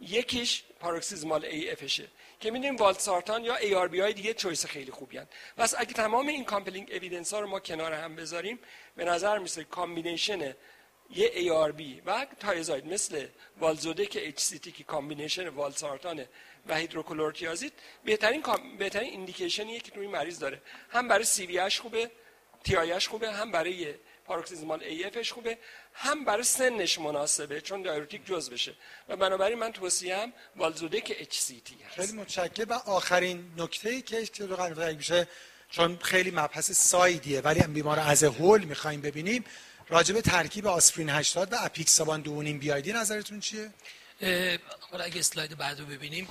[0.00, 2.08] یکیش paroxysmal AF شه
[2.40, 5.26] که می‌دونیم والسارتان یا ARB های دیگه choice خیلی خوبی هن.
[5.56, 8.58] پس اگه تمام این compelling evidence ها رو ما کنار هم بذاریم
[8.96, 10.54] به نظر میرسه combination
[11.10, 13.26] یه ARB و thiazide مثل
[13.60, 16.24] والزودک HCT که combination والسارتان
[16.66, 17.72] و هیدروکلورتیازید
[18.04, 18.42] بهترین
[18.78, 22.10] بهترین indication یه که توی مریض داره هم برای سی وی خوبه
[22.64, 25.58] تی خوبه هم برای paroxysmal AF ش خوبه.
[25.94, 28.74] هم برای سنش مناسبه چون diuretic جز بشه.
[29.08, 32.00] و بنابراین من توصیهم والزودک HCT هست.
[32.00, 32.68] خیلی متشکرم.
[32.68, 35.28] و آخرین نکته ای که تو میشه
[35.70, 39.44] چون خیلی مبحث wide یه ولی هم بیمار as whole می‌خوایم ببینیم.
[39.88, 43.70] راجب ترکیب آسپرین 80 و اپیکسابان دو BID نظرتون چیه؟
[44.90, 46.28] حالا اگه اسلاید بعد رو ببینیم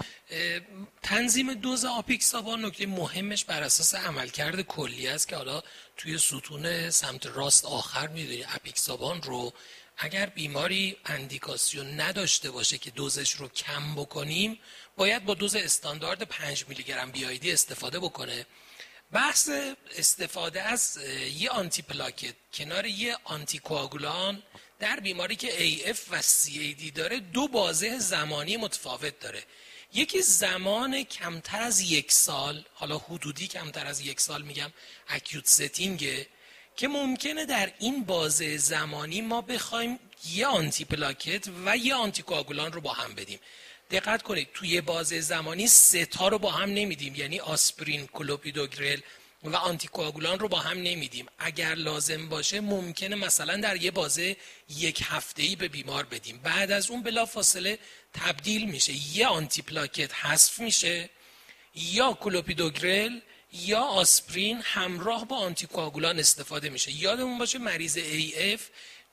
[1.03, 5.63] تنظیم دوز آپیکسابان نکته مهمش بر اساس عملکرد کلی است که حالا
[5.97, 9.53] توی ستون سمت راست آخر می‌دونی اپیکسابان رو
[9.97, 14.59] اگر بیماری اندیکاسیون نداشته باشه که دوزش رو کم بکنیم
[14.97, 18.45] باید با دوز استاندارد 5 میلی گرم بیایدی استفاده بکنه.
[19.11, 19.49] بحث
[19.97, 20.97] استفاده از
[21.37, 24.43] یه آنتی پلاکت کنار یه آنتی کوآگولان
[24.81, 29.43] در بیماری که AF و CAD داره دو بازه زمانی متفاوت داره.
[29.93, 34.71] یکی زمان کمتر از یک سال حالا حدودی کمتر از یک سال میگم
[35.07, 36.27] اکیوت ستینگه
[36.75, 39.99] که ممکنه در این بازه زمانی ما بخوایم
[40.33, 43.39] یه آنتی پلاکت و یه آنتی کوآگولان رو با هم بدیم.
[43.91, 48.99] دقت کنید توی بازه زمانی سه تا رو با هم نمیدیم یعنی آسپرین کلوپیدوگرل
[49.43, 51.25] و آنتیکواگولان رو با هم نمیدیم.
[51.39, 54.37] اگر لازم باشه ممکنه مثلا در یه بازه
[54.69, 56.37] یک هفته ای به بیمار بدیم.
[56.37, 57.79] بعد از اون بلافاصله
[58.13, 59.17] تبدیل میشه.
[59.17, 61.09] یا آنتی پلاکت حذف میشه
[61.75, 63.19] یا کلوپیدوگرل
[63.53, 66.91] یا آسپرین همراه با آنتیکواگولان استفاده میشه.
[66.91, 68.61] یادمون باشه مریض AF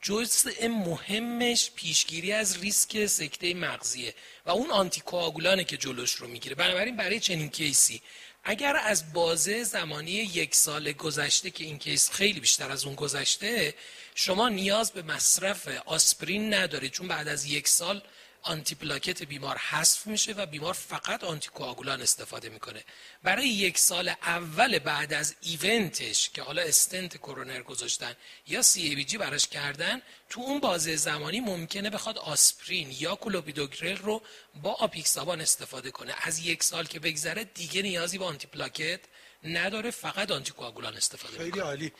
[0.01, 4.13] جزء مهمش پیشگیری از ریسک سکته مغزیه
[4.45, 6.55] و اون آنتیکواگولانه که جلوش رو می‌گیره.
[6.55, 8.01] بنابراین برای چنین کیسی
[8.43, 13.75] اگر از بازه زمانی یک سال گذشته که این کیس خیلی بیشتر از اون گذشته
[14.15, 16.91] شما نیاز به مصرف آسپرین ندارید.
[16.91, 18.01] چون بعد از یک سال
[18.41, 22.83] آنتی پلاکت بیمار حذف میشه و بیمار فقط آنتی کوآگولان استفاده می‌کنه.
[23.23, 28.15] برای یک سال اول بعد از event ش که حالا استنت کرونر گذاشتن
[28.47, 34.21] یا CABG براش کردن تو اون بازه زمانی ممکنه بخواد آسپرین یا کلوپیدوگرل رو
[34.61, 36.13] با آپیکسابان استفاده کنه.
[36.21, 38.99] از یک سال که بگذره دیگه نیازی به آنتی پلاکت
[39.43, 41.91] نداره فقط آنتی کوآگولان استفاده خیلی عالی.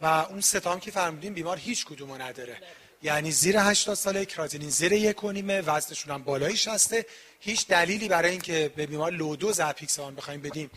[0.00, 2.62] و اون ستام که فرمودین بیمار هیچ کدومو نداره.
[3.02, 7.06] یعنی زیر 80 ساله کراتینین زیر یک و نیمه وزنشون هم بالایی شسته
[7.40, 10.70] هیچ دلیلی برای اینکه به بیمار لودوز اپیکسان بخوایم بدیم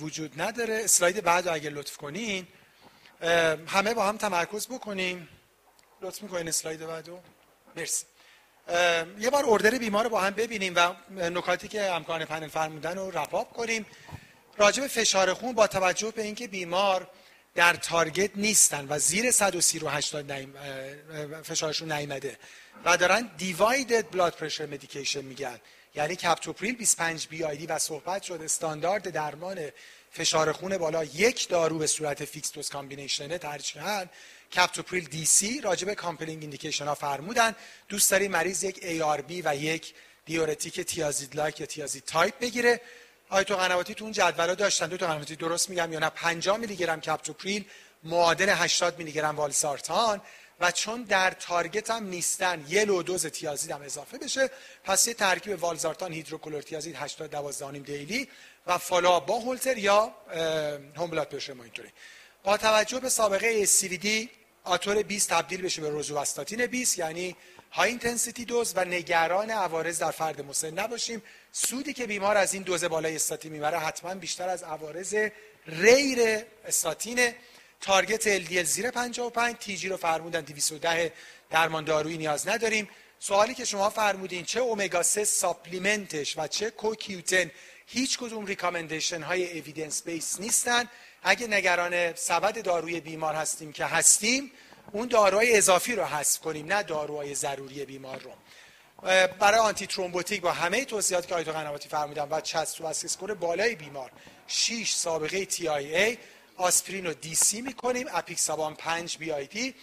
[0.00, 0.80] وجود نداره.
[0.84, 2.46] اسلاید بعد اگر لطف کنین
[3.66, 5.28] همه با هم تمرکز بکنیم.
[6.02, 7.18] لطف می‌کنین اسلاید بعدو؟
[7.76, 8.04] مرسی.
[9.18, 13.10] یه بار اردر بیمار رو با هم ببینیم و نکاتی که امکان پنل فرمودن رو
[13.10, 13.86] رپاب کنیم.
[14.56, 17.10] راجع فشار خون با توجه به اینکه بیمار
[17.56, 20.54] در target نیستن و زیر 130 رو 80 نیم
[21.42, 22.38] فشارشون نیمده
[22.84, 25.60] و دارن divided blood pressure medication میگیرن.
[25.94, 28.40] یعنی کپتوپریل 25 BID و صحبت شد.
[28.44, 29.70] استاندارد درمان
[30.10, 34.04] فشار خون بالا یک دارو به صورت fixed dose combination ه ترجیحاً
[34.52, 37.54] کپتوپریل DC راجع به compelling indication ها فرمودن.
[37.88, 39.94] دوست داری مریض یک ARB و یک
[40.26, 42.80] دیورتیک thiazide like یا thiazide type بگیره.
[43.28, 44.86] آیت قنواتی تو اون جدولا داشتن.
[44.86, 47.64] دکتر قنواتی درست میگم یا نه؟ 50 میلی گرم کپتوپریل
[48.04, 50.20] معادل 80 میلی گرم والسارتان.
[50.60, 54.50] و چون در target هم نیستن یه low dose تیازید هم اضافه بشه.
[54.84, 58.28] پس یه ترکیب والسارتان هیدروکلورتیازید 80 12 daily.
[58.66, 60.14] و follow up با هولتر یا
[60.96, 61.92] home blood pressure monitoring
[62.44, 64.28] با توجه به سابقه CVD
[64.64, 67.36] آتور 20 تبدیل بشه به روزوواستاتین 20 یعنی
[67.72, 71.22] high intensity dose و نگران عوارض در فرد مسن نباشیم.
[71.58, 75.14] سودی که بیمار از این دوز بالای استاتین می‌بره حتما بیشتر از عوارض
[75.66, 77.32] غیر استاتین.
[77.80, 81.12] target LDL زیر 55 TG رو فرمودن 210
[81.50, 82.88] درمان دارویی نیاز نداریم.
[83.18, 87.50] سوالی که شما فرمودین چه اومگا 3 supplement ش و چه کوکیوتن
[87.86, 90.88] هیچ کدوم recommendation های evidence based نیستن.
[91.22, 94.50] اگه نگران سبد داروی بیمار هستیم که هستیم
[94.92, 98.32] اون داروهای اضافی رو حذف کنیم نه داروهای ضروری بیمار رو.
[99.38, 104.10] برای آنتی ترومبوتیک با همه توصیهاتی که آیت قنواتی فرمودن و CHA2DS2-VASc score بالای بیمار
[104.46, 106.18] 6 سابقه TIA
[106.56, 109.74] آسپرین رو DC می‌کنیم اپیکسابان 5 BID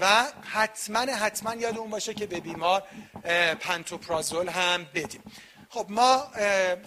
[0.00, 2.82] و حتما حتما یادمون باشه که به بیمار
[3.60, 5.22] پنتوپرازول هم بدیم.
[5.68, 6.28] خب ما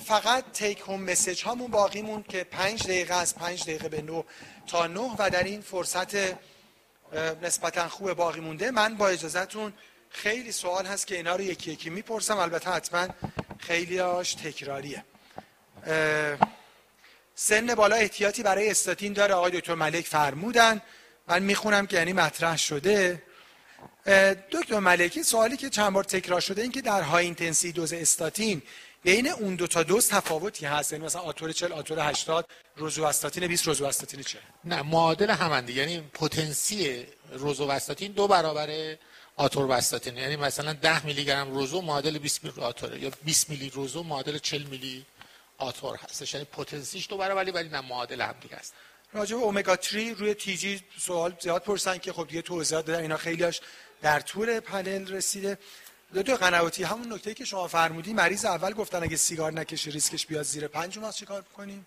[0.05, 4.23] فقط take home message هامون باقیمون که پنج دقیقه از پنج دقیقه به نو
[4.67, 6.15] تا نه و در این فرصت
[7.41, 8.71] نسبتا خوب باقی مونده.
[8.71, 9.73] من با اجازهتون
[10.13, 12.37] خیلی سوال هست که اینا رو یکی یکی می‌پرسم.
[12.37, 13.07] البته حتما
[13.59, 15.03] خیلی هاش تکراریه
[17.35, 19.33] سن بالا احتیاطی برای استاتین داره.
[19.33, 20.81] آقای دکتر ملک فرمودن.
[21.27, 23.23] من می‌خونم که یعنی مطرح شده.
[24.51, 28.61] دکتر ملکی سوالی که چند بار تکرار شده این که در های اینتنسی دوز استاتین
[29.03, 30.93] بین اون دو تا دوز تفاوتی هست.
[30.93, 37.05] یعنی مثلا آتور 40 آتور 80 روزوستاتین 20 روزوستاتین 40 نه معادل همند یعنی پتانسی
[37.31, 38.95] روزوستاتین دو برابر
[39.35, 43.69] آتور وستاتین یعنی مثلا 10 میلی گرم روزو معادل 20 میلی آتور یا 20 میلی
[43.69, 45.05] روزو معادل 40 میلی
[45.57, 46.33] آتور هستش.
[46.33, 48.73] یعنی پتانسیش دو برابر ولی نه معادل هم دیگه است.
[49.13, 53.01] راجع به اومگا 3 روی تی جی سوال زیاد پرسن که خب دیگه توضیحات دادن
[53.01, 53.61] اینا خیلیاش
[54.01, 55.57] در طول پنل رسیده.
[56.13, 60.43] دکتر قنواتی همون نکته که شما فرمودی مریض اول گفتن اگه سیگار نکشه ریسکش بیاد
[60.43, 61.85] زیر پنج ما چیکار بکنیم؟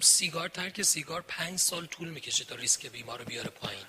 [0.00, 3.84] سیگار ترک سیگار پنج سال طول می‌کشه تا ریسک بیمار رو بیاره پایین.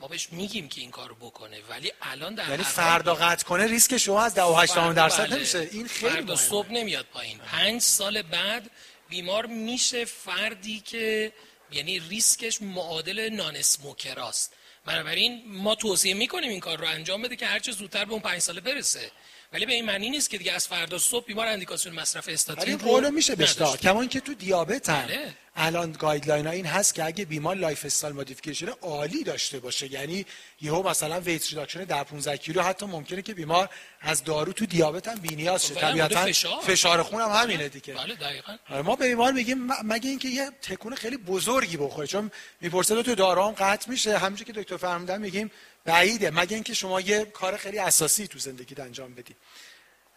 [0.00, 3.96] ما بهش میگیم که این کارو بکنه ولی الان در یعنی فردا قطع کنه ریسک
[3.96, 5.36] شما از 18 درصد بله.
[5.36, 5.68] نمیشه.
[5.72, 6.36] این خیلی فردا.
[6.36, 7.38] صبح نمیاد پایین.
[7.38, 8.70] پنج سال بعد
[9.08, 11.32] بیمار میشه فردی که
[11.72, 14.52] یعنی ریسکش معادل non-smoker است
[14.86, 18.38] بنابراین ما توصیه می‌کنیم این کار رو انجام بده که هرچه زودتر به اون پنج
[18.38, 19.10] ساله برسه.
[19.52, 23.10] ولی به این معنی نیست که دیگه از فردا صبح بیمار اندیکاسیون مصرف استاتین رو
[23.10, 25.34] میشه بهش کمان که تو دیابت هم بله.
[25.60, 30.26] الان guideline ها این هست که اگه بیمار lifestyle modification عالی داشته باشه یعنی
[30.60, 33.68] یهو مثلا weight reduction در 15 کیلو حتی ممکنه که بیمار
[34.00, 35.74] از دارو تو دیابت هم بی‌نیاز شه.
[35.74, 36.60] خب، طبیعتا فشار.
[36.60, 37.94] فشار خون هم همینه دیگه.
[37.94, 38.56] بله دقیقاً.
[38.70, 42.30] آره ما به بیمار میگیم مگه اینکه یه تکون خیلی بزرگی بخوره چون
[42.60, 44.18] می‌پرسه تو دارو هم قطع میشه.
[44.18, 45.50] همونجوری که دکتر فرمودن میگیم
[45.84, 46.30] بعیده.
[46.30, 49.34] مگه اینکه شما یه کار خیلی اساسی تو زندگیت انجام بدی.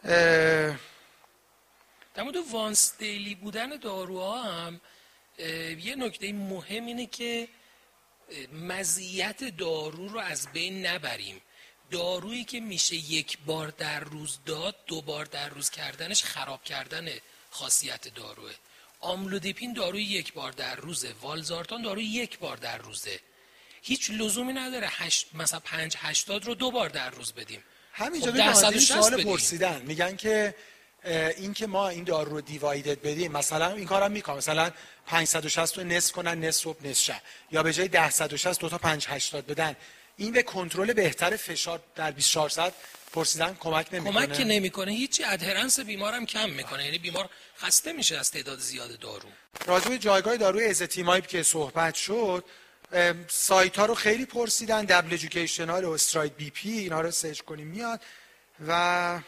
[0.03, 0.75] اه،
[2.15, 4.81] در مورد وانس دیلی بودن داروها هم
[5.37, 7.47] یه نکته مهم اینه که
[8.53, 11.41] مزیت دارو رو از بین نبریم.
[11.91, 17.07] دارویی که میشه یک بار در روز داد دو بار در روز کردنش خراب کردن
[17.49, 18.51] خاصیت داروه.
[18.99, 23.19] آملودیپین داروی یک بار در روزه والزارتان داروی یک بار در روزه.
[23.81, 27.63] هیچ لزومی نداره هشت مثلا پنج هشتاد رو دو بار در روز بدیم.
[27.93, 29.23] همینجا خب 160 سوال.
[29.23, 29.81] پرسیدن.
[29.81, 30.55] میگن که
[31.03, 34.37] اه، این که ما این دارو رو دیوایدد بدیم مثلا این کارم می‌کنم.
[34.37, 34.71] مثلا
[35.07, 37.21] 560 رو نصف کنن نصف صبح نصف شب.
[37.51, 39.75] یا به جای 1060 دو تا 580 بدن.
[40.17, 42.73] این به کنترل بهتر فشار در 24 ساعت
[43.13, 44.25] پرسیدن کمک نمی‌کنه.
[44.25, 45.23] کمک که نمی‌کنه هیچی.
[45.23, 46.85] adherence بیمارم کم می‌کنه.
[46.85, 49.29] یعنی بیمار خسته میشه از تعداد زیاد دارو.
[49.65, 52.45] راجع به جایگاه داروی ازتیمایب که صحبت شد
[53.27, 54.85] سایت ها رو خیلی پرسیدن.
[54.85, 58.01] دبل educational و STRIDE BP اینا رو سرچ کنیم میاد.
[58.67, 59.19] و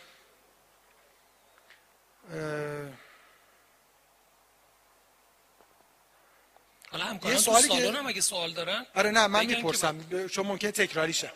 [6.92, 10.28] حالا همکاران تو سوالی که- سالن هم اگه سوال دارن آره نه من می‌پرسم.
[10.28, 11.32] چون ممکنه تکراری شه.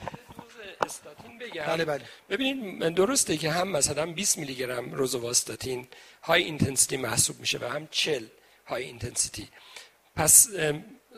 [0.86, 1.66] استاتین بگم.
[1.66, 2.06] بله بله.
[2.30, 5.88] ببینید درسته که هم مثلا 20 میلی گرم روزوواستاتین
[6.24, 8.24] high intensity محسوب میشه و هم 40
[8.68, 9.50] high intensity.
[10.16, 10.48] پس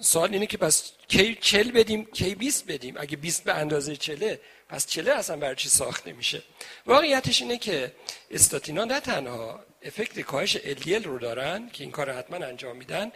[0.01, 4.35] سوال اینه که پس کی 40 بدیم کی 20 بدیم؟ اگه 20 به اندازه 40
[4.69, 6.43] پس 40 اصلا برای چی ساخته میشه
[6.85, 7.91] واقعیتش اینه که
[8.31, 13.11] استاتینا نه تنها effect کاهش LDL رو دارن که این کار رو حتما انجام میدن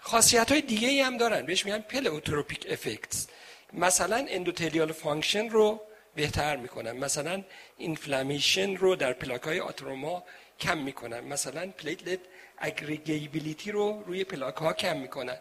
[0.00, 1.46] خاصیت های دیگه ای هم دارن.
[1.46, 3.26] بهش میگن pleiotropic effects.
[3.72, 5.80] مثلا endothelial function رو
[6.14, 6.92] بهتر می‌کنن.
[6.92, 7.44] مثلا
[7.78, 10.24] inflammation رو در پلاک های atheroma
[10.60, 11.20] کم می‌کنن.
[11.20, 12.18] مثلا platelet
[12.58, 15.36] aggregability رو روی پلاک ها کم می‌کنن.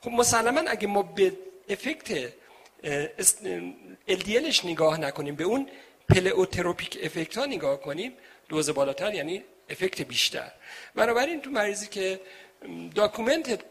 [0.00, 1.32] خب مسلما اگه ما به
[1.68, 2.32] effect
[4.08, 5.36] LDLش نگاه نکنیم.
[5.36, 5.68] به اون
[6.08, 8.12] pleiotropic effect ها نگاه کنیم.
[8.48, 10.52] دوز بالاتر یعنی effect بیشتر.
[10.94, 12.20] بنابراین تو مریضی که
[12.94, 13.64] document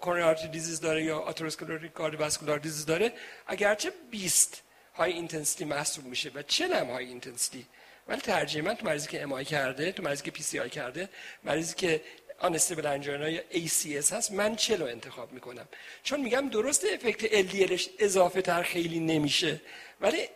[0.00, 3.12] coronary artery disease داره یا atherosclerotic cardiovascular disease داره
[3.46, 4.62] اگرچه 20
[4.94, 7.66] high intensity محسوب میشه و 40 هم high intensity.
[8.08, 11.08] ولی ترجیح من تو مریضی که MI کرده تو مریضی که PCI کرده
[11.44, 12.00] مریضی که
[12.40, 14.32] unstable angina یا ACS هست.
[14.32, 15.68] من چهلو انتخاب می‌کنم؟
[16.02, 19.60] چون میگم درست effect LDLش اضافه تر خیلی نمیشه
[20.00, 20.28] ولی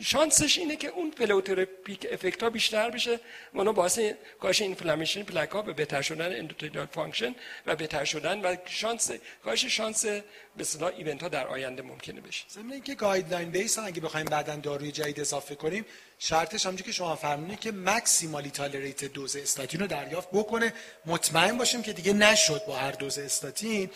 [0.00, 3.20] شانسش اینه که اون pleiotropic effect ها بیشتر بشه
[3.54, 3.98] و اونو باعث
[4.40, 7.34] کاهش inflammation پلاک ها به بهتر شدن endothelial function
[7.66, 9.10] و بهتر شدن و شانس
[9.44, 10.22] کاهش شانس به
[10.60, 12.44] اصطلاح event ها در آینده ممکنه بشه.
[12.50, 15.84] ضمن اینکه guideline base اگه بخوایم بعدا داروی جدید اضافه کنیم
[16.18, 20.72] شرطش همونجوری که شما فرمودید که maximally tolerated dose استاتین رو دریافت بکنه.
[21.06, 23.90] مطمئن باشیم که دیگه نشد با هر دوز استاتین.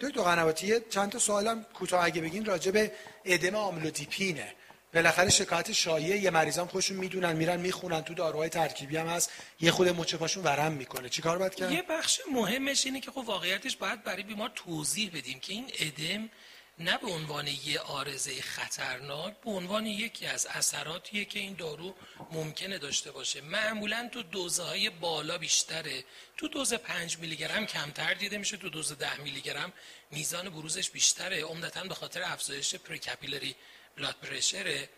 [0.00, 2.92] دکتر قنواتی چند تا سوالم کوتاه اگه بگین راجع به
[3.24, 4.54] ادم آملودیپینه
[4.94, 9.30] بالاخره شکایت شایعه یه مریضان خودشون می‌دونن میرن می‌خونن تو داروهای ترکیبی هم هست.
[9.60, 11.08] یه خود مچ پاشون ورم می‌کنه.
[11.08, 15.40] چیکار باید کرد؟ یه بخش مهمش اینه که خب واقعیتش باید برای بیمار توضیح بدیم
[15.40, 16.30] که این ادم
[16.78, 21.96] نه به عنوان یه آرزه خطرناک به عنوان یکی از اثراتیه که این دارو
[22.30, 23.40] ممکنه داشته باشه.
[23.40, 26.04] معمولا تو دوزه های بالا بیشتره.
[26.36, 29.72] تو دوز 5 میلی گرم کمتر دیده میشه تو دوز 10 میلی گرم
[30.10, 31.44] میزان بروزش بیشتره.
[31.44, 33.54] عمدتا به خاطر افزایش precapillary
[33.96, 34.88] blood pressure ـه.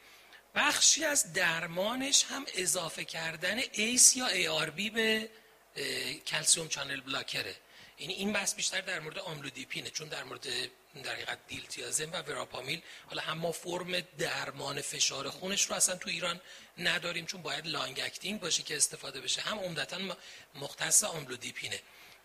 [0.54, 5.30] بخشی از درمانش هم اضافه کردن ACE یا ARB به
[6.26, 7.56] calcium channel blocker ـه.
[7.98, 10.46] یعنی این بحث بیشتر در مورد آملودیپینه چون در مورد
[11.02, 16.08] در حقیقت دیلتیازم و وراپامیل حالا هم ما فرم درمان فشار خونش رو اصلا تو
[16.10, 16.40] ایران
[16.78, 19.40] نداریم چون باید long acting باشه که استفاده بشه.
[19.42, 19.98] هم عمدتا
[20.54, 21.80] مختص آملودیپینه.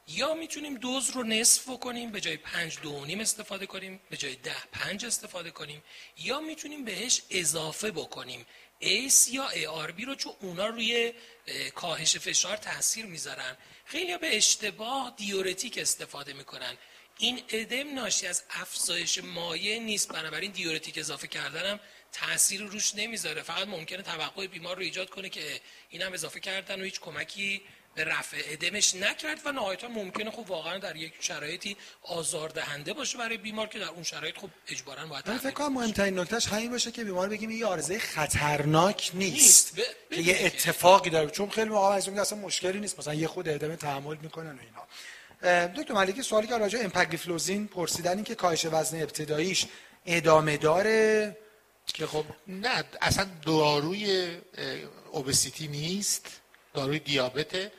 [0.08, 4.36] یا می‌تونیم دوز رو نصف کنیم به جای پنج دو نیم استفاده کنیم به جای
[4.36, 5.84] ده پنج استفاده کنیم.
[6.18, 8.46] یا می‌تونیم بهش اضافه بکنیم.
[8.80, 11.14] ACE یا ARB رو چون اونا روی
[11.76, 13.58] کاهش فشار تاثیر می‌ذارن.
[13.92, 16.78] خیلی به اشتباه دیورتیک استفاده می‌کنن.
[17.18, 21.80] این ادم ناشی از افزایش مایع نیست بنابراین دیورتیک اضافه کردنم
[22.12, 23.42] تاثیر روش نمی‌ذاره.
[23.42, 27.62] فقط ممکنه توقع بیمار رو ایجاد کنه که این هم اضافه کردن و هیچ کمکی
[27.96, 33.38] به رفع ادمش نکرد و نهایتا ممکنه خب واقعا در یک شرایطی آزاردهنده باشه برای
[33.38, 36.92] بیمار که در اون شرایط خب اجبارا باید من فکر کنم مهمترین نکتهش همین باشه
[36.92, 39.90] که بیمار بگیم یه آرزه خطرناک نیست, نیست.
[40.12, 41.30] که یه اتفاقی داره.
[41.30, 43.00] چون خیلی موقع از اون اصلا مشکلی نیست.
[43.00, 45.68] مثلا یه خود ادم تحمل می‌کنن و اینا.
[45.68, 49.66] دکتر ملکی سوالی که راجع امپاگلیفلوزین پرسیدن این که کاهش وزن ابتداییش
[50.06, 51.38] ادامه داره
[51.86, 54.38] که خب نه اصلا داروی
[55.12, 56.42] اوبسیتی نیست.
[56.74, 57.72] داروی دیابته.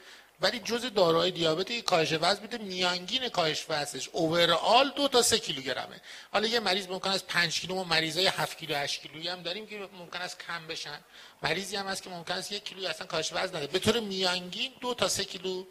[0.42, 6.00] ولی جز داروهای دیابت کاهش وزن میده میانگین کاهش وزنش اوورال دو تا سه کیلوگرمه.
[6.32, 9.66] حالا یه مریض ممکن است 5 کیلو و مریضای 7 کیلو 8 کیلویی هم داریم
[9.66, 10.98] که ممکن است کم بشن.
[11.42, 14.72] مریضی هم هست که ممکن است یک کیلو اصلا کاهش وزن نده به طور میانگین
[14.80, 15.64] دو تا سه کیلو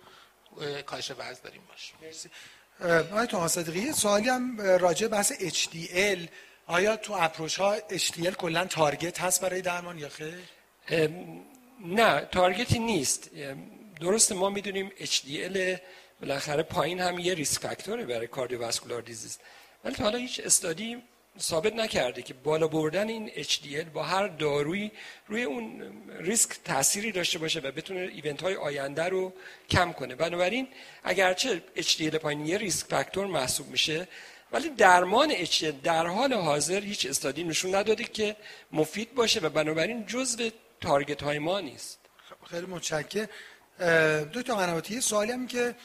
[0.85, 2.30] کاهش وزن داریم باشه مرسی.
[3.11, 6.19] آقای تو صدقی سوالی هم راجع بحث HDL
[6.67, 10.39] آیا تو approach ها HDL کلا target هست برای درمان یا خیر؟
[11.85, 13.30] نه target ی نیست.
[14.01, 15.80] درسته ما می‌دونیم HDL
[16.22, 19.40] بالاخره پایین هم یه risk factor ـه برای cardiovascular disease
[19.83, 21.01] ولی تا حالا هیچ study
[21.40, 24.91] ثابت نکرده که بالا بردن این HDL با هر دارویی
[25.27, 25.83] روی اون
[26.19, 29.33] ریسک تأثیری داشته باشه و بتونه event های آینده رو
[29.69, 30.16] کم کنه.
[30.16, 30.67] بنابراین
[31.03, 34.08] اگرچه HDL پایین یه risk factor محسوب میشه
[34.51, 38.35] ولی درمان HDL در حال حاضر هیچ study نشون نداده که
[38.72, 40.49] مفید باشه و بنابراین جزو
[40.82, 41.99] target های ما نیست.
[42.49, 43.27] خیلی متشکرم.
[44.34, 45.75] دکتر قنواتی سوالی هم که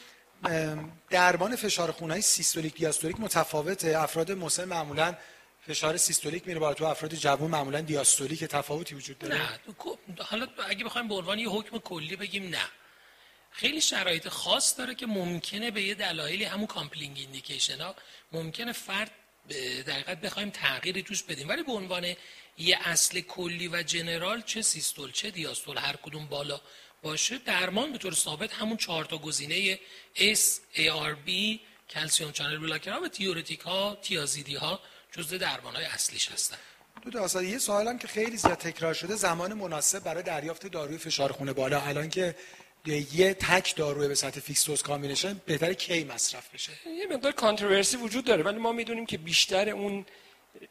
[1.09, 3.99] درمان فشار خونهای سیستولیک دیاستولیک متفاوته.
[3.99, 5.15] افراد مسن معمولا
[5.67, 6.73] فشار سیستولیک میره بالا.
[6.73, 9.35] تو افراد جوان معمولا دیاستولیک تفاوتی وجود داره.
[9.35, 9.59] نه
[10.19, 12.67] حالا اگه بخوایم به عنوان یه حکم کلی بگیم نه.
[13.51, 17.95] خیلی شرایط خاص داره که ممکنه به یه دلایلی همون compelling indication ها
[18.31, 19.11] ممکنه فرد
[19.85, 21.49] در بخوایم تغییری توش بدیم.
[21.49, 22.15] ولی به عنوان
[22.57, 26.61] یه اصل کلی و جنرال چه سیستول چه دیاستول هر کدوم بالا
[27.03, 29.79] باشه درمان به طور ثابت همون چهار تا گزینه
[30.15, 30.39] S,
[30.75, 31.59] ARB،
[31.89, 34.79] کلسیوم چانل بلاکر ها و تیورتیک ها تیازیدی ها
[35.11, 36.57] جزء درمان های اصلیش هستن.
[37.11, 41.31] دو تا یه سوالم که خیلی زیاد تکرار شده زمان مناسب برای دریافت داروی فشار
[41.31, 41.81] خون بالا.
[41.81, 42.35] الان که
[43.13, 47.97] یه تک داروی به سطح fixed dose combination بهتر کی مصرف بشه؟ یه مقدار controversy
[47.97, 50.05] وجود داره ولی ما می‌دونیم که بیشتر اون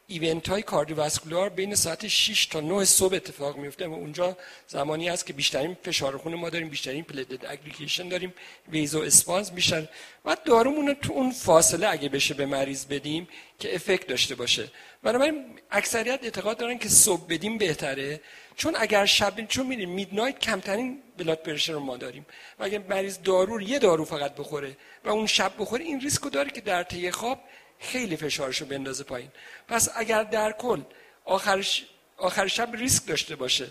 [0.06, 5.26] event های cardiovascular بین ساعت 6 تا 9 صبح اتفاق میفته و اونجا زمانی هست
[5.26, 8.34] که بیشترین فشار خون ما داریم بیشترین platelet aggregation داریم
[8.68, 9.88] vasospasm میشن
[10.24, 14.70] و دارومون رو تو اون فاصله اگه بشه به مریض بدیم که effect داشته باشه.
[15.02, 18.20] بنابراین اکثریت اعتقاد دارن که صبح بدیم بهتره
[18.56, 22.26] چون اگر شب چون میریم میدنایت کمترین بلاد پرشر رو ما داریم
[22.58, 26.30] و اگر مریض دارو یه دارو فقط بخوره و اون شب بخوره این ریسک رو
[26.30, 27.40] داره که در طی خواب
[27.84, 29.30] خیلی فشارش رو بندازه پایین.
[29.68, 30.80] پس اگر در کل
[31.24, 31.84] آخرش
[32.16, 33.68] آخر شب ریسک داشته باشه.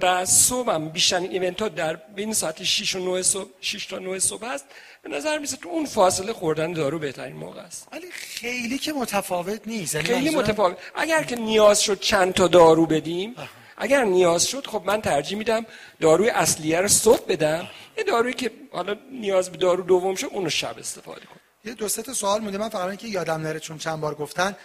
[0.00, 3.98] و صبح هم بیشترین ایونت ها در بین ساعت 6 و 9 صبح 6 تا
[3.98, 4.64] 9 صبح هست.
[5.02, 7.88] به نظر میسه تو اون فاصله خوردن دارو بهترین موقع است.
[7.92, 9.94] ولی خیلی که متفاوت نیست.
[9.94, 10.78] یعنی خیلی متفاوت.
[10.94, 13.34] اگر که نیاز شد چند تا دارو بدیم
[13.76, 15.66] اگر نیاز شد خب من ترجیح میدم
[16.00, 17.68] داروی اصلیه رو صبح بدم.
[17.98, 21.40] یه دارویی که حالا نیاز به دارو دوم شد اون رو شب استفاده کنم.
[21.64, 22.58] یه دو سه تا سوال مونده.
[22.58, 24.56] من فقط اینکه یادم نره چون چند بار گفتن.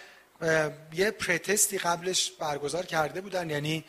[0.92, 3.50] یه پرتستی قبلش برگزار کرده بودن.
[3.50, 3.84] یعنی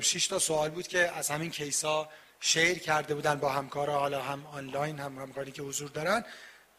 [0.00, 2.08] شش تا سوال بود که از همین کیسا
[2.40, 6.24] شیر کرده بودن با همکارا حالا هم آنلاین هم همکاری که حضور دارن.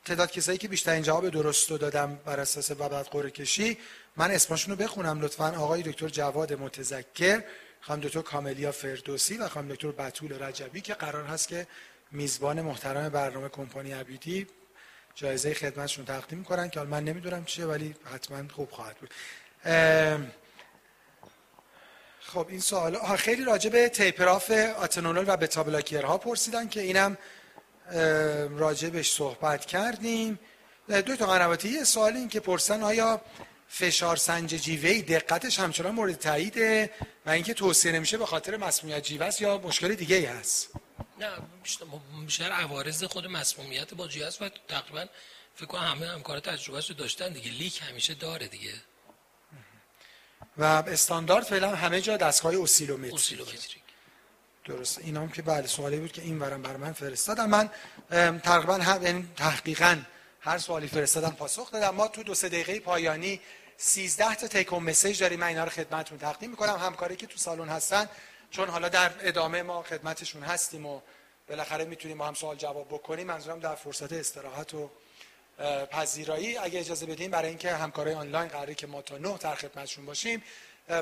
[0.06, 3.78] تعداد کسایی که بیشترین جواب درست رو دادم بر اساس و بعد قرعه کشی.
[4.18, 5.50] من اسمشون رو بخونم لطفا.
[5.58, 7.44] آقای دکتر جواد متذکر
[7.82, 11.68] خانم دکتر کاملیا فردوسی و خانم دکتر بتول رجبی که قرار هست که
[12.12, 14.48] میزبان محترم برنامه کمپانی ابیدی
[15.16, 19.14] جایزه خدمتشون تقدیم می‌کنن که من نمی‌دونم چیه ولی حتما خوب خواهد بود.
[22.20, 27.18] خب این سوال خیلی راجع به تیپراف آتنولول و بتا بلاکرها پرسیدن که اینم
[28.58, 30.40] راجع بهش صحبت کردیم.
[30.90, 33.22] دو تا قنواتی یه سوال این که پرسن آیا
[33.70, 36.90] فشار سنج جیوه دقتش همچنان مورد تاییده
[37.26, 40.70] و اینکه توصیه نمیشه به خاطر مسمومیت جیوه است یا مشکل دیگه ای هست؟
[41.24, 41.32] نه
[42.26, 45.06] بیشتر عوارض خود مسمومیت با جی و تقریبا
[45.56, 47.52] فکر کنم همه همکارا تجربهش رو داشتن دیگه.
[47.52, 48.74] لیک همیشه داره دیگه.
[50.58, 53.84] و استاندارد فعلا همه جا دستگاه اسیلومتری اوسیلومتریک.
[54.66, 57.70] درست اینا هم که بله سوالی بود که این ورم بر من فرستادم من
[58.40, 60.02] تقریبا هم یعنی تحقیقا
[60.42, 61.90] هر سوالی فرستادم پاسخ دادم.
[61.90, 63.42] ما تو دو سه دقیقه پایانی
[63.78, 65.40] 13 تا تیک هوم مسیج داریم.
[65.40, 66.76] من اینا رو خدمتتون تقدیم می‌کنم.
[66.76, 68.10] همکاری که تو سالن هستن
[68.52, 71.02] چون حالا در ادامه ما خدمتشون هستیم و
[71.50, 73.28] بالاخره می‌تونیم با هم سوال جواب بکنیم.
[73.28, 74.90] منظورم در فرصت استراحت و
[75.92, 76.58] پذیرایی.
[76.58, 80.44] اگه اجازه بدیم برای اینکه همکارای آنلاین قراره که ما تا نه در خدمتشون باشیم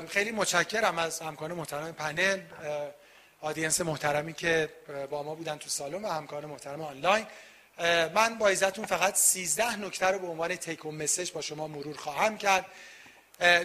[0.08, 2.40] خیلی متشکرم از همکاران محترم پنل
[3.40, 4.68] audience محترمی که
[5.10, 7.26] با ما بودن تو سالن و همکاران محترم آنلاین.
[8.14, 11.96] من با اجازتون فقط 13 نکته رو به عنوان take home message با شما مرور
[11.96, 12.66] خواهم کرد.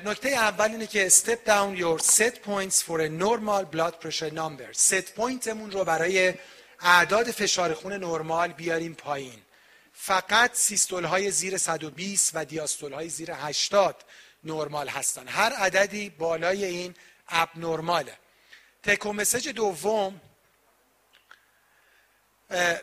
[0.06, 4.74] نکته اول اینه که step down your set points for a normal blood pressure number.
[4.74, 6.34] Set point مون رو برای
[6.80, 9.42] اعداد فشار خون نرمال بیاریم پایین.
[9.94, 14.06] فقط systole های زیر 120 و diastole های زیر 80
[14.44, 15.28] نرمال هستن.
[15.28, 16.96] هر عددی بالای این
[17.28, 18.18] abnormal ـه
[18.84, 20.22] take home message دوم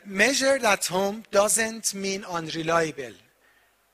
[0.06, 3.14] measured at home doesn't mean unreliable.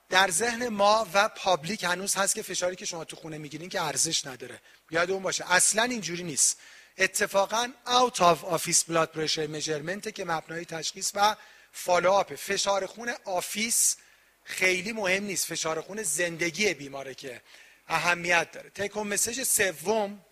[0.08, 3.82] در ذهن ما و public هنوز هست که فشاری که شما تو خونه می‌گیرین که
[3.82, 4.60] ارزش نداره.
[4.90, 5.52] یادمون باشه.
[5.52, 6.58] اصلا اینجوری نیست.
[7.00, 11.36] اتفاقا out of office blood pressure measurement که مبنای تشخیص و
[11.72, 13.96] follow-up فشار خون office
[14.44, 15.46] خیلی مهم نیست.
[15.46, 17.42] فشار خون زندگی بیماره که
[17.88, 18.70] اهمیت داره.
[18.70, 20.24] take home message سوم.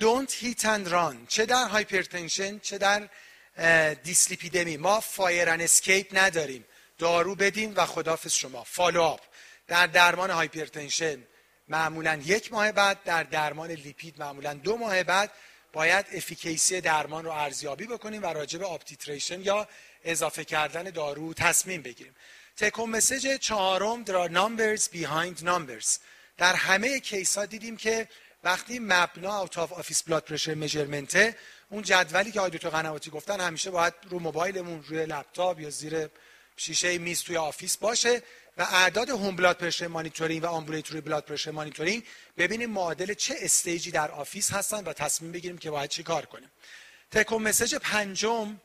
[0.00, 1.26] Don't hit and run.
[1.28, 3.08] چه در hypertension چه در
[3.94, 6.64] دیسلیپیدمی ما fire and escape نداریم.
[6.98, 8.64] دارو بدیم و خدافز شما.
[8.64, 9.20] follow-up
[9.68, 11.22] در درمان hypertension
[11.70, 15.30] معمولا یک ماه بعد در درمان lipid معمولا دو ماه بعد
[15.72, 19.68] باید efficacy درمان رو ارزیابی بکنیم و راجع به uptitration یا
[20.04, 22.14] اضافه کردن دارو تصمیم بگیریم.
[22.56, 25.98] take home message چهارم در numbers behind numbers.
[26.38, 28.08] در همه case ها دیدیم که
[28.44, 31.36] وقتی مبنا out of office blood pressure measurement
[31.70, 36.08] اون جدولی که آقای دکتر قنواتی گفتن همیشه باید رو موبایلمون روی لپتاپ یا زیر
[36.56, 38.22] شیشه میز توی office باشه.
[38.58, 42.02] و اعداد home blood pressure monitoring و ambulatory blood pressure monitoring
[42.38, 46.26] ببینیم معادل چه stage ی در office هستن و تصمیم بگیریم که باید چی کار
[46.26, 46.50] کنیم.
[47.10, 48.60] take home message پنجم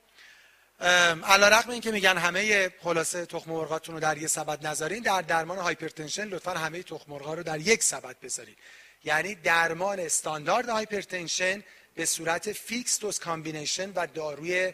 [1.23, 6.23] علی‌رغم این که میگن همه خلاصه تخم رو در یه سبد نذارین در درمان hypertension
[6.23, 8.55] لطفا همه تخم مرغا رو در یک سبد بذارین.
[9.03, 11.63] یعنی درمان استاندارد hypertension
[11.95, 14.73] به صورت fixed dose combination و داروی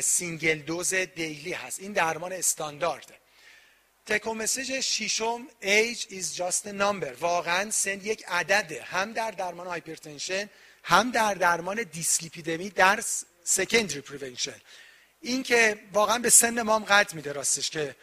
[0.00, 1.80] single dose daily هست.
[1.80, 3.14] این درمان استاندارده.
[4.06, 7.20] take-home message ششم age is just a number.
[7.20, 8.82] واقعا سن یک عدده.
[8.82, 10.50] هم در درمان hypertension
[10.82, 13.02] هم در درمان دیسلیپیدمی در
[13.44, 14.60] secondary prevention
[15.20, 17.96] این که واقعا به سن ما هم قد میده راستش که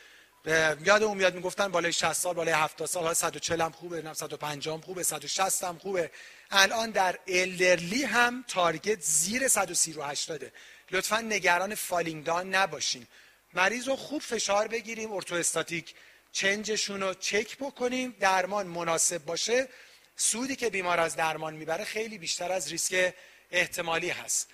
[0.85, 4.81] یادمون میاد می‌گفتن بالای 60 سال بالای 70 سال ها 140 هم خوبه 150 هم
[4.81, 6.11] خوبه 160 هم خوبه.
[6.51, 10.51] الان در elderly هم target زیر 130 رو 80
[10.91, 13.07] لطفا نگران falling down نباشین.
[13.53, 15.93] مریض رو خوب فشار بگیریم orthostatic
[16.31, 19.67] change شون رو چک بکنیم درمان مناسب باشه.
[20.15, 23.13] سودی که بیمار از درمان می‌بره خیلی بیشتر از ریسک
[23.51, 24.47] احتمالی هست.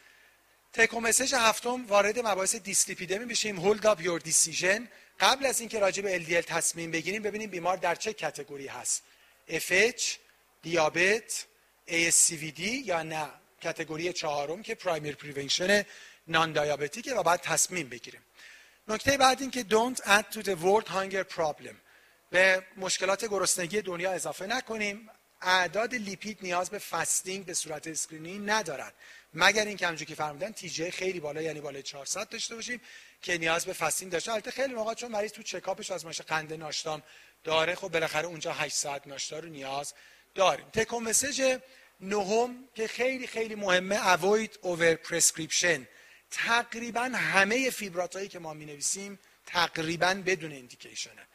[0.74, 3.60] take-home message هفتم وارد مباحث دیسلیپیدمی بشیم.
[3.60, 4.88] hold up your decision
[5.20, 9.04] قبل از اینکه راجع به LDL تصمیم بگیریم ببینیم بیمار در چه category هست.
[9.50, 10.04] FH
[10.62, 11.46] دیابت
[11.88, 13.30] ASCVD یا نه.
[13.62, 15.86] category چهارم که primary prevention
[16.28, 18.22] non-diabetic ه و بعد تصمیم بگیریم.
[18.90, 21.76] نکته بعد این که don't add to the world hunger problem.
[22.30, 25.10] به مشکلات گرسنگی دنیا اضافه نکنیم.
[25.42, 28.94] اعداد لیپید نیاز به fasting به صورت screening ندارد.
[29.34, 32.82] مگر اینکه همونجوری که فرمودن TG خیلی بالا یعنی بالای 400 داشته باشیم
[33.22, 34.32] که نیاز به fasting داشته.
[34.32, 37.04] البته خیلی موقع چون مریض تو چکاپش آزمایش قند ناشتام
[37.44, 39.94] داره خب بالاخره اونجا 8 ساعت ناشتا رو نیاز
[40.36, 40.66] داریم.
[40.74, 41.60] take-home message
[42.00, 45.99] نهم که خیلی خیلی مهمه avoid over prescription.
[46.32, 51.28] تقریبا همه فیبرات هایی که ما می نویسیم تقریبا بدون indication ه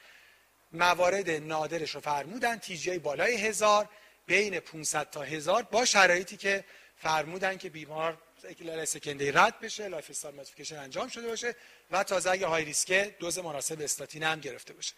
[0.73, 3.89] موارد نادرش رو فرمودن TG بالای هزار
[4.27, 6.65] بین 500 تا هزار با شرایطی که
[6.97, 11.57] فرمودن که بیمار علل secondary رد بشه lifestyle modification انجام شده باشه
[11.91, 14.95] و تازه اگه high risk ه دوز مناسب استاتین هم گرفته باشه.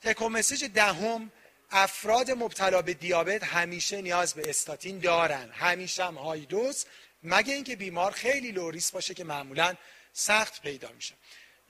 [0.00, 1.32] take-home message دهم
[1.70, 5.50] افراد مبتلا به دیابت همیشه نیاز به استاتین دارن.
[5.50, 6.86] همیشه هم high dose
[7.24, 9.74] مگه اینکه بیمار خیلی low risk باشه که معمولا
[10.12, 11.14] سخت پیدا میشه.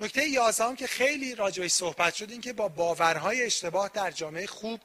[0.01, 4.81] نکته یازدهم که خیلی راجعش صحبت شد این که با باورهای اشتباه در جامعه خوب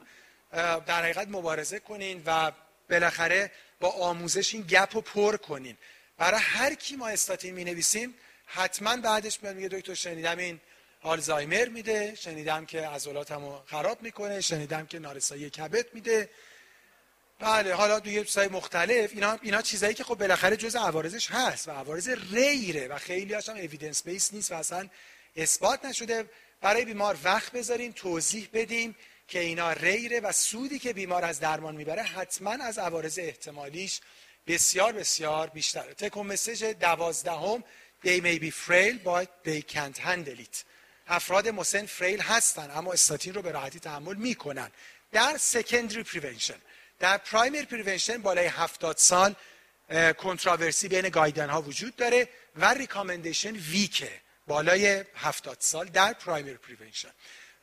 [0.52, 2.52] در حقیقت مبارزه کنین و
[2.90, 5.78] بالاخره با آموزش این گپ رو پر کنین.
[6.18, 8.14] برای هر کی ما استاتین می نویسیم
[8.46, 10.60] حتما بعدش میاد میگه دکتر شنیدم این
[11.02, 16.30] آلزایمر میده شنیدم که عضلاتمو خراب می‌کنه شنیدم که نارسایی کبد میده.
[17.40, 21.72] بله حالا توی چیزای مختلف اینا اینا چیزایی که خب بالاخره جز عوارضش هست و
[21.72, 24.90] عوارض ریره و خیلی هاشم اویدنس بیس نیست و اصلا
[25.36, 26.26] اثبات نشده.
[26.62, 28.96] برای بیمار وقت بذاریم توضیح بدیم
[29.28, 34.02] که اینا rare ه و سودی که بیمار از درمان می‌بره حتما از عوارض احتمالیش
[34.48, 35.94] بسیار بسیار بیشتره.
[35.94, 37.64] take-home message دوازدهم
[38.06, 40.64] they may be frail but they can handle it.
[41.08, 44.72] افراد مسن frail هستن اما استاتین رو به راحتی تحمل می‌کنن.
[45.12, 46.62] در secondary prevention
[47.00, 49.36] در primary prevention بالای 70 سال
[50.18, 56.58] controversy بین guideline ها وجود داره و recommendation weak ه بالای 70 سال در primary
[56.58, 57.12] prevention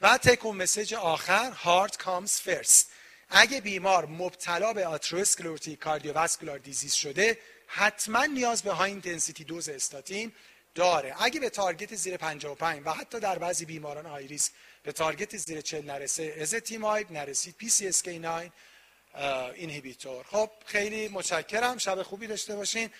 [0.01, 2.91] و take-home message آخر heart comes first
[3.31, 10.33] اگه بیمار مبتلا به atherosclerotic cardiovascular disease شده حتما نیاز به high intensity dose استاتین
[10.75, 11.15] داره.
[11.23, 14.39] اگه به target زیر 55 و حتی در بعضی بیماران high
[14.83, 20.25] به target زیر 40 نرسه ezetimibe نرسید PCSK9 inhibitor.
[20.25, 21.79] خب خیلی متشکرم.
[21.79, 22.91] شب خوبی داشته باشین.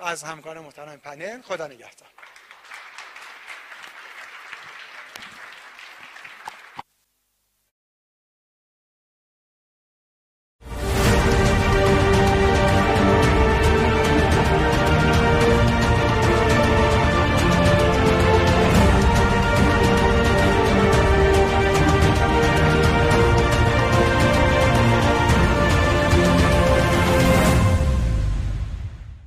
[0.00, 2.08] از همکار محترم پنل خدا نگهدار.